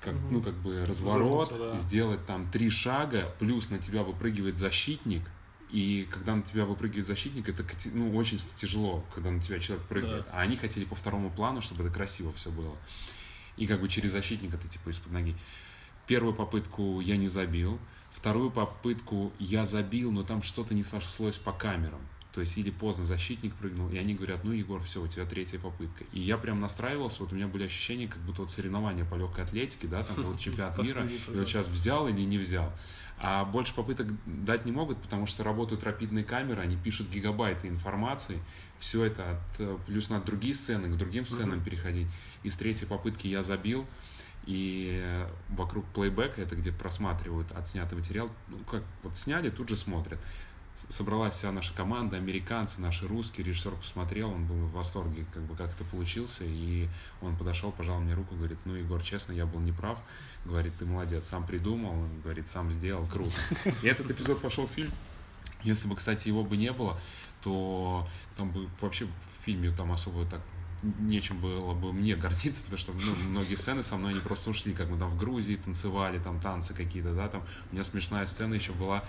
как, 0.00 0.14
ну, 0.30 0.42
как 0.42 0.54
бы 0.54 0.84
разворот, 0.84 1.54
да. 1.56 1.76
сделать 1.76 2.26
там 2.26 2.50
три 2.50 2.68
шага, 2.70 3.32
плюс 3.38 3.70
на 3.70 3.78
тебя 3.78 4.02
выпрыгивает 4.02 4.58
защитник, 4.58 5.22
и 5.70 6.06
когда 6.10 6.36
на 6.36 6.42
тебя 6.42 6.66
выпрыгивает 6.66 7.06
защитник, 7.06 7.48
это 7.48 7.64
ну, 7.92 8.14
очень 8.14 8.40
тяжело, 8.56 9.04
когда 9.14 9.30
на 9.30 9.40
тебя 9.40 9.58
человек 9.58 9.84
прыгает. 9.86 10.26
А 10.32 10.40
они 10.40 10.56
хотели 10.56 10.84
по 10.84 10.94
второму 10.94 11.30
плану, 11.30 11.62
чтобы 11.62 11.84
это 11.84 11.92
красиво 11.92 12.32
все 12.34 12.50
было. 12.50 12.76
И 13.56 13.66
как 13.66 13.80
бы 13.80 13.88
через 13.88 14.12
защитника 14.12 14.56
ты 14.56 14.68
типа 14.68 14.90
из-под 14.90 15.12
ноги. 15.12 15.36
Первую 16.06 16.34
попытку 16.34 17.00
я 17.00 17.16
не 17.16 17.28
забил, 17.28 17.80
вторую 18.12 18.50
попытку 18.50 19.32
я 19.38 19.66
забил, 19.66 20.12
но 20.12 20.22
там 20.22 20.42
что-то 20.42 20.74
не 20.74 20.84
сошлось 20.84 21.38
по 21.38 21.52
камерам. 21.52 22.00
То 22.34 22.40
есть 22.40 22.58
или 22.58 22.70
поздно 22.70 23.04
защитник 23.04 23.54
прыгнул, 23.54 23.88
и 23.90 23.96
они 23.96 24.14
говорят, 24.14 24.42
ну, 24.42 24.50
Егор, 24.50 24.82
все, 24.82 25.00
у 25.00 25.06
тебя 25.06 25.24
третья 25.24 25.60
попытка. 25.60 26.02
И 26.10 26.18
я 26.18 26.36
прям 26.36 26.60
настраивался, 26.60 27.22
вот 27.22 27.32
у 27.32 27.36
меня 27.36 27.46
были 27.46 27.64
ощущения, 27.64 28.08
как 28.08 28.18
будто 28.22 28.42
вот 28.42 28.50
соревнования 28.50 29.04
по 29.04 29.14
легкой 29.14 29.44
атлетике, 29.44 29.86
да, 29.86 30.02
там 30.02 30.24
вот 30.24 30.40
чемпионат 30.40 30.76
мира, 30.78 31.06
и 31.06 31.36
вот 31.36 31.46
сейчас 31.46 31.68
взял 31.68 32.08
или 32.08 32.22
не 32.22 32.38
взял. 32.38 32.72
А 33.18 33.44
больше 33.44 33.72
попыток 33.72 34.08
дать 34.26 34.66
не 34.66 34.72
могут, 34.72 35.00
потому 35.00 35.28
что 35.28 35.44
работают 35.44 35.84
рапидные 35.84 36.24
камеры, 36.24 36.60
они 36.60 36.76
пишут 36.76 37.08
гигабайты 37.08 37.68
информации, 37.68 38.40
все 38.80 39.04
это 39.04 39.38
от, 39.58 39.84
плюс 39.86 40.10
надо 40.10 40.26
другие 40.26 40.54
сцены, 40.54 40.88
к 40.88 40.98
другим 40.98 41.26
сценам 41.26 41.62
переходить. 41.62 42.08
И 42.42 42.50
с 42.50 42.56
третьей 42.56 42.88
попытки 42.88 43.28
я 43.28 43.44
забил, 43.44 43.86
и 44.46 45.24
вокруг 45.50 45.86
плейбека, 45.86 46.42
это 46.42 46.56
где 46.56 46.72
просматривают 46.72 47.52
отснятый 47.52 47.96
материал, 47.96 48.28
ну, 48.48 48.58
как 48.70 48.82
вот 49.04 49.16
сняли, 49.16 49.50
тут 49.50 49.68
же 49.68 49.76
смотрят. 49.76 50.18
Собралась 50.88 51.34
вся 51.34 51.52
наша 51.52 51.72
команда, 51.72 52.16
американцы, 52.16 52.80
наши 52.80 53.06
русские, 53.06 53.46
режиссер 53.46 53.72
посмотрел, 53.72 54.30
он 54.30 54.44
был 54.44 54.56
в 54.56 54.72
восторге, 54.72 55.24
как 55.32 55.42
бы 55.44 55.56
как 55.56 55.72
это 55.72 55.84
получился, 55.84 56.44
и 56.44 56.88
он 57.22 57.36
подошел, 57.36 57.70
пожал 57.72 58.00
мне 58.00 58.12
руку, 58.12 58.34
говорит, 58.34 58.58
ну, 58.64 58.74
Егор, 58.74 59.00
честно, 59.02 59.32
я 59.32 59.46
был 59.46 59.60
неправ, 59.60 60.02
говорит, 60.44 60.74
ты 60.78 60.84
молодец, 60.84 61.28
сам 61.28 61.46
придумал, 61.46 61.94
говорит, 62.22 62.48
сам 62.48 62.70
сделал, 62.72 63.06
круто. 63.06 63.34
И 63.82 63.86
этот 63.86 64.10
эпизод 64.10 64.42
пошел 64.42 64.66
в 64.66 64.70
фильм, 64.70 64.90
если 65.62 65.88
бы, 65.88 65.96
кстати, 65.96 66.28
его 66.28 66.44
бы 66.44 66.56
не 66.56 66.72
было, 66.72 66.98
то 67.42 68.06
там 68.36 68.50
бы 68.50 68.68
вообще 68.80 69.06
в 69.06 69.44
фильме 69.44 69.70
там 69.70 69.92
особо 69.92 70.26
так 70.26 70.40
нечем 71.00 71.40
было 71.40 71.74
бы 71.74 71.92
мне 71.92 72.14
гордиться, 72.14 72.62
потому 72.62 72.78
что 72.78 72.92
ну, 72.92 73.14
многие 73.30 73.54
сцены 73.54 73.82
со 73.82 73.96
мной, 73.96 74.12
они 74.12 74.20
просто 74.20 74.50
ушли, 74.50 74.72
как 74.72 74.88
мы 74.88 74.98
там 74.98 75.10
в 75.10 75.18
Грузии 75.18 75.56
танцевали, 75.56 76.18
там 76.18 76.40
танцы 76.40 76.74
какие-то, 76.74 77.14
да, 77.14 77.28
там. 77.28 77.42
У 77.70 77.74
меня 77.74 77.84
смешная 77.84 78.26
сцена 78.26 78.54
еще 78.54 78.72
была, 78.72 79.02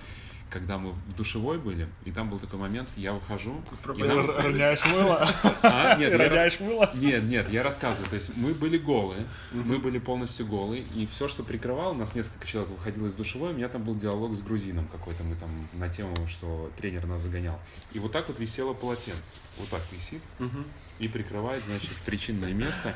когда 0.50 0.78
мы 0.78 0.92
в 0.92 1.16
душевой 1.16 1.58
были, 1.58 1.88
и 2.06 2.12
там 2.12 2.30
был 2.30 2.40
такой 2.40 2.60
момент, 2.60 2.88
я 2.96 3.14
выхожу, 3.14 3.62
и 3.98 4.04
нам- 4.08 4.30
Роняешь 4.46 4.86
мыло? 4.86 5.28
а, 5.64 5.96
нет, 5.98 6.12
рас- 6.14 6.30
Роняешь 6.30 6.60
мыло? 6.60 6.90
нет, 6.96 7.24
нет, 7.24 7.50
я 7.50 7.64
рассказываю. 7.64 8.10
То 8.10 8.16
есть 8.16 8.38
мы 8.38 8.54
были 8.54 8.78
голые, 8.78 9.26
мы 9.52 9.80
были 9.80 9.98
полностью 10.00 10.46
голые, 10.46 10.84
и 10.96 11.06
все, 11.08 11.28
что 11.28 11.44
прикрывало, 11.44 11.94
нас 11.94 12.16
несколько 12.16 12.46
человек 12.48 12.72
выходило 12.72 13.08
из 13.08 13.16
душевой, 13.16 13.52
у 13.52 13.54
меня 13.56 13.68
там 13.70 13.84
был 13.84 13.96
диалог 13.96 14.36
с 14.36 14.42
грузином 14.42 14.88
какой-то, 14.88 15.24
мы 15.24 15.36
там 15.36 15.50
на 15.74 15.90
тему, 15.90 16.28
что 16.28 16.72
тренер 16.78 17.06
нас 17.08 17.22
загонял. 17.22 17.60
И 17.94 18.00
вот 18.00 18.12
так 18.12 18.28
вот 18.28 18.40
висело 18.40 18.74
полотенце. 18.74 19.40
Вот 19.58 19.70
так 19.70 19.82
висит 19.92 20.22
и 21.00 21.08
прикрывает, 21.08 21.64
значит, 21.66 21.92
причинное 22.06 22.54
место. 22.54 22.96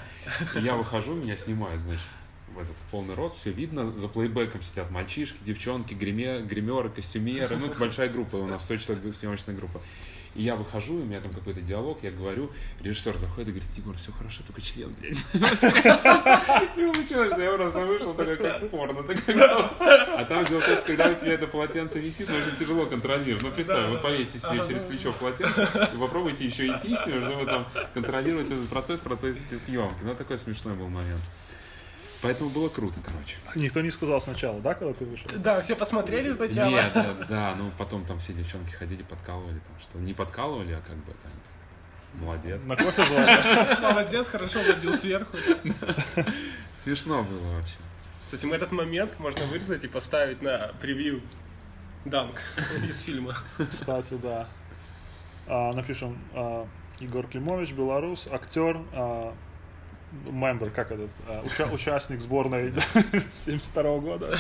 И 0.56 0.60
я 0.60 0.76
выхожу, 0.76 1.14
меня 1.16 1.36
снимают, 1.36 1.82
значит, 1.82 2.08
в 2.56 2.60
этот 2.60 2.76
в 2.76 2.92
полный 2.92 3.16
рост, 3.16 3.38
все 3.38 3.52
видно, 3.52 3.92
за 3.98 4.08
плейбеком 4.08 4.62
сидят 4.62 4.92
мальчишки, 4.92 5.38
девчонки, 5.44 5.94
гриме, 5.94 6.42
гримеры, 6.42 6.90
костюмеры, 6.90 7.58
ну, 7.58 7.68
это 7.68 7.78
большая 7.78 8.10
группа, 8.10 8.36
у 8.38 8.48
нас 8.48 8.64
100 8.64 8.78
человек 8.78 9.14
съемочная 9.14 9.56
группа. 9.56 9.82
И 10.36 10.44
я 10.44 10.56
выхожу, 10.56 11.00
и 11.00 11.02
у 11.02 11.06
меня 11.06 11.20
там 11.22 11.34
какой-то 11.34 11.62
диалог, 11.62 12.00
я 12.04 12.12
говорю, 12.12 12.52
режиссер 12.82 13.18
заходит 13.18 13.50
и 13.50 13.52
говорит, 13.52 13.70
Егор, 13.78 13.98
все 13.98 14.12
хорошо, 14.12 14.44
только 14.46 14.62
член, 14.62 14.94
блядь. 15.00 15.18
И 15.34 16.94
получилось, 16.94 17.34
что 17.34 17.42
я 17.42 17.52
просто 17.52 17.80
вышел 17.80 18.14
такой, 18.14 18.38
как 18.38 18.70
порно, 18.70 19.00
А 19.00 20.26
там 20.26 20.46
дело 20.46 20.62
в 20.62 20.66
том, 20.66 20.78
что 20.78 20.86
когда 20.86 21.10
у 21.10 21.16
тебя 21.16 21.34
это 21.34 21.48
полотенце 21.48 22.00
висит, 22.00 22.30
ну, 22.30 22.36
очень 22.38 22.58
тяжело 22.58 22.86
контролировать. 22.86 23.44
Ну, 23.44 23.52
представь, 23.52 23.90
вот 23.90 24.02
повесьте 24.04 24.40
себе 24.40 24.64
через 24.68 24.84
плечо 24.84 25.12
полотенце, 25.14 25.68
и 25.94 25.98
попробуйте 25.98 26.46
еще 26.46 26.68
идти 26.68 26.96
с 26.96 27.06
ним, 27.08 27.24
чтобы 27.24 27.46
там 27.46 27.68
контролировать 27.94 28.52
этот 28.52 28.68
процесс 28.70 29.00
в 29.00 29.04
процессе 29.04 29.58
съемки. 29.58 30.04
Ну, 30.04 30.14
такой 30.14 30.38
смешной 30.38 30.76
был 30.76 30.90
момент. 30.90 31.22
Поэтому 32.22 32.50
было 32.50 32.68
круто, 32.68 33.00
короче. 33.04 33.38
Никто 33.56 33.82
не 33.82 33.92
сказал 33.92 34.20
сначала, 34.20 34.60
да, 34.60 34.74
когда 34.74 34.94
ты 34.94 35.06
вышел? 35.06 35.28
Да, 35.38 35.62
все 35.62 35.76
посмотрели 35.76 36.32
сначала. 36.34 36.70
Нет, 36.70 36.92
да, 36.94 37.14
да, 37.30 37.56
ну 37.58 37.72
потом 37.78 38.06
там 38.06 38.20
все 38.20 38.34
девчонки 38.34 38.72
ходили, 38.72 39.04
подкалывали, 39.04 39.60
там, 39.60 39.80
что 39.80 40.00
не 40.00 40.14
подкалывали, 40.14 40.74
а 40.74 40.82
как 40.82 40.98
бы 40.98 41.14
там, 41.24 41.32
молодец. 42.22 42.62
На 42.64 42.76
кофе 42.76 43.04
звали? 43.06 43.82
Молодец, 43.82 44.28
хорошо 44.28 44.64
забил 44.64 44.94
сверху. 44.96 45.38
Смешно 46.74 47.24
было 47.24 47.56
вообще. 47.56 47.78
Кстати, 48.26 48.46
мы 48.46 48.56
этот 48.58 48.72
момент 48.72 49.18
можно 49.20 49.46
вырезать 49.46 49.86
и 49.86 49.88
поставить 49.88 50.42
на 50.42 50.72
превью 50.82 51.22
Данк 52.06 52.36
из 52.88 53.02
фильма. 53.02 53.36
Кстати, 53.72 54.16
да. 54.16 54.48
А, 55.48 55.74
напишем 55.74 56.18
а, 56.34 56.68
Егор 57.00 57.26
Климович, 57.28 57.72
белорус, 57.72 58.28
актер, 58.32 58.82
а, 58.94 59.34
мембер, 60.30 60.70
как 60.72 60.92
этот, 60.92 61.12
а, 61.28 61.42
уча- 61.46 61.72
участник 61.72 62.22
сборной 62.22 62.74
72 63.46 64.00
года. 64.00 64.38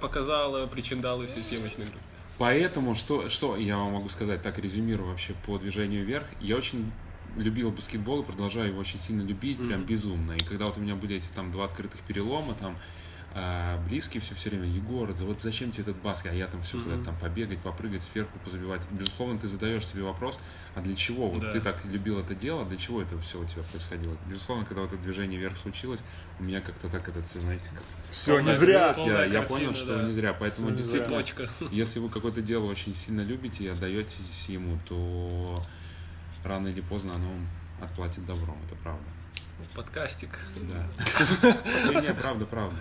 Показала 0.00 0.66
причиндалы 0.66 1.26
всей 1.26 1.42
съемочной 1.42 1.86
группы. 1.86 2.00
Поэтому, 2.38 2.94
что, 2.94 3.28
что 3.28 3.56
я 3.56 3.76
вам 3.76 3.92
могу 3.92 4.08
сказать, 4.08 4.42
так 4.42 4.58
резюмирую 4.58 5.10
вообще 5.10 5.34
по 5.46 5.58
движению 5.58 6.04
вверх, 6.04 6.26
я 6.40 6.56
очень 6.56 6.90
любил 7.36 7.70
баскетбол 7.70 8.22
и 8.22 8.24
продолжаю 8.24 8.68
его 8.68 8.80
очень 8.80 8.98
сильно 8.98 9.22
любить, 9.22 9.58
прям 9.58 9.84
безумно. 9.84 10.32
И 10.32 10.38
когда 10.44 10.66
вот 10.66 10.76
у 10.76 10.80
меня 10.80 10.94
были 10.94 11.16
эти 11.16 11.28
там 11.28 11.50
два 11.52 11.64
открытых 11.66 12.00
перелома, 12.00 12.54
там 12.54 12.76
э, 13.34 13.78
близкие 13.86 14.20
все 14.20 14.34
все 14.34 14.50
время, 14.50 14.66
Егор, 14.66 15.10
вот 15.12 15.42
зачем 15.42 15.70
тебе 15.70 15.82
этот 15.90 15.96
баскет, 16.02 16.32
а 16.32 16.34
я 16.34 16.46
там 16.46 16.62
все 16.62 16.82
куда-то 16.82 17.04
там 17.04 17.16
побегать, 17.18 17.58
попрыгать, 17.60 18.02
сверху 18.02 18.38
позабивать. 18.44 18.82
Безусловно, 18.90 19.38
ты 19.38 19.48
задаешь 19.48 19.86
себе 19.86 20.02
вопрос, 20.02 20.40
а 20.74 20.80
для 20.80 20.94
чего? 20.96 21.28
Вот 21.28 21.40
Да. 21.42 21.52
ты 21.52 21.60
так 21.60 21.84
любил 21.84 22.18
это 22.20 22.34
дело, 22.34 22.64
для 22.64 22.76
чего 22.78 23.02
это 23.02 23.18
все 23.20 23.40
у 23.40 23.44
тебя 23.44 23.62
происходило? 23.70 24.16
Безусловно, 24.26 24.64
когда 24.64 24.82
вот 24.82 24.92
это 24.92 25.02
движение 25.02 25.38
вверх 25.38 25.56
случилось, 25.56 26.00
у 26.38 26.44
меня 26.44 26.60
как-то 26.60 26.88
так 26.88 27.08
это 27.08 27.22
все, 27.22 27.40
знаете, 27.40 27.68
как 27.74 27.82
Все, 28.10 28.40
не 28.40 28.54
зря. 28.54 28.94
я, 28.96 29.24
я 29.24 29.40
картина, 29.40 29.42
понял, 29.48 29.74
что 29.74 29.98
да. 29.98 30.02
не 30.04 30.12
зря. 30.12 30.32
Поэтому 30.34 30.68
зря. 30.68 30.76
действительно, 30.76 31.16
Точка. 31.18 31.48
если 31.70 31.98
вы 31.98 32.08
какое-то 32.08 32.42
дело 32.42 32.66
очень 32.66 32.94
сильно 32.94 33.20
любите 33.22 33.64
и 33.64 33.68
отдаетесь 33.68 34.48
ему, 34.48 34.78
то 34.88 35.64
рано 36.44 36.68
или 36.68 36.80
поздно 36.80 37.14
оно 37.14 37.28
вам 37.28 37.48
отплатит 37.80 38.26
добром, 38.26 38.56
это 38.66 38.74
правда. 38.76 39.04
Подкастик. 39.74 40.38
Да. 40.56 42.00
Не, 42.00 42.12
правда, 42.14 42.44
правда. 42.46 42.76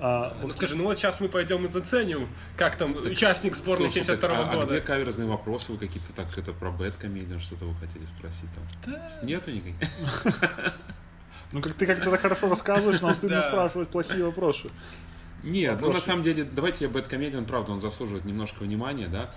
А, 0.00 0.36
Ну 0.42 0.50
скажи, 0.50 0.74
ну 0.74 0.84
вот 0.84 0.98
сейчас 0.98 1.20
мы 1.20 1.28
пойдем 1.28 1.64
и 1.64 1.68
заценим, 1.68 2.28
как 2.56 2.76
там 2.76 2.96
участник 2.96 3.54
сборной 3.54 3.88
Слушай, 3.88 4.04
72 4.04 4.28
а, 4.30 4.40
а 4.42 4.46
где 4.46 4.56
года. 4.56 4.80
каверзные 4.80 5.28
вопросы? 5.28 5.72
Вы 5.72 5.78
какие-то 5.78 6.12
так, 6.12 6.36
это 6.36 6.52
про 6.52 6.70
Бэт 6.72 6.96
Комедиан, 6.96 7.38
что-то 7.40 7.66
вы 7.66 7.74
хотели 7.76 8.04
спросить 8.06 8.48
там? 8.54 8.94
Нету 9.22 9.50
никаких? 9.52 9.76
ну, 11.52 11.60
как 11.60 11.74
ты 11.74 11.86
как-то 11.86 12.10
так 12.10 12.20
хорошо 12.20 12.48
рассказываешь, 12.48 13.00
нам 13.00 13.14
стыдно 13.14 13.36
Да. 13.42 13.48
спрашивать 13.48 13.88
плохие 13.88 14.24
вопросы. 14.24 14.70
Нет, 15.44 15.80
ну 15.80 15.92
на 15.92 16.00
самом 16.00 16.22
деле, 16.22 16.44
давайте 16.44 16.84
я 16.84 16.90
Бэткомедиан, 16.90 17.44
правда, 17.44 17.72
он 17.72 17.80
заслуживает 17.80 18.24
немножко 18.24 18.62
внимания, 18.62 19.08
да. 19.08 19.30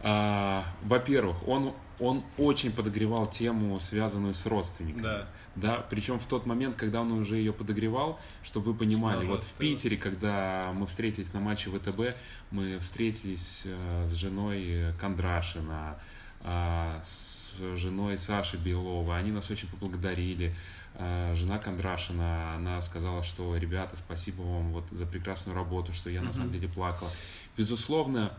А, 0.00 0.64
во-первых, 0.82 1.46
он, 1.46 1.74
он 2.02 2.24
очень 2.36 2.72
подогревал 2.72 3.30
тему, 3.30 3.78
связанную 3.78 4.34
с 4.34 4.44
родственниками. 4.46 5.02
Да. 5.02 5.28
Да, 5.54 5.86
причем 5.88 6.18
в 6.18 6.26
тот 6.26 6.46
момент, 6.46 6.76
когда 6.76 7.02
он 7.02 7.12
уже 7.12 7.36
ее 7.36 7.52
подогревал, 7.52 8.18
чтобы 8.42 8.72
вы 8.72 8.78
понимали, 8.78 9.18
Ага, 9.18 9.26
вот 9.26 9.44
в. 9.44 9.52
Питере, 9.52 9.96
когда 9.96 10.72
мы 10.74 10.86
встретились 10.86 11.32
на 11.32 11.40
матче 11.40 11.70
ВТБ, 11.70 12.16
мы 12.50 12.78
встретились 12.80 13.62
э, 13.64 14.08
с 14.10 14.14
женой 14.14 14.94
Кондрашина, 15.00 15.98
а, 16.40 17.00
с 17.04 17.60
женой 17.76 18.18
Саши 18.18 18.56
Белова, 18.56 19.16
они 19.16 19.30
нас 19.30 19.48
очень 19.50 19.68
поблагодарили. 19.68 20.56
А, 20.96 21.34
Жена 21.36 21.58
Кондрашина, 21.58 22.56
она 22.56 22.82
сказала, 22.82 23.22
что 23.22 23.56
ребята, 23.56 23.96
спасибо 23.96 24.42
вам 24.42 24.72
вот 24.72 24.84
за 24.90 25.06
прекрасную 25.06 25.54
работу, 25.54 25.92
что 25.92 26.10
я 26.10 26.20
на 26.20 26.32
самом 26.32 26.50
деле 26.50 26.66
плакала. 26.66 27.10
Безусловно, 27.56 28.32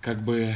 как 0.00 0.22
бы 0.22 0.54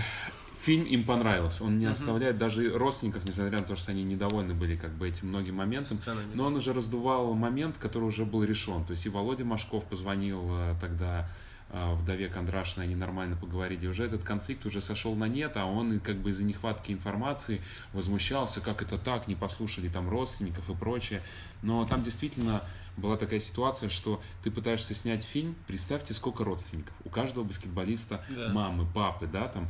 фильм 0.65 0.85
им 0.85 1.05
понравился. 1.05 1.65
Он 1.65 1.79
не 1.79 1.87
оставляет 1.87 2.39
даже 2.39 2.77
родственников, 2.77 3.25
несмотря 3.25 3.59
на 3.59 3.65
то, 3.65 3.77
что 3.77 3.91
они 3.93 4.03
недовольны 4.03 4.55
были 4.55 4.77
как 4.77 4.93
бы 4.93 5.09
этим 5.09 5.29
многим 5.29 5.57
моментом. 5.57 5.99
Сценами. 5.99 6.35
Но 6.35 6.47
он 6.47 6.57
уже 6.57 6.73
раздувал 6.73 7.35
момент, 7.35 7.77
который 7.79 8.05
уже 8.05 8.25
был 8.25 8.43
решен. 8.45 8.85
То 8.85 8.93
есть 8.93 9.05
и 9.07 9.11
Володя 9.11 9.45
Машков 9.45 9.85
позвонил 9.85 10.41
э, 10.51 10.75
тогда 10.81 11.29
э, 11.71 11.95
вдове 11.97 12.29
Кондрашина, 12.29 12.85
они 12.85 12.95
нормально 12.95 13.37
поговорили. 13.37 13.87
Уже 13.87 14.05
этот 14.05 14.23
конфликт 14.23 14.65
уже 14.65 14.81
сошел 14.81 15.15
на 15.15 15.29
нет, 15.29 15.53
а 15.57 15.67
он 15.67 16.01
как 16.01 16.17
бы 16.17 16.31
из-за 16.31 16.45
нехватки 16.45 16.93
информации 16.93 17.61
возмущался, 17.93 18.61
как 18.63 18.81
это 18.81 18.97
так, 18.97 19.29
не 19.29 19.35
послушали 19.35 19.89
там 19.89 20.09
родственников 20.09 20.71
и 20.71 20.75
прочее. 20.75 21.23
Но 21.63 21.85
там 21.85 22.03
действительно 22.03 22.63
была 22.97 23.17
такая 23.17 23.41
ситуация, 23.41 23.89
что 23.89 24.23
ты 24.43 24.51
пытаешься 24.51 24.95
снять 24.95 25.25
фильм, 25.25 25.57
представьте, 25.67 26.15
сколько 26.15 26.45
родственников. 26.45 26.95
У 27.05 27.11
каждого 27.11 27.45
баскетболиста 27.45 28.25
Да. 28.31 28.49
мамы, 28.49 28.87
папы, 28.95 29.27
да, 29.27 29.49
там 29.49 29.67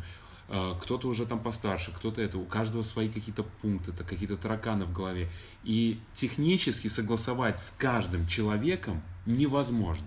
кто-то 0.48 1.08
уже 1.08 1.24
там 1.26 1.40
постарше, 1.40 1.90
кто-то 1.92 2.20
это, 2.20 2.38
у 2.38 2.44
каждого 2.44 2.82
свои 2.82 3.08
какие-то 3.08 3.44
пункты, 3.62 3.92
какие-то 3.92 4.36
тараканы 4.36 4.84
в 4.84 4.92
голове. 4.92 5.28
И 5.62 6.00
технически 6.14 6.88
согласовать 6.88 7.60
с 7.60 7.70
каждым 7.70 8.26
человеком 8.26 9.02
невозможно. 9.26 10.06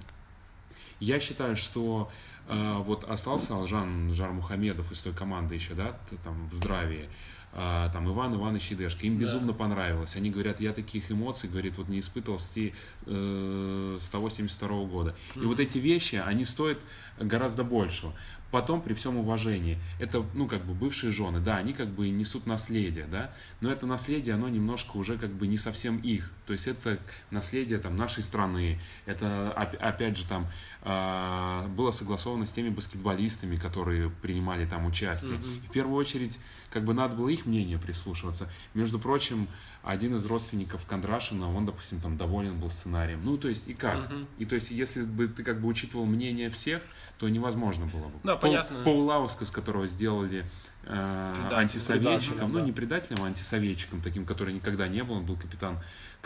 Я 1.00 1.20
считаю, 1.20 1.56
что 1.56 2.12
э, 2.48 2.78
вот 2.86 3.04
остался 3.04 3.56
Алжан 3.56 4.14
Жармухамедов 4.14 4.92
из 4.92 5.02
той 5.02 5.14
команды 5.14 5.56
еще, 5.56 5.74
да, 5.74 5.98
там 6.24 6.50
в 6.50 6.54
здравии, 6.54 7.10
а, 7.54 7.90
там 7.90 8.08
Иван 8.12 8.36
Иванович 8.36 8.74
Идешко, 8.74 9.08
им 9.08 9.18
безумно 9.18 9.54
понравилось. 9.54 10.16
Они 10.16 10.30
говорят, 10.30 10.60
я 10.60 10.74
таких 10.74 11.12
эмоций, 11.12 11.50
говорит, 11.50 11.78
вот 11.78 11.88
не 11.88 12.00
испытывал 12.00 12.38
с, 12.40 12.46
те- 12.48 12.74
э, 13.06 13.98
с 14.00 14.08
того 14.10 14.30
72 14.30 14.86
года. 14.86 15.16
И 15.36 15.40
вот 15.40 15.60
эти 15.60 15.78
вещи, 15.80 16.16
они 16.16 16.46
стоят 16.46 16.80
гораздо 17.20 17.64
большего. 17.64 18.14
Потом, 18.50 18.82
при 18.82 18.94
всем 18.94 19.18
уважении, 19.18 19.78
это, 20.00 20.26
ну, 20.34 20.48
как 20.48 20.64
бы, 20.66 20.74
бывшие 20.74 21.12
жены, 21.12 21.40
да, 21.42 21.58
они 21.58 21.74
как 21.74 21.90
бы 21.90 22.08
несут 22.10 22.46
наследие, 22.46 23.06
да, 23.12 23.32
но 23.60 23.70
это 23.70 23.86
наследие, 23.86 24.36
оно 24.36 24.48
немножко 24.48 24.96
уже 24.96 25.18
как 25.18 25.32
бы 25.32 25.48
не 25.48 25.58
совсем 25.58 25.98
их. 25.98 26.32
То 26.46 26.54
есть 26.54 26.68
это 26.68 26.98
наследие 27.30 27.78
там 27.78 27.98
нашей 27.98 28.24
страны, 28.24 28.80
это, 29.06 29.54
оп- 29.58 29.82
опять 29.82 30.18
же, 30.18 30.26
там, 30.26 30.48
а, 30.82 31.68
было 31.68 31.92
согласовано 31.92 32.46
с 32.46 32.54
теми 32.54 32.70
баскетболистами, 32.70 33.58
которые 33.58 34.10
принимали 34.10 34.66
там 34.66 34.86
участие. 34.86 35.38
В 35.68 35.72
первую 35.72 35.98
очередь, 35.98 36.40
как 36.72 36.86
бы 36.86 36.94
надо 36.94 37.16
было 37.16 37.28
их 37.28 37.46
мнению 37.46 37.80
прислушиваться. 37.80 38.50
Между 38.74 38.98
прочим, 38.98 39.50
один 39.88 40.16
из 40.16 40.26
родственников 40.26 40.86
Кондрашина, 40.86 41.54
он, 41.56 41.66
допустим, 41.66 42.02
там 42.02 42.18
доволен 42.18 42.60
был 42.60 42.70
сценарием. 42.70 43.22
Ну, 43.24 43.38
то 43.38 43.48
есть, 43.48 43.70
и 43.70 43.74
как? 43.74 44.12
И 44.38 44.46
то 44.46 44.56
есть, 44.56 44.72
если 44.72 45.04
бы 45.04 45.28
ты 45.28 45.44
как 45.44 45.62
бы 45.62 45.68
учитывал 45.68 46.06
мнение 46.06 46.50
всех, 46.50 46.82
то 47.18 47.30
невозможно 47.30 47.86
было 47.86 48.08
бы. 48.08 48.20
Да, 48.24 48.34
Пол- 48.36 48.42
понятно. 48.42 48.84
Пол 48.84 49.02
Лаускас, 49.06 49.50
которого 49.50 49.88
сделали 49.88 50.46
э, 50.84 51.50
антисоветчиком, 51.54 52.52
ну 52.52 52.60
да. 52.60 52.66
не 52.66 52.74
предателем, 52.74 53.24
а 53.24 53.28
антисоветчиком, 53.28 54.02
таким, 54.02 54.26
который 54.26 54.54
никогда 54.54 54.88
не 54.90 55.04
был, 55.04 55.16
он 55.16 55.26
был 55.26 55.38
капитан 55.38 55.80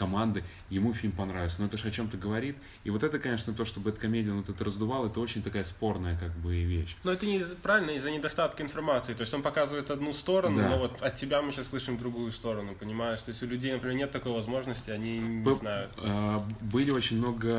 команды, 0.06 0.44
ему 0.72 0.94
фильм 0.96 1.14
понравился. 1.14 1.58
Но 1.62 1.68
это 1.68 1.78
же 1.78 1.88
о 1.88 1.92
чем-то 1.92 2.18
говорит. 2.18 2.58
И 2.84 2.90
вот 2.90 3.04
это, 3.04 3.20
конечно, 3.20 3.54
то, 3.54 3.66
что 3.66 3.80
Бэткомедиан 3.80 4.38
вот 4.38 4.50
это 4.50 4.64
раздувал, 4.64 5.06
это 5.06 5.20
очень 5.20 5.44
такая 5.44 5.64
спорная 5.64 6.18
как 6.18 6.32
бы 6.38 6.64
вещь. 6.64 6.96
Но 7.04 7.12
это 7.12 7.28
не 7.28 7.38
из- 7.38 7.54
правильно 7.62 7.92
из-за 7.92 8.10
недостатка 8.10 8.64
информации. 8.64 9.14
То 9.14 9.22
есть 9.22 9.34
он 9.36 9.44
показывает 9.44 9.92
одну 9.92 10.12
сторону, 10.12 10.58
Да. 10.58 10.70
но 10.70 10.78
вот 10.80 11.00
от 11.04 11.16
тебя 11.16 11.44
мы 11.44 11.52
сейчас 11.52 11.68
слышим 11.68 12.00
другую 12.00 12.32
сторону, 12.32 12.74
понимаешь? 12.74 13.20
То 13.22 13.30
есть 13.30 13.44
у 13.44 13.46
людей, 13.46 13.72
например, 13.74 13.96
нет 13.96 14.12
такой 14.12 14.32
возможности, 14.32 14.90
они 14.90 15.20
не 15.20 15.44
Б- 15.44 15.54
знают. 15.54 15.92
э, 15.98 16.40
Были 16.62 16.90
очень 16.90 17.18
много 17.18 17.52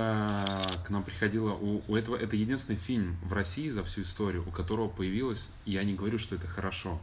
к 0.85 0.91
нам 0.91 1.05
приходило 1.05 1.53
у, 1.53 1.83
у 1.87 1.95
этого 1.97 2.17
это 2.17 2.35
единственный 2.35 2.77
фильм 2.79 3.17
в 3.23 3.33
России 3.33 3.69
за 3.71 3.85
всю 3.85 4.03
историю, 4.03 4.43
у 4.49 4.51
которого 4.51 4.89
появилось. 4.89 5.49
Я 5.65 5.85
не 5.85 5.95
говорю, 5.95 6.19
что 6.19 6.35
это 6.35 6.49
хорошо. 6.49 7.01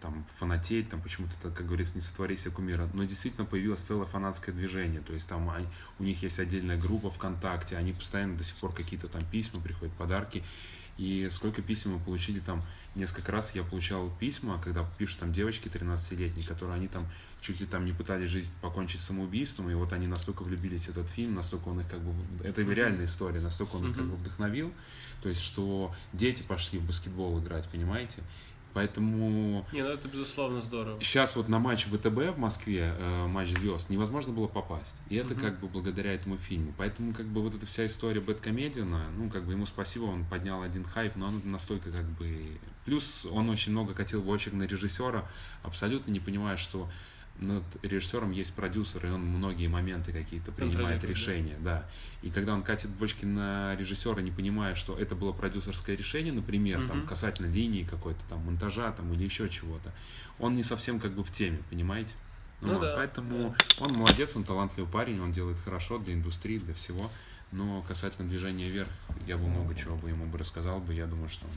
Там 0.00 0.24
фанатеть, 0.38 0.88
там 0.88 1.02
почему-то, 1.02 1.34
как 1.50 1.66
говорится, 1.66 1.94
не 1.94 2.00
сотвори 2.00 2.36
себе 2.36 2.52
кумира. 2.52 2.88
Но 2.94 3.04
действительно 3.04 3.44
появилось 3.44 3.80
целое 3.80 4.06
фанатское 4.06 4.54
движение. 4.54 5.00
То 5.00 5.12
есть 5.12 5.28
там 5.28 5.50
они- 5.50 5.66
у 5.98 6.04
них 6.04 6.22
есть 6.22 6.38
отдельная 6.38 6.78
группа 6.78 7.10
ВКонтакте, 7.10 7.76
они 7.76 7.92
постоянно 7.92 8.36
до 8.36 8.44
сих 8.44 8.56
пор 8.56 8.72
какие-то 8.72 9.08
там 9.08 9.24
письма 9.26 9.60
приходят, 9.60 9.94
подарки. 9.94 10.42
И 10.96 11.28
сколько 11.32 11.62
писем 11.62 11.92
мы 11.94 11.98
получили 11.98 12.40
там, 12.40 12.62
несколько 12.94 13.32
раз 13.32 13.54
я 13.54 13.62
получал 13.62 14.10
письма, 14.18 14.60
когда 14.62 14.84
пишут 14.98 15.20
там 15.20 15.32
девочки 15.32 15.68
13-летние, 15.68 16.46
которые 16.46 16.76
они 16.76 16.88
там 16.88 17.06
чуть 17.40 17.58
ли 17.60 17.66
там 17.66 17.86
не 17.86 17.92
пытались 17.92 18.28
жизнь 18.28 18.50
покончить 18.60 19.00
самоубийством, 19.00 19.70
и 19.70 19.74
вот 19.74 19.94
они 19.94 20.06
настолько 20.06 20.42
влюбились 20.42 20.86
в 20.86 20.88
этот 20.90 21.08
фильм, 21.08 21.34
настолько 21.34 21.68
он 21.68 21.80
их 21.80 21.88
как 21.88 22.00
бы, 22.00 22.12
это 22.44 22.60
реальная 22.60 23.06
история, 23.06 23.40
настолько 23.40 23.76
он 23.76 23.90
их 23.90 23.96
как 23.96 24.04
бы 24.04 24.16
вдохновил, 24.16 24.74
то 25.22 25.30
есть, 25.30 25.40
что 25.40 25.94
дети 26.12 26.42
пошли 26.42 26.78
в 26.78 26.86
баскетбол 26.86 27.40
играть, 27.40 27.66
понимаете? 27.68 28.22
Поэтому 28.72 29.66
Не, 29.72 29.82
ну 29.82 29.88
это 29.90 30.08
безусловно 30.08 30.62
здорово. 30.62 31.00
сейчас 31.02 31.34
вот 31.36 31.48
на 31.48 31.58
матч 31.58 31.86
ВТБ 31.86 32.34
в 32.34 32.38
Москве, 32.38 32.94
э, 32.96 33.26
матч 33.26 33.50
звезд, 33.50 33.90
невозможно 33.90 34.32
было 34.32 34.46
попасть. 34.46 34.94
И 35.08 35.16
это 35.16 35.34
Мгм. 35.34 35.40
как 35.40 35.60
бы 35.60 35.68
благодаря 35.68 36.12
этому 36.14 36.36
фильму. 36.36 36.72
Поэтому 36.78 37.12
как 37.12 37.26
бы 37.26 37.42
вот 37.42 37.54
эта 37.54 37.66
вся 37.66 37.86
история 37.86 38.20
Бэткомедиана, 38.20 39.02
ну 39.16 39.28
как 39.28 39.44
бы 39.44 39.52
ему 39.52 39.66
спасибо, 39.66 40.04
он 40.04 40.24
поднял 40.24 40.62
один 40.62 40.84
хайп, 40.84 41.16
но 41.16 41.26
он 41.28 41.42
настолько 41.44 41.90
как 41.90 42.04
бы... 42.04 42.58
Плюс 42.84 43.26
он 43.30 43.50
очень 43.50 43.72
много 43.72 43.92
катил 43.94 44.22
бочек 44.22 44.52
на 44.54 44.62
режиссера, 44.64 45.26
абсолютно 45.62 46.10
не 46.12 46.20
понимая, 46.20 46.56
что 46.56 46.88
над 47.38 47.64
режиссером 47.82 48.32
есть 48.32 48.52
продюсер, 48.54 49.06
и 49.06 49.10
он 49.10 49.22
многие 49.22 49.66
моменты 49.68 50.12
какие-то 50.12 50.52
принимает 50.52 51.00
Контролирует, 51.00 51.00
да. 51.02 51.08
решения, 51.08 51.56
да. 51.60 51.88
И 52.22 52.30
когда 52.30 52.54
он 52.54 52.62
катит 52.62 52.90
бочки 52.90 53.24
на 53.24 53.74
режиссера, 53.76 54.20
не 54.20 54.30
понимая, 54.30 54.74
что 54.74 54.96
это 54.98 55.14
было 55.14 55.32
продюсерское 55.32 55.96
решение, 55.96 56.32
например, 56.32 56.86
там 56.86 56.98
Мгм. 56.98 57.06
касательно 57.06 57.46
линии 57.52 57.84
какой-то 57.84 58.20
там 58.28 58.40
монтажа 58.40 58.92
там 58.92 59.12
или 59.14 59.24
еще 59.24 59.48
чего-то, 59.48 59.92
он 60.38 60.54
не 60.54 60.62
совсем 60.62 61.00
как 61.00 61.12
бы 61.12 61.24
в 61.24 61.32
теме, 61.32 61.60
понимаете? 61.70 62.12
Ну 62.60 62.74
Вот, 62.74 62.82
да, 62.82 62.94
Поэтому 62.96 63.54
он 63.78 63.92
молодец, 63.94 64.36
он 64.36 64.44
талантливый 64.44 64.90
парень, 64.90 65.20
он 65.20 65.32
делает 65.32 65.58
хорошо 65.58 65.98
для 65.98 66.12
индустрии, 66.12 66.58
для 66.58 66.74
всего. 66.74 67.10
Но 67.52 67.82
касательно 67.82 68.28
движения 68.28 68.68
вверх, 68.68 68.90
я 69.26 69.36
бы 69.36 69.48
много 69.48 69.74
чего 69.74 69.96
бы 69.96 70.08
ему 70.10 70.26
бы 70.26 70.38
рассказал 70.38 70.78
бы, 70.78 70.94
я 70.94 71.06
думаю, 71.06 71.28
что 71.30 71.46
он 71.46 71.52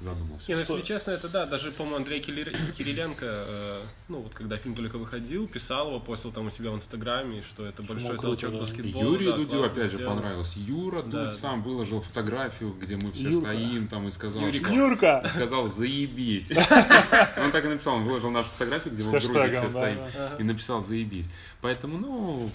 задумался. 0.00 0.50
Не, 0.50 0.54
ну, 0.54 0.60
если 0.60 0.82
честно, 0.82 1.12
это 1.12 1.28
да, 1.28 1.46
даже, 1.46 1.70
по-моему, 1.70 1.98
Андрей 1.98 2.20
Кириленко, 2.20 3.26
э, 3.26 3.82
ну, 4.08 4.20
вот 4.20 4.34
когда 4.34 4.56
фильм 4.56 4.74
только 4.74 4.98
выходил, 4.98 5.46
писал 5.48 5.88
его, 5.88 6.00
постил 6.00 6.32
там 6.32 6.46
у 6.46 6.50
себя 6.50 6.70
в 6.70 6.76
Инстаграме, 6.76 7.42
что 7.42 7.64
это 7.66 7.82
большой 7.82 8.18
толчок 8.18 8.52
да. 8.52 8.58
баскетбола. 8.58 9.02
Юрию 9.02 9.30
да, 9.32 9.36
Дудю 9.38 9.62
опять 9.64 9.90
же 9.90 9.96
сделано. 9.96 10.16
понравилось. 10.16 10.56
Юра 10.56 11.02
Да, 11.02 11.10
да. 11.10 11.26
Дудь 11.26 11.36
сам 11.36 11.62
выложил 11.62 12.00
фотографию, 12.00 12.74
где 12.80 12.96
мы 12.96 13.12
все 13.12 13.30
Юрка. 13.30 13.52
стоим 13.52 13.88
там 13.88 14.08
и 14.08 14.10
сказал, 14.10 14.42
Юрик. 14.42 14.66
что- 14.66 14.74
Юрка! 14.74 15.24
сказал 15.28 15.68
заебись. 15.68 16.50
Он 17.36 17.50
так 17.50 17.64
и 17.64 17.68
написал, 17.68 17.94
он 17.94 18.04
выложил 18.04 18.30
нашу 18.30 18.48
фотографию, 18.50 18.94
где 18.94 19.02
мы 19.04 19.08
в 19.08 19.12
Грузии 19.12 19.52
все 19.52 19.62
да, 19.62 19.70
стоим, 19.70 19.98
да. 20.14 20.36
и 20.38 20.42
написал 20.42 20.82
заебись. 20.82 21.26
Поэтому, 21.60 21.98
ну, 21.98 22.50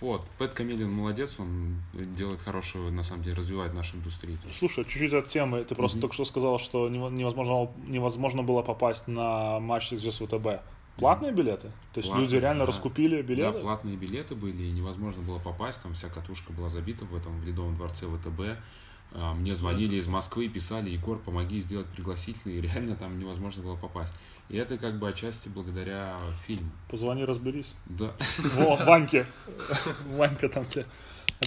вот, 0.00 0.26
Пэт 0.38 0.52
Комедиан 0.52 0.90
молодец, 0.92 1.36
он 1.38 1.76
делает 1.94 2.40
хорошую, 2.42 2.92
на 2.92 3.02
самом 3.02 3.22
деле, 3.22 3.36
развивает 3.36 3.72
нашу 3.74 3.96
индустрию. 3.96 4.38
Слушай, 4.52 4.84
чуть-чуть 4.84 5.12
от 5.14 5.26
темы. 5.26 5.64
Ты 5.64 5.74
просто 5.74 5.96
Мгм. 5.98 6.02
только 6.02 6.14
что 6.14 6.24
сказал, 6.24 6.58
что 6.58 6.88
нево- 6.88 7.10
невозможно, 7.10 7.70
невозможно 7.86 8.42
было 8.42 8.62
попасть 8.62 9.08
на 9.08 9.58
матч 9.60 9.90
звезд 9.90 10.20
ВТБ. 10.22 10.62
Платные 10.96 11.32
билеты? 11.32 11.68
То 11.92 11.98
есть 11.98 12.08
Платные, 12.08 12.24
люди 12.26 12.36
реально 12.36 12.60
да. 12.60 12.66
раскупили 12.68 13.16
Да, 13.16 13.22
билеты? 13.22 13.58
платные 13.60 13.96
билеты 13.96 14.34
были, 14.34 14.62
и 14.62 14.70
невозможно 14.70 15.22
было 15.22 15.38
попасть, 15.38 15.82
там 15.82 15.92
вся 15.92 16.08
катушка 16.08 16.52
была 16.52 16.70
забита 16.70 17.04
в 17.04 17.14
этом 17.14 17.38
в 17.40 17.44
Ледовом 17.44 17.74
дворце 17.74 18.06
ВТБ. 18.06 18.58
А, 19.12 19.34
Мне 19.34 19.54
звонили 19.54 19.96
из 19.96 20.06
Москвы, 20.08 20.48
писали, 20.48 20.90
Егор, 20.90 21.18
помоги 21.18 21.60
сделать 21.60 21.86
пригласительный, 21.86 22.56
и 22.56 22.60
реально 22.60 22.96
там 22.96 23.18
невозможно 23.18 23.62
было 23.62 23.76
попасть. 23.76 24.14
И 24.48 24.56
это 24.56 24.78
как 24.78 24.98
бы 24.98 25.08
отчасти 25.08 25.48
благодаря 25.48 26.18
фильму. 26.46 26.70
Позвони, 26.88 27.24
разберись. 27.24 27.74
Да. 27.86 28.12
Во, 28.54 28.76
Ваньке. 28.76 29.26
Ванька 30.08 30.48
там 30.48 30.66
тебе 30.66 30.86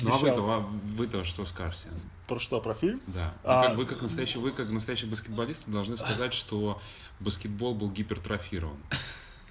Ну 0.01 0.13
а 0.13 0.17
вы-то, 0.17 0.33
обещал. 0.33 0.45
ва- 0.61 0.69
вы-то 0.95 1.23
что 1.23 1.45
скажете? 1.45 1.89
Про 2.27 2.39
что, 2.39 2.59
про 2.61 2.73
фильм? 2.73 2.99
Да. 3.07 3.33
А, 3.43 3.67
как, 3.67 3.77
вы, 3.77 3.85
как 3.85 4.01
настоящий, 4.01 4.37
вы 4.39 4.51
как 4.51 4.69
настоящий 4.69 5.05
баскетболист 5.07 5.63
должны 5.67 5.95
сказать, 5.97 6.33
что 6.33 6.81
баскетбол 7.19 7.75
был 7.75 7.89
гипертрофирован. 7.91 8.77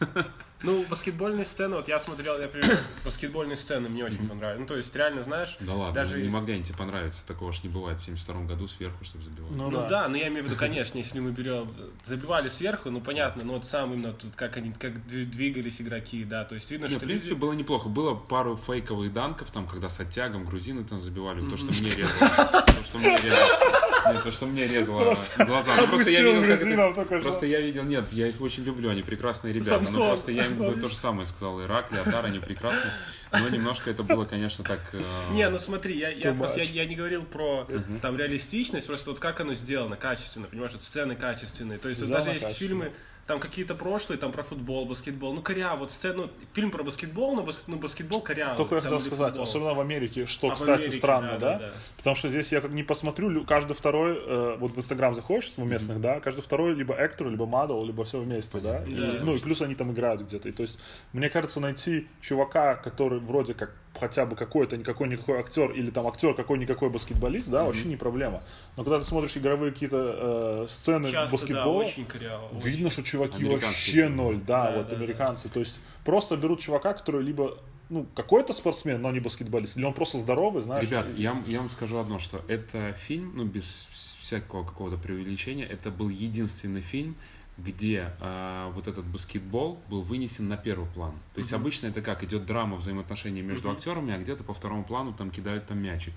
Ну, 0.60 0.84
баскетбольные 0.86 1.44
сцены, 1.44 1.76
вот 1.76 1.86
я 1.86 2.00
смотрел, 2.00 2.34
я 2.34 2.46
например, 2.46 2.76
баскетбольные 3.04 3.56
сцены 3.56 3.88
мне 3.88 4.04
очень 4.04 4.28
понравились. 4.28 4.58
Ну, 4.58 4.66
то 4.66 4.76
есть, 4.76 4.92
реально, 4.96 5.22
знаешь, 5.22 5.56
Да 5.60 5.72
ладно, 5.72 5.94
Даже 5.94 6.20
не 6.20 6.26
из- 6.26 6.32
могли 6.32 6.54
они 6.54 6.64
тебе 6.64 6.76
понравиться. 6.76 7.22
Такого 7.28 7.52
ж 7.52 7.62
не 7.62 7.68
бывает 7.68 8.00
в 8.00 8.04
72 8.04 8.42
году 8.42 8.66
сверху, 8.66 9.04
чтобы 9.04 9.22
забивать. 9.22 9.52
Ну, 9.52 9.70
Ну 9.70 9.80
да. 9.82 9.88
да. 9.88 10.08
но 10.08 10.16
я 10.16 10.26
имею 10.26 10.42
в 10.42 10.46
виду, 10.48 10.56
конечно, 10.56 10.98
если 10.98 11.20
мы 11.20 11.30
берем, 11.30 11.70
забивали 12.04 12.48
сверху, 12.48 12.90
ну 12.90 13.00
понятно, 13.00 13.44
но 13.44 13.52
вот 13.52 13.66
сам 13.66 13.92
именно 13.92 14.12
тут 14.12 14.34
как 14.34 14.56
они, 14.56 14.72
как 14.72 14.94
дви- 15.06 15.26
двигались 15.26 15.80
игроки, 15.80 16.24
да, 16.24 16.44
то 16.44 16.56
есть 16.56 16.68
видно, 16.72 16.86
Не, 16.86 16.90
что 16.90 16.98
в 16.98 17.04
принципе, 17.04 17.30
люди- 17.34 17.40
было 17.40 17.52
неплохо. 17.52 17.88
Было 17.88 18.16
пару 18.16 18.56
фейковых 18.56 19.12
данков, 19.12 19.52
там, 19.52 19.68
когда 19.68 19.88
с 19.88 20.00
оттягом 20.00 20.44
грузины 20.44 20.82
там 20.82 21.00
забивали. 21.00 21.40
То, 21.48 21.56
что 21.56 21.66
мне 21.72 21.88
резало. 21.90 22.30
То, 22.66 22.84
что 22.84 22.98
мне 22.98 23.16
резало. 23.16 23.77
Нет, 24.06 24.22
то, 24.22 24.32
что 24.32 24.46
мне 24.46 24.66
резало 24.66 25.16
глаза. 25.38 25.72
Ну, 25.76 25.86
просто 25.88 26.10
я 26.10 26.22
видел, 26.22 26.40
как 26.40 26.50
это- 26.50 26.64
грузинов 26.64 26.94
только 26.94 27.14
что. 27.16 27.22
Просто 27.22 27.46
я 27.46 27.60
видел, 27.60 27.82
нет, 27.84 28.04
я 28.12 28.28
их 28.28 28.40
очень 28.40 28.64
люблю, 28.64 28.90
они 28.90 29.02
прекрасные 29.02 29.52
ребята. 29.52 29.80
Но 29.80 29.86
Самсон. 29.86 30.08
просто 30.08 30.32
я 30.32 30.46
им 30.46 30.54
бы 30.56 30.72
то 30.80 30.88
же 30.88 30.96
самое 30.96 31.26
сказал. 31.26 31.62
Иракли, 31.62 31.98
Атар, 31.98 32.26
они 32.26 32.38
прекрасные. 32.38 32.92
Но 33.32 33.48
немножко 33.48 33.90
это 33.90 34.02
было, 34.02 34.24
конечно, 34.24 34.64
так... 34.64 34.80
э, 34.92 35.02
Не, 35.32 35.48
ну 35.50 35.58
смотри, 35.58 35.98
я, 35.98 36.10
я, 36.10 36.32
просто, 36.32 36.60
я, 36.60 36.86
не 36.86 36.96
говорил 36.96 37.24
про 37.24 37.68
там 38.00 38.16
реалистичность, 38.16 38.86
просто 38.86 39.10
вот 39.10 39.20
как 39.20 39.40
оно 39.40 39.54
сделано, 39.54 39.96
качественно, 39.96 40.46
понимаешь, 40.46 40.72
вот 40.72 40.82
сцены 40.82 41.14
качественные. 41.14 41.78
То 41.78 41.88
есть 41.88 42.00
вот 42.00 42.10
даже 42.10 42.30
есть 42.30 42.56
фильмы, 42.56 42.92
там 43.28 43.40
какие-то 43.40 43.74
прошлые, 43.74 44.18
там 44.18 44.32
про 44.32 44.42
футбол, 44.42 44.86
баскетбол, 44.86 45.34
ну 45.34 45.42
коряво, 45.42 45.80
вот 45.80 45.92
сцену, 45.92 46.30
фильм 46.54 46.70
про 46.70 46.82
баскетбол, 46.82 47.36
но, 47.36 47.42
бас, 47.42 47.64
ну, 47.66 47.76
баскетбол 47.76 48.22
корявый. 48.22 48.56
Только 48.56 48.76
я 48.76 48.80
хотел 48.80 48.98
сказать, 49.00 49.28
футбол. 49.34 49.42
особенно 49.44 49.74
в 49.74 49.80
Америке, 49.80 50.24
что, 50.24 50.48
А 50.48 50.54
кстати, 50.54 50.80
Америке, 50.80 50.96
странно, 50.96 51.32
да, 51.32 51.38
да, 51.38 51.52
да, 51.52 51.66
да. 51.66 51.72
Потому 51.98 52.16
что 52.16 52.30
здесь 52.30 52.50
я 52.52 52.62
как 52.62 52.70
не 52.70 52.82
посмотрю, 52.82 53.44
каждый 53.44 53.74
второй, 53.74 54.16
э, 54.18 54.56
вот 54.58 54.72
в 54.72 54.78
Инстаграм 54.78 55.14
заходишь 55.14 55.52
у 55.58 55.64
местных, 55.64 56.00
да, 56.00 56.20
каждый 56.20 56.40
второй 56.40 56.74
либо 56.74 56.94
актер, 56.98 57.28
либо 57.28 57.44
модел, 57.44 57.84
либо 57.84 58.02
все 58.04 58.18
вместе, 58.18 58.60
да, 58.60 58.78
Понятно. 58.78 58.90
И, 58.90 59.18
Да. 59.18 59.24
ну 59.24 59.34
и 59.34 59.38
плюс 59.38 59.60
они 59.60 59.74
там 59.74 59.92
играют 59.92 60.22
где-то. 60.22 60.48
И, 60.48 60.52
то 60.52 60.62
есть, 60.62 60.78
мне 61.12 61.28
кажется, 61.28 61.60
найти 61.60 62.08
чувака, 62.22 62.76
который 62.76 63.20
вроде 63.20 63.52
как 63.52 63.74
хотя 63.98 64.26
бы 64.26 64.36
какой-то 64.36 64.76
никакой-никакой 64.76 65.40
актер, 65.40 65.72
или 65.72 65.90
там 65.90 66.06
актер 66.06 66.32
какой-никакой 66.34 66.88
баскетболист, 66.88 67.48
да, 67.48 67.64
вообще 67.64 67.84
не 67.88 67.96
проблема. 67.96 68.42
Но 68.76 68.84
когда 68.84 69.00
ты 69.00 69.04
смотришь 69.04 69.36
игровые 69.36 69.72
какие-то 69.72 70.64
э, 70.64 70.66
сцены 70.68 71.10
Часто, 71.10 71.36
да, 71.36 71.42
баскетбола, 71.42 71.82
очень 71.82 72.06
коряво. 72.06 72.46
очень. 72.48 72.60
Видно, 72.68 72.90
что 72.90 73.02
чуваки 73.26 73.44
вообще 73.44 74.08
ноль, 74.08 74.40
да, 74.40 74.70
Да, 74.70 74.76
вот 74.78 74.88
да, 74.90 74.96
американцы. 74.96 75.48
То 75.48 75.60
есть 75.60 75.78
просто 76.04 76.36
берут 76.36 76.60
чувака, 76.60 76.94
который 76.94 77.22
либо 77.22 77.58
ну, 77.90 78.06
какой-то 78.14 78.52
спортсмен, 78.52 79.00
но 79.00 79.10
не 79.10 79.20
баскетболист, 79.20 79.76
или 79.76 79.84
он 79.84 79.94
просто 79.94 80.18
здоровый, 80.18 80.62
знаешь. 80.62 80.84
Ребят, 80.86 81.06
я, 81.16 81.32
вам- 81.32 81.44
я 81.48 81.58
вам 81.58 81.68
скажу 81.68 81.98
одно, 81.98 82.18
что 82.18 82.42
это 82.48 82.92
фильм, 82.92 83.32
ну, 83.34 83.44
без 83.44 83.88
всякого 84.20 84.62
какого-то 84.64 84.98
преувеличения, 84.98 85.66
это 85.66 85.90
был 85.90 86.10
единственный 86.10 86.82
фильм, 86.82 87.16
где 87.56 88.12
э, 88.20 88.70
вот 88.74 88.86
этот 88.86 89.04
баскетбол 89.06 89.80
был 89.88 90.02
вынесен 90.02 90.48
на 90.48 90.56
первый 90.56 90.86
план. 90.90 91.12
То 91.34 91.40
есть 91.40 91.52
обычно 91.52 91.88
это 91.88 92.02
как 92.02 92.22
идет 92.22 92.46
драма 92.46 92.76
взаимоотношений 92.76 93.42
между 93.42 93.70
актерами, 93.70 94.14
а 94.14 94.18
где-то 94.18 94.44
по 94.44 94.54
второму 94.54 94.84
плану 94.84 95.12
там 95.12 95.30
кидают 95.30 95.66
там 95.66 95.78
мячик. 95.78 96.12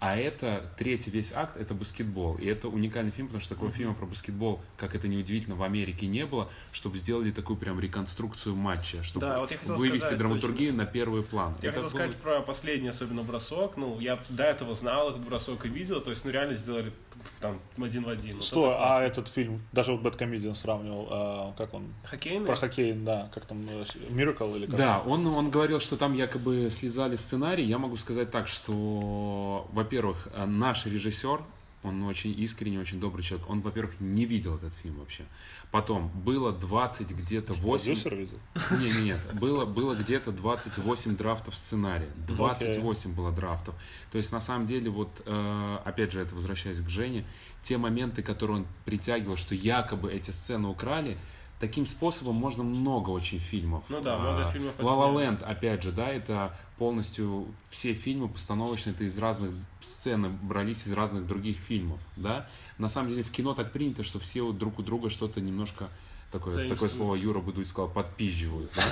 А 0.00 0.16
это 0.16 0.70
третий 0.78 1.10
весь 1.10 1.32
акт 1.32 1.56
это 1.56 1.74
баскетбол. 1.74 2.36
И 2.36 2.46
это 2.46 2.68
уникальный 2.68 3.10
фильм, 3.10 3.28
потому 3.28 3.40
что 3.40 3.54
такого 3.54 3.72
фильма 3.72 3.94
про 3.94 4.06
баскетбол, 4.06 4.60
как 4.76 4.94
это 4.94 5.08
неудивительно, 5.08 5.56
в 5.56 5.62
Америке 5.64 6.06
не 6.06 6.24
было, 6.24 6.48
чтобы 6.72 6.98
сделали 6.98 7.32
такую 7.32 7.56
прям 7.56 7.80
реконструкцию 7.80 8.54
матча, 8.54 9.02
чтобы 9.02 9.26
Да, 9.26 9.40
вот 9.40 9.50
я 9.50 9.58
вывести 9.74 9.98
сказать, 9.98 10.18
драматургию 10.18 10.72
на 10.72 10.86
первый 10.86 11.24
план. 11.24 11.54
Я 11.62 11.70
Это 11.70 11.80
хотел 11.82 11.82
было- 11.82 11.88
сказать 11.90 12.16
про 12.16 12.40
последний 12.42 12.88
особенно 12.88 13.24
бросок. 13.24 13.76
Ну, 13.76 13.98
я 13.98 14.20
до 14.28 14.44
этого 14.44 14.74
знал 14.76 15.10
этот 15.10 15.22
бросок 15.22 15.66
и 15.66 15.68
видел. 15.68 16.00
То 16.00 16.10
есть, 16.10 16.24
ну, 16.24 16.30
реально 16.30 16.54
сделали 16.54 16.92
там 17.40 17.58
один 17.80 18.04
в 18.04 18.08
один. 18.08 18.36
Вот 18.36 18.44
Что, 18.44 18.70
это 18.70 18.98
а 18.98 19.02
этот 19.02 19.28
фильм, 19.28 19.60
даже 19.72 19.92
вот 19.92 20.02
Бэткомедиан 20.02 20.54
сравнивал, 20.54 21.08
а, 21.10 21.54
как 21.56 21.74
он, 21.74 21.92
Хоккейный? 22.04 22.46
про 22.46 22.56
хоккей, 22.56 22.92
да, 22.92 23.30
как 23.34 23.44
там, 23.46 23.58
э, 23.68 23.84
Miracle 24.10 24.56
или 24.56 24.66
как 24.66 24.76
Да, 24.76 25.02
он, 25.04 25.26
он 25.26 25.50
говорил, 25.50 25.80
что 25.80 25.96
там 25.96 26.14
якобы 26.14 26.68
слезали 26.70 27.16
сценарий. 27.16 27.64
Я 27.64 27.78
могу 27.78 27.96
сказать 27.96 28.30
так, 28.30 28.46
что, 28.48 29.68
во-первых, 29.88 30.28
э, 30.32 30.44
наш 30.44 30.84
режиссер, 30.84 31.40
он 31.82 32.02
очень 32.02 32.38
искренний, 32.38 32.78
очень 32.78 33.00
добрый 33.00 33.24
человек. 33.24 33.48
Он, 33.48 33.60
во-первых, 33.60 34.00
не 34.00 34.26
видел 34.26 34.56
этот 34.56 34.74
фильм 34.74 34.96
вообще. 34.96 35.24
Потом 35.70 36.08
было 36.08 36.52
20 36.52 37.10
где-то 37.12 37.54
8... 37.54 37.86
Продюсер 37.86 38.14
видел? 38.14 38.38
Не, 38.80 38.90
не, 38.90 39.02
нет. 39.02 39.20
Было, 39.32 39.64
было 39.64 39.94
где-то 39.94 40.32
28 40.32 41.16
драфтов 41.16 41.54
сценария. 41.54 42.10
28 42.26 43.14
было 43.14 43.32
драфтов. 43.32 43.74
То 44.10 44.18
есть, 44.18 44.32
на 44.32 44.40
самом 44.40 44.66
деле, 44.66 44.90
вот, 44.90 45.08
э, 45.24 45.78
опять 45.84 46.12
же, 46.12 46.20
это 46.20 46.34
возвращаясь 46.34 46.80
к 46.80 46.88
Жене, 46.88 47.24
те 47.62 47.78
моменты, 47.78 48.22
которые 48.22 48.58
он 48.58 48.66
притягивал, 48.84 49.36
что 49.36 49.54
якобы 49.54 50.12
эти 50.12 50.32
сцены 50.32 50.68
украли, 50.68 51.16
таким 51.60 51.86
способом 51.86 52.34
можно 52.34 52.64
много 52.64 53.10
очень 53.10 53.38
фильмов. 53.38 53.84
Ну 53.88 54.00
да, 54.00 54.18
много 54.18 54.48
А, 54.48 54.52
фильмов 54.52 54.74
отсняли. 54.78 55.14
Land, 55.14 55.44
опять 55.44 55.82
же, 55.82 55.92
да, 55.92 56.08
это 56.08 56.54
полностью 56.78 57.46
все 57.70 57.92
фильмы 57.94 58.28
постановочные, 58.28 58.94
это 58.94 59.04
из 59.04 59.18
разных 59.18 59.50
сцен 59.80 60.36
брались 60.42 60.86
из 60.86 60.92
разных 60.92 61.26
других 61.26 61.56
фильмов, 61.58 61.98
да. 62.16 62.48
На 62.78 62.88
самом 62.88 63.10
деле 63.10 63.22
в 63.22 63.30
кино 63.30 63.54
так 63.54 63.72
принято, 63.72 64.04
что 64.04 64.18
все 64.18 64.42
вот 64.42 64.58
друг 64.58 64.78
у 64.78 64.82
друга 64.82 65.10
что-то 65.10 65.40
немножко 65.40 65.88
такое, 66.30 66.52
такое 66.68 66.88
слово 66.88 67.14
Юра 67.16 67.40
Быдуй 67.40 67.64
сказал, 67.66 67.90
подпизживают, 67.90 68.70
да? 68.76 68.84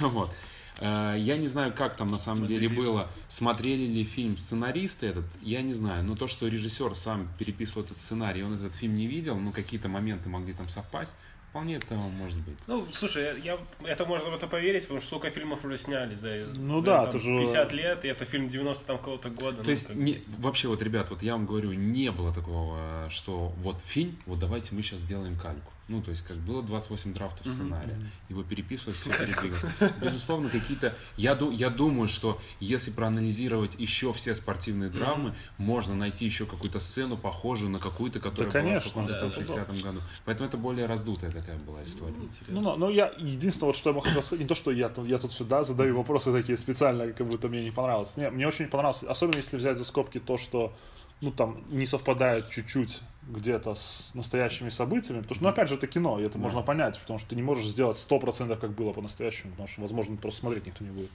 Вот. 0.08 0.32
Э, 0.78 1.16
Я 1.18 1.36
не 1.38 1.46
знаю, 1.48 1.72
как 1.72 1.96
там 1.96 2.10
на 2.10 2.18
самом 2.18 2.46
деле 2.46 2.68
было, 2.68 3.08
смотрели 3.28 3.86
ли 3.86 4.04
фильм 4.04 4.36
сценаристы 4.36 5.06
этот, 5.06 5.24
я 5.40 5.62
не 5.62 5.72
знаю, 5.72 6.04
но 6.04 6.16
то, 6.16 6.28
что 6.28 6.48
режиссер 6.48 6.94
сам 6.94 7.28
переписывал 7.38 7.84
этот 7.84 7.98
сценарий, 7.98 8.42
он 8.42 8.54
этот 8.54 8.74
фильм 8.74 8.94
не 8.94 9.06
видел, 9.06 9.36
ну 9.38 9.52
какие-то 9.52 9.88
моменты 9.88 10.28
могли 10.28 10.52
там 10.52 10.68
совпасть, 10.68 11.14
вполне 11.52 11.76
это 11.76 11.94
может 11.94 12.38
быть. 12.40 12.56
Ну, 12.66 12.86
слушай, 12.92 13.38
я, 13.42 13.58
это 13.84 14.06
можно 14.06 14.30
в 14.30 14.34
это 14.34 14.46
поверить, 14.46 14.84
потому 14.84 15.00
что 15.00 15.08
сколько 15.08 15.30
фильмов 15.30 15.62
уже 15.66 15.76
сняли 15.76 16.14
за, 16.14 16.46
Ну 16.54 16.80
за, 16.80 16.86
да, 16.86 17.06
там, 17.06 17.20
же- 17.20 17.38
50 17.40 17.72
лет, 17.72 18.04
и 18.06 18.08
это 18.08 18.24
фильм 18.24 18.48
90 18.48 18.86
там 18.86 18.96
какого-то 18.96 19.28
года. 19.28 19.58
То 19.58 19.64
ну, 19.64 19.70
есть, 19.70 19.86
как- 19.86 19.96
не, 19.96 20.22
вообще, 20.38 20.68
вот, 20.68 20.80
ребят, 20.82 21.10
вот 21.10 21.22
я 21.22 21.32
вам 21.32 21.44
говорю, 21.44 21.74
не 21.74 22.10
было 22.10 22.32
такого, 22.32 23.06
что 23.10 23.52
вот 23.58 23.80
фильм, 23.84 24.16
вот 24.24 24.38
давайте 24.38 24.74
мы 24.74 24.80
сейчас 24.82 25.00
сделаем 25.00 25.38
кальку. 25.38 25.70
Ну, 25.88 26.00
то 26.00 26.10
есть, 26.10 26.22
как 26.22 26.36
было 26.36 26.62
28 26.62 27.12
драфтов 27.12 27.46
сценария, 27.46 27.98
его 28.28 28.42
переписывать, 28.42 28.96
все 28.96 29.10
передвигать. 29.10 29.60
Безусловно, 30.00 30.48
какие-то... 30.48 30.94
Я, 31.16 31.34
ду- 31.34 31.50
я 31.50 31.70
думаю, 31.70 32.08
что 32.08 32.40
если 32.60 32.90
проанализировать 32.90 33.74
еще 33.78 34.12
все 34.12 34.34
спортивные 34.34 34.90
драмы, 34.90 35.34
можно 35.58 35.94
найти 35.94 36.24
еще 36.24 36.46
какую-то 36.46 36.78
сцену, 36.78 37.16
похожую 37.16 37.70
на 37.70 37.78
какую-то, 37.78 38.20
которая 38.20 38.52
конечно, 38.52 38.92
была 38.94 39.06
в 39.06 39.08
каком-то 39.08 39.12
да, 39.14 39.20
там 39.20 39.32
60 39.32 39.82
году. 39.82 40.00
Поэтому 40.24 40.48
это 40.48 40.56
более 40.56 40.86
раздутая 40.86 41.32
такая 41.32 41.56
была 41.58 41.82
история. 41.82 42.14
Ну, 42.48 42.60
ну, 42.60 42.76
ну, 42.76 42.88
я 42.88 43.12
единственное, 43.18 43.68
вот 43.68 43.76
что 43.76 43.90
я 43.90 43.96
могу 43.96 44.06
сказать, 44.06 44.38
не 44.38 44.46
то, 44.46 44.54
что 44.54 44.70
я, 44.70 44.90
я 45.04 45.18
тут 45.18 45.32
сюда 45.32 45.64
задаю 45.64 45.96
вопросы 45.96 46.32
такие 46.32 46.56
специально, 46.56 47.12
как 47.12 47.26
будто 47.26 47.48
мне 47.48 47.64
не 47.64 47.70
понравилось. 47.70 48.16
Не, 48.16 48.30
мне 48.30 48.46
очень 48.46 48.68
понравилось, 48.68 49.02
особенно 49.02 49.36
если 49.36 49.56
взять 49.56 49.78
за 49.78 49.84
скобки 49.84 50.20
то, 50.20 50.38
что 50.38 50.74
ну, 51.20 51.30
там, 51.30 51.64
не 51.70 51.86
совпадает 51.86 52.50
чуть-чуть 52.50 53.00
где-то 53.28 53.74
с 53.74 54.10
настоящими 54.14 54.68
событиями, 54.68 55.20
потому 55.20 55.34
что, 55.36 55.44
ну, 55.44 55.50
опять 55.50 55.68
же, 55.68 55.76
это 55.76 55.86
кино, 55.86 56.18
и 56.20 56.24
это 56.24 56.38
можно 56.38 56.60
понять, 56.62 56.98
потому 57.00 57.18
что 57.20 57.28
ты 57.30 57.36
не 57.36 57.42
можешь 57.42 57.66
сделать 57.66 57.96
100% 57.96 58.56
как 58.58 58.72
было 58.72 58.92
по-настоящему, 58.92 59.52
потому 59.52 59.68
что, 59.68 59.80
возможно, 59.80 60.16
просто 60.16 60.40
смотреть 60.40 60.66
никто 60.66 60.84
не 60.84 60.90
будет. 60.90 61.10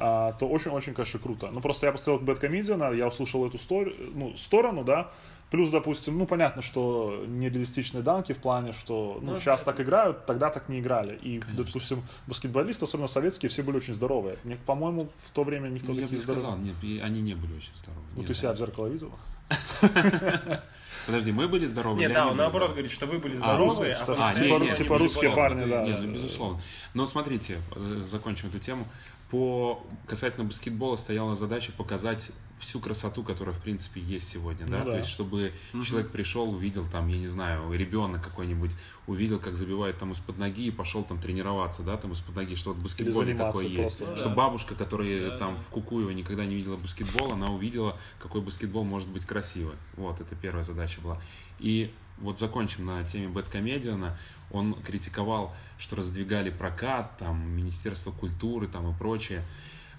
А, 0.00 0.32
то 0.32 0.48
очень-очень, 0.48 0.94
конечно, 0.94 1.20
круто. 1.20 1.50
Ну, 1.52 1.60
просто 1.60 1.86
я 1.86 1.92
посмотрел 1.92 2.18
Бэткомедиана, 2.26 2.92
я 2.92 3.06
услышал 3.06 3.46
эту 3.46 3.58
стор- 3.58 3.94
ну, 4.14 4.36
сторону, 4.36 4.82
да, 4.82 5.12
плюс, 5.52 5.70
допустим, 5.70 6.18
ну, 6.18 6.26
понятно, 6.26 6.60
что 6.62 7.24
нереалистичные 7.28 8.02
данки 8.02 8.32
в 8.32 8.38
плане, 8.38 8.72
что, 8.72 9.20
ну, 9.22 9.32
Ну, 9.34 9.38
сейчас 9.38 9.62
так 9.62 9.80
играют, 9.80 10.26
тогда 10.26 10.50
так 10.50 10.68
не 10.68 10.80
играли. 10.80 11.16
И, 11.22 11.40
допустим, 11.56 12.02
баскетболисты, 12.26 12.84
особенно 12.86 13.06
советские, 13.06 13.48
все 13.50 13.62
были 13.62 13.76
очень 13.76 13.94
здоровые. 13.94 14.36
Мне, 14.42 14.56
по-моему, 14.56 15.08
в 15.22 15.30
то 15.30 15.44
время 15.44 15.68
никто 15.68 15.92
Ну, 15.92 15.94
я 15.94 16.00
бы 16.00 16.08
такие 16.08 16.16
не 16.18 16.22
здоровые. 16.22 16.64
сказал, 16.74 16.82
нет, 16.90 17.02
они 17.04 17.20
не 17.22 17.34
были 17.34 17.54
очень 17.54 17.74
здоровы. 17.76 18.02
Ну, 18.16 18.18
Нет, 18.22 18.26
ты 18.26 18.34
себя 18.34 18.52
в 18.52 18.58
зеркало 18.58 18.88
видел? 18.88 19.12
Подожди, 21.06 21.32
мы 21.32 21.48
были 21.48 21.66
здоровы? 21.66 21.98
Нет, 22.00 22.12
да, 22.12 22.26
он 22.26 22.36
наоборот 22.36 22.70
здоровы? 22.70 22.72
говорит, 22.74 22.90
что 22.92 23.06
вы 23.06 23.18
были 23.18 23.38
А, 23.42 23.56
русские, 23.58 23.92
а, 23.92 23.96
что- 23.96 24.14
типа- 24.34 24.74
типа 24.74 24.98
русские 24.98 25.30
парни, 25.30 25.64
да. 25.68 25.82
Нет, 25.82 26.08
безусловно. 26.08 26.60
Но 26.94 27.06
смотрите, 27.06 27.58
э, 27.74 28.02
закончим 28.06 28.48
эту 28.48 28.58
тему. 28.58 28.86
По 29.30 29.82
касательно 30.06 30.44
баскетбола 30.44 30.96
стояла 30.96 31.34
задача 31.36 31.72
показать 31.72 32.28
всю 32.58 32.80
красоту, 32.80 33.22
которая 33.22 33.54
в 33.54 33.60
принципе 33.60 34.00
есть 34.00 34.28
сегодня, 34.28 34.64
да, 34.66 34.78
Ну 34.78 34.84
да. 34.84 34.90
то 34.92 34.96
есть 34.98 35.08
чтобы 35.08 35.52
человек 35.84 36.10
пришел, 36.10 36.50
увидел 36.50 36.86
там, 36.86 37.08
я 37.08 37.18
не 37.18 37.26
знаю, 37.26 37.72
ребенок 37.72 38.22
какой-нибудь 38.22 38.70
увидел, 39.06 39.38
как 39.38 39.56
забивает 39.56 39.98
там 39.98 40.12
из-под 40.12 40.38
ноги 40.38 40.66
и 40.66 40.70
пошел 40.70 41.04
там 41.04 41.18
тренироваться, 41.18 41.82
да, 41.82 41.96
там 41.96 42.12
из-под 42.12 42.36
ноги, 42.36 42.54
что 42.54 42.72
вот 42.72 42.82
баскетболе 42.82 43.34
такое 43.34 43.66
есть, 43.66 43.98
просто, 43.98 44.16
что 44.16 44.28
да. 44.28 44.34
бабушка, 44.34 44.74
которая 44.74 45.30
Да, 45.30 45.38
там 45.38 45.56
да. 45.56 45.60
в 45.62 45.66
Кукуево 45.66 46.10
никогда 46.10 46.46
не 46.46 46.54
видела 46.54 46.76
баскетбол, 46.76 47.32
она 47.32 47.50
увидела, 47.50 47.98
какой 48.18 48.40
баскетбол 48.40 48.84
может 48.84 49.08
быть 49.08 49.24
красивый, 49.24 49.74
вот 49.96 50.20
это 50.20 50.34
первая 50.36 50.64
задача 50.64 51.00
была. 51.00 51.20
И 51.58 51.92
вот 52.18 52.38
закончим 52.38 52.86
на 52.86 53.02
теме 53.04 53.28
Бэткомедиана. 53.28 54.16
Он 54.50 54.74
критиковал, 54.74 55.54
что 55.78 55.96
раздвигали 55.96 56.50
прокат, 56.50 57.16
там, 57.18 57.48
Министерство 57.48 58.12
культуры 58.12 58.68
там, 58.68 58.90
и 58.90 58.96
прочее. 58.96 59.44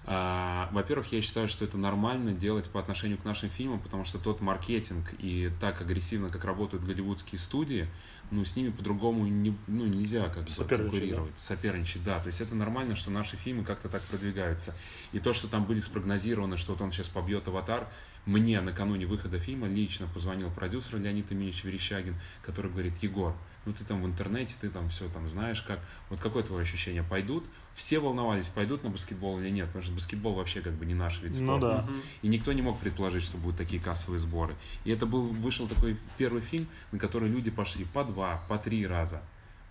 А, 0.08 0.68
Во-первых, 0.70 1.12
я 1.12 1.20
считаю, 1.20 1.48
что 1.48 1.64
это 1.64 1.76
нормально 1.76 2.32
делать 2.32 2.70
по 2.70 2.78
отношению 2.78 3.18
к 3.18 3.24
нашим 3.24 3.50
фильмам, 3.50 3.80
потому 3.80 4.04
что 4.04 4.18
тот 4.18 4.40
маркетинг 4.40 5.14
и 5.18 5.50
так 5.60 5.80
агрессивно, 5.80 6.30
как 6.30 6.44
работают 6.44 6.84
голливудские 6.84 7.40
студии, 7.40 7.88
ну, 8.30 8.44
с 8.44 8.54
ними 8.54 8.70
по-другому 8.70 9.26
не, 9.26 9.56
ну, 9.66 9.84
нельзя 9.84 10.28
как 10.28 10.44
бы 10.44 10.50
Соперничать, 10.50 10.90
конкурировать. 10.92 11.32
Соперничать, 11.38 12.04
да. 12.04 12.20
То 12.20 12.28
есть 12.28 12.40
это 12.40 12.54
нормально, 12.54 12.94
что 12.94 13.10
наши 13.10 13.36
фильмы 13.36 13.64
как-то 13.64 13.88
так 13.88 14.02
продвигаются. 14.02 14.74
И 15.12 15.18
то, 15.18 15.34
что 15.34 15.48
там 15.48 15.64
были 15.64 15.80
спрогнозированы, 15.80 16.56
что 16.56 16.72
вот 16.72 16.82
он 16.82 16.92
сейчас 16.92 17.08
побьет 17.08 17.48
«Аватар», 17.48 17.88
мне 18.26 18.60
накануне 18.60 19.06
выхода 19.06 19.38
фильма 19.38 19.68
лично 19.68 20.08
позвонил 20.12 20.50
продюсер 20.50 20.98
Леонид 20.98 21.30
Эмильевич 21.30 21.62
Верещагин, 21.62 22.16
который 22.42 22.70
говорит, 22.72 22.94
Егор, 23.00 23.36
ну 23.64 23.72
ты 23.72 23.84
там 23.84 24.02
в 24.02 24.06
интернете, 24.06 24.54
ты 24.60 24.68
там 24.68 24.88
все 24.90 25.08
там 25.08 25.28
знаешь 25.28 25.62
как, 25.62 25.78
вот 26.10 26.18
какое 26.20 26.42
твое 26.42 26.62
ощущение, 26.62 27.04
пойдут? 27.04 27.44
Все 27.76 27.98
волновались, 27.98 28.48
пойдут 28.48 28.82
на 28.84 28.90
баскетбол 28.90 29.38
или 29.38 29.50
нет, 29.50 29.66
потому 29.66 29.84
что 29.84 29.92
баскетбол 29.92 30.34
вообще 30.34 30.62
как 30.62 30.72
бы 30.72 30.86
не 30.86 30.94
наш 30.94 31.20
вид 31.20 31.32
Ну 31.38 31.58
спорта. 31.58 31.84
да. 31.86 31.92
И 32.22 32.28
никто 32.28 32.52
не 32.54 32.62
мог 32.62 32.80
предположить, 32.80 33.22
что 33.22 33.36
будут 33.36 33.58
такие 33.58 33.80
кассовые 33.80 34.18
сборы. 34.18 34.56
И 34.84 34.90
это 34.90 35.04
был, 35.04 35.26
вышел 35.26 35.68
такой 35.68 35.98
первый 36.16 36.40
фильм, 36.40 36.66
на 36.90 36.98
который 36.98 37.28
люди 37.28 37.50
пошли 37.50 37.84
по 37.84 38.02
два, 38.02 38.42
по 38.48 38.56
три 38.56 38.86
раза. 38.86 39.20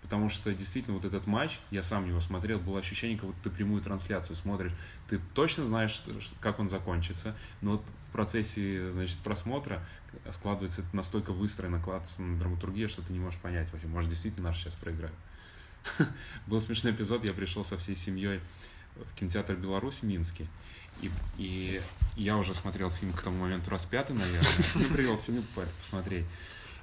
Потому 0.03 0.29
что 0.29 0.53
действительно 0.53 0.95
вот 0.95 1.03
этот 1.03 1.25
матч, 1.25 1.57
я 1.71 1.81
сам 1.81 2.07
его 2.07 2.21
смотрел, 2.21 2.59
было 2.59 2.77
ощущение, 2.77 3.17
как 3.17 3.25
будто 3.25 3.41
ты 3.45 3.49
прямую 3.49 3.81
трансляцию 3.81 4.35
смотришь. 4.35 4.71
Ты 5.09 5.19
точно 5.33 5.65
знаешь, 5.65 5.99
как 6.41 6.59
он 6.59 6.69
закончится, 6.69 7.35
но 7.61 7.71
вот 7.71 7.83
в 8.09 8.11
процессе 8.11 8.91
значит, 8.91 9.17
просмотра 9.17 9.83
складывается 10.31 10.81
это 10.81 10.95
настолько 10.95 11.33
выстроено, 11.33 11.77
накладывается 11.77 12.21
на 12.21 12.37
драматургия, 12.37 12.87
что 12.87 13.01
ты 13.01 13.11
не 13.13 13.19
можешь 13.19 13.39
понять 13.39 13.71
вообще, 13.73 13.87
может 13.87 14.11
действительно 14.11 14.49
наш 14.49 14.59
сейчас 14.59 14.75
проиграет. 14.75 15.15
Был 16.47 16.61
смешной 16.61 16.93
эпизод, 16.93 17.23
я 17.25 17.33
пришел 17.33 17.63
со 17.65 17.77
всей 17.77 17.95
семьей 17.95 18.39
в 18.95 19.19
кинотеатр 19.19 19.55
Беларусь 19.55 19.99
в 19.99 20.03
Минске, 20.03 20.47
и, 21.01 21.11
и 21.37 21.81
я 22.15 22.37
уже 22.37 22.53
смотрел 22.55 22.89
фильм 22.89 23.13
к 23.13 23.21
тому 23.21 23.39
моменту 23.41 23.69
раз 23.69 23.85
пятый, 23.85 24.13
наверное, 24.15 24.49
ну, 24.75 24.83
привел 24.85 25.17
семью 25.19 25.43
по- 25.53 25.65
посмотреть. 25.81 26.25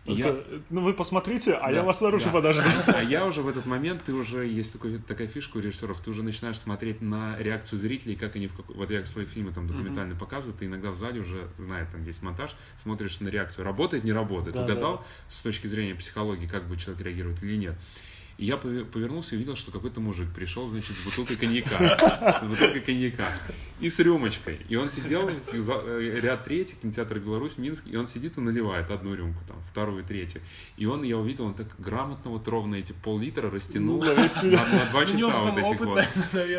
Я- 0.05 0.37
Ну, 0.69 0.81
вы 0.83 0.95
посмотрите, 0.95 1.55
а 1.55 1.71
я 1.71 1.77
Да, 1.77 1.83
вас 1.85 1.99
снаружи 1.99 2.25
да. 2.25 2.33
подожду. 2.33 2.63
а 2.89 3.01
я 3.05 3.25
уже 3.25 3.41
в 3.41 3.47
этот 3.49 3.67
момент, 3.67 4.03
ты 4.05 4.13
уже, 4.13 4.45
есть 4.49 4.73
такой, 4.73 4.99
такая 4.99 5.29
фишка 5.29 5.59
у 5.59 5.61
режиссеров, 5.61 6.01
ты 6.01 6.11
уже 6.11 6.25
начинаешь 6.25 6.59
смотреть 6.59 7.01
на 7.01 7.39
реакцию 7.39 7.79
зрителей, 7.79 8.17
как 8.17 8.35
они, 8.35 8.49
в 8.49 8.57
какой- 8.57 8.75
вот 8.75 8.91
я 8.91 9.07
свои 9.07 9.27
фильмы 9.27 9.53
там 9.53 9.69
документальные 9.69 10.19
показываю, 10.19 10.59
ты 10.59 10.67
иногда 10.67 10.91
в 10.91 10.97
зале 10.97 11.21
уже, 11.21 11.49
зная, 11.57 11.87
там 11.87 12.05
есть 12.05 12.21
монтаж, 12.21 12.51
смотришь 12.77 13.21
на 13.21 13.29
реакцию, 13.29 13.65
работает, 13.65 14.03
не 14.03 14.13
работает, 14.13 14.55
Да, 14.55 14.65
угадал 14.65 15.05
с 15.29 15.41
точки 15.41 15.69
зрения 15.69 15.95
психологии, 15.95 16.47
как 16.49 16.67
будет 16.67 16.81
человек 16.81 17.07
реагировать 17.07 17.41
или 17.43 17.57
нет. 17.57 17.79
И 18.39 18.47
я 18.47 18.55
пове- 18.57 18.85
повернулся 18.85 19.35
и 19.37 19.39
видел, 19.39 19.57
что 19.57 19.71
какой-то 19.71 20.01
мужик 20.01 20.29
пришел, 20.35 20.67
значит, 20.69 20.97
с 20.97 21.05
бутылкой 21.05 21.37
коньяка. 21.37 22.41
С 22.43 22.47
бутылкой 22.47 22.81
коньяка. 22.81 23.29
И 23.81 23.91
с 23.91 23.99
рюмочкой. 23.99 24.61
И 24.69 24.77
он 24.77 24.91
сидел, 24.91 25.29
э, 25.29 26.21
ряд 26.21 26.45
третий, 26.45 26.77
кинотеатр 26.81 27.19
Беларусь, 27.19 27.59
Минск, 27.59 27.85
и 27.87 27.97
он 27.97 28.09
сидит 28.09 28.39
и 28.39 28.41
наливает 28.41 28.91
одну 28.91 29.15
рюмку, 29.15 29.43
там, 29.47 29.57
вторую, 29.71 30.05
третью. 30.05 30.41
И 30.77 30.87
он, 30.87 31.03
я 31.03 31.19
увидел, 31.19 31.47
он 31.47 31.55
так 31.55 31.69
грамотно 31.79 32.31
вот 32.31 32.47
ровно 32.49 32.77
эти 32.77 32.93
пол-литра 32.93 33.51
растянул 33.51 34.03
Ну, 34.03 34.05
на, 34.05 34.15
на 34.15 34.91
два 34.91 35.07
часа 35.07 35.41
вот 35.43 35.59
этих 35.59 35.81
вот. 35.81 36.05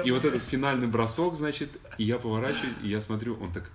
И 0.05 0.11
вот 0.11 0.25
этот 0.25 0.43
финальный 0.43 0.87
бросок, 0.87 1.35
значит, 1.35 1.69
и 1.97 2.03
я 2.03 2.17
поворачиваюсь, 2.19 2.75
и 2.83 2.89
я 2.89 3.01
смотрю, 3.01 3.37
он 3.41 3.51
так 3.51 3.71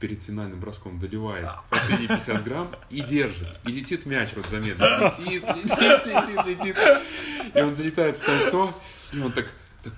перед 0.00 0.22
финальным 0.22 0.58
броском 0.58 0.98
доливает 0.98 1.48
последние 1.68 2.08
50 2.08 2.42
грамм 2.42 2.74
и 2.88 3.02
держит. 3.02 3.48
И 3.66 3.72
летит 3.72 4.06
мяч 4.06 4.30
вот 4.34 4.46
замедленно. 4.46 5.14
Летит, 5.18 5.44
летит, 5.44 6.06
летит, 6.06 6.46
летит. 6.46 6.78
И 7.54 7.60
он 7.60 7.74
залетает 7.74 8.16
в 8.16 8.24
кольцо, 8.24 8.74
и 9.12 9.20
он 9.20 9.30
так, 9.32 9.52
так 9.84 9.92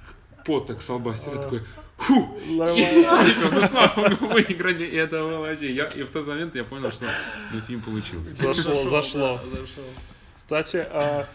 пот 0.44 0.66
так 0.66 0.82
с 0.82 0.88
лба 0.88 1.14
стирает, 1.14 1.42
такой, 1.42 1.62
фу! 1.96 2.36
Типа, 2.44 3.50
ну 3.52 3.62
снова 3.62 3.92
мы 3.96 4.28
выиграли, 4.28 4.84
и 4.84 4.96
это 4.96 5.20
было 5.20 5.38
вообще. 5.38 5.72
Я, 5.72 5.86
и 5.86 6.02
в 6.02 6.10
тот 6.10 6.26
момент 6.26 6.54
я 6.56 6.64
понял, 6.64 6.90
что 6.90 7.06
ну, 7.52 7.60
фильм 7.60 7.80
получился. 7.80 8.34
Зашло, 8.34 8.88
зашло. 8.88 9.40
Кстати, 10.34 10.84
а, 10.90 11.26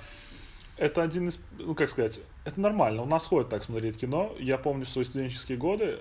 это 0.76 1.02
один 1.02 1.30
из, 1.30 1.39
ну 1.57 1.73
как 1.73 1.89
сказать, 1.89 2.19
это 2.44 2.60
нормально. 2.60 3.02
У 3.02 3.06
нас 3.06 3.26
ходит 3.26 3.49
так 3.49 3.64
смотреть 3.64 3.98
кино. 3.98 4.35
Я 4.39 4.57
помню 4.57 4.85
свои 4.85 5.06
студенческие 5.06 5.57
годы. 5.57 5.98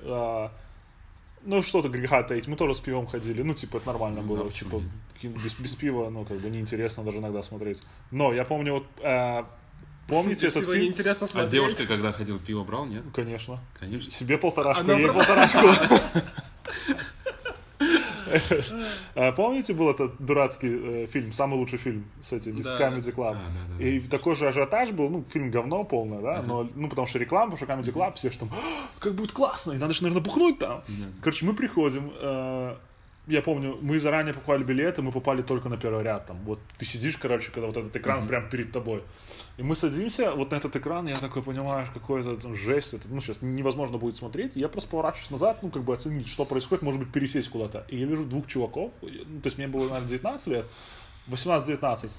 А, 1.46 1.48
ну 1.48 1.62
что-то 1.62 1.88
греха 1.88 2.22
таить, 2.22 2.48
мы 2.48 2.56
тоже 2.56 2.74
с 2.74 2.80
пивом 2.80 3.06
ходили. 3.06 3.42
Ну, 3.42 3.54
типа, 3.54 3.78
это 3.78 3.86
нормально 3.86 4.20
было. 4.22 4.44
да, 4.44 4.50
типа, 4.50 4.82
без, 5.22 5.54
без 5.54 5.74
пива, 5.74 6.10
ну, 6.10 6.24
как 6.24 6.38
бы 6.38 6.50
неинтересно 6.50 7.04
даже 7.04 7.18
иногда 7.18 7.42
смотреть. 7.42 7.82
Но 8.10 8.32
я 8.32 8.44
помню, 8.44 8.74
вот, 8.74 8.86
э, 9.02 9.44
помните 10.08 10.46
этот 10.48 10.62
Пиво 10.62 10.72
фильм? 10.74 10.84
неинтересно 10.86 11.26
А 11.26 11.28
смотреть. 11.28 11.48
с 11.48 11.52
девушкой, 11.52 11.86
когда 11.86 12.12
ходил, 12.12 12.38
пиво 12.38 12.64
брал, 12.64 12.86
нет? 12.86 13.04
Конечно. 13.14 13.60
Конечно. 13.78 14.10
Себе 14.10 14.38
полторашку, 14.38 14.82
Она 14.84 14.94
ей 14.98 15.08
полторашку. 15.10 15.68
А 19.14 19.32
Помните, 19.32 19.74
был 19.74 19.90
этот 19.90 20.12
дурацкий 20.18 21.04
э, 21.04 21.06
фильм, 21.06 21.32
самый 21.32 21.56
лучший 21.56 21.78
фильм 21.78 22.04
с 22.20 22.32
этим, 22.32 22.60
Да. 22.60 22.78
Comedy 22.78 23.14
Club? 23.14 23.36
А, 23.36 23.82
И 23.82 24.00
такой 24.00 24.36
же 24.36 24.48
ажиотаж 24.48 24.90
был, 24.90 25.08
ну, 25.08 25.24
фильм 25.32 25.50
говно 25.50 25.84
полное, 25.84 26.20
да, 26.20 26.42
но, 26.42 26.68
ну, 26.74 26.88
потому 26.88 27.06
что 27.06 27.18
реклама, 27.18 27.52
потому 27.52 27.82
что 27.82 27.90
Comedy 27.90 27.94
Club, 27.94 28.14
все 28.14 28.30
же 28.30 28.38
там, 28.38 28.50
«А, 28.52 28.86
как 28.98 29.14
будет 29.14 29.32
классно, 29.32 29.72
и 29.72 29.76
надо 29.78 29.92
же, 29.94 30.02
наверное, 30.02 30.22
бухнуть 30.24 30.58
там. 30.58 30.82
Короче, 31.20 31.46
мы 31.46 31.54
приходим, 31.54 32.12
э, 32.20 32.76
я 33.26 33.42
помню, 33.42 33.76
мы 33.80 33.98
заранее 33.98 34.34
покупали 34.34 34.62
билеты, 34.62 35.02
мы 35.02 35.10
попали 35.10 35.42
только 35.42 35.68
на 35.68 35.76
первый 35.76 36.04
ряд, 36.04 36.26
там, 36.26 36.40
вот 36.42 36.60
ты 36.78 36.84
сидишь, 36.84 37.16
короче, 37.16 37.50
когда 37.50 37.66
вот 37.66 37.76
этот 37.76 37.94
экран 37.96 38.26
прям 38.26 38.48
перед 38.48 38.70
тобой, 38.70 39.02
и 39.56 39.62
мы 39.62 39.74
садимся 39.74 40.32
вот 40.32 40.52
на 40.52 40.56
этот 40.56 40.76
экран, 40.76 41.08
я 41.08 41.16
такой, 41.16 41.42
понимаешь, 41.42 41.88
какой-то 41.92 42.36
там 42.36 42.54
жесть, 42.54 42.94
это, 42.94 43.08
ну, 43.08 43.20
сейчас 43.20 43.38
невозможно 43.42 43.98
будет 43.98 44.16
смотреть, 44.16 44.54
я 44.54 44.68
просто 44.68 44.90
поворачиваюсь 44.90 45.30
назад, 45.30 45.58
ну, 45.62 45.70
как 45.70 45.82
бы 45.82 45.92
оценить, 45.92 46.28
что 46.28 46.44
происходит, 46.44 46.82
может 46.82 47.00
быть, 47.00 47.10
пересесть 47.10 47.48
куда-то, 47.48 47.84
и 47.88 47.96
я 47.96 48.06
вижу 48.06 48.24
двух 48.24 48.46
чуваков, 48.46 48.92
ну, 49.02 49.40
то 49.40 49.46
есть 49.46 49.58
мне 49.58 49.66
было, 49.66 49.88
наверное, 49.88 50.08
19 50.08 50.46
лет, 50.48 50.66
18-19, 51.28 52.12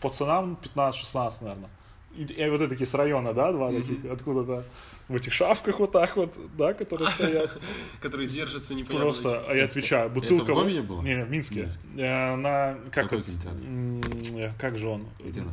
пацанам 0.00 0.56
15-16, 0.76 1.32
наверное. 1.40 1.70
И, 2.16 2.22
и 2.22 2.48
вот 2.48 2.60
это 2.60 2.68
такие 2.68 2.86
с 2.86 2.94
района, 2.94 3.32
да, 3.32 3.50
два 3.50 3.72
таких, 3.72 4.04
откуда-то 4.04 4.64
в 5.08 5.16
этих 5.16 5.32
шапках 5.32 5.78
вот 5.80 5.92
так 5.92 6.16
вот, 6.16 6.34
да, 6.56 6.72
которые 6.72 7.10
стоят. 7.10 7.58
Который 8.00 8.26
держится 8.26 8.74
непонятно. 8.74 9.06
Просто, 9.06 9.44
а 9.46 9.54
я 9.54 9.64
отвечаю, 9.64 10.08
бутылка... 10.10 10.54
в 10.54 10.56
Гомеле 10.56 10.82
было? 10.82 11.02
Не, 11.02 11.24
в 11.24 11.30
Минске. 11.30 11.62
Минске. 11.62 11.80
Э, 11.98 12.36
На, 12.36 12.78
как 12.90 13.12
э, 13.12 14.52
как 14.58 14.78
же 14.78 14.88
он? 14.88 15.06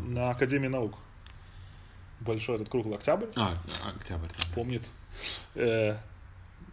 На 0.07 0.31
Академии 0.31 0.67
наук. 0.67 0.95
Большой 2.21 2.55
этот 2.57 2.69
круглый 2.69 2.95
октябрь, 2.95 3.27
А, 3.35 3.57
октябрь. 3.95 4.27
помнит. 4.53 4.89
Э, 5.55 5.97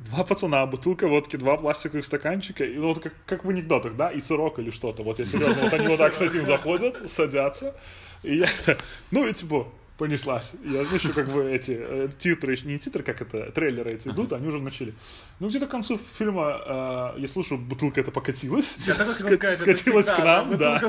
Два 0.00 0.22
пацана, 0.22 0.64
бутылка 0.66 1.08
водки, 1.08 1.34
два 1.34 1.56
пластиковых 1.56 2.04
стаканчика, 2.04 2.64
и 2.64 2.76
ну, 2.76 2.88
вот 2.88 3.02
как, 3.02 3.12
как 3.26 3.44
в 3.44 3.50
анекдотах, 3.50 3.96
да, 3.96 4.12
и 4.12 4.20
сырок 4.20 4.60
или 4.60 4.70
что-то. 4.70 5.02
Вот 5.02 5.18
я 5.18 5.26
серьезно, 5.26 5.60
вот 5.62 5.72
они 5.72 5.88
вот 5.88 5.98
так 5.98 6.14
с 6.14 6.20
этим 6.20 6.44
заходят, 6.44 7.10
садятся, 7.10 7.74
и 8.22 8.36
я, 8.36 8.46
ну 9.10 9.26
и 9.26 9.32
типа, 9.32 9.66
понеслась. 9.98 10.54
Я 10.64 10.84
ну, 10.84 10.94
еще 10.94 11.12
как 11.12 11.28
бы 11.28 11.50
эти 11.50 11.76
э, 11.78 12.08
титры, 12.16 12.56
не 12.62 12.78
титры, 12.78 13.02
как 13.02 13.20
это, 13.20 13.50
трейлеры 13.50 13.94
эти 13.94 14.08
идут, 14.08 14.32
они 14.32 14.46
уже 14.46 14.60
начали. 14.60 14.94
Ну 15.40 15.48
где-то 15.48 15.66
к 15.66 15.70
концу 15.70 15.98
фильма 15.98 17.14
э, 17.16 17.20
я 17.20 17.28
слышу, 17.28 17.58
бутылка 17.58 18.00
эта 18.00 18.12
покатилась, 18.12 18.76
скатилась 19.56 20.06
к 20.06 20.18
нам, 20.18 20.56
да. 20.56 20.80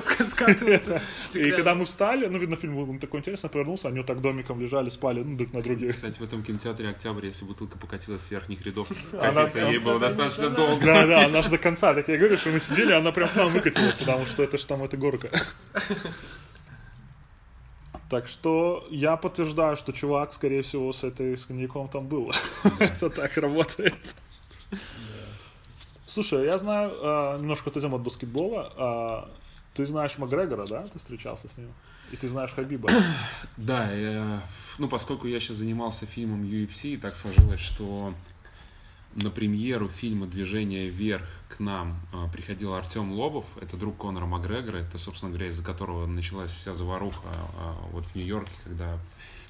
И 1.33 1.51
когда 1.51 1.73
мы 1.73 1.85
встали, 1.85 2.27
ну, 2.27 2.37
видно, 2.37 2.55
фильм 2.55 2.75
был 2.75 2.99
такой 2.99 3.19
интересный, 3.19 3.49
повернулся, 3.49 3.87
они 3.87 3.97
вот 3.97 4.07
так 4.07 4.21
домиком 4.21 4.61
лежали, 4.61 4.89
спали, 4.89 5.23
ну, 5.23 5.35
друг 5.35 5.53
на 5.53 5.61
друге. 5.63 5.91
Кстати, 5.91 6.19
в 6.19 6.23
этом 6.23 6.43
кинотеатре 6.43 6.89
«Октябрь», 6.89 7.25
если 7.25 7.45
бутылка 7.45 7.79
покатилась 7.79 8.21
с 8.21 8.31
верхних 8.31 8.63
рядов, 8.63 8.89
катиться 9.11 9.59
ей 9.59 9.79
было 9.79 9.99
достаточно 9.99 10.49
долго. 10.49 10.85
Да, 10.85 11.07
да, 11.07 11.25
она 11.25 11.41
же 11.41 11.49
до 11.49 11.57
конца, 11.57 11.95
так 11.95 12.07
я 12.07 12.17
говорю, 12.17 12.37
что 12.37 12.49
мы 12.49 12.59
сидели, 12.59 12.93
она 12.93 13.11
прям 13.11 13.29
к 13.29 13.35
нам 13.35 13.49
выкатилась, 13.49 13.97
потому 13.97 14.27
что 14.27 14.43
это 14.43 14.59
же 14.59 14.67
там 14.67 14.83
эта 14.83 14.97
горка. 14.97 15.31
Так 18.09 18.27
что 18.27 18.87
я 18.89 19.15
подтверждаю, 19.17 19.75
что 19.77 19.91
чувак, 19.91 20.33
скорее 20.33 20.63
всего, 20.63 20.91
с 20.93 21.03
этой 21.03 21.37
с 21.37 21.45
коньяком 21.45 21.87
там 21.89 22.07
был. 22.07 22.31
Это 22.79 23.09
так 23.09 23.37
работает. 23.37 23.93
Слушай, 26.05 26.45
я 26.45 26.57
знаю, 26.57 26.91
а, 27.01 27.37
немножко 27.37 27.69
отойдем 27.69 27.93
от 27.93 28.01
баскетбола. 28.01 28.73
а, 28.77 29.29
Ты 29.75 29.85
знаешь 29.85 30.17
Макгрегора, 30.17 30.65
да? 30.65 30.87
Ты 30.87 30.97
встречался 30.97 31.47
с 31.47 31.57
ним? 31.57 31.71
И 32.11 32.15
ты 32.15 32.27
знаешь 32.27 32.51
Хабиба. 32.51 32.89
Да, 33.57 33.91
я- 33.91 34.41
ну 34.79 34.87
поскольку 34.89 35.27
я 35.27 35.39
сейчас 35.39 35.57
занимался 35.57 36.07
фильмом 36.07 36.41
UFC, 36.43 36.97
так 36.97 37.15
сложилось, 37.15 37.59
что 37.61 38.13
на 39.15 39.31
премьеру 39.31 39.87
фильма 39.87 40.27
«Движение 40.27 40.87
вверх» 40.87 41.25
к 41.49 41.59
нам 41.59 41.99
а, 42.13 42.27
приходил 42.27 42.73
Артем 42.73 43.11
Лобов, 43.11 43.45
это 43.59 43.75
друг 43.75 43.97
Конора 43.97 44.25
Макгрегора, 44.25 44.77
это, 44.77 44.97
собственно 44.97 45.31
говоря, 45.31 45.49
из-за 45.49 45.63
которого 45.63 46.05
началась 46.05 46.51
вся 46.51 46.73
заваруха 46.73 47.21
а, 47.25 47.75
вот 47.91 48.05
в 48.05 48.15
Нью-Йорке, 48.15 48.51
когда 48.63 48.99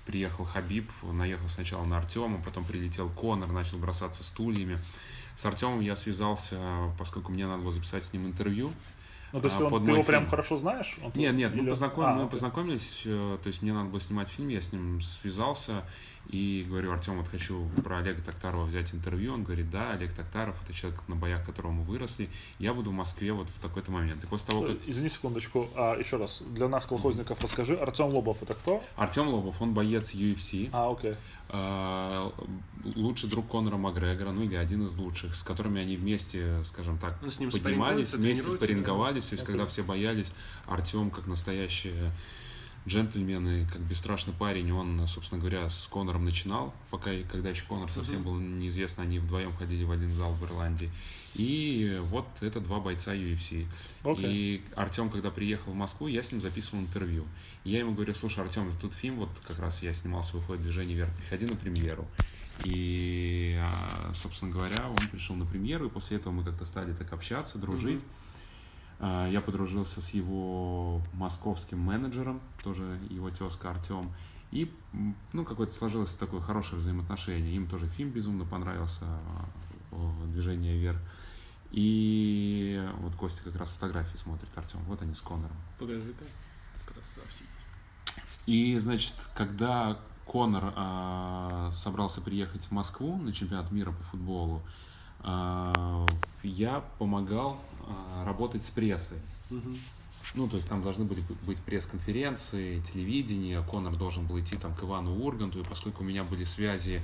приехал 0.06 0.46
Хабиб, 0.46 0.90
наехал 1.04 1.50
сначала 1.50 1.86
на 1.86 1.98
Артема, 1.98 2.42
потом 2.42 2.64
прилетел 2.64 3.10
Конор, 3.10 3.52
начал 3.52 3.78
бросаться 3.78 4.24
стульями. 4.24 4.80
С 5.36 5.46
Артемом 5.46 5.82
я 5.82 5.96
связался, 5.96 6.58
поскольку 6.98 7.32
мне 7.32 7.46
надо 7.46 7.62
было 7.62 7.72
записать 7.72 8.04
с 8.04 8.14
ним 8.14 8.26
интервью. 8.26 8.74
Ну, 9.32 9.42
то 9.42 9.48
есть 9.48 9.60
А, 9.60 9.66
он- 9.66 9.86
ты 9.86 9.92
его 9.92 10.04
прям 10.04 10.22
фильм. 10.24 10.30
хорошо 10.30 10.58
знаешь? 10.58 10.98
Он 11.04 11.12
Нет, 11.16 11.34
нет, 11.36 11.54
мы, 11.54 11.62
или- 11.62 11.70
познаком- 11.70 12.04
А, 12.06 12.14
мы 12.14 12.22
окей. 12.22 12.32
познакомились, 12.32 13.04
э, 13.06 13.38
то 13.42 13.48
есть 13.48 13.62
мне 13.62 13.74
надо 13.74 13.90
было 13.90 14.00
снимать 14.00 14.30
фильм, 14.30 14.48
я 14.50 14.62
с 14.62 14.72
ним 14.74 15.00
связался 15.02 15.84
и 16.30 16.64
говорю, 16.68 16.92
Артем, 16.92 17.18
вот 17.18 17.28
хочу 17.28 17.68
про 17.84 18.00
Олега 18.00 18.22
Токтарова 18.22 18.66
взять 18.66 18.94
интервью. 18.94 19.34
Он 19.34 19.44
говорит, 19.44 19.70
да, 19.72 19.92
Олег 19.94 20.14
Токтаров, 20.14 20.56
это 20.64 20.74
человек, 20.74 21.02
на 21.08 21.16
боях 21.16 21.44
которого 21.46 21.72
мы 21.72 21.84
выросли, 21.84 22.30
я 22.60 22.74
буду 22.74 22.92
в 22.92 22.94
Москве 22.94 23.34
вот 23.34 23.48
в 23.50 23.60
такой-то 23.60 23.92
момент. 23.92 24.24
И 24.24 24.28
после 24.28 24.48
того, 24.52 24.62
как 24.68 24.78
Извини 24.86 25.10
секундочку, 25.10 25.70
а, 25.76 25.96
еще 25.98 26.18
раз, 26.18 26.44
для 26.48 26.68
нас, 26.68 26.86
колхозников, 26.86 27.42
расскажи, 27.42 27.76
Артем 27.76 28.08
Лобов 28.08 28.44
это 28.44 28.54
кто? 28.54 28.84
Артем 28.96 29.28
Лобов, 29.30 29.60
он 29.62 29.74
боец 29.74 30.14
UFC, 30.14 30.70
А, 30.72 30.92
окей. 30.92 31.16
Э, 31.50 32.32
лучший 32.96 33.30
друг 33.30 33.50
Конора 33.50 33.78
Макгрегора, 33.78 34.32
ну 34.32 34.44
или 34.44 34.56
один 34.56 34.86
из 34.86 34.96
лучших, 34.96 35.36
с 35.36 35.44
которыми 35.44 35.82
они 35.82 35.98
вместе, 35.98 36.64
скажем 36.66 36.98
так, 36.98 37.18
Ну, 37.22 37.30
с 37.30 37.40
ним 37.40 37.52
поднимались, 37.52 38.14
вместе 38.14 38.50
спарринговались, 38.50 39.26
то 39.26 39.34
есть 39.34 39.46
когда 39.46 39.66
все 39.66 39.84
боялись, 39.84 40.32
Артем, 40.68 41.12
как 41.12 41.28
настоящий 41.28 41.94
джентльмен 42.88 43.48
и 43.48 43.66
как 43.66 43.82
бесстрашный 43.82 44.34
парень, 44.34 44.72
он, 44.72 45.06
собственно 45.08 45.40
говоря, 45.40 45.70
с 45.70 45.88
Конором 45.88 46.26
начинал, 46.26 46.74
пока, 46.90 47.12
когда 47.32 47.50
еще 47.50 47.66
Конор 47.66 47.92
совсем 47.92 48.24
был 48.24 48.36
неизвестно, 48.36 49.04
они 49.04 49.20
вдвоем 49.20 49.56
ходили 49.56 49.84
в 49.84 49.92
один 49.92 50.12
зал 50.12 50.34
в 50.34 50.46
Ирландии. 50.46 50.90
И 51.36 52.00
вот 52.06 52.28
это 52.42 52.60
два 52.60 52.80
бойца 52.80 53.14
UFC. 53.14 53.68
Окей. 54.04 54.26
И 54.26 54.64
Артем, 54.76 55.10
когда 55.10 55.30
приехал 55.32 55.72
в 55.72 55.76
Москву, 55.76 56.08
я 56.08 56.24
с 56.24 56.32
ним 56.32 56.42
записывал 56.42 56.84
интервью. 56.84 57.26
И 57.64 57.72
я 57.72 57.80
ему 57.80 57.94
говорю, 57.94 58.14
слушай, 58.14 58.44
Артем, 58.44 58.72
тут 58.82 58.94
фильм, 58.94 59.18
вот 59.18 59.30
как 59.46 59.60
раз 59.60 59.84
я 59.84 59.94
снимался 59.94 60.38
«Выходит 60.38 60.64
движение 60.64 60.96
вверх», 60.96 61.12
приходи 61.18 61.46
на 61.46 61.56
премьеру. 61.56 62.08
И, 62.66 63.58
а, 63.62 64.12
собственно 64.14 64.52
говоря, 64.52 64.90
он 64.90 64.98
пришел 65.12 65.36
на 65.36 65.46
премьеру, 65.46 65.86
и 65.88 65.90
после 65.90 66.18
этого 66.18 66.34
мы 66.34 66.44
как-то 66.44 66.66
стали 66.66 66.94
так 66.94 67.12
общаться, 67.14 67.58
дружить. 67.58 68.02
А, 69.00 69.30
Я 69.30 69.40
подружился 69.42 70.02
с 70.02 70.10
его 70.10 71.02
московским 71.14 71.80
менеджером, 71.80 72.42
тоже 72.64 73.00
его 73.10 73.30
тезка 73.30 73.72
Артем. 73.72 74.12
И, 74.52 74.72
ну, 75.32 75.46
какое-то 75.46 75.74
сложилось 75.74 76.12
такое 76.14 76.42
хорошее 76.42 76.80
взаимоотношение. 76.82 77.56
Им 77.56 77.68
тоже 77.68 77.88
фильм 77.88 78.10
безумно 78.10 78.46
понравился, 78.46 79.06
а, 79.06 79.46
«Движение 80.28 80.78
вверх». 80.78 81.00
И 81.72 82.84
вот 83.00 83.16
Костя 83.16 83.44
как 83.44 83.56
раз 83.58 83.70
фотографии 83.72 84.18
смотрит, 84.18 84.50
Артем. 84.56 84.80
Вот 84.88 85.02
они 85.02 85.14
с 85.14 85.22
Конором. 85.22 85.56
Покажи-ка. 85.78 86.26
Красавчик. 86.86 87.46
И, 88.46 88.78
значит, 88.80 89.14
когда 89.36 90.00
Конор 90.26 90.74
а, 90.76 91.72
собрался 91.74 92.22
приехать 92.22 92.64
в 92.66 92.72
Москву 92.72 93.18
на 93.18 93.32
чемпионат 93.34 93.72
мира 93.72 93.92
по 93.92 94.04
футболу, 94.06 94.62
а, 95.20 96.06
я 96.44 96.84
помогал 96.98 97.62
а, 97.88 98.26
работать 98.26 98.64
с 98.64 98.70
прессой. 98.70 99.20
Ну, 100.36 100.48
то 100.48 100.58
есть 100.58 100.70
там 100.70 100.84
должны 100.84 101.06
были 101.06 101.24
быть- 101.46 101.58
пресс-конференции, 101.60 102.82
телевидение, 102.82 103.64
Конор 103.64 103.96
должен 103.96 104.28
был 104.28 104.40
идти 104.40 104.56
там 104.58 104.76
к 104.76 104.84
Ивану 104.84 105.16
Урганту, 105.16 105.62
и 105.62 105.64
поскольку 105.64 106.04
у 106.04 106.06
меня 106.06 106.24
были 106.24 106.44
связи 106.44 107.02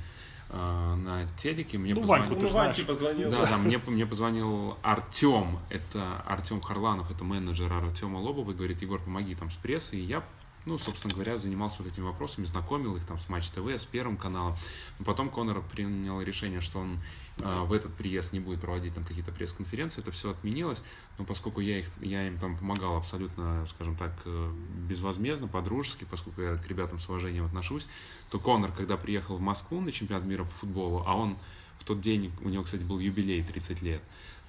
на 0.50 1.26
телеке, 1.38 1.78
мне 1.78 1.94
Ну, 1.94 2.02
позвонили- 2.02 2.28
Ваньку 2.28 2.40
ты 2.40 2.46
Ну, 2.46 2.52
знаешь. 2.52 2.68
Ваньке 2.78 2.84
позвонил. 2.88 3.32
да, 3.32 3.46
да, 3.46 3.58
мне, 3.58 3.78
мне 3.88 4.06
позвонил 4.06 4.78
Артем, 4.84 5.60
это 5.70 6.22
Артем 6.26 6.62
Харланов, 6.62 7.10
это 7.12 7.24
менеджер 7.24 7.72
Артема 7.74 8.18
Лобова, 8.18 8.52
и 8.52 8.54
говорит, 8.54 8.82
Егор, 8.82 9.00
помоги 9.02 9.36
там 9.36 9.50
с 9.50 9.56
прессой, 9.56 10.00
и 10.00 10.04
я, 10.04 10.24
ну, 10.66 10.78
собственно 10.78 11.14
говоря, 11.14 11.38
занимался 11.38 11.82
вот 11.84 11.92
этими 11.92 12.06
вопросами, 12.06 12.46
знакомил 12.46 12.96
их 12.96 13.06
там 13.06 13.18
с 13.18 13.28
Матч 13.28 13.50
ТВ, 13.50 13.68
с 13.70 13.86
Первым 13.86 14.18
каналом, 14.18 14.56
но 15.00 15.06
потом 15.06 15.30
Конор 15.30 15.62
принял 15.62 16.22
решение, 16.22 16.62
что 16.62 16.80
он 16.80 16.94
э, 16.94 16.98
в 17.38 17.74
этот 17.74 17.94
приезд 17.94 18.32
не 18.32 18.40
будет 18.40 18.62
проводить 18.62 18.94
там 18.94 19.04
какие-то 19.04 19.32
пресс-конференции, 19.32 20.02
это 20.02 20.12
все 20.12 20.32
отменилось, 20.32 20.82
но 21.18 21.26
поскольку 21.26 21.60
я, 21.60 21.80
их, 21.80 21.88
я 22.00 22.28
им 22.28 22.38
там 22.40 22.58
помогал 22.58 22.96
абсолютно, 22.96 23.66
скажем 23.68 23.96
так, 23.98 24.14
э, 24.26 24.52
безвозмездно, 24.88 25.48
по-дружески, 25.48 26.06
поскольку 26.10 26.42
я 26.42 26.56
к 26.56 26.68
ребятам 26.68 27.00
с 27.00 27.10
уважением 27.10 27.46
отношусь, 27.46 27.88
то 28.30 28.40
Конор, 28.40 28.72
когда 28.72 28.96
приехал 28.96 29.38
в 29.38 29.42
Москву 29.42 29.82
на 29.82 29.92
чемпионат 29.92 30.24
мира 30.24 30.46
по 30.46 30.52
футболу, 30.52 31.04
а 31.06 31.16
он 31.16 31.38
в 31.78 31.84
тот 31.84 32.00
день, 32.00 32.32
у 32.42 32.50
него, 32.50 32.64
кстати, 32.64 32.84
был 32.84 33.00
юбилей 33.00 33.44
30 33.44 33.82
лет, 33.82 34.02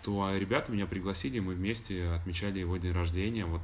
то 0.03 0.31
ребята 0.37 0.71
меня 0.71 0.87
пригласили, 0.87 1.41
мы 1.41 1.55
вместе 1.55 2.11
отмечали 2.11 2.61
его 2.61 2.77
день 2.77 2.93
рождения. 2.93 3.45
Вот 3.45 3.61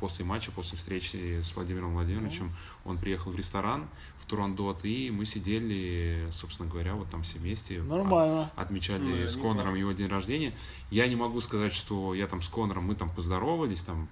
после 0.00 0.24
матча, 0.24 0.50
после 0.52 0.76
встречи 0.76 1.40
с 1.42 1.54
Владимиром 1.54 1.94
Владимировичем, 1.94 2.52
он 2.84 2.98
приехал 2.98 3.32
в 3.32 3.36
ресторан 3.36 3.88
в 4.18 4.26
Турандот, 4.26 4.84
и 4.84 5.10
мы 5.10 5.24
сидели, 5.24 6.28
собственно 6.32 6.68
говоря, 6.68 6.94
вот 6.94 7.10
там 7.10 7.22
все 7.22 7.38
вместе. 7.38 7.82
Нормально. 7.82 8.50
От, 8.56 8.66
отмечали 8.66 9.02
Ну, 9.02 9.28
с. 9.28 9.36
Конором 9.36 9.74
его 9.74 9.92
день 9.92 10.08
рождения. 10.08 10.52
Я 10.90 11.08
не 11.08 11.16
могу 11.16 11.40
сказать, 11.40 11.72
что 11.72 12.14
я 12.14 12.26
там 12.26 12.42
с 12.42 12.48
Конором, 12.48 12.84
мы 12.84 12.94
там 12.94 13.10
поздоровались, 13.10 13.82
там 13.82 14.08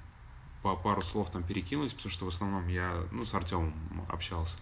по 0.62 0.74
пару 0.74 1.02
слов 1.02 1.30
там 1.30 1.42
перекинулись, 1.44 1.94
потому 1.94 2.10
что 2.10 2.24
в 2.24 2.28
основном 2.28 2.68
я, 2.68 3.04
ну, 3.12 3.24
с 3.24 3.32
Артемом 3.34 3.72
общался. 4.08 4.58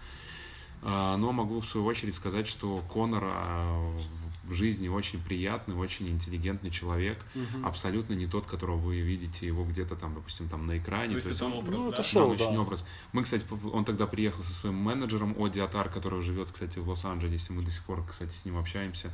А, 0.82 1.16
Но 1.16 1.32
могу 1.32 1.60
в 1.60 1.66
свою 1.66 1.86
очередь 1.86 2.14
сказать, 2.14 2.46
что 2.46 2.82
Конор 2.92 3.24
а, 3.24 4.00
в 4.48 4.54
жизни 4.54 4.88
очень 4.88 5.20
приятный, 5.22 5.74
очень 5.74 6.08
интеллигентный 6.08 6.70
человек, 6.70 7.18
абсолютно 7.64 8.14
не 8.14 8.26
тот, 8.26 8.46
которого 8.46 8.76
вы 8.76 9.00
видите 9.00 9.46
его 9.46 9.64
где-то 9.64 9.96
там, 9.96 10.14
допустим, 10.14 10.48
там 10.48 10.66
на 10.66 10.78
экране. 10.78 11.10
То 11.10 11.16
есть 11.16 11.28
это 11.28 11.46
он- 11.46 11.52
образ, 11.54 11.78
ну, 11.78 11.84
да? 11.84 11.88
это 11.88 11.96
да, 11.98 12.08
шоу, 12.08 12.30
очень 12.30 12.52
да. 12.52 12.60
образ. 12.60 12.84
Мы, 13.12 13.22
кстати, 13.22 13.44
он 13.72 13.84
тогда 13.84 14.06
приехал 14.06 14.42
со 14.42 14.54
своим 14.54 14.76
менеджером 14.76 15.34
Оди 15.38 15.58
Атар, 15.60 15.88
который 15.88 16.22
живет, 16.22 16.50
кстати, 16.50 16.78
в 16.78 16.88
Лос-Анджелесе. 16.88 17.52
Мы 17.52 17.62
до 17.62 17.70
сих 17.70 17.82
пор, 17.82 18.04
кстати, 18.06 18.34
с 18.34 18.44
ним 18.44 18.56
общаемся, 18.58 19.10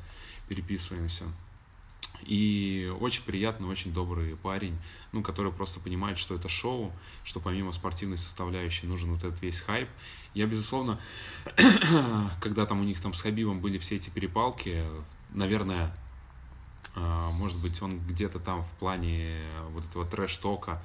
переписываемся. 0.49 1.25
И 2.25 2.93
очень 3.01 3.25
приятный, 3.25 3.69
очень 3.69 3.93
добрый 3.93 4.37
парень, 4.37 4.79
ну, 5.13 5.23
который 5.23 5.53
просто 5.53 5.81
понимает, 5.81 6.19
что 6.19 6.35
это 6.35 6.49
шоу, 6.49 6.93
что 7.25 7.41
помимо 7.41 7.73
спортивной 7.73 8.19
составляющей 8.19 8.87
нужен 8.87 9.13
вот 9.13 9.25
этот 9.25 9.43
весь 9.43 9.61
хайп. 9.61 9.89
Я, 10.35 10.47
безусловно, 10.47 11.01
когда 12.41 12.65
там 12.67 12.81
у 12.81 12.85
них 12.85 13.01
там 13.01 13.13
с 13.13 13.23
Хабибом 13.23 13.61
были 13.61 13.79
все 13.79 13.97
эти 13.97 14.09
перепалки, 14.11 14.85
наверное, 15.35 15.95
а, 16.95 17.31
может 17.31 17.61
быть, 17.61 17.81
он 17.83 18.01
где-то 18.01 18.39
там 18.39 18.65
в 18.65 18.71
плане 18.79 19.43
вот 19.71 19.85
этого 19.85 20.05
трэш-тока 20.07 20.81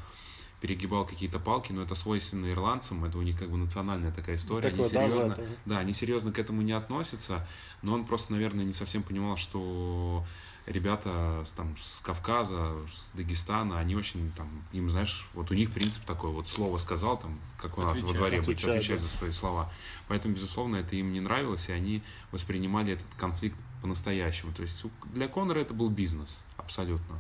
перегибал 0.61 1.05
какие-то 1.05 1.39
палки, 1.39 1.71
но 1.71 1.83
это 1.83 1.93
свойственно 1.93 2.51
ирландцам, 2.51 3.05
это 3.05 3.17
у 3.17 3.21
них 3.21 3.37
как 3.37 3.49
бы 3.49 3.57
национальная 3.57 4.11
такая 4.11 4.37
история. 4.37 4.69
Они 4.69 4.77
да, 4.77 4.83
серьезно, 4.89 5.33
это. 5.33 5.47
да, 5.65 5.77
они 5.79 5.93
серьезно 5.93 6.31
к 6.31 6.39
этому 6.39 6.61
не 6.61 6.71
относятся, 6.71 7.47
но 7.83 7.93
он 7.93 8.05
просто, 8.05 8.33
наверное, 8.33 8.65
не 8.65 8.73
совсем 8.73 9.03
понимал, 9.03 9.37
что 9.37 10.25
ребята 10.65 11.45
там 11.55 11.75
с 11.79 12.01
Кавказа, 12.01 12.75
с 12.89 13.11
Дагестана, 13.13 13.79
они 13.79 13.95
очень 13.95 14.31
там, 14.31 14.49
им, 14.71 14.89
знаешь, 14.89 15.27
вот 15.33 15.51
у 15.51 15.53
них 15.53 15.71
принцип 15.71 16.03
такой, 16.05 16.31
вот 16.31 16.47
слово 16.47 16.77
сказал, 16.77 17.19
там, 17.19 17.39
как 17.61 17.77
у 17.77 17.81
нас 17.81 17.91
во 18.01 18.09
Отвечай, 18.09 18.17
дворе 18.17 18.37
быть, 18.39 18.57
отвечай, 18.57 18.71
отвечать 18.71 19.01
да. 19.01 19.07
за 19.07 19.09
свои 19.09 19.31
слова. 19.31 19.71
Поэтому, 20.07 20.33
безусловно, 20.33 20.77
это 20.77 20.95
им 20.95 21.13
не 21.13 21.21
нравилось, 21.21 21.69
и 21.69 21.71
они 21.71 22.03
воспринимали 22.31 22.93
этот 22.93 23.07
конфликт 23.17 23.57
по-настоящему. 23.81 24.53
То 24.53 24.61
есть 24.63 24.83
для 25.13 25.27
Конора 25.27 25.59
это 25.59 25.73
был 25.73 25.89
бизнес, 25.89 26.41
абсолютно. 26.57 27.19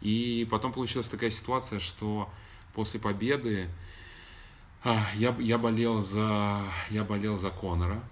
И 0.00 0.46
потом 0.50 0.72
получилась 0.72 1.08
такая 1.08 1.30
ситуация, 1.30 1.78
что 1.78 2.30
после 2.74 3.00
победы 3.00 3.68
а, 4.82 5.06
я, 5.14 5.34
я 5.38 5.56
болел 5.56 6.02
за 6.02 6.62
я 6.90 7.04
болел 7.04 7.38
за 7.38 7.50
Конора. 7.50 8.02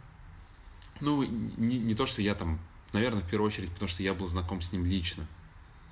Ну, 1.01 1.23
не, 1.23 1.79
не 1.79 1.95
то, 1.95 2.07
что 2.07 2.23
я 2.23 2.35
там, 2.35 2.59
наверное, 2.93 3.23
в 3.23 3.29
первую 3.29 3.49
очередь, 3.49 3.71
потому 3.73 3.89
что 3.89 4.03
я 4.03 4.15
был 4.15 4.29
знаком 4.29 4.63
с 4.63 4.73
ним 4.73 4.87
лично. 4.87 5.27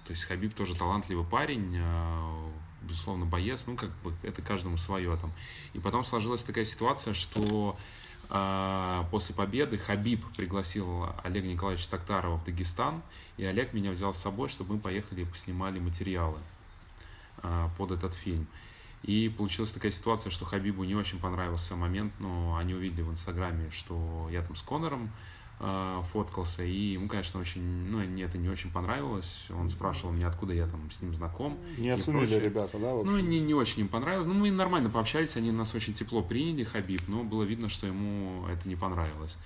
То 0.06 0.12
есть 0.12 0.24
Хабиб 0.24 0.54
тоже 0.54 0.74
талантливый 0.74 1.24
парень, 1.24 1.76
а, 1.78 2.50
безусловно, 2.82 3.26
боец, 3.26 3.64
ну, 3.66 3.76
как 3.76 3.90
бы 4.02 4.14
это 4.22 4.40
каждому 4.40 4.76
свое 4.76 5.16
там. 5.16 5.32
И 5.74 5.78
потом 5.78 6.02
сложилась 6.04 6.42
такая 6.42 6.64
ситуация, 6.64 7.12
что 7.12 7.78
после 9.10 9.34
победы 9.34 9.76
Хабиб 9.76 10.24
пригласил 10.36 11.06
Олега 11.24 11.48
Николаевича 11.48 11.90
Токтарова 11.90 12.36
в 12.36 12.44
Дагестан, 12.44 13.02
и 13.36 13.44
Олег 13.44 13.72
меня 13.72 13.90
взял 13.90 14.14
с 14.14 14.18
собой, 14.18 14.48
чтобы 14.48 14.74
мы 14.74 14.80
поехали 14.80 15.22
и 15.22 15.24
поснимали 15.24 15.80
материалы 15.80 16.38
а, 17.42 17.70
под 17.76 17.90
этот 17.90 18.14
фильм. 18.14 18.46
И 19.02 19.28
получилась 19.30 19.70
такая 19.70 19.90
ситуация, 19.90 20.30
что 20.30 20.44
Хабибу 20.44 20.84
не 20.84 20.94
очень 20.94 21.18
понравился 21.18 21.74
момент, 21.74 22.12
но 22.18 22.56
они 22.56 22.74
увидели 22.74 23.02
в 23.02 23.10
Инстаграме, 23.10 23.70
что 23.70 24.28
я 24.30 24.42
там 24.42 24.54
с 24.56 24.62
Конором 24.62 25.10
фоткался, 26.12 26.64
и 26.64 26.92
ему, 26.92 27.06
конечно, 27.06 27.38
очень, 27.38 27.62
ну, 27.62 27.98
мне 27.98 28.24
это 28.24 28.38
не 28.38 28.48
очень 28.48 28.70
понравилось. 28.70 29.46
Он 29.50 29.68
спрашивал 29.68 30.12
меня, 30.12 30.28
откуда 30.28 30.54
я 30.54 30.66
там 30.66 30.90
с 30.90 31.02
ним 31.02 31.14
знаком. 31.14 31.58
Не 31.76 31.90
оценили 31.90 32.20
прочее. 32.20 32.40
ребята, 32.40 32.78
да? 32.78 32.94
Ну, 32.94 33.18
не, 33.18 33.40
не 33.40 33.52
очень 33.52 33.82
им 33.82 33.88
понравилось. 33.88 34.26
Ну, 34.26 34.34
мы 34.34 34.50
нормально 34.50 34.88
пообщались, 34.88 35.36
они 35.36 35.52
нас 35.52 35.74
очень 35.74 35.92
тепло 35.92 36.22
приняли, 36.22 36.64
Хабиб, 36.64 37.02
но 37.08 37.24
было 37.24 37.42
видно, 37.42 37.68
что 37.68 37.86
ему 37.86 38.46
это 38.46 38.66
не 38.66 38.76
понравилось. 38.76 39.36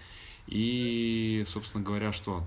И, 0.46 1.42
собственно 1.46 1.82
говоря, 1.82 2.12
что... 2.12 2.46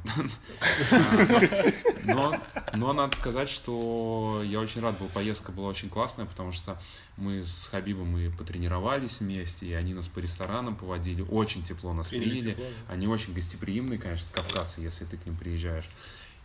Но, 2.03 2.39
но 2.73 2.93
надо 2.93 3.15
сказать, 3.15 3.49
что 3.49 4.41
я 4.45 4.59
очень 4.59 4.81
рад 4.81 4.97
был, 4.99 5.07
поездка 5.07 5.51
была 5.51 5.69
очень 5.69 5.89
классная, 5.89 6.25
потому 6.25 6.51
что 6.51 6.79
мы 7.17 7.43
с 7.43 7.67
Хабибом 7.67 8.07
мы 8.11 8.29
потренировались 8.29 9.19
вместе, 9.19 9.65
и 9.65 9.73
они 9.73 9.93
нас 9.93 10.07
по 10.07 10.19
ресторанам 10.19 10.75
поводили, 10.75 11.21
очень 11.21 11.63
тепло 11.63 11.93
нас 11.93 12.09
Приняли 12.09 12.29
приняли. 12.29 12.51
тепло, 12.51 12.65
да. 12.87 12.93
Они 12.93 13.07
очень 13.07 13.33
гостеприимные, 13.33 13.99
конечно, 13.99 14.27
кавказцы, 14.31 14.81
если 14.81 15.05
ты 15.05 15.17
к 15.17 15.25
ним 15.25 15.35
приезжаешь. 15.35 15.89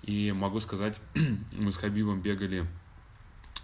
И 0.03 0.33
могу 0.33 0.59
сказать, 0.59 0.99
мы 1.53 1.71
с 1.71 1.77
Хабибом 1.77 2.21
бегали 2.21 2.67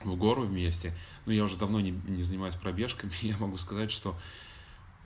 в 0.04 0.14
гору 0.16 0.42
вместе. 0.42 0.92
Но 1.26 1.32
я 1.32 1.44
уже 1.44 1.56
давно 1.56 1.80
не, 1.80 1.90
не 1.90 2.22
занимаюсь 2.22 2.54
пробежками. 2.54 3.12
Я 3.22 3.36
могу 3.38 3.58
сказать, 3.58 3.90
что 3.90 4.16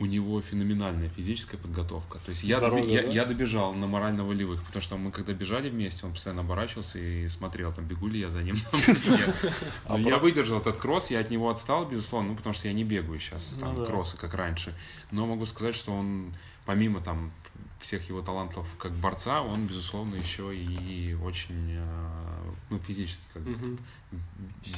у 0.02 0.06
него 0.06 0.40
феноменальная 0.40 1.08
физическая 1.08 1.60
подготовка. 1.60 2.18
То 2.26 2.30
есть 2.30 2.42
я, 2.42 2.58
Здоровье, 2.58 2.84
доби- 2.86 2.92
я, 2.92 3.02
да? 3.02 3.08
я 3.08 3.24
добежал 3.24 3.72
на 3.72 3.86
морально-волевых, 3.86 4.64
потому 4.64 4.82
что 4.82 4.96
мы 4.96 5.12
когда 5.12 5.32
бежали 5.32 5.70
вместе, 5.70 6.04
он 6.06 6.12
постоянно 6.12 6.40
оборачивался 6.42 6.98
и 6.98 7.28
смотрел, 7.28 7.72
там, 7.72 7.84
бегу 7.84 8.08
ли 8.08 8.18
я 8.18 8.28
за 8.28 8.42
ним. 8.42 8.56
А 9.86 9.96
Но 9.96 10.08
я 10.08 10.18
выдержал 10.18 10.58
этот 10.58 10.78
кросс, 10.78 11.10
я 11.10 11.20
от 11.20 11.30
него 11.30 11.48
отстал, 11.48 11.86
безусловно, 11.86 12.30
ну, 12.30 12.36
потому 12.36 12.52
что 12.52 12.66
я 12.66 12.74
не 12.74 12.82
бегаю 12.82 13.20
сейчас 13.20 13.56
там 13.60 13.74
Ну 13.74 13.80
да. 13.82 13.86
кроссы, 13.86 14.16
как 14.16 14.34
раньше. 14.34 14.74
Но 15.12 15.26
могу 15.26 15.46
сказать, 15.46 15.76
что 15.76 15.92
он, 15.92 16.34
помимо 16.66 17.00
там 17.00 17.30
всех 17.80 18.08
его 18.08 18.22
талантов 18.22 18.66
как 18.78 18.92
борца, 18.92 19.40
он, 19.42 19.66
безусловно, 19.68 20.16
еще 20.16 20.54
и 20.56 21.14
очень 21.14 21.76
э, 21.76 22.52
ну, 22.70 22.78
физически 22.80 23.22
как 23.34 23.42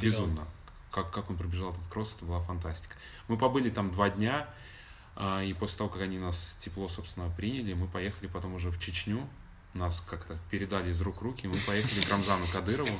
безумно. 0.02 0.44
Как, 0.90 1.10
как 1.10 1.30
он 1.30 1.36
пробежал 1.36 1.72
этот 1.72 1.86
кросс, 1.86 2.14
это 2.16 2.24
была 2.24 2.40
фантастика. 2.40 2.94
Мы 3.28 3.36
побыли 3.36 3.68
там 3.70 3.90
два 3.90 4.10
дня, 4.10 4.34
а, 4.42 4.54
и 5.16 5.54
после 5.58 5.78
того, 5.78 5.90
как 5.90 6.02
они 6.02 6.18
нас 6.18 6.56
тепло, 6.60 6.88
собственно, 6.88 7.30
приняли, 7.36 7.74
мы 7.74 7.86
поехали 7.86 8.26
потом 8.28 8.54
уже 8.54 8.70
в 8.70 8.80
Чечню. 8.80 9.26
Нас 9.74 10.00
как-то 10.00 10.38
передали 10.50 10.90
из 10.90 11.00
рук 11.00 11.20
руки, 11.22 11.46
мы 11.48 11.56
поехали 11.66 12.00
к 12.00 12.08
Рамзану 12.10 12.46
Кадырову. 12.52 12.96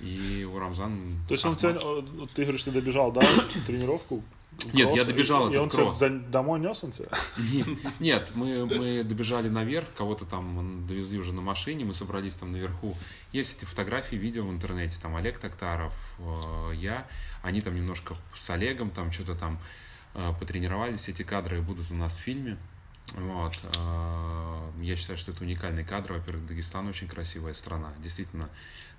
И 0.00 0.48
у 0.50 0.58
Рамзан... 0.58 1.12
То 1.28 1.34
есть 1.34 1.44
он 1.44 1.56
тебя, 1.56 1.76
э, 1.82 2.02
ты 2.34 2.42
говоришь, 2.42 2.62
ты 2.62 2.70
добежал, 2.70 3.12
да, 3.12 3.20
тренировку? 3.66 4.22
Нет, 4.72 4.90
я 4.94 5.04
добежал 5.04 5.48
и, 5.48 5.52
и 5.52 5.56
этот 5.56 5.62
он 5.62 5.68
кросс. 5.70 5.98
до- 5.98 6.08
домой 6.08 6.58
нес 6.60 6.82
он 6.82 6.90
тебя? 6.90 7.08
Не- 7.36 7.78
Нет, 7.98 8.30
мы, 8.34 8.64
мы 8.66 9.04
добежали 9.04 9.48
наверх, 9.48 9.86
кого-то 9.94 10.24
там 10.24 10.86
довезли 10.86 11.18
уже 11.18 11.32
на 11.34 11.42
машине, 11.42 11.84
мы 11.84 11.92
собрались 11.94 12.34
там 12.34 12.52
наверху. 12.52 12.96
Есть 13.32 13.58
эти 13.58 13.64
фотографии, 13.66 14.16
видео 14.16 14.44
в 14.46 14.50
интернете, 14.50 14.98
там 15.00 15.16
Олег 15.16 15.38
Токтаров, 15.38 15.94
э, 16.18 16.72
я, 16.76 17.06
они 17.42 17.60
там 17.60 17.74
немножко 17.74 18.16
с 18.34 18.48
Олегом 18.50 18.90
там 18.90 19.12
что-то 19.12 19.34
там 19.34 19.58
потренировались, 20.12 21.08
эти 21.08 21.22
кадры 21.22 21.60
будут 21.62 21.90
у 21.90 21.94
нас 21.94 22.18
в 22.18 22.20
фильме. 22.20 22.56
Вот. 23.14 23.54
э, 23.62 24.70
Я 24.82 24.96
считаю, 24.96 25.16
что 25.18 25.32
это 25.32 25.42
уникальные 25.44 25.84
кадры. 25.84 26.14
Во-первых, 26.14 26.46
Дагестан 26.46 26.86
очень 26.88 27.08
красивая 27.08 27.54
страна. 27.54 27.92
Действительно, 28.02 28.48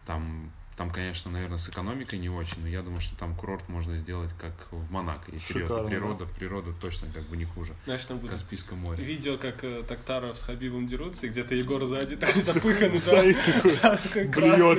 там, 0.05 0.51
там, 0.75 0.89
конечно, 0.89 1.31
наверное, 1.31 1.57
с 1.59 1.69
экономикой 1.69 2.19
не 2.19 2.29
очень, 2.29 2.61
но 2.61 2.67
я 2.67 2.81
думаю, 2.81 2.99
что 3.01 3.15
там 3.15 3.35
курорт 3.35 3.69
можно 3.69 3.95
сделать 3.97 4.31
как 4.39 4.53
в 4.71 4.91
Монако. 4.91 5.31
И 5.31 5.39
серьезно, 5.39 5.77
Шикарно, 5.77 5.89
природа, 5.89 6.25
природа 6.25 6.73
точно 6.73 7.09
как 7.13 7.23
бы 7.29 7.38
не 7.38 7.45
хуже. 7.45 7.73
Знаешь, 7.85 8.03
там 8.03 8.17
будет 8.17 8.31
Каспийском 8.31 8.79
море. 8.79 9.03
видео, 9.03 9.38
как 9.38 9.63
э, 9.63 9.83
Токтаров 9.88 10.38
с 10.38 10.43
Хабибом 10.43 10.88
дерутся, 10.88 11.27
и 11.27 11.29
где-то 11.29 11.55
Егор 11.55 11.85
сзади 11.85 12.15
такой 12.17 12.41
запыханный, 12.41 12.99
Стоит 12.99 13.38
да, 13.81 13.95
такой 13.97 14.27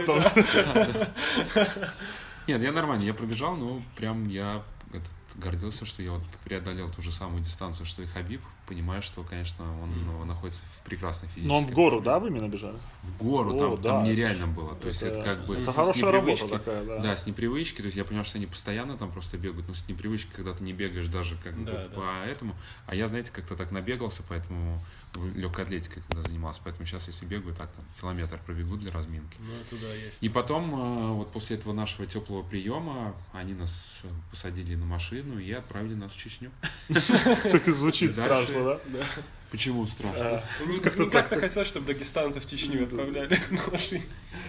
там. 0.05 0.21
да. 1.55 1.95
Нет, 2.49 2.61
я 2.61 2.73
нормально, 2.73 3.03
я 3.05 3.15
пробежал, 3.15 3.55
но 3.57 3.83
прям 3.97 4.29
я 4.29 4.63
гордился, 5.37 5.85
что 5.87 6.03
я 6.03 6.13
вот 6.13 6.23
преодолел 6.45 6.91
ту 6.91 7.03
же 7.03 7.11
самую 7.13 7.43
дистанцию, 7.43 7.87
что 7.87 8.03
и 8.03 8.07
Хабиб, 8.07 8.41
понимая, 8.67 9.01
что, 9.01 9.23
конечно, 9.23 9.65
он 9.83 10.05
ну, 10.07 10.25
находится 10.25 10.63
в 10.81 10.85
прекрасной 10.85 11.29
физической 11.29 11.49
Но 11.49 11.59
он 11.59 11.67
в 11.67 11.71
гору, 11.73 11.91
форме. 11.97 12.05
да, 12.05 12.19
вы 12.19 12.29
именно 12.29 12.49
бежали? 12.49 12.77
В 13.03 13.17
гору, 13.23 13.55
О, 13.55 13.59
там, 13.59 13.77
да. 13.77 13.89
там 13.91 14.05
нереально 14.05 14.47
было. 14.47 14.75
То 14.77 14.89
есть 14.89 15.03
это 15.03 15.23
как 15.23 15.47
бы 15.47 15.57
Это 15.57 15.73
с 15.73 15.75
хорошая 15.75 16.11
работа 16.11 16.33
непривычки- 16.45 16.49
такая, 16.51 16.85
да. 16.85 16.99
Да, 17.01 17.17
с 17.17 17.27
непривычки, 17.27 17.79
то 17.79 17.85
есть 17.85 17.97
я 17.97 18.05
понимаю, 18.05 18.25
что 18.25 18.39
они 18.39 18.47
постоянно 18.47 18.97
там 18.97 19.11
просто 19.11 19.39
бегают, 19.39 19.69
но 19.69 19.75
с 19.75 19.87
непривычки, 19.89 20.31
когда 20.35 20.53
ты 20.53 20.63
не 20.65 20.73
бегаешь 20.73 21.09
даже 21.09 21.37
как 21.43 21.55
бы 21.57 21.65
Да, 21.65 21.89
да. 21.89 21.95
по 21.95 22.27
этому. 22.27 22.55
А 22.87 22.95
я, 22.95 23.09
знаете, 23.09 23.33
как-то 23.33 23.57
так 23.57 23.71
набегался, 23.73 24.23
поэтому 24.29 24.81
легкой 25.35 25.65
атлетикой 25.65 26.03
когда 26.09 26.23
занимался, 26.23 26.61
поэтому 26.65 26.87
сейчас, 26.87 27.07
если 27.07 27.27
бегаю, 27.27 27.55
так 27.55 27.71
там 27.73 27.85
километр 28.01 28.39
пробегу 28.45 28.77
для 28.77 28.91
разминки. 28.91 29.37
Ну, 29.41 29.53
это 29.55 29.87
да, 29.87 29.95
есть. 29.95 30.19
И 30.23 30.29
потом, 30.29 30.75
э, 30.75 31.13
вот 31.13 31.33
после 31.33 31.57
этого 31.57 31.73
нашего 31.73 32.07
теплого 32.07 32.43
приема, 32.43 33.15
они 33.33 33.55
нас 33.55 34.03
посадили 34.31 34.75
на 34.75 34.87
машину 34.87 35.39
и 35.39 35.51
отправили 35.53 35.95
нас 35.95 36.13
в 36.13 36.17
Чечню. 36.17 36.51
Так 36.89 37.69
и 37.69 37.73
звучит 37.73 38.13
страшно. 38.13 38.65
да? 38.65 38.81
Почему 39.53 39.87
страшно? 39.87 40.19
А, 40.19 40.45
Не 40.67 40.79
как-то 40.79 41.05
не 41.05 41.11
так. 41.11 41.29
как-то 41.29 41.47
хотел, 41.47 41.65
чтобы 41.67 41.87
дагестанцев 41.87 42.47
в 42.47 42.49
Чечню 42.49 42.85
отправляли 42.85 43.39
на 43.51 43.61
машине. 43.71 44.03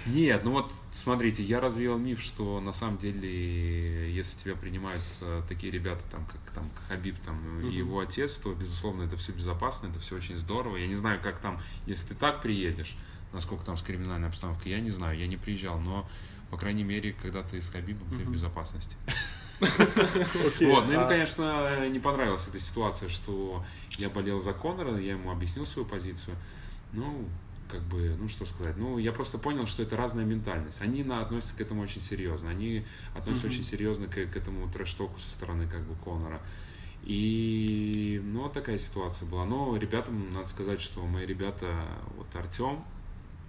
Нет, 0.06 0.46
ну 0.46 0.52
вот 0.52 0.72
смотрите, 0.94 1.44
я 1.44 1.60
развеял 1.60 1.98
миф, 1.98 2.22
что 2.22 2.62
на 2.62 2.72
самом 2.72 2.98
деле, 2.98 4.10
если 4.14 4.40
тебя 4.40 4.56
принимают 4.56 5.02
э, 5.20 5.42
такие 5.50 5.74
ребята, 5.74 6.02
там, 6.10 6.26
как 6.26 6.40
там 6.56 6.72
Хабиб 6.88 7.18
там, 7.20 7.60
и 7.70 7.76
его 7.76 8.00
отец, 8.00 8.36
то, 8.36 8.54
безусловно, 8.54 9.04
это 9.04 9.18
все 9.18 9.34
безопасно, 9.34 9.88
это 9.88 10.00
все 10.00 10.16
очень 10.16 10.38
здорово. 10.38 10.78
Я 10.78 10.88
не 10.88 10.96
знаю, 10.96 11.20
как 11.22 11.40
там, 11.40 11.62
если 11.86 12.10
ты 12.10 12.16
так 12.16 12.42
приедешь, 12.42 12.96
насколько 13.34 13.66
там 13.66 13.78
с 13.78 13.82
криминальной 13.82 14.30
обстановкой, 14.30 14.72
я 14.72 14.80
не 14.80 14.90
знаю, 14.90 15.20
я 15.20 15.28
не 15.28 15.36
приезжал, 15.36 15.80
но, 15.80 16.10
по 16.50 16.56
крайней 16.56 16.84
мере, 16.86 17.14
когда 17.22 17.44
ты 17.44 17.62
с 17.62 17.70
Хабибом, 17.70 18.08
ты 18.18 18.24
в 18.24 18.32
безопасности. 18.32 18.96
Вот, 19.60 20.86
ну 20.88 20.92
ему, 20.94 21.02
а- 21.04 21.08
конечно, 21.08 21.88
не 21.90 22.00
понравилась 22.00 22.48
эта 22.48 22.60
ситуация, 22.60 23.10
что 23.10 23.64
я 23.98 24.10
болел 24.10 24.42
за 24.42 24.54
Конора, 24.54 24.98
я 25.00 25.14
ему 25.14 25.32
объяснил 25.32 25.66
свою 25.66 25.88
позицию. 25.88 26.36
Ну, 26.94 27.28
как 27.70 27.82
бы, 27.84 28.16
ну 28.20 28.28
что 28.30 28.46
сказать, 28.46 28.78
ну 28.78 28.98
я 28.98 29.12
просто 29.12 29.38
понял, 29.38 29.66
что 29.66 29.84
это 29.84 29.98
разная 29.98 30.26
ментальность. 30.26 30.82
Они 30.82 31.04
на, 31.04 31.22
относятся 31.22 31.56
к 31.56 31.62
этому 31.62 31.82
очень 31.82 32.02
серьезно, 32.02 32.50
они 32.50 32.86
относятся 33.16 33.48
очень 33.48 33.64
серьезно 33.64 34.08
к, 34.08 34.14
к 34.14 34.38
этому 34.38 34.70
трэш-току 34.72 35.18
со 35.20 35.30
стороны 35.30 35.68
как 35.68 35.82
бы 35.82 35.96
Конора. 36.04 36.42
И, 37.04 38.22
ну, 38.24 38.44
вот 38.44 38.54
такая 38.54 38.78
ситуация 38.78 39.28
была. 39.28 39.46
Но 39.46 39.76
ребятам, 39.76 40.32
надо 40.32 40.48
сказать, 40.48 40.80
что 40.80 41.06
мои 41.06 41.26
ребята, 41.26 41.86
вот 42.16 42.28
Артем, 42.36 42.84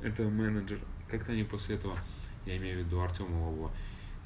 это 0.03 0.25
менеджер, 0.25 0.81
как-то 1.09 1.33
они 1.33 1.45
после 1.45 1.77
этого, 1.77 1.97
я 2.47 2.57
имею 2.57 2.83
в 2.83 2.87
виду 2.87 3.01
Артема 3.01 3.47
Лобова, 3.47 3.71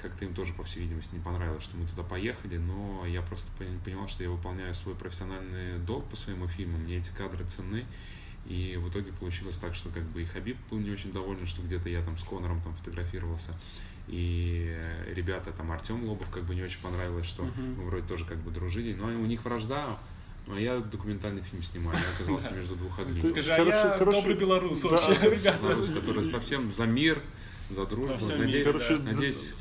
как-то 0.01 0.25
им 0.25 0.33
тоже, 0.33 0.53
по 0.53 0.63
всей 0.63 0.81
видимости, 0.81 1.13
не 1.13 1.19
понравилось, 1.19 1.63
что 1.63 1.77
мы 1.77 1.85
туда 1.87 2.03
поехали, 2.03 2.57
но 2.57 3.05
я 3.05 3.21
просто 3.21 3.51
пон- 3.59 3.83
понимал, 3.83 4.07
что 4.07 4.23
я 4.23 4.29
выполняю 4.29 4.73
свой 4.73 4.95
профессиональный 4.95 5.77
долг 5.79 6.05
по 6.09 6.15
своему 6.15 6.47
фильму, 6.47 6.77
мне 6.77 6.97
эти 6.97 7.09
кадры 7.09 7.43
ценны, 7.45 7.85
и 8.45 8.77
в 8.81 8.89
итоге 8.89 9.11
получилось 9.11 9.57
так, 9.57 9.75
что 9.75 9.89
как 9.89 10.03
бы 10.03 10.21
и 10.21 10.25
Хабиб 10.25 10.57
был 10.69 10.79
не 10.79 10.91
очень 10.91 11.11
доволен, 11.11 11.45
что 11.45 11.61
где-то 11.61 11.89
я 11.89 12.01
там 12.01 12.17
с 12.17 12.23
Конором 12.23 12.61
там 12.61 12.73
фотографировался, 12.75 13.53
и 14.07 14.75
ребята, 15.13 15.51
там 15.51 15.71
Артем 15.71 16.03
Лобов 16.05 16.29
как 16.31 16.43
бы 16.43 16.55
не 16.55 16.63
очень 16.63 16.79
понравилось, 16.81 17.27
что 17.27 17.43
мы 17.43 17.83
вроде 17.85 18.07
тоже 18.07 18.25
как 18.25 18.37
бы 18.37 18.51
дружили, 18.51 18.93
но 18.93 19.05
у 19.07 19.25
них 19.25 19.43
вражда, 19.45 19.99
а 20.47 20.59
я 20.59 20.79
документальный 20.79 21.43
фильм 21.43 21.61
снимаю, 21.61 21.99
я 21.99 22.09
оказался 22.15 22.51
между 22.51 22.75
двух 22.75 22.97
огней. 22.97 23.21
Скажи, 23.21 23.53
а 23.53 23.61
я 23.63 23.97
добрый 23.99 24.33
белорус 24.35 24.83
вообще, 24.83 25.29
ребята. 25.29 25.59
Белорус, 25.61 25.89
который 25.89 26.23
совсем 26.23 26.71
за 26.71 26.87
мир, 26.87 27.21
за 27.69 27.85
дружбу. 27.85 28.13
Во 28.13 28.17
всем 28.17 28.41
Наде- 28.41 28.45
мире, 28.47 28.63
да. 28.73 29.03
Надеюсь, 29.11 29.53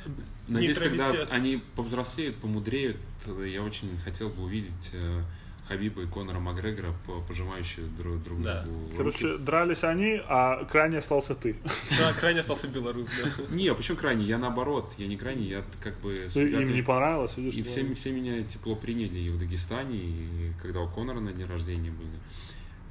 надеюсь, 0.48 0.78
когда 0.78 1.10
они 1.30 1.62
повзрослеют, 1.76 2.36
помудреют, 2.36 2.96
э, 3.26 3.48
я 3.52 3.62
очень 3.62 3.96
хотел 4.04 4.28
бы 4.30 4.44
увидеть 4.44 4.90
э, 4.92 5.22
Хабиба 5.68 6.00
и 6.02 6.06
Конора 6.06 6.38
Макгрегора, 6.38 6.94
по- 7.06 7.20
пожимающие 7.20 7.84
друг, 7.98 8.22
друг 8.22 8.40
Да. 8.42 8.62
другу 8.62 8.80
руки. 8.84 8.96
Короче, 8.96 9.36
дрались 9.38 9.84
они, 9.84 10.18
а 10.26 10.64
крайне 10.64 10.98
остался 10.98 11.34
ты. 11.34 11.56
Да, 11.98 12.14
крайне 12.14 12.40
остался 12.40 12.68
белорус, 12.68 13.06
да. 13.22 13.44
Не, 13.54 13.74
почему 13.74 13.98
крайний? 13.98 14.24
Я 14.24 14.38
наоборот, 14.38 14.90
я 14.96 15.06
не 15.06 15.18
крайний, 15.18 15.46
я 15.48 15.62
как 15.82 16.00
бы 16.00 16.14
Им 16.14 16.72
не 16.72 16.80
понравилось, 16.82 17.36
видишь? 17.36 17.54
И 17.54 17.62
да. 17.62 17.68
все, 17.68 17.94
все 17.94 18.12
меня 18.12 18.42
тепло 18.44 18.74
приняли 18.76 19.18
и 19.18 19.28
в 19.28 19.38
Дагестане, 19.38 19.98
и 19.98 20.52
когда 20.62 20.80
у 20.80 20.88
Конора 20.88 21.20
на 21.20 21.32
день 21.34 21.46
рождения 21.46 21.90
были. 21.90 22.08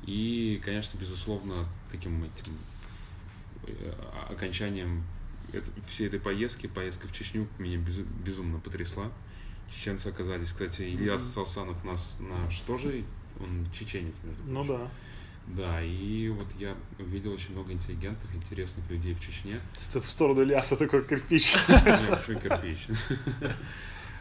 И, 0.05 0.61
конечно, 0.63 0.97
безусловно, 0.99 1.53
таким 1.91 2.23
этим 2.23 2.53
окончанием 4.29 5.03
это- 5.53 5.69
всей 5.87 6.07
этой 6.07 6.19
поездки, 6.19 6.67
поездка 6.67 7.07
в 7.07 7.13
Чечню 7.13 7.47
меня 7.57 7.77
безу- 7.77 8.05
безумно 8.25 8.59
потрясла. 8.59 9.11
Чеченцы 9.73 10.07
оказались, 10.07 10.49
кстати, 10.51 10.81
Ильяс 10.83 11.23
Салсанов 11.23 11.83
нас 11.83 12.17
наш 12.19 12.59
тоже, 12.61 13.03
он 13.39 13.67
чеченец, 13.77 14.15
между 14.23 14.43
Ну 14.47 14.63
прочим. 14.65 14.81
да. 14.83 14.91
Да, 15.47 15.81
и 15.81 16.27
вот 16.27 16.47
я 16.59 16.75
увидел 16.99 17.31
очень 17.31 17.53
много 17.53 17.71
интеллигентных, 17.71 18.35
интересных 18.35 18.89
людей 18.89 19.13
в 19.13 19.21
Чечне. 19.21 19.61
Ты 19.93 20.01
в 20.01 20.09
сторону 20.11 20.41
Ильяса 20.41 20.75
такой 20.75 21.03
кирпич. 21.05 21.55
Большой 22.09 22.39
кирпич. 22.41 22.87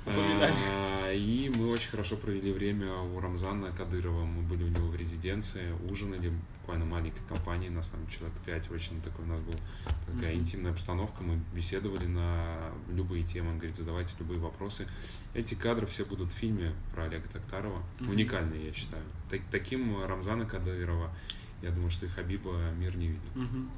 А, 0.07 1.13
И 1.13 1.49
мы 1.55 1.71
очень 1.71 1.91
хорошо 1.91 2.17
провели 2.17 2.53
время 2.53 2.93
у 2.95 3.19
Рамзана 3.21 3.73
Кадырова. 3.73 4.25
Мы 4.25 4.43
были 4.43 4.65
у 4.65 4.69
него 4.69 4.89
в 4.89 4.97
резиденции, 4.97 5.73
ужинали 5.91 6.33
буквально 6.61 6.85
маленькой 6.85 7.21
компанией, 7.29 7.71
нас 7.71 7.89
там 7.89 8.01
человек 8.09 8.37
пять. 8.45 8.71
Очень 8.71 9.01
такой 9.01 9.25
у 9.25 9.29
нас 9.29 9.41
был 9.41 9.55
такая 10.13 10.35
интимная 10.35 10.73
обстановка. 10.73 11.23
Мы 11.23 11.41
беседовали 11.55 12.07
на 12.07 12.71
любые 12.89 13.23
темы. 13.25 13.51
Он 13.51 13.57
говорит, 13.59 13.77
задавайте 13.77 14.15
любые 14.19 14.39
вопросы. 14.41 14.87
Эти 15.35 15.55
кадры 15.55 15.87
все 15.87 16.05
будут 16.05 16.31
в 16.33 16.35
фильме 16.35 16.73
про 16.95 17.05
Олега 17.05 17.29
Токтарова. 17.29 17.83
Уникальные, 18.01 18.67
я 18.67 18.73
считаю. 18.73 19.03
Так- 19.31 19.43
Таким 19.51 20.05
Рамзана 20.05 20.45
Кадырова, 20.45 21.11
я 21.63 21.71
думаю, 21.71 21.91
что 21.91 22.07
и 22.07 22.09
Хабиба 22.09 22.53
мир 22.79 22.97
не 22.97 23.09
видел. 23.09 23.23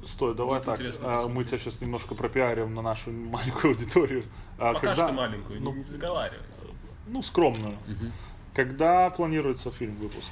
Стой, 0.03 0.35
давай 0.35 0.59
Будет 0.59 0.65
так. 0.65 0.75
интересно 0.79 1.05
а, 1.05 1.11
Мы 1.11 1.17
посмотреть. 1.23 1.47
тебя 1.47 1.57
сейчас 1.59 1.81
немножко 1.81 2.15
пропиарим 2.15 2.73
на 2.73 2.81
нашу 2.81 3.11
маленькую 3.11 3.71
аудиторию. 3.73 4.23
А 4.57 4.73
Пока 4.73 4.87
когда- 4.87 5.05
что 5.05 5.13
маленькую, 5.13 5.61
ну, 5.61 5.73
не 5.75 5.83
заговаривайся. 5.83 6.65
Ну, 7.07 7.21
скромную. 7.21 7.77
Когда 8.53 9.09
планируется 9.09 9.71
фильм 9.71 9.95
выпуск? 9.97 10.27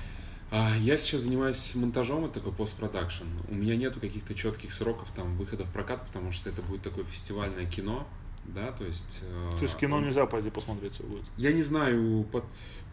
А, 0.52 0.76
Я 0.78 0.98
сейчас 0.98 1.22
занимаюсь 1.22 1.76
монтажом, 1.76 2.26
это 2.26 2.36
такой 2.36 2.54
постпродакшн. 2.54 3.26
У 3.50 3.56
меня 3.56 3.76
нету 3.76 4.00
каких-то 4.00 4.34
четких 4.34 4.74
сроков 4.74 5.12
там 5.16 5.36
выхода 5.38 5.66
в 5.66 5.72
прокат, 5.72 6.06
потому 6.06 6.32
что 6.32 6.50
это 6.50 6.62
будет 6.62 6.82
такое 6.84 7.04
фестивальное 7.04 7.66
кино, 7.66 8.08
да, 8.46 8.72
то 8.72 8.86
есть... 8.86 9.20
э, 9.24 9.52
То 9.58 9.64
есть 9.64 9.76
кино 9.78 9.98
он- 9.98 10.06
нельзя 10.06 10.26
пойти 10.26 10.50
посмотреть 10.50 11.00
будет. 11.02 11.26
Я 11.36 11.52
не 11.52 11.64
знаю, 11.64 12.24
под- 12.32 12.46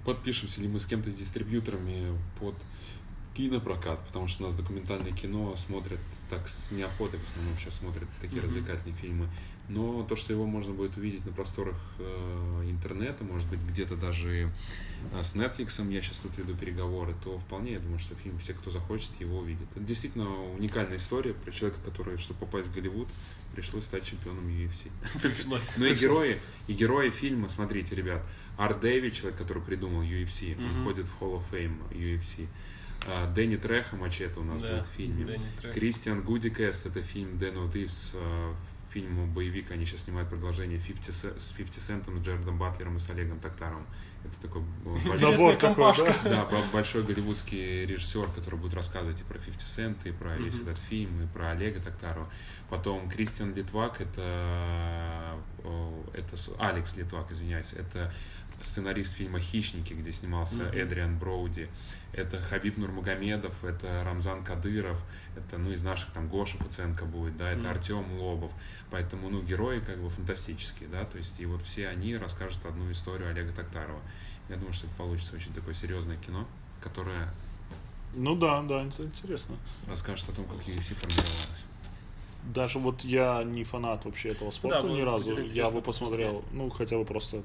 подпишемся 0.05 0.61
ли 0.63 0.69
мы 0.69 0.81
с 0.81 0.87
кем-то 0.87 1.13
с 1.13 1.15
дистрибьюторами 1.15 2.19
под 2.41 2.55
кинопрокат, 3.35 4.07
потому 4.07 4.29
что 4.29 4.45
у 4.45 4.47
нас 4.47 4.55
документальное 4.55 5.13
кино 5.13 5.55
смотрят 5.57 5.99
так 6.31 6.49
с 6.49 6.71
неохотой, 6.71 7.19
в 7.19 7.25
основном 7.25 7.59
сейчас 7.59 7.75
смотрят 7.75 8.09
такие 8.21 8.41
развлекательные 8.41 8.97
фильмы. 8.97 9.29
Но 9.69 10.03
то, 10.03 10.15
что 10.15 10.33
его 10.33 10.45
можно 10.45 10.75
будет 10.75 10.97
увидеть 10.99 11.25
на 11.25 11.33
просторах 11.33 11.77
э, 11.99 12.65
интернета, 12.67 13.25
может 13.25 13.49
быть, 13.49 13.61
где-то 13.63 13.97
даже 13.97 14.51
э, 15.13 15.23
с 15.23 15.35
Netflix, 15.35 15.91
я 15.91 16.03
сейчас 16.03 16.19
тут 16.19 16.37
веду 16.37 16.55
переговоры, 16.55 17.15
то 17.25 17.39
вполне, 17.39 17.73
я 17.73 17.79
думаю, 17.79 17.99
что 17.99 18.15
фильм 18.15 18.39
все, 18.39 18.53
кто 18.53 18.71
захочет, 18.71 19.11
его 19.21 19.39
увидят. 19.39 19.67
Это 19.75 19.85
действительно 19.85 20.29
уникальная 20.53 20.99
история 20.99 21.33
про 21.33 21.51
человека, 21.51 21.81
который, 21.83 22.19
чтобы 22.19 22.41
попасть 22.41 22.69
в 22.69 22.75
Голливуд, 22.75 23.09
пришлось 23.55 23.85
стать 23.85 24.05
чемпионом 24.05 24.47
UFC. 24.49 24.91
Пришлось. 25.23 25.71
Ну 25.79 25.87
и 25.87 25.95
герои, 25.95 26.39
и 26.67 26.75
герои 26.75 27.09
фильма, 27.09 27.49
смотрите, 27.49 27.95
ребят, 27.95 28.23
Арт 28.59 28.81
Дэви, 28.81 29.13
человек, 29.13 29.39
который 29.39 29.63
придумал 29.63 30.03
UFC, 30.03 30.59
он 30.59 30.83
входит 30.83 31.09
в 31.09 31.23
Hall 31.23 31.39
of 31.39 31.45
Fame 31.51 31.79
UFC. 31.91 32.47
А, 33.07 33.27
Дэнни 33.33 33.57
Треха, 33.57 33.97
Мачете 33.97 34.39
у 34.41 34.45
нас 34.45 34.61
Да, 34.63 34.77
будет 34.77 34.87
в 34.87 34.91
фильме. 34.91 35.41
Кристиан 35.75 36.23
Гудикест, 36.23 36.87
это 36.87 37.03
фильм 37.03 37.39
Дэн 37.39 37.57
О'Дивс, 37.57 38.17
фильм 38.91 39.33
боевик, 39.33 39.71
они 39.73 39.85
сейчас 39.87 40.03
снимают 40.05 40.29
продолжение 40.31 40.79
50 40.79 41.15
Се- 41.15 41.41
с 41.41 41.51
50 41.53 41.83
Центом, 41.83 42.19
с 42.19 42.23
Джердом 42.23 42.59
Батлером 42.59 42.97
и 42.97 43.01
с 43.01 43.11
Олегом 43.11 43.41
Токтаровым. 43.41 43.87
Это 44.25 44.49
такой 44.49 44.63
э, 44.63 45.09
большой, 45.09 45.57
такой, 45.57 45.75
да? 46.07 46.31
да, 46.31 46.45
бо- 46.47 46.65
большой 46.73 47.03
голливудский 47.03 47.85
режиссер, 47.87 48.29
который 48.35 48.59
будет 48.59 48.73
рассказывать 48.75 49.21
и 49.21 49.25
про 49.25 49.39
50 49.39 49.63
Cent, 49.63 50.09
и 50.09 50.13
про 50.13 50.37
весь 50.37 50.61
этот 50.61 50.79
фильм, 50.79 51.23
и 51.23 51.27
про 51.27 51.51
Олега 51.51 51.81
Токтарова. 51.81 52.31
Потом 52.71 53.09
Кристиан 53.11 53.53
Литвак, 53.55 54.01
это, 54.01 55.37
э, 55.65 56.03
это 56.15 56.37
Алекс 56.59 56.97
Литвак, 56.97 57.31
извиняюсь, 57.33 57.73
это 57.75 58.13
сценарист 58.61 59.15
фильма 59.15 59.41
«Хищники», 59.41 59.93
где 59.95 60.13
снимался 60.13 60.65
Эдриан 60.71 61.19
Броуди. 61.19 61.69
Это 62.13 62.41
Хабиб 62.41 62.77
Нурмагомедов, 62.79 63.65
это 63.65 64.03
Рамзан 64.05 64.45
Кадыров, 64.45 65.01
это, 65.37 65.59
ну, 65.59 65.73
из 65.73 65.83
наших 65.83 66.13
там 66.13 66.29
Гоша 66.29 66.57
Пуценко 66.59 67.05
будет, 67.05 67.37
да, 67.37 67.51
это 67.51 67.71
Артем 67.71 68.05
Лобов. 68.21 68.53
Поэтому, 68.91 69.29
ну, 69.31 69.43
герои 69.43 69.81
как 69.81 69.99
бы 69.99 70.09
фантастические, 70.09 70.89
да, 70.89 71.05
то 71.05 71.19
есть 71.19 71.41
и 71.41 71.47
вот 71.47 71.63
все 71.63 71.89
они 71.89 72.17
расскажут 72.17 72.65
одну 72.67 72.91
историю 72.93 73.31
Олега 73.31 73.53
Токтарова. 73.53 74.01
Я 74.49 74.57
думаю, 74.57 74.75
что 74.75 74.87
это 74.87 74.95
получится 74.97 75.35
очень 75.35 75.53
такое 75.53 75.75
серьезное 75.75 76.17
кино, 76.19 76.47
которое 76.81 77.29
Ну 78.15 78.37
да, 78.37 78.63
да, 78.63 78.83
ин- 78.83 78.93
интересно. 78.99 79.57
расскажет 79.89 80.29
о 80.29 80.33
том, 80.33 80.45
как 80.45 80.59
UFC 80.69 80.95
формировалась. 80.95 81.65
Даже 82.45 82.79
вот 82.79 83.03
я 83.05 83.43
не 83.43 83.65
фанат 83.65 84.05
вообще 84.05 84.29
этого 84.29 84.51
спорта 84.51 84.83
Да, 84.83 84.89
ни 84.89 85.01
разу. 85.01 85.41
Я 85.45 85.71
бы 85.71 85.81
посмотрел, 85.81 86.45
ну, 86.53 86.69
хотя 86.71 86.97
бы 86.99 87.05
просто, 87.07 87.43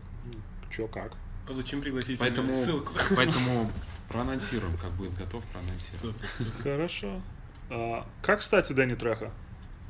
чё, 0.70 0.88
как. 0.88 1.14
Получим 1.48 1.82
пригласительную 1.82 2.20
Поэтому, 2.20 2.54
ссылку. 2.54 2.94
поэтому 3.16 3.72
проанонсируем, 4.10 4.78
как 4.78 4.92
будет 4.92 5.14
готов, 5.16 5.44
проанонсируем. 5.46 6.16
Хорошо. 6.62 7.22
А, 7.70 8.06
как, 8.22 8.40
кстати, 8.40 8.74
Дэнни 8.74 8.96
Треха? 8.96 9.32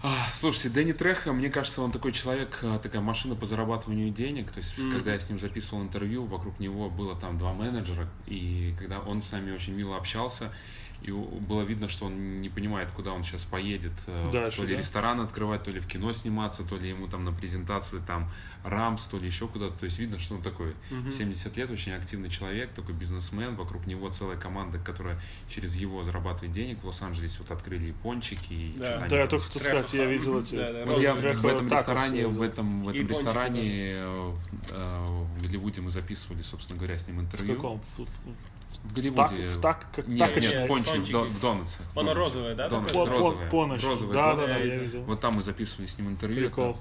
А, 0.01 0.15
слушайте, 0.33 0.69
Дэнни 0.69 0.93
Треха, 0.93 1.33
мне 1.33 1.49
кажется, 1.49 1.81
он 1.81 1.91
такой 1.91 2.13
человек, 2.13 2.59
а, 2.61 2.79
такая 2.79 3.01
машина 3.01 3.35
по 3.35 3.45
зарабатыванию 3.45 4.11
денег. 4.11 4.51
То 4.51 4.59
есть, 4.59 4.75
когда 4.91 5.13
я 5.13 5.19
с 5.19 5.29
ним 5.29 5.39
записывал 5.39 5.83
интервью, 5.83 6.25
вокруг 6.25 6.59
него 6.59 6.89
было 6.89 7.15
там 7.15 7.37
два 7.37 7.53
менеджера, 7.53 8.07
и 8.25 8.73
когда 8.79 8.99
он 8.99 9.21
с 9.21 9.31
нами 9.31 9.51
очень 9.51 9.73
мило 9.73 9.97
общался, 9.97 10.53
и 11.01 11.11
было 11.11 11.61
видно, 11.61 11.87
что 11.87 12.05
он 12.07 12.35
не 12.37 12.49
понимает, 12.49 12.91
куда 12.91 13.13
он 13.13 13.23
сейчас 13.23 13.45
поедет, 13.45 13.93
э, 14.07 14.29
Дальше, 14.31 14.57
то 14.57 14.63
ли 14.65 14.73
да? 14.73 14.79
ресторан 14.79 15.21
открывать, 15.21 15.63
то 15.63 15.71
ли 15.71 15.79
в 15.79 15.87
кино 15.87 16.11
сниматься, 16.11 16.63
то 16.63 16.77
ли 16.77 16.89
ему 16.89 17.07
там 17.07 17.23
на 17.23 17.31
презентацию 17.31 18.01
там 18.05 18.29
Рамс, 18.63 19.05
то 19.05 19.17
ли 19.17 19.25
еще 19.25 19.47
куда-то. 19.47 19.77
То 19.79 19.85
есть 19.85 19.97
видно, 19.99 20.19
что 20.19 20.35
он 20.35 20.41
такой 20.41 20.75
70 20.89 21.55
лет, 21.55 21.71
очень 21.71 21.93
активный 21.93 22.29
человек, 22.29 22.71
такой 22.71 22.93
бизнесмен, 22.93 23.55
вокруг 23.55 23.87
него 23.87 24.09
целая 24.09 24.37
команда, 24.37 24.77
которая 24.79 25.19
через 25.47 25.75
его 25.75 26.03
зарабатывает 26.03 26.51
денег. 26.51 26.83
В 26.83 26.87
Лос-Анджелесе 26.87 27.39
вот 27.39 27.51
открыли 27.51 27.89
и 27.89 27.91
пончики, 27.93 28.51
и 28.51 28.75
Да. 28.77 29.07
Да, 29.09 29.19
я 29.21 29.27
только 29.27 29.45
хотел 29.45 29.61
сказать, 29.61 29.93
я 29.93 30.05
видел 30.05 30.39
эти... 30.39 30.55
Да, 30.55 30.73
да, 30.73 30.85
вот 30.85 31.01
я 31.01 31.15
в 31.15 31.45
этом 31.45 31.69
ресторане, 31.69 32.27
в 32.27 32.41
этом, 32.41 32.83
в 32.83 32.89
этом 32.89 33.07
ресторане 33.07 33.61
э, 33.63 34.33
э, 34.69 35.25
в 35.37 35.41
Голливуде 35.41 35.81
мы 35.81 35.91
записывали, 35.91 36.41
собственно 36.41 36.77
говоря, 36.77 36.97
с 36.97 37.07
ним 37.07 37.21
интервью. 37.21 37.55
каком? 37.55 37.81
В- 37.97 37.99
в- 37.99 38.35
В 38.69 38.93
Так, 38.93 38.93
Голливуде. 38.93 39.49
в 39.49 39.61
так, 39.61 39.87
как 39.93 40.07
Нет, 40.07 40.19
такочная- 40.19 40.51
нет, 40.59 40.63
в 40.63 40.67
пончики, 40.67 40.89
в, 40.89 40.93
пончики. 40.93 41.11
до- 41.11 41.23
в 41.25 41.39
донатсах. 41.41 41.81
в 41.93 41.99
Оно 41.99 42.13
донатсах. 42.13 42.33
розовое, 42.35 42.55
да, 42.55 42.69
Донатс, 42.69 42.87
такое? 42.93 43.05
Пон- 43.05 43.09
розовое. 43.11 43.45
пон- 43.45 43.49
поночь. 43.49 43.83
Розовое 43.83 44.13
Да, 44.13 44.25
да, 44.27 44.35
донатс. 44.35 44.53
да, 44.53 44.59
я 44.59 44.77
видел. 44.77 45.03
Вот 45.03 45.21
там 45.21 45.33
мы 45.35 45.41
записывали 45.41 45.85
с 45.87 45.97
ним 45.97 46.09
интервью. 46.09 46.47
Прикол. 46.49 46.77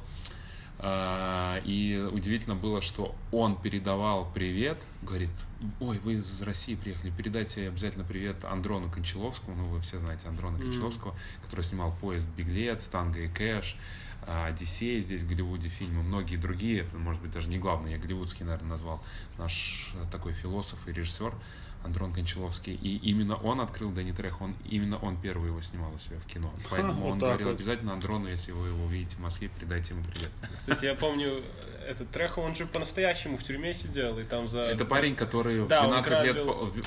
а, 0.81 1.61
И 1.65 2.09
удивительно 2.13 2.55
было, 2.55 2.81
что 2.81 3.15
он 3.33 3.57
передавал 3.61 4.31
привет, 4.33 4.79
говорит, 5.03 5.31
ой, 5.81 5.99
вы 5.99 6.15
из 6.15 6.41
России 6.43 6.77
приехали, 6.77 7.11
передайте 7.11 7.67
обязательно 7.67 8.05
привет 8.05 8.45
Андрону 8.45 8.89
Кончаловскому, 8.91 9.57
ну 9.57 9.67
вы 9.69 9.81
все 9.81 9.99
знаете 9.99 10.29
Андрона 10.29 10.57
Кончаловского, 10.59 11.17
который 11.45 11.63
снимал 11.65 11.93
поезд 12.01 12.29
«Беглец», 12.37 12.87
«Танго 12.87 13.21
и 13.21 13.29
Кэш», 13.29 13.77
а, 14.25 14.47
«Одиссей» 14.47 15.01
здесь 15.01 15.23
в 15.23 15.29
Голливуде 15.29 15.69
фильмы, 15.69 16.03
многие 16.05 16.37
другие, 16.37 16.83
это 16.83 16.97
может 16.97 17.23
быть 17.23 17.33
даже 17.33 17.49
не 17.49 17.59
главное, 17.59 17.91
я 17.93 17.99
голливудский, 17.99 18.45
наверное, 18.45 18.71
назвал, 18.71 19.03
наш 19.37 19.91
э, 19.95 20.05
такой 20.13 20.33
философ 20.33 20.79
и 20.87 20.93
режиссер 20.93 21.33
Андрон 21.85 22.13
Кончаловский, 22.13 22.75
и 22.75 22.97
именно 22.97 23.37
он 23.37 23.61
открыл 23.61 23.91
Дэнни 23.91 24.13
Трех, 24.13 24.41
он, 24.41 24.55
именно 24.69 24.99
он 24.99 25.17
первый 25.17 25.49
его 25.49 25.61
снимал 25.61 25.93
у 25.95 25.99
себя 25.99 26.19
в 26.19 26.27
кино, 26.27 26.53
поэтому 26.71 27.03
вот 27.03 27.13
он 27.13 27.19
говорил 27.19 27.49
вот. 27.49 27.55
обязательно 27.55 27.93
Андрону, 27.93 28.29
если 28.29 28.53
вы 28.53 28.69
его 28.69 28.85
увидите 28.85 29.17
в 29.17 29.21
Москве, 29.21 29.49
передайте 29.49 29.95
ему 29.95 30.05
привет. 30.05 30.31
Кстати, 30.59 30.85
я 30.85 30.95
помню, 30.95 31.43
этот 31.87 32.11
Трехо, 32.11 32.41
он 32.41 32.55
же 32.55 32.67
по-настоящему 32.67 33.37
в 33.37 33.43
тюрьме 33.43 33.73
сидел, 33.75 34.19
и 34.19 34.25
там 34.25 34.49
за... 34.49 34.61
Это 34.61 34.85
парень, 34.85 35.17
который 35.17 35.63
в 35.63 35.69
Да, 35.69 35.87
он 35.87 36.03
12 36.03 36.25
лет, 36.25 36.37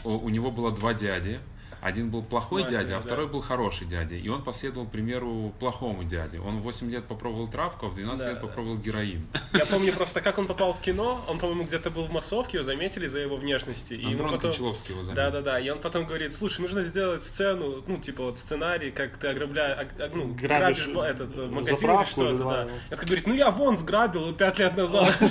у 0.03 0.29
него 0.29 0.51
было 0.51 0.71
два 0.71 0.93
дяди. 0.93 1.39
Один 1.81 2.09
был 2.09 2.21
плохой 2.23 2.61
Мастер, 2.61 2.79
дядя, 2.79 2.97
а 2.97 2.99
да. 2.99 3.05
второй 3.05 3.27
был 3.27 3.41
хороший 3.41 3.87
дядя. 3.87 4.15
И 4.15 4.29
он 4.29 4.43
последовал 4.43 4.85
примеру 4.85 5.53
плохому 5.59 6.03
дяде. 6.03 6.39
Он 6.39 6.59
в 6.59 6.61
8 6.61 6.91
лет 6.91 7.05
попробовал 7.05 7.47
травку, 7.47 7.87
а 7.87 7.89
в 7.89 7.95
12 7.95 8.23
Да, 8.25 8.31
лет 8.31 8.41
да. 8.41 8.47
попробовал 8.47 8.77
героин. 8.77 9.25
Я 9.53 9.65
помню 9.65 9.91
просто, 9.93 10.21
как 10.21 10.37
он 10.37 10.47
попал 10.47 10.73
в 10.73 10.79
кино, 10.79 11.25
он, 11.27 11.39
по-моему, 11.39 11.63
где-то 11.63 11.89
был 11.89 12.05
в 12.05 12.11
массовке, 12.11 12.57
его 12.57 12.65
заметили 12.65 13.07
за 13.07 13.19
его 13.19 13.35
внешности. 13.35 13.93
И 13.93 14.05
Андрон 14.05 14.31
потом... 14.31 14.51
Кончаловский 14.51 14.93
его 14.93 15.03
заметил. 15.03 15.23
Да-да-да, 15.23 15.59
и 15.59 15.69
он 15.69 15.79
потом 15.79 16.05
говорит, 16.05 16.35
слушай, 16.35 16.61
нужно 16.61 16.83
сделать 16.83 17.23
сцену, 17.23 17.83
ну, 17.87 17.97
типа 17.97 18.23
вот 18.23 18.39
сценарий, 18.39 18.91
как 18.91 19.17
ты 19.17 19.27
ограбляешь, 19.27 19.87
ну, 20.13 20.33
Грабишь, 20.33 20.87
грабишь, 20.87 21.11
этот 21.11 21.35
э, 21.35 21.45
магазин 21.47 21.73
или 21.73 21.81
заправку 21.81 22.11
что-то, 22.11 22.29
или 22.29 22.37
да. 22.37 22.43
да. 22.43 22.63
И 22.63 22.67
он 22.67 22.89
такой 22.89 23.05
говорит, 23.05 23.27
ну 23.27 23.33
я 23.33 23.51
вон 23.51 23.77
сграбил 23.77 24.33
пять 24.35 24.59
лет 24.59 24.77
назад. 24.77 25.11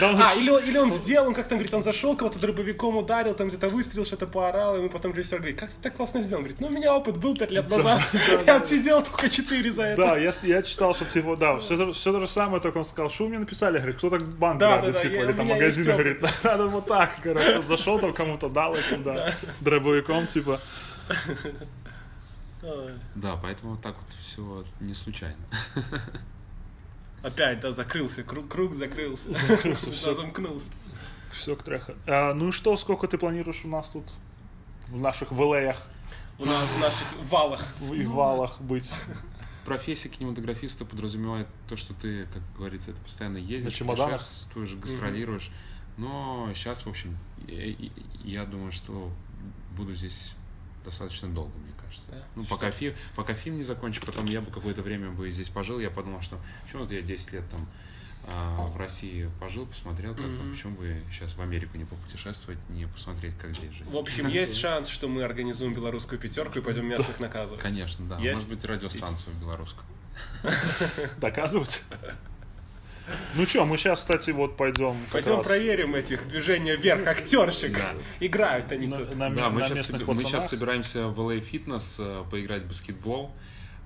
Да, 0.00 0.30
А, 0.32 0.34
или, 0.34 0.78
он- 0.78 0.90
сделал, 0.92 1.28
он 1.28 1.34
как 1.34 1.48
там 1.48 1.58
говорит, 1.58 1.74
он 1.74 1.82
зашел, 1.82 2.16
кого-то 2.16 2.38
дробовиком 2.38 2.96
ударил, 2.96 3.34
там 3.34 3.48
где-то 3.48 3.68
выстрелил, 3.68 4.04
что-то 4.04 4.26
поорал, 4.26 4.74
и 4.74 4.78
ему 4.78 4.88
потом 4.88 5.12
режиссер 5.12 5.38
говорит, 5.38 5.51
как 5.52 5.70
ты 5.70 5.76
так 5.82 5.96
классно 5.96 6.20
сделал? 6.22 6.38
Он 6.38 6.44
говорит, 6.44 6.60
ну 6.60 6.66
у 6.68 6.70
меня 6.70 6.94
опыт 6.94 7.16
был 7.16 7.36
пять 7.36 7.50
лет 7.50 7.68
назад, 7.68 8.00
я 8.46 8.56
отсидел 8.56 9.02
только 9.02 9.28
четыре 9.28 9.70
за 9.70 9.82
это. 9.82 10.02
Да, 10.02 10.16
я, 10.16 10.62
читал, 10.62 10.94
что 10.94 11.04
типа, 11.04 11.36
да, 11.36 11.58
все, 11.58 11.92
все 11.92 12.12
то 12.12 12.20
же 12.20 12.26
самое, 12.26 12.60
только 12.60 12.78
он 12.78 12.84
сказал, 12.84 13.10
что 13.10 13.24
вы 13.24 13.30
мне 13.30 13.38
написали, 13.38 13.78
говорит, 13.78 13.96
кто 13.96 14.10
так 14.10 14.28
банк 14.36 14.60
грабит, 14.60 15.00
типа, 15.00 15.14
или 15.14 15.32
там 15.32 15.46
магазин, 15.46 15.84
говорит, 15.84 16.22
надо 16.42 16.66
вот 16.66 16.86
так, 16.86 17.16
короче, 17.22 17.62
зашел 17.62 17.98
там 17.98 18.12
кому-то 18.12 18.48
дал 18.48 18.74
этим, 18.74 19.02
да, 19.02 19.34
дробовиком, 19.60 20.26
типа. 20.26 20.60
Да, 23.14 23.36
поэтому 23.42 23.72
вот 23.72 23.82
так 23.82 23.96
вот 23.96 24.06
все 24.20 24.64
не 24.80 24.94
случайно. 24.94 25.36
Опять, 27.22 27.60
да, 27.60 27.72
закрылся, 27.72 28.24
круг, 28.24 28.48
круг 28.48 28.74
закрылся. 28.74 29.32
всё. 29.74 30.06
Да, 30.06 30.14
замкнулся. 30.14 30.66
все 31.30 31.54
к 31.54 31.62
треха. 31.62 31.94
А, 32.06 32.34
ну 32.34 32.48
и 32.48 32.52
что, 32.52 32.76
сколько 32.76 33.06
ты 33.06 33.16
планируешь 33.16 33.64
у 33.64 33.68
нас 33.68 33.90
тут, 33.90 34.12
в 34.92 34.98
наших 35.00 35.32
ВЛях, 35.32 35.88
У 36.38 36.44
нас 36.44 36.68
в 36.70 36.78
наших 36.78 37.06
валах. 37.30 37.64
в 37.80 37.94
и 37.94 38.04
валах 38.06 38.60
быть? 38.60 38.90
Профессия 39.64 40.08
кинематографиста 40.08 40.84
подразумевает 40.84 41.46
то, 41.68 41.76
что 41.76 41.94
ты, 41.94 42.24
как 42.24 42.42
говорится, 42.56 42.90
это 42.90 43.00
постоянно 43.00 43.38
ездишь, 43.38 43.78
путешествуешь, 43.78 44.74
гастролируешь. 44.74 45.50
Но 45.96 46.50
сейчас, 46.54 46.84
в 46.84 46.88
общем, 46.88 47.16
я, 47.46 47.74
я 48.24 48.44
думаю, 48.44 48.72
что 48.72 49.10
буду 49.76 49.94
здесь 49.94 50.34
достаточно 50.84 51.28
долго, 51.28 51.56
мне 51.58 51.72
кажется. 51.80 52.04
Да? 52.10 52.22
Ну, 52.34 52.44
пока, 52.44 52.70
фи- 52.70 52.94
пока 53.14 53.34
фильм 53.34 53.58
не 53.58 53.64
закончу, 53.64 54.04
потом 54.04 54.26
я 54.26 54.40
бы 54.40 54.50
какое-то 54.50 54.82
время 54.82 55.10
бы 55.10 55.30
здесь 55.30 55.48
пожил, 55.48 55.78
я 55.78 55.90
подумал, 55.90 56.20
что 56.22 56.38
почему 56.64 56.82
вот 56.82 56.92
я 56.92 57.02
10 57.02 57.32
лет 57.32 57.48
там 57.50 57.68
а, 58.28 58.66
в 58.66 58.76
России 58.76 59.28
пожил, 59.40 59.66
посмотрел, 59.66 60.14
как 60.14 60.26
Мгм. 60.26 60.52
почему 60.52 60.76
бы 60.76 61.02
сейчас 61.10 61.34
в 61.34 61.40
Америку 61.40 61.76
не 61.76 61.84
попутешествовать, 61.84 62.58
не 62.68 62.86
посмотреть, 62.86 63.34
как 63.40 63.50
здесь 63.50 63.72
жить. 63.72 63.86
В 63.86 63.96
общем, 63.96 64.28
есть 64.28 64.56
шанс, 64.56 64.88
что 64.88 65.08
мы 65.08 65.24
организуем 65.24 65.74
белорусскую 65.74 66.20
пятерку 66.20 66.58
и 66.58 66.62
пойдем 66.62 66.86
местных 66.86 67.18
наказывать. 67.18 67.60
Конечно, 67.60 68.06
да. 68.06 68.18
Есть? 68.18 68.34
Может 68.34 68.48
быть, 68.48 68.64
радиостанцию 68.64 69.34
белорусскую. 69.40 69.84
Доказывать? 71.18 71.82
Ну 73.34 73.46
что, 73.46 73.64
мы 73.64 73.76
сейчас, 73.78 74.00
кстати, 74.00 74.30
вот 74.30 74.56
пойдем 74.56 74.96
Пойдем 75.10 75.38
раз 75.38 75.46
проверим 75.46 75.94
этих 75.94 76.28
движения 76.28 76.76
вверх 76.76 77.06
актерщик. 77.06 77.72
Да. 77.76 77.94
Играют 78.20 78.70
они 78.70 78.86
на, 78.86 78.98
тут. 78.98 79.16
на, 79.16 79.30
Да, 79.30 79.50
мы 79.50 79.60
на 79.60 79.66
сейчас, 79.66 79.90
местных 79.90 80.06
мы 80.06 80.16
сейчас 80.16 80.48
собираемся 80.48 81.08
в 81.08 81.18
LA 81.18 81.44
Fitness 81.44 81.96
э, 81.98 82.24
поиграть 82.30 82.62
в 82.62 82.68
баскетбол. 82.68 83.34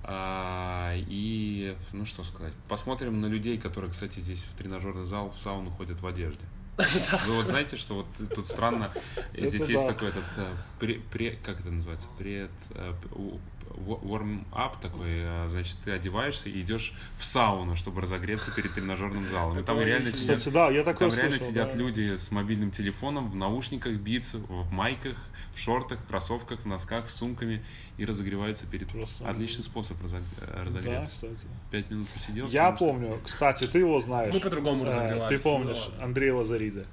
А, 0.09 0.93
И, 0.95 1.75
ну 1.91 2.05
что 2.05 2.23
сказать, 2.23 2.53
посмотрим 2.69 3.19
на 3.19 3.25
людей, 3.25 3.57
которые, 3.57 3.91
кстати, 3.91 4.19
здесь 4.19 4.45
в 4.45 4.55
тренажерный 4.55 5.03
зал, 5.03 5.31
в 5.31 5.39
сауну 5.39 5.69
ходят 5.69 6.01
в 6.01 6.07
одежде. 6.07 6.45
Вы 6.77 7.33
вот 7.35 7.45
знаете, 7.45 7.75
что 7.75 7.95
вот 7.95 8.07
тут 8.33 8.47
странно, 8.47 8.91
здесь 9.35 9.67
есть 9.67 9.85
такой 9.85 10.09
этот, 10.09 10.23
э, 10.79 11.35
как 11.43 11.59
это 11.59 11.71
называется, 11.71 12.07
пред, 12.17 12.51
э, 12.71 12.93
warm-up 13.75 14.79
такой, 14.81 15.09
э, 15.09 15.47
значит, 15.49 15.77
ты 15.83 15.91
одеваешься 15.91 16.49
и 16.49 16.61
идешь 16.61 16.93
в 17.17 17.25
сауну, 17.25 17.75
чтобы 17.75 18.01
разогреться 18.01 18.51
перед 18.51 18.73
тренажерным 18.73 19.27
залом. 19.27 19.59
И 19.59 19.63
там 19.63 19.79
реально 19.81 20.11
сидят 20.11 20.41
да, 20.53 20.69
я 20.69 20.83
такое 20.83 21.09
там 21.09 21.19
реально 21.19 21.39
сидят 21.39 21.75
люди 21.75 22.15
с 22.15 22.31
мобильным 22.31 22.71
телефоном, 22.71 23.29
в 23.29 23.35
наушниках 23.35 23.93
битс, 23.93 24.35
в 24.35 24.71
майках, 24.71 25.17
в 25.57 25.59
шортах, 25.59 25.99
в 25.99 26.07
кроссовках, 26.07 26.61
в 26.61 26.65
носках, 26.65 27.09
с 27.09 27.15
сумками 27.15 27.61
и 27.97 28.05
разогреваются 28.05 28.65
перед... 28.67 28.87
Просто- 28.89 29.27
Отличный 29.27 29.63
способ 29.63 29.97
разог- 30.03 30.21
э, 30.39 30.45
Да, 30.55 30.63
разогреться. 30.65 31.11
кстати. 31.11 31.47
Пять 31.71 31.89
минут 31.91 32.07
посидел. 32.09 32.47
Я 32.47 32.71
помню, 32.71 33.17
кстати, 33.25 33.65
ты 33.67 33.79
его 33.79 33.99
знаешь. 33.99 34.33
Мы 34.33 34.39
по-другому 34.39 34.83
Э, 34.83 34.87
разогревались, 34.87 35.29
Ты 35.29 35.35
ну 35.37 35.41
помнишь, 35.41 35.87
ладно. 35.89 36.03
Андрей 36.05 36.31
Лазаридзе. 36.31 36.85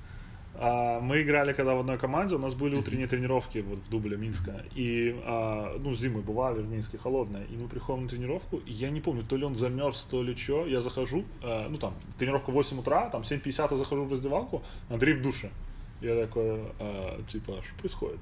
А, 0.57 1.01
Мы 1.01 1.23
играли 1.23 1.53
когда 1.53 1.75
в 1.75 1.81
одной 1.81 1.99
команде, 1.99 2.37
у 2.37 2.39
нас 2.39 2.55
были 2.55 2.77
утренние 2.77 3.09
тренировки 3.09 3.59
вот 3.59 3.81
в 3.81 3.89
Дубле 3.91 4.17
Минска. 4.17 4.65
И, 4.77 5.15
а, 5.25 5.77
ну, 5.81 5.95
зимой 5.95 6.23
бывали 6.23 6.61
в 6.63 6.69
Минске 6.69 6.97
холодные. 6.97 7.45
И 7.47 7.57
мы 7.57 7.69
приходим 7.69 8.05
на 8.05 8.09
тренировку, 8.09 8.59
и 8.59 8.73
я 8.73 8.91
не 8.91 9.01
помню, 9.01 9.25
то 9.25 9.37
ли 9.37 9.45
он 9.45 9.57
замерз, 9.57 10.07
то 10.11 10.23
ли 10.23 10.35
что. 10.37 10.65
Я 10.67 10.81
захожу, 10.81 11.25
э, 11.43 11.67
ну, 11.69 11.77
там, 11.77 11.93
тренировка 12.19 12.51
в 12.51 12.55
8 12.55 12.79
утра, 12.79 13.11
там, 13.11 13.23
7.50 13.23 13.73
я 13.73 13.77
захожу 13.77 14.05
в 14.05 14.13
раздевалку, 14.13 14.63
Андрей 14.89 15.15
в 15.15 15.23
душе. 15.23 15.51
Я 16.01 16.15
такой, 16.27 16.61
а, 16.79 17.21
типа, 17.29 17.61
что 17.67 17.75
происходит? 17.79 18.21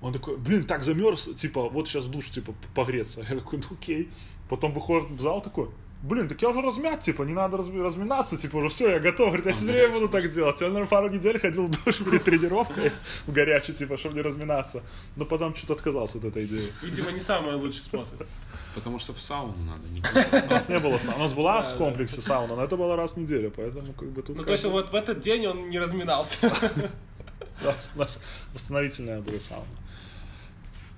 Он 0.00 0.12
такой, 0.12 0.36
блин, 0.36 0.64
так 0.64 0.84
замерз, 0.84 1.28
типа, 1.34 1.68
вот 1.68 1.88
сейчас 1.88 2.04
в 2.04 2.10
душ, 2.10 2.30
типа, 2.30 2.54
погреться. 2.74 3.20
Я 3.28 3.36
такой, 3.36 3.58
ну 3.58 3.76
окей. 3.76 4.08
Потом 4.48 4.72
выходит 4.72 5.10
в 5.10 5.20
зал 5.20 5.42
такой, 5.42 5.68
блин, 6.02 6.28
так 6.28 6.40
я 6.40 6.48
уже 6.48 6.62
размят, 6.62 7.00
типа, 7.00 7.22
не 7.22 7.34
надо 7.34 7.58
разми- 7.58 7.82
разминаться, 7.82 8.36
типа, 8.36 8.56
уже 8.56 8.68
все, 8.68 8.90
я 8.92 9.00
готов. 9.00 9.26
Говорит, 9.28 9.46
я 9.46 9.52
все 9.52 9.66
время 9.66 9.94
буду 9.94 10.08
так 10.08 10.28
делать. 10.28 10.60
Я, 10.60 10.68
наверное, 10.68 10.88
пару 10.88 11.08
недель 11.08 11.38
ходил 11.38 11.66
в 11.66 11.70
душ 11.70 11.98
перед 11.98 12.24
тренировкой 12.24 12.92
в 13.26 13.32
горячий, 13.32 13.72
типа, 13.72 13.96
чтобы 13.96 14.14
не 14.14 14.22
разминаться. 14.22 14.82
Но 15.16 15.24
потом 15.24 15.54
что-то 15.54 15.74
отказался 15.74 16.18
от 16.18 16.24
этой 16.24 16.44
идеи. 16.44 16.72
Видимо, 16.82 17.10
не 17.10 17.20
самый 17.20 17.54
лучший 17.56 17.80
способ. 17.80 18.22
Потому 18.74 18.98
что 18.98 19.12
в 19.12 19.20
сауну 19.20 19.54
надо. 19.64 19.88
не 19.88 20.00
У 20.46 20.50
нас 20.50 20.68
не 20.68 20.78
было 20.78 20.98
сауны. 20.98 21.16
У 21.16 21.22
нас 21.22 21.34
была 21.34 21.62
в 21.62 21.76
комплексе 21.76 22.22
сауна, 22.22 22.54
но 22.54 22.64
это 22.64 22.76
было 22.76 22.96
раз 22.96 23.12
в 23.12 23.16
неделю, 23.16 23.52
поэтому 23.54 23.92
как 23.92 24.08
бы 24.10 24.22
тут... 24.22 24.36
Ну, 24.36 24.44
то 24.44 24.52
есть 24.52 24.64
вот 24.64 24.92
в 24.92 24.94
этот 24.94 25.20
день 25.20 25.46
он 25.46 25.68
не 25.68 25.78
разминался. 25.78 26.36
Да, 27.60 27.74
у 27.96 27.98
нас 27.98 28.20
восстановительная 28.54 29.20
была 29.20 29.40
сауна. 29.40 29.66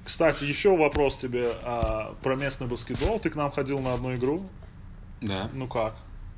Кстати, 0.05 0.45
еще 0.45 0.77
вопрос 0.77 1.19
тебе 1.19 1.53
а, 1.63 2.15
про 2.23 2.37
местный 2.37 2.67
баскетбол. 2.67 3.21
Ты 3.21 3.31
к 3.31 3.37
нам 3.37 3.51
ходил 3.51 3.81
на 3.81 3.95
одну 3.95 4.15
игру. 4.17 4.43
Да. 5.21 5.49
Ну 5.53 5.69
как? 5.69 5.95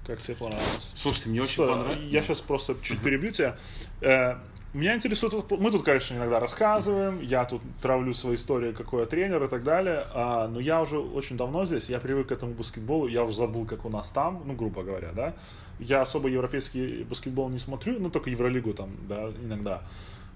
Как 0.07 0.21
тебе 0.21 0.37
понравилось? 0.37 0.91
Слушайте, 0.95 1.29
мне 1.29 1.43
очень 1.43 1.53
Что, 1.53 1.69
понравилось. 1.69 1.99
Я 2.11 2.23
сейчас 2.23 2.41
просто 2.41 2.75
чуть 2.83 3.01
перебью 3.01 3.31
тебя. 3.31 3.57
Э, 4.01 4.37
Меня 4.75 4.97
интересует, 4.97 5.51
мы 5.51 5.71
тут, 5.71 5.85
конечно, 5.85 6.15
иногда 6.15 6.41
рассказываем, 6.41 7.21
я 7.21 7.45
тут 7.45 7.61
травлю 7.83 8.15
свои 8.15 8.37
истории, 8.37 8.73
какой 8.73 9.01
я 9.03 9.07
тренер 9.07 9.45
и 9.45 9.47
так 9.47 9.65
далее, 9.65 10.07
а, 10.15 10.49
но 10.49 10.61
я 10.61 10.81
уже 10.81 10.99
очень 10.99 11.37
давно 11.37 11.67
здесь, 11.67 11.91
я 11.91 12.01
привык 12.01 12.29
к 12.29 12.33
этому 12.33 12.55
баскетболу, 12.55 13.07
я 13.07 13.23
уже 13.23 13.37
забыл, 13.37 13.67
как 13.67 13.85
у 13.85 13.91
нас 13.91 14.09
там, 14.09 14.43
ну, 14.47 14.55
грубо 14.55 14.83
говоря, 14.83 15.13
да. 15.13 15.35
Я 15.79 16.01
особо 16.01 16.29
европейский 16.31 17.05
баскетбол 17.05 17.51
не 17.51 17.59
смотрю, 17.59 18.01
ну, 18.01 18.09
только 18.09 18.31
Евролигу 18.31 18.73
там, 18.73 18.97
да, 19.09 19.29
иногда. 19.45 19.83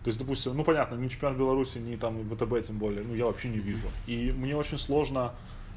То 0.07 0.11
есть, 0.11 0.21
допустим, 0.21 0.57
ну 0.57 0.63
понятно, 0.63 0.95
ни 0.95 1.09
чемпионат 1.09 1.37
Беларуси, 1.37 1.79
ни 1.79 1.97
там 1.97 2.23
ВТБ 2.31 2.65
тем 2.65 2.79
более, 2.79 3.03
ну 3.03 3.17
я 3.17 3.25
вообще 3.25 3.49
не 3.49 3.59
вижу. 3.59 3.89
И 4.07 4.33
мне 4.37 4.57
очень 4.57 4.79
сложно 4.79 5.33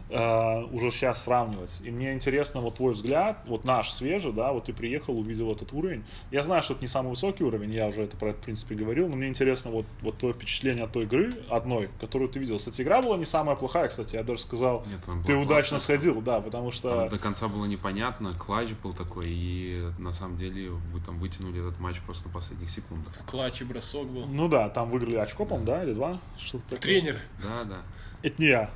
э, 0.10 0.64
уже 0.72 0.92
сейчас 0.92 1.24
сравнивать. 1.24 1.72
И 1.84 1.92
мне 1.92 2.14
интересно 2.14 2.62
вот 2.62 2.76
твой 2.76 2.94
взгляд, 2.94 3.40
вот 3.46 3.64
наш 3.64 3.92
свежий, 3.92 4.32
да, 4.34 4.52
вот 4.52 4.66
ты 4.66 4.74
приехал, 4.74 5.18
увидел 5.18 5.52
этот 5.52 5.72
уровень. 5.74 6.04
Я 6.32 6.44
знаю, 6.44 6.64
что 6.64 6.74
это 6.74 6.82
не 6.82 6.88
самый 6.88 7.10
высокий 7.10 7.44
уровень, 7.44 7.72
я 7.72 7.88
уже 7.88 8.04
это 8.04 8.18
про 8.18 8.30
это, 8.30 8.40
в 8.40 8.42
принципе, 8.44 8.76
говорил, 8.76 9.08
но 9.08 9.16
мне 9.16 9.28
интересно 9.28 9.72
вот, 9.72 9.86
вот 10.02 10.18
твое 10.18 10.34
впечатление 10.34 10.84
от 10.84 10.92
той 10.92 11.04
игры, 11.04 11.34
одной, 11.50 11.90
которую 12.00 12.30
ты 12.30 12.40
видел. 12.40 12.58
Кстати, 12.58 12.82
игра 12.82 13.02
была 13.02 13.18
не 13.18 13.26
самая 13.26 13.56
плохая, 13.56 13.88
кстати, 13.88 14.16
я 14.16 14.24
даже 14.24 14.42
сказал, 14.42 14.84
Нет, 14.88 15.02
ты 15.26 15.34
была 15.34 15.44
удачно 15.44 15.78
классная. 15.78 15.80
сходил, 15.80 16.22
да, 16.22 16.42
потому 16.42 16.72
что... 16.72 16.90
Там 16.90 17.10
до 17.10 17.20
конца 17.20 17.48
было 17.48 17.66
непонятно, 17.66 18.34
клатч 18.34 18.72
был 18.84 18.94
такой, 18.94 19.26
и 19.28 19.84
на 19.98 20.14
самом 20.14 20.38
деле 20.38 20.72
вы 20.72 21.00
там 21.00 21.20
вытянули 21.20 21.60
этот 21.60 21.80
матч 21.80 22.00
просто 22.02 22.28
на 22.28 22.34
последних 22.34 22.70
секундах. 22.70 23.14
Клатч 23.30 23.62
и 23.62 23.64
бросок 23.64 24.08
был. 24.08 24.26
Ну 24.26 24.48
да, 24.48 24.70
там 24.70 24.90
выиграли 24.90 25.16
очко, 25.16 25.46
по 25.46 25.58
да, 25.58 25.84
или 25.84 25.94
два? 25.94 26.20
Что-то 26.38 26.64
такое. 26.64 26.80
Тренер. 26.80 27.20
Да, 27.42 27.64
да. 27.64 27.78
Это 28.22 28.42
не 28.42 28.48
я. 28.48 28.70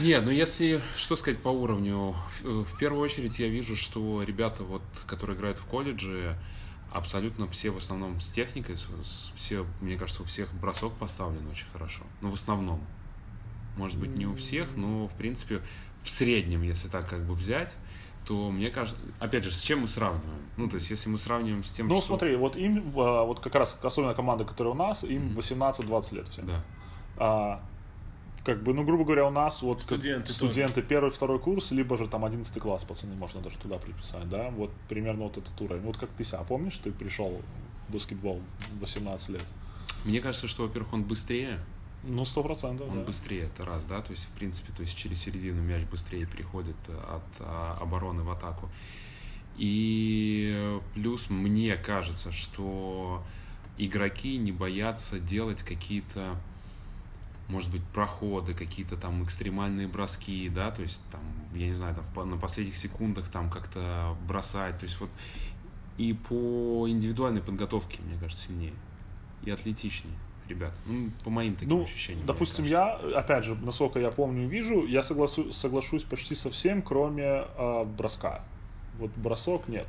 Нет, 0.00 0.24
ну 0.24 0.30
если, 0.30 0.80
что 0.96 1.16
сказать 1.16 1.40
по 1.40 1.48
уровню, 1.48 2.14
в, 2.42 2.78
первую 2.78 3.02
очередь 3.02 3.38
я 3.38 3.48
вижу, 3.48 3.76
что 3.76 4.22
ребята, 4.22 4.64
вот, 4.64 4.82
которые 5.06 5.36
играют 5.36 5.58
в 5.58 5.64
колледже, 5.64 6.36
абсолютно 6.92 7.48
все 7.48 7.70
в 7.70 7.76
основном 7.76 8.20
с 8.20 8.30
техникой, 8.30 8.76
все, 9.36 9.66
мне 9.80 9.96
кажется, 9.96 10.22
у 10.22 10.24
всех 10.26 10.52
бросок 10.54 10.92
поставлен 10.94 11.48
очень 11.50 11.66
хорошо. 11.72 12.02
Ну, 12.20 12.30
в 12.30 12.34
основном. 12.34 12.80
Может 13.76 13.98
быть, 13.98 14.16
не 14.16 14.26
у 14.26 14.34
всех, 14.34 14.68
но, 14.74 15.06
в 15.06 15.12
принципе, 15.12 15.62
в 16.02 16.10
среднем, 16.10 16.62
если 16.62 16.88
так 16.88 17.08
как 17.08 17.24
бы 17.24 17.34
взять, 17.34 17.74
то 18.26 18.50
мне 18.50 18.70
кажется, 18.70 19.00
опять 19.20 19.44
же, 19.44 19.52
с 19.52 19.62
чем 19.62 19.80
мы 19.80 19.88
сравниваем? 19.88 20.42
Ну, 20.56 20.68
то 20.68 20.74
есть, 20.74 20.90
если 20.90 21.08
мы 21.08 21.16
сравниваем 21.16 21.62
с 21.62 21.70
тем, 21.70 21.86
Ну, 21.86 21.98
что... 21.98 22.08
смотри, 22.08 22.34
вот 22.34 22.56
им, 22.56 22.92
а, 22.96 23.24
вот 23.24 23.40
как 23.40 23.54
раз, 23.54 23.78
особенно 23.80 24.14
команда, 24.14 24.44
которая 24.44 24.74
у 24.74 24.76
нас, 24.76 25.04
им 25.04 25.38
18-20 25.38 26.14
лет 26.14 26.28
всем. 26.28 26.46
Да. 26.46 26.64
А, 27.16 27.62
как 28.48 28.62
бы, 28.62 28.72
ну, 28.72 28.82
грубо 28.82 29.04
говоря, 29.04 29.26
у 29.26 29.30
нас 29.30 29.60
вот 29.60 29.82
Студенты 29.82 30.32
студенты 30.32 30.80
первый, 30.80 31.10
второй 31.10 31.38
курс, 31.38 31.70
либо 31.70 31.98
же 31.98 32.08
там 32.08 32.24
11 32.24 32.58
класс, 32.58 32.82
пацаны, 32.82 33.14
можно 33.14 33.42
даже 33.42 33.58
туда 33.58 33.76
приписать, 33.76 34.26
да, 34.30 34.48
вот 34.48 34.70
примерно 34.88 35.24
вот 35.24 35.36
этот 35.36 35.60
уровень. 35.60 35.82
Вот 35.82 35.98
как 35.98 36.08
ты 36.16 36.24
себя 36.24 36.38
помнишь, 36.38 36.78
ты 36.78 36.90
пришел 36.90 37.42
в 37.88 37.92
баскетбол 37.92 38.40
в 38.72 38.80
18 38.80 39.28
лет? 39.28 39.44
Мне 40.06 40.22
кажется, 40.22 40.48
что, 40.48 40.62
во-первых, 40.62 40.94
он 40.94 41.04
быстрее, 41.04 41.58
Ну, 42.04 42.24
сто 42.24 42.42
процентов, 42.42 42.88
Он 42.90 43.00
да. 43.00 43.04
быстрее, 43.04 43.50
это 43.54 43.66
раз, 43.66 43.84
да, 43.84 44.00
то 44.00 44.12
есть, 44.12 44.24
в 44.24 44.30
принципе, 44.30 44.72
то 44.72 44.80
есть 44.80 44.96
через 44.96 45.20
середину 45.20 45.60
мяч 45.60 45.82
быстрее 45.84 46.24
переходит 46.24 46.76
от 46.88 47.24
а, 47.40 47.76
обороны 47.82 48.22
в 48.22 48.30
атаку. 48.30 48.70
И 49.58 50.80
плюс 50.94 51.28
мне 51.28 51.76
кажется, 51.76 52.32
что 52.32 53.22
игроки 53.76 54.38
не 54.38 54.52
боятся 54.52 55.18
делать 55.18 55.62
какие-то, 55.62 56.40
может 57.48 57.70
быть, 57.70 57.82
проходы, 57.94 58.52
какие-то 58.52 58.96
там 58.96 59.24
экстремальные 59.24 59.88
броски, 59.88 60.48
да, 60.48 60.70
то 60.70 60.82
есть 60.82 61.00
там, 61.10 61.20
я 61.54 61.66
не 61.66 61.72
знаю, 61.74 61.96
там, 62.14 62.30
на 62.30 62.36
последних 62.36 62.76
секундах 62.76 63.28
там 63.30 63.50
как-то 63.50 64.16
бросать, 64.26 64.78
то 64.78 64.84
есть 64.84 65.00
вот 65.00 65.08
и 65.96 66.12
по 66.12 66.86
индивидуальной 66.88 67.40
подготовке, 67.42 68.00
мне 68.02 68.18
кажется, 68.20 68.46
сильнее 68.48 68.74
и 69.44 69.50
атлетичнее, 69.50 70.14
ребят, 70.48 70.72
ну, 70.86 71.10
по 71.24 71.30
моим 71.30 71.54
таким 71.54 71.70
Ну, 71.70 71.84
ощущениям. 71.84 72.26
допустим, 72.26 72.64
я, 72.66 72.92
опять 72.94 73.44
же, 73.44 73.54
насколько 73.54 73.98
я 73.98 74.10
помню 74.10 74.44
и 74.44 74.48
вижу, 74.48 74.86
я 74.86 75.00
согласу- 75.00 75.50
соглашусь 75.52 76.04
почти 76.04 76.34
со 76.34 76.50
всем, 76.50 76.82
кроме 76.82 77.24
э, 77.24 77.84
броска. 77.84 78.44
Вот 78.98 79.10
бросок 79.16 79.68
нет. 79.68 79.86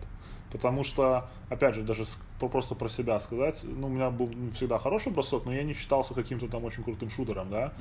Потому 0.52 0.84
что, 0.84 1.28
опять 1.50 1.76
же, 1.76 1.84
даже 1.84 2.06
просто 2.40 2.74
про 2.76 2.90
себя 2.90 3.20
сказать, 3.20 3.62
ну, 3.64 3.88
у 3.88 3.90
меня 3.90 4.10
был 4.10 4.30
всегда 4.54 4.78
хороший 4.78 5.12
бросок, 5.12 5.46
но 5.46 5.54
я 5.54 5.64
не 5.64 5.74
считался 5.74 6.14
каким-то 6.14 6.48
там 6.48 6.64
очень 6.66 6.84
крутым 6.84 7.10
шутером, 7.10 7.50
да. 7.50 7.74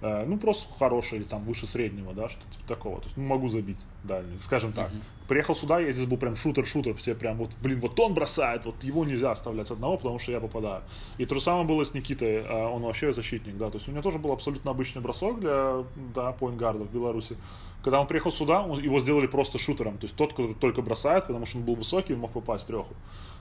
Э, 0.00 0.24
ну, 0.26 0.36
просто 0.38 0.72
хороший 0.78 1.18
или 1.18 1.24
там 1.24 1.44
выше 1.44 1.66
среднего, 1.66 2.12
да, 2.12 2.28
что-то 2.28 2.46
типа 2.52 2.68
такого. 2.68 2.98
То 3.00 3.04
есть, 3.06 3.16
ну, 3.16 3.24
могу 3.24 3.48
забить 3.48 3.78
дальний, 4.04 4.38
скажем 4.42 4.72
так. 4.72 4.90
Приехал 5.28 5.54
сюда, 5.54 5.80
я 5.80 5.92
здесь 5.92 6.06
был 6.06 6.18
прям 6.18 6.36
шутер-шутер, 6.36 6.94
все 6.94 7.14
прям 7.14 7.38
вот, 7.38 7.50
блин, 7.62 7.80
вот 7.80 7.98
он 7.98 8.12
бросает, 8.12 8.66
вот 8.66 8.84
его 8.84 9.04
нельзя 9.04 9.30
оставлять 9.30 9.70
одного, 9.70 9.96
потому 9.96 10.18
что 10.18 10.30
я 10.32 10.40
попадаю. 10.40 10.82
И 11.16 11.24
то 11.24 11.34
же 11.34 11.40
самое 11.40 11.64
было 11.66 11.84
с 11.84 11.94
Никитой, 11.94 12.44
а 12.44 12.68
он 12.68 12.82
вообще 12.82 13.12
защитник, 13.12 13.56
да, 13.56 13.70
то 13.70 13.78
есть 13.78 13.88
у 13.88 13.92
него 13.92 14.02
тоже 14.02 14.18
был 14.18 14.32
абсолютно 14.32 14.72
обычный 14.72 15.00
бросок 15.00 15.40
для, 15.40 15.84
да, 16.14 16.32
поинтгарда 16.32 16.84
в 16.84 16.92
Беларуси. 16.92 17.36
Когда 17.82 18.00
он 18.00 18.06
приехал 18.06 18.30
сюда, 18.30 18.62
он- 18.62 18.80
его 18.80 19.00
сделали 19.00 19.26
просто 19.26 19.58
шутером, 19.58 19.98
то 19.98 20.04
есть 20.06 20.14
тот, 20.16 20.30
который 20.30 20.54
только 20.54 20.82
бросает, 20.82 21.26
потому 21.26 21.46
что 21.46 21.58
он 21.58 21.64
был 21.64 21.74
высокий, 21.74 22.14
он 22.14 22.20
мог 22.20 22.32
попасть 22.32 22.64
в 22.64 22.66
треху. 22.68 22.94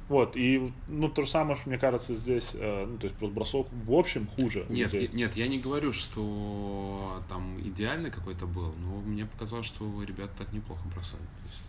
Вот, 0.09 0.35
и, 0.35 0.73
ну, 0.87 1.07
то 1.09 1.21
же 1.21 1.29
самое, 1.29 1.57
мне 1.65 1.77
кажется, 1.77 2.15
здесь, 2.15 2.49
э, 2.53 2.85
ну, 2.85 2.97
то 2.97 3.05
есть 3.07 3.15
просто 3.17 3.33
бросок 3.35 3.67
в 3.85 3.93
общем 3.93 4.27
хуже. 4.27 4.65
Нет, 4.67 4.93
я- 4.93 5.07
нет, 5.07 5.35
я 5.37 5.47
не 5.47 5.59
говорю, 5.59 5.93
что 5.93 7.21
там 7.29 7.59
идеальный 7.61 8.11
какой-то 8.11 8.45
был, 8.45 8.73
но 8.83 8.97
мне 9.05 9.25
показалось, 9.25 9.67
что 9.67 9.85
ребята 10.03 10.31
так 10.39 10.51
неплохо 10.53 10.81
бросали. 10.93 11.21
Есть, 11.45 11.61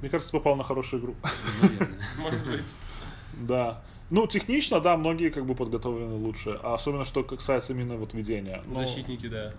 Мне 0.00 0.10
кажется, 0.10 0.32
попал 0.32 0.56
на 0.56 0.64
хорошую 0.64 1.00
игру. 1.02 1.14
ну, 1.62 1.68
наверное. 1.68 1.98
Может 2.18 2.46
быть. 2.46 2.68
Да. 3.48 3.82
Ну, 4.08 4.26
технично, 4.28 4.80
да, 4.80 4.96
многие 4.96 5.30
как 5.30 5.44
бы 5.46 5.56
подготовлены 5.56 6.14
лучше. 6.14 6.60
А 6.62 6.74
особенно, 6.74 7.04
что 7.04 7.24
касается 7.24 7.72
именно 7.72 7.96
вот 7.96 8.14
ведения. 8.14 8.62
Ну, 8.66 8.74
Защитники, 8.74 9.26
да. 9.26 9.52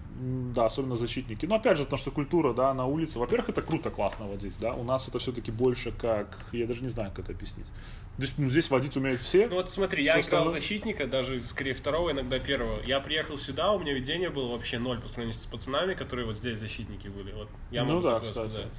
Да, 0.56 0.66
особенно 0.68 0.96
защитники. 0.96 1.46
Но 1.46 1.56
опять 1.56 1.78
же, 1.78 1.84
потому 1.84 1.98
что 2.00 2.12
культура, 2.12 2.54
да, 2.54 2.74
на 2.74 2.86
улице. 2.86 3.20
Во-первых, 3.20 3.50
это 3.50 3.62
круто, 3.62 3.90
классно 3.90 4.26
водить, 4.26 4.54
да. 4.60 4.74
У 4.74 4.86
нас 4.86 5.06
это 5.10 5.20
все-таки 5.20 5.52
больше 5.52 5.92
как, 5.92 6.38
я 6.54 6.66
даже 6.66 6.82
не 6.82 6.88
знаю, 6.88 7.12
как 7.14 7.26
это 7.26 7.34
объяснить. 7.34 7.68
То 8.16 8.22
есть, 8.24 8.34
ну, 8.38 8.50
здесь 8.50 8.70
водить 8.70 8.96
умеют 8.96 9.20
все. 9.20 9.48
Ну 9.50 9.56
вот 9.56 9.70
смотри, 9.70 10.02
я 10.04 10.14
Всё 10.14 10.30
играл 10.30 10.42
остальное- 10.44 10.62
защитника, 10.62 11.08
даже 11.08 11.44
скорее 11.44 11.74
второго, 11.74 12.12
иногда 12.12 12.40
первого. 12.40 12.82
Я 12.84 13.02
приехал 13.02 13.38
сюда, 13.38 13.74
у 13.74 13.80
меня 13.80 13.94
ведение 13.94 14.30
было 14.30 14.54
вообще 14.54 14.80
ноль 14.80 15.00
по 15.02 15.08
сравнению 15.10 15.34
с 15.40 15.46
пацанами, 15.46 15.94
которые 15.94 16.26
вот 16.26 16.38
здесь 16.38 16.58
защитники 16.58 17.10
были. 17.10 17.34
Вот 17.34 17.50
я 17.70 17.84
Ну 17.84 17.96
могу 17.96 18.04
да, 18.08 18.14
такое 18.16 18.30
кстати. 18.30 18.50
сказать. 18.50 18.74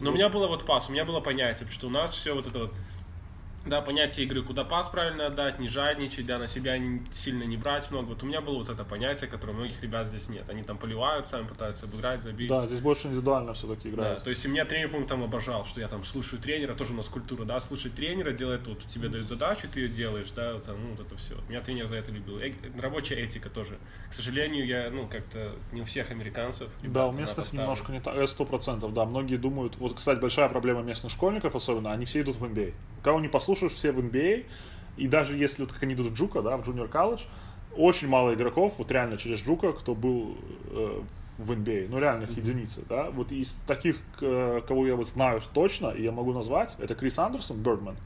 Но 0.00 0.12
у 0.12 0.14
меня 0.14 0.28
было 0.30 0.48
вот 0.48 0.64
пас, 0.64 0.88
у 0.88 0.92
меня 0.92 1.04
было 1.04 1.20
понятие, 1.20 1.68
что 1.68 1.88
у 1.88 1.90
нас 1.90 2.12
все 2.14 2.34
вот 2.34 2.46
это 2.46 2.58
вот 2.60 2.72
да, 3.66 3.80
понятие 3.82 4.26
игры, 4.26 4.42
куда 4.42 4.64
пас 4.64 4.88
правильно 4.88 5.26
отдать, 5.26 5.58
не 5.58 5.68
жадничать, 5.68 6.26
да, 6.26 6.38
на 6.38 6.48
себя 6.48 6.78
не, 6.78 7.02
сильно 7.12 7.42
не 7.42 7.56
брать 7.56 7.90
много. 7.90 8.06
Вот 8.06 8.22
у 8.22 8.26
меня 8.26 8.40
было 8.40 8.58
вот 8.58 8.68
это 8.68 8.84
понятие, 8.84 9.28
которое 9.28 9.52
у 9.52 9.56
многих 9.56 9.82
ребят 9.82 10.06
здесь 10.06 10.28
нет. 10.28 10.48
Они 10.48 10.62
там 10.62 10.78
поливают, 10.78 11.26
сами 11.26 11.46
пытаются 11.46 11.86
обыграть, 11.86 12.22
забить. 12.22 12.48
Да, 12.48 12.66
здесь 12.66 12.80
больше 12.80 13.08
индивидуально 13.08 13.54
все-таки 13.54 13.90
Да, 13.90 13.94
играют. 13.94 14.24
то 14.24 14.30
есть 14.30 14.44
и 14.44 14.48
меня 14.48 14.64
тренер, 14.64 14.88
по-моему, 14.88 15.08
там 15.08 15.22
обожал, 15.22 15.64
что 15.64 15.80
я 15.80 15.88
там 15.88 16.04
слушаю 16.04 16.40
тренера, 16.40 16.74
тоже 16.74 16.92
у 16.92 16.96
нас 16.96 17.08
культура, 17.08 17.44
да, 17.44 17.60
слушать 17.60 17.94
тренера, 17.94 18.30
делать 18.30 18.62
тут, 18.64 18.86
тебе 18.86 19.08
дают 19.08 19.28
задачу, 19.28 19.68
ты 19.72 19.80
ее 19.80 19.88
делаешь, 19.88 20.30
да, 20.34 20.58
там, 20.60 20.76
ну, 20.82 20.90
вот 20.90 21.00
это 21.00 21.16
все. 21.16 21.34
Меня 21.48 21.60
тренер 21.60 21.86
за 21.88 21.96
это 21.96 22.10
любил. 22.10 22.38
Э- 22.38 22.52
рабочая 22.80 23.16
этика 23.16 23.50
тоже. 23.50 23.78
К 24.08 24.12
сожалению, 24.12 24.66
я, 24.66 24.90
ну, 24.90 25.06
как-то 25.08 25.52
не 25.72 25.82
у 25.82 25.84
всех 25.84 26.10
американцев. 26.10 26.68
Да, 26.80 26.86
ребята, 26.86 27.06
у 27.06 27.08
она 27.10 27.20
местных 27.20 27.52
немножко 27.52 27.92
не 27.92 28.00
так, 28.00 28.16
э, 28.16 28.26
сто 28.26 28.44
процентов, 28.44 28.94
да. 28.94 29.04
Многие 29.04 29.36
думают, 29.36 29.76
вот, 29.76 29.94
кстати, 29.94 30.18
большая 30.18 30.48
проблема 30.48 30.82
местных 30.82 31.12
школьников 31.12 31.54
особенно, 31.54 31.92
они 31.92 32.04
все 32.04 32.20
идут 32.22 32.36
в 32.36 32.44
NBA. 32.44 32.72
Кого 33.02 33.20
не 33.20 33.28
послушаешь, 33.48 33.72
все 33.72 33.92
в 33.92 33.98
NBA, 33.98 34.44
и 34.96 35.08
даже 35.08 35.36
если, 35.36 35.62
вот 35.62 35.72
как 35.72 35.82
они 35.82 35.94
идут 35.94 36.08
в 36.08 36.14
Джука, 36.14 36.42
да, 36.42 36.56
в 36.56 36.68
Junior 36.68 36.90
College, 36.90 37.22
очень 37.76 38.08
мало 38.08 38.34
игроков, 38.34 38.74
вот 38.78 38.90
реально 38.90 39.16
через 39.16 39.40
Джука, 39.40 39.72
кто 39.72 39.94
был 39.94 40.36
э, 40.70 41.02
в 41.38 41.52
NBA, 41.52 41.88
ну 41.88 41.98
реально 41.98 42.24
их 42.24 42.36
единицы, 42.36 42.82
да. 42.88 43.10
Вот 43.10 43.32
из 43.32 43.56
таких, 43.66 43.96
э, 44.20 44.60
кого 44.66 44.86
я 44.86 44.96
вот 44.96 45.08
знаю 45.08 45.40
точно, 45.54 45.88
и 45.88 46.02
я 46.02 46.12
могу 46.12 46.32
назвать, 46.32 46.76
это 46.78 46.94
Крис 46.94 47.18
Андерсон, 47.18 47.58
Бердман, 47.62 47.96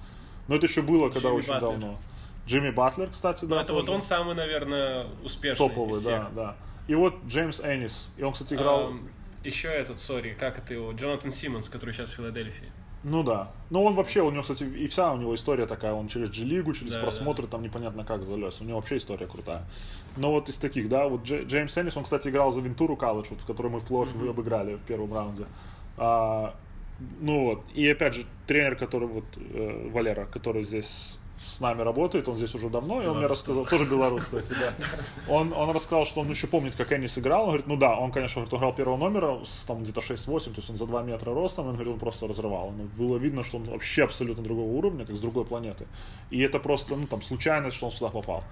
но 0.48 0.56
это 0.56 0.66
еще 0.66 0.82
было, 0.82 1.08
когда 1.08 1.28
Джимми 1.30 1.38
очень 1.38 1.48
Батлер. 1.50 1.70
давно. 1.70 1.98
Джимми 2.46 2.70
Батлер, 2.70 3.08
кстати, 3.08 3.44
Ну, 3.44 3.54
да, 3.54 3.62
это 3.62 3.72
вот 3.72 3.86
тоже. 3.86 3.92
он 3.92 4.02
самый, 4.02 4.34
наверное, 4.34 5.06
успешный 5.24 5.68
топовый, 5.68 5.98
из 5.98 6.04
да, 6.04 6.20
всех. 6.24 6.34
да. 6.34 6.56
И 6.88 6.94
вот 6.94 7.14
Джеймс 7.26 7.60
Эннис, 7.60 8.10
и 8.16 8.22
он, 8.22 8.32
кстати, 8.32 8.54
играл... 8.54 8.88
Ам, 8.88 9.08
еще 9.44 9.68
этот, 9.68 9.98
сори, 9.98 10.36
как 10.38 10.58
это 10.58 10.74
его, 10.74 10.92
Джонатан 10.92 11.32
Симмонс, 11.32 11.68
который 11.68 11.92
сейчас 11.94 12.10
в 12.10 12.14
Филадельфии. 12.14 12.70
Ну 13.04 13.22
да. 13.22 13.50
Ну 13.70 13.82
он 13.82 13.94
вообще, 13.94 14.22
у 14.22 14.30
него, 14.30 14.42
кстати, 14.42 14.64
и 14.64 14.86
вся 14.86 15.12
у 15.12 15.16
него 15.16 15.34
история 15.34 15.66
такая, 15.66 15.92
он 15.92 16.08
через 16.08 16.30
G-лигу, 16.30 16.72
через 16.72 16.94
Да, 16.94 17.00
просмотры 17.00 17.46
там 17.46 17.62
непонятно 17.62 18.04
как 18.04 18.24
залез. 18.24 18.60
У 18.60 18.64
него 18.64 18.76
вообще 18.76 18.98
история 18.98 19.26
крутая. 19.26 19.64
Но 20.16 20.30
вот 20.30 20.48
из 20.48 20.56
таких, 20.56 20.88
да, 20.88 21.08
вот 21.08 21.22
Дж- 21.22 21.46
Джеймс 21.46 21.76
Эннис, 21.78 21.96
он, 21.96 22.04
кстати, 22.04 22.28
играл 22.28 22.52
за 22.52 22.60
Вентуру 22.60 22.96
колледж, 22.96 23.26
вот, 23.30 23.40
в 23.40 23.46
котором 23.46 23.72
мы 23.72 23.80
в 23.80 23.84
плей 23.84 24.30
обыграли 24.30 24.74
в 24.74 24.80
первом 24.82 25.12
раунде. 25.12 25.46
А, 25.96 26.54
ну 27.20 27.44
вот, 27.44 27.64
и 27.74 27.88
опять 27.88 28.14
же, 28.14 28.26
тренер, 28.46 28.76
который 28.76 29.08
вот, 29.08 29.24
э, 29.36 29.90
Валера, 29.92 30.26
который 30.26 30.62
здесь 30.64 31.18
с 31.38 31.60
нами 31.60 31.82
работает, 31.82 32.28
он 32.28 32.36
здесь 32.36 32.54
уже 32.54 32.68
давно, 32.68 33.02
и 33.02 33.06
он 33.06 33.18
мне 33.18 33.26
рассказал, 33.26 33.66
тоже 33.66 33.84
белорус, 33.84 34.22
кстати, 34.22 34.52
да. 34.52 34.74
Он, 35.28 35.52
он 35.52 35.70
рассказал, 35.70 36.06
что 36.06 36.20
он 36.20 36.30
еще 36.30 36.46
помнит, 36.46 36.76
как 36.76 36.92
Эннис 36.92 37.18
играл. 37.18 37.42
Он 37.42 37.48
говорит, 37.48 37.66
ну 37.66 37.76
да, 37.76 37.96
он, 37.96 38.12
конечно, 38.12 38.40
говорит, 38.40 38.58
играл 38.58 38.74
первого 38.74 38.96
номера, 38.96 39.38
там 39.66 39.82
где-то 39.82 40.00
6-8, 40.00 40.44
то 40.44 40.56
есть 40.56 40.70
он 40.70 40.76
за 40.76 40.86
2 40.86 41.02
метра 41.02 41.34
ростом, 41.34 41.66
он 41.66 41.74
говорит, 41.74 41.94
он 41.94 41.98
просто 41.98 42.28
разрывал. 42.28 42.72
Ну, 42.76 42.84
было 42.96 43.16
видно, 43.16 43.42
что 43.44 43.56
он 43.56 43.64
вообще 43.64 44.04
абсолютно 44.04 44.42
другого 44.44 44.70
уровня, 44.70 45.04
как 45.04 45.16
с 45.16 45.20
другой 45.20 45.44
планеты. 45.44 45.86
И 46.30 46.40
это 46.40 46.58
просто, 46.58 46.96
ну, 46.96 47.06
там, 47.06 47.22
случайность, 47.22 47.76
что 47.76 47.86
он 47.86 47.92
сюда 47.92 48.10
попал. 48.10 48.44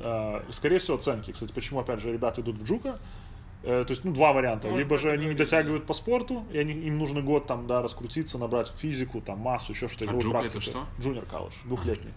А, 0.00 0.44
скорее 0.50 0.78
всего, 0.78 0.96
оценки. 0.96 1.32
Кстати, 1.32 1.52
почему, 1.52 1.80
опять 1.80 2.00
же, 2.00 2.12
ребята 2.12 2.40
идут 2.40 2.56
в 2.56 2.64
Джука, 2.64 2.98
Э, 2.98 3.27
то 3.62 3.86
есть, 3.88 4.04
ну, 4.04 4.12
два 4.12 4.32
варианта. 4.32 4.68
Может 4.68 4.84
Либо 4.84 4.98
же 4.98 5.10
они 5.10 5.26
не 5.26 5.34
дотягивают 5.34 5.86
по 5.86 5.94
спорту, 5.94 6.44
и 6.52 6.58
они, 6.58 6.72
им 6.72 6.98
нужно 6.98 7.22
год 7.22 7.46
там, 7.46 7.66
да, 7.66 7.82
раскрутиться, 7.82 8.38
набрать 8.38 8.68
физику, 8.68 9.20
там, 9.20 9.38
массу, 9.38 9.72
еще 9.72 9.88
что-то. 9.88 10.10
А 10.10 10.30
практику. 10.30 10.58
это 10.58 10.60
что? 10.60 10.86
Junior 10.98 11.26
колледж, 11.28 11.54
двухлетний. 11.64 12.12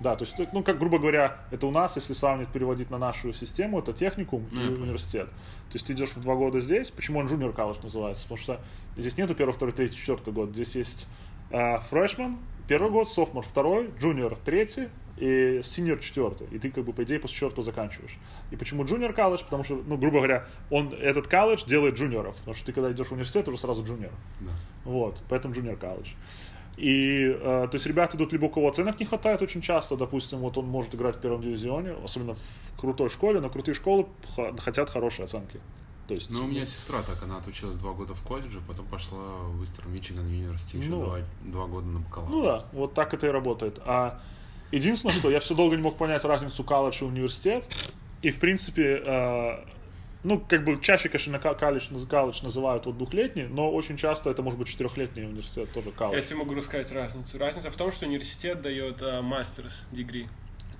Да, 0.00 0.14
то 0.14 0.24
есть, 0.26 0.36
ну, 0.52 0.62
как, 0.62 0.78
грубо 0.78 0.98
говоря, 0.98 1.38
это 1.50 1.66
у 1.66 1.70
нас, 1.70 1.96
если 1.96 2.12
сравнивать, 2.12 2.50
переводить 2.50 2.90
на 2.90 2.98
нашу 2.98 3.32
систему, 3.32 3.78
это 3.78 3.94
техникум 3.94 4.46
Ну, 4.52 4.60
и 4.60 4.68
университет. 4.68 5.26
То 5.26 5.74
есть 5.74 5.86
ты 5.86 5.94
идешь 5.94 6.10
в 6.10 6.20
два 6.20 6.34
года 6.34 6.60
здесь, 6.60 6.90
почему 6.90 7.18
он 7.18 7.26
junior 7.26 7.54
college 7.54 7.82
называется? 7.82 8.24
Потому 8.24 8.38
что 8.38 8.60
здесь 8.96 9.16
нету 9.16 9.34
первый, 9.34 9.52
второй, 9.52 9.72
третий, 9.72 9.96
четвертый 9.96 10.34
год. 10.34 10.50
Здесь 10.50 10.74
есть 10.74 11.06
э, 11.50 11.56
freshman, 11.90 12.36
первый 12.68 12.90
год, 12.90 13.08
sophomore 13.08 13.42
второй, 13.42 13.86
junior 14.00 14.36
третий 14.44 14.88
и 15.16 15.58
senior 15.60 15.98
четвертый. 16.00 16.46
И 16.48 16.58
ты, 16.58 16.70
как 16.70 16.84
бы, 16.84 16.92
по 16.92 17.02
идее, 17.04 17.18
после 17.18 17.34
четвертого 17.34 17.64
заканчиваешь. 17.64 18.18
И 18.50 18.56
почему 18.56 18.84
junior 18.84 19.14
college? 19.14 19.44
Потому 19.44 19.64
что, 19.64 19.82
ну, 19.86 19.96
грубо 19.96 20.18
говоря, 20.18 20.46
он, 20.70 20.92
этот 20.92 21.26
колледж 21.26 21.64
делает 21.66 21.94
джуниоров. 21.96 22.36
Потому 22.36 22.54
что 22.54 22.66
ты, 22.66 22.72
когда 22.72 22.92
идешь 22.92 23.06
в 23.06 23.12
университет, 23.12 23.48
уже 23.48 23.58
сразу 23.58 23.82
junior. 23.82 24.12
Да. 24.40 24.52
Вот, 24.84 25.22
поэтому 25.28 25.54
junior 25.54 25.78
college. 25.78 26.08
И, 26.76 27.34
э, 27.34 27.38
то 27.40 27.70
есть, 27.72 27.86
ребята 27.86 28.18
идут, 28.18 28.32
либо 28.32 28.44
у 28.44 28.50
кого 28.50 28.68
оценок 28.68 29.00
не 29.00 29.06
хватает 29.06 29.40
очень 29.40 29.62
часто, 29.62 29.96
допустим, 29.96 30.40
вот 30.40 30.58
он 30.58 30.66
может 30.66 30.94
играть 30.94 31.16
в 31.16 31.20
первом 31.20 31.40
дивизионе, 31.40 31.94
особенно 32.04 32.34
в 32.34 32.78
крутой 32.78 33.08
школе, 33.08 33.40
но 33.40 33.48
крутые 33.48 33.74
школы 33.74 34.06
хотят 34.58 34.90
хорошие 34.90 35.24
оценки. 35.24 35.58
То 36.06 36.14
есть, 36.14 36.30
Ну, 36.30 36.44
у 36.44 36.46
меня 36.46 36.66
сестра 36.66 37.02
так, 37.02 37.22
она 37.22 37.38
отучилась 37.38 37.76
два 37.78 37.92
года 37.92 38.14
в 38.14 38.22
колледже, 38.22 38.60
потом 38.68 38.86
пошла 38.86 39.18
в 39.18 39.64
Истер 39.64 39.88
Мичиган 39.88 40.26
Университет 40.26 40.82
еще 40.82 40.90
Ну. 40.90 41.04
два, 41.04 41.18
два 41.42 41.66
года 41.66 41.86
на 41.88 41.98
бакалавр. 42.00 42.30
ну 42.30 42.42
да, 42.44 42.64
вот 42.72 42.94
так 42.94 43.12
это 43.14 43.26
и 43.26 43.30
работает. 43.30 43.80
А 43.84 44.20
единственное, 44.72 45.14
что 45.14 45.30
я 45.30 45.40
все 45.40 45.54
долго 45.54 45.76
не 45.76 45.82
мог 45.82 45.96
понять 45.96 46.24
разницу 46.24 46.64
колледж 46.64 47.02
и 47.02 47.04
университет, 47.04 47.64
и, 48.22 48.30
в 48.30 48.38
принципе, 48.40 49.02
э, 49.04 49.64
ну, 50.24 50.40
как 50.40 50.64
бы 50.64 50.80
чаще, 50.80 51.08
конечно, 51.08 51.38
колледж, 51.38 51.88
колледж 52.08 52.42
называют 52.42 52.86
вот 52.86 52.98
двухлетний, 52.98 53.44
но 53.46 53.70
очень 53.70 53.96
часто 53.96 54.30
это 54.30 54.42
может 54.42 54.58
быть 54.58 54.68
четырехлетний 54.68 55.24
университет, 55.24 55.72
тоже 55.72 55.90
Я 55.90 55.94
колледж. 55.94 56.24
тебе 56.26 56.36
могу 56.38 56.54
рассказать 56.54 56.90
разницу. 56.92 57.38
Разница 57.38 57.70
в 57.70 57.76
том, 57.76 57.92
что 57.92 58.06
университет 58.06 58.62
дает 58.62 59.02
мастерс 59.22 59.84
дегри, 59.92 60.28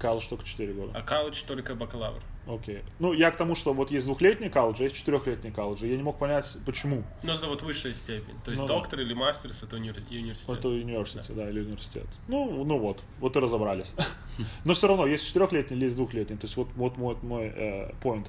Колледж 0.01 0.29
только 0.29 0.45
4 0.45 0.73
года. 0.73 0.93
а 0.99 1.03
колледж 1.03 1.43
только 1.47 1.75
бакалавр. 1.75 2.21
Окей. 2.47 2.83
Ну, 3.01 3.13
я 3.13 3.31
к 3.33 3.37
тому, 3.37 3.57
что 3.57 3.75
вот 3.75 3.91
есть 3.91 4.07
двухлетний 4.07 4.49
колледж, 4.49 4.81
а 4.81 4.85
есть 4.85 4.95
четырехлетний 4.97 5.51
колледж. 5.51 5.85
Я 5.85 5.97
не 5.97 6.03
мог 6.03 6.19
понять, 6.19 6.57
почему. 6.65 7.03
Но 7.25 7.35
это 7.35 7.47
вот 7.49 7.63
высшая 7.63 7.93
степень. 7.93 8.35
То 8.45 8.53
есть 8.53 8.63
Ну 8.63 8.69
да. 8.69 8.75
доктор 8.75 9.01
или 9.01 9.15
мастерс 9.15 9.63
это 9.65 9.77
универ- 9.77 10.05
и 10.11 10.19
университет. 10.19 10.59
Это 10.59 10.69
университет, 10.69 11.37
да. 11.37 11.51
или 11.51 11.61
университет. 11.61 12.07
Ну, 12.29 12.65
ну 12.65 12.79
вот, 12.79 13.03
вот 13.19 13.37
и 13.37 13.41
разобрались. 13.41 13.95
Но 14.65 14.75
все 14.75 14.87
равно 14.87 15.07
есть 15.07 15.27
четырехлетний 15.27 15.77
или 15.77 15.85
есть 15.85 15.97
двухлетний. 15.97 16.37
То 16.37 16.47
есть 16.47 16.57
вот, 16.57 16.69
вот 16.77 16.97
мой, 16.97 17.17
мой 17.23 17.53
э, 17.55 17.91
point. 18.03 18.27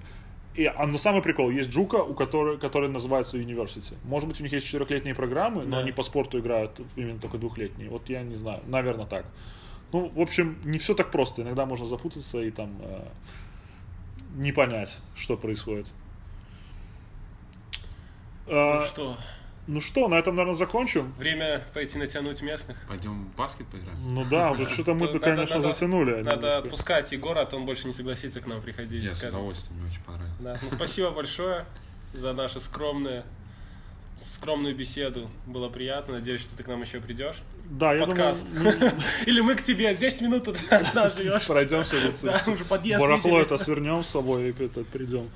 И, 0.55 0.65
а, 0.65 0.87
но 0.87 0.97
самый 0.97 1.21
прикол, 1.21 1.51
есть 1.51 1.69
Джука, 1.69 1.97
у 1.97 2.15
которой, 2.15 2.57
который 2.57 2.89
называется 2.89 3.37
University. 3.37 3.93
Может 4.03 4.27
быть, 4.27 4.39
у 4.41 4.43
них 4.43 4.51
есть 4.51 4.65
четырехлетние 4.65 5.13
программы, 5.13 5.65
но 5.65 5.71
Да. 5.73 5.77
они 5.79 5.91
по 5.91 6.01
спорту 6.01 6.39
играют 6.39 6.81
именно 6.95 7.19
только 7.19 7.37
двухлетние. 7.37 7.91
Вот 7.91 8.09
я 8.09 8.23
не 8.23 8.35
знаю, 8.35 8.63
наверное, 8.65 9.05
так. 9.05 9.27
Ну, 9.91 10.09
в 10.09 10.19
общем, 10.19 10.57
не 10.65 10.79
все 10.79 10.95
так 10.95 11.11
просто. 11.11 11.43
Иногда 11.43 11.67
можно 11.67 11.85
запутаться 11.85 12.41
и 12.41 12.49
там 12.49 12.71
э, 12.81 13.05
не 14.35 14.51
понять, 14.51 14.99
что 15.15 15.37
происходит. 15.37 15.87
Ну 18.47 18.53
А, 18.79 18.85
что, 18.87 19.17
ну 19.67 19.81
что, 19.81 20.07
на 20.07 20.15
этом, 20.15 20.35
наверное, 20.35 20.55
закончим. 20.57 21.11
время 21.17 21.63
пойти 21.73 21.97
натянуть 21.97 22.41
местных? 22.41 22.77
Пойдем 22.87 23.25
в 23.25 23.35
баскет 23.35 23.67
поиграем? 23.67 23.97
Ну 24.13 24.23
да, 24.23 24.51
уже 24.51 24.69
что-то 24.69 24.93
мы, 24.93 25.07
Надо- 25.07 25.19
конечно, 25.19 25.57
надо- 25.57 25.73
затянули. 25.73 26.11
Надо 26.21 26.35
немножко. 26.35 26.57
отпускать 26.59 27.11
Егора, 27.11 27.41
а 27.41 27.45
то 27.45 27.57
он 27.57 27.65
больше 27.65 27.87
не 27.87 27.93
согласится 27.93 28.39
к 28.39 28.47
нам 28.47 28.61
приходить. 28.61 29.03
Я 29.03 29.13
с 29.15 29.23
удовольствием, 29.23 29.79
мне 29.81 29.89
очень 29.89 30.01
понравилось. 30.03 30.37
Да. 30.39 30.57
Ну, 30.61 30.69
спасибо 30.75 31.11
большое 31.11 31.65
за 32.13 32.31
нашу 32.33 32.61
скромную, 32.61 33.23
скромную 34.15 34.73
беседу. 34.75 35.29
Было 35.45 35.67
приятно. 35.67 36.13
Надеюсь, 36.15 36.41
что 36.41 36.55
ты 36.55 36.63
к 36.63 36.67
нам 36.67 36.81
еще 36.81 37.01
придешь. 37.01 37.37
Да, 37.69 37.93
я 37.93 38.05
Подкаст. 38.05 38.45
думаю, 38.53 38.75
Или 39.25 39.41
мы 39.41 39.55
к 39.55 39.63
тебе. 39.63 39.93
10 39.93 40.21
минут 40.21 40.47
одна 40.71 41.09
живешь. 41.09 41.45
пройдемся, 41.47 41.95
вот, 42.05 42.19
Да, 42.23 42.39
с- 42.39 42.47
уже 42.47 42.63
подъезд 42.65 43.01
барахло 43.01 43.39
это 43.41 43.57
свернем 43.57 44.03
с 44.03 44.07
собой 44.09 44.49
и 44.49 44.51
придем. 44.51 45.29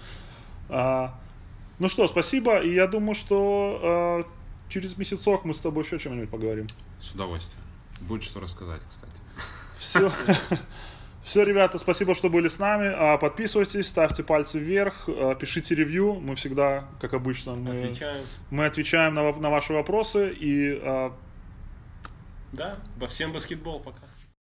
А, 0.70 1.14
ну 1.80 1.90
что, 1.90 2.08
спасибо, 2.08 2.60
и 2.62 2.74
я 2.74 2.88
думаю, 2.88 3.16
что 3.16 3.80
а, 3.84 4.24
через 4.70 4.98
месяцок 4.98 5.44
мы 5.46 5.54
с 5.54 5.60
тобой 5.60 5.84
еще 5.84 6.00
чем-нибудь 6.00 6.30
поговорим. 6.30 6.68
С 7.00 7.12
удовольствием. 7.12 7.62
Будет 8.02 8.24
что 8.24 8.40
рассказать, 8.40 8.82
кстати. 8.90 9.12
Все. 9.78 10.12
Все, 11.24 11.44
ребята, 11.44 11.78
спасибо, 11.78 12.16
что 12.16 12.30
были 12.32 12.48
с 12.48 12.58
нами. 12.58 12.92
А, 12.96 13.18
Подписывайтесь, 13.18 13.88
ставьте 13.88 14.24
пальцы 14.24 14.58
вверх, 14.58 15.08
пишите 15.40 15.76
ревью. 15.76 16.16
Мы 16.16 16.36
всегда, 16.36 16.86
как 17.00 17.14
обычно, 17.14 17.56
мы 17.56 17.74
Отвечаем. 17.76 18.26
мы 18.50 18.66
отвечаем 18.66 19.14
на, 19.14 19.32
на 19.34 19.50
ваши 19.52 19.74
вопросы. 19.74 20.34
И 20.40 20.82
Да, 22.52 22.80
во 22.98 23.08
всем 23.08 23.32
баскетбол 23.34 23.80
пока. 23.80 24.02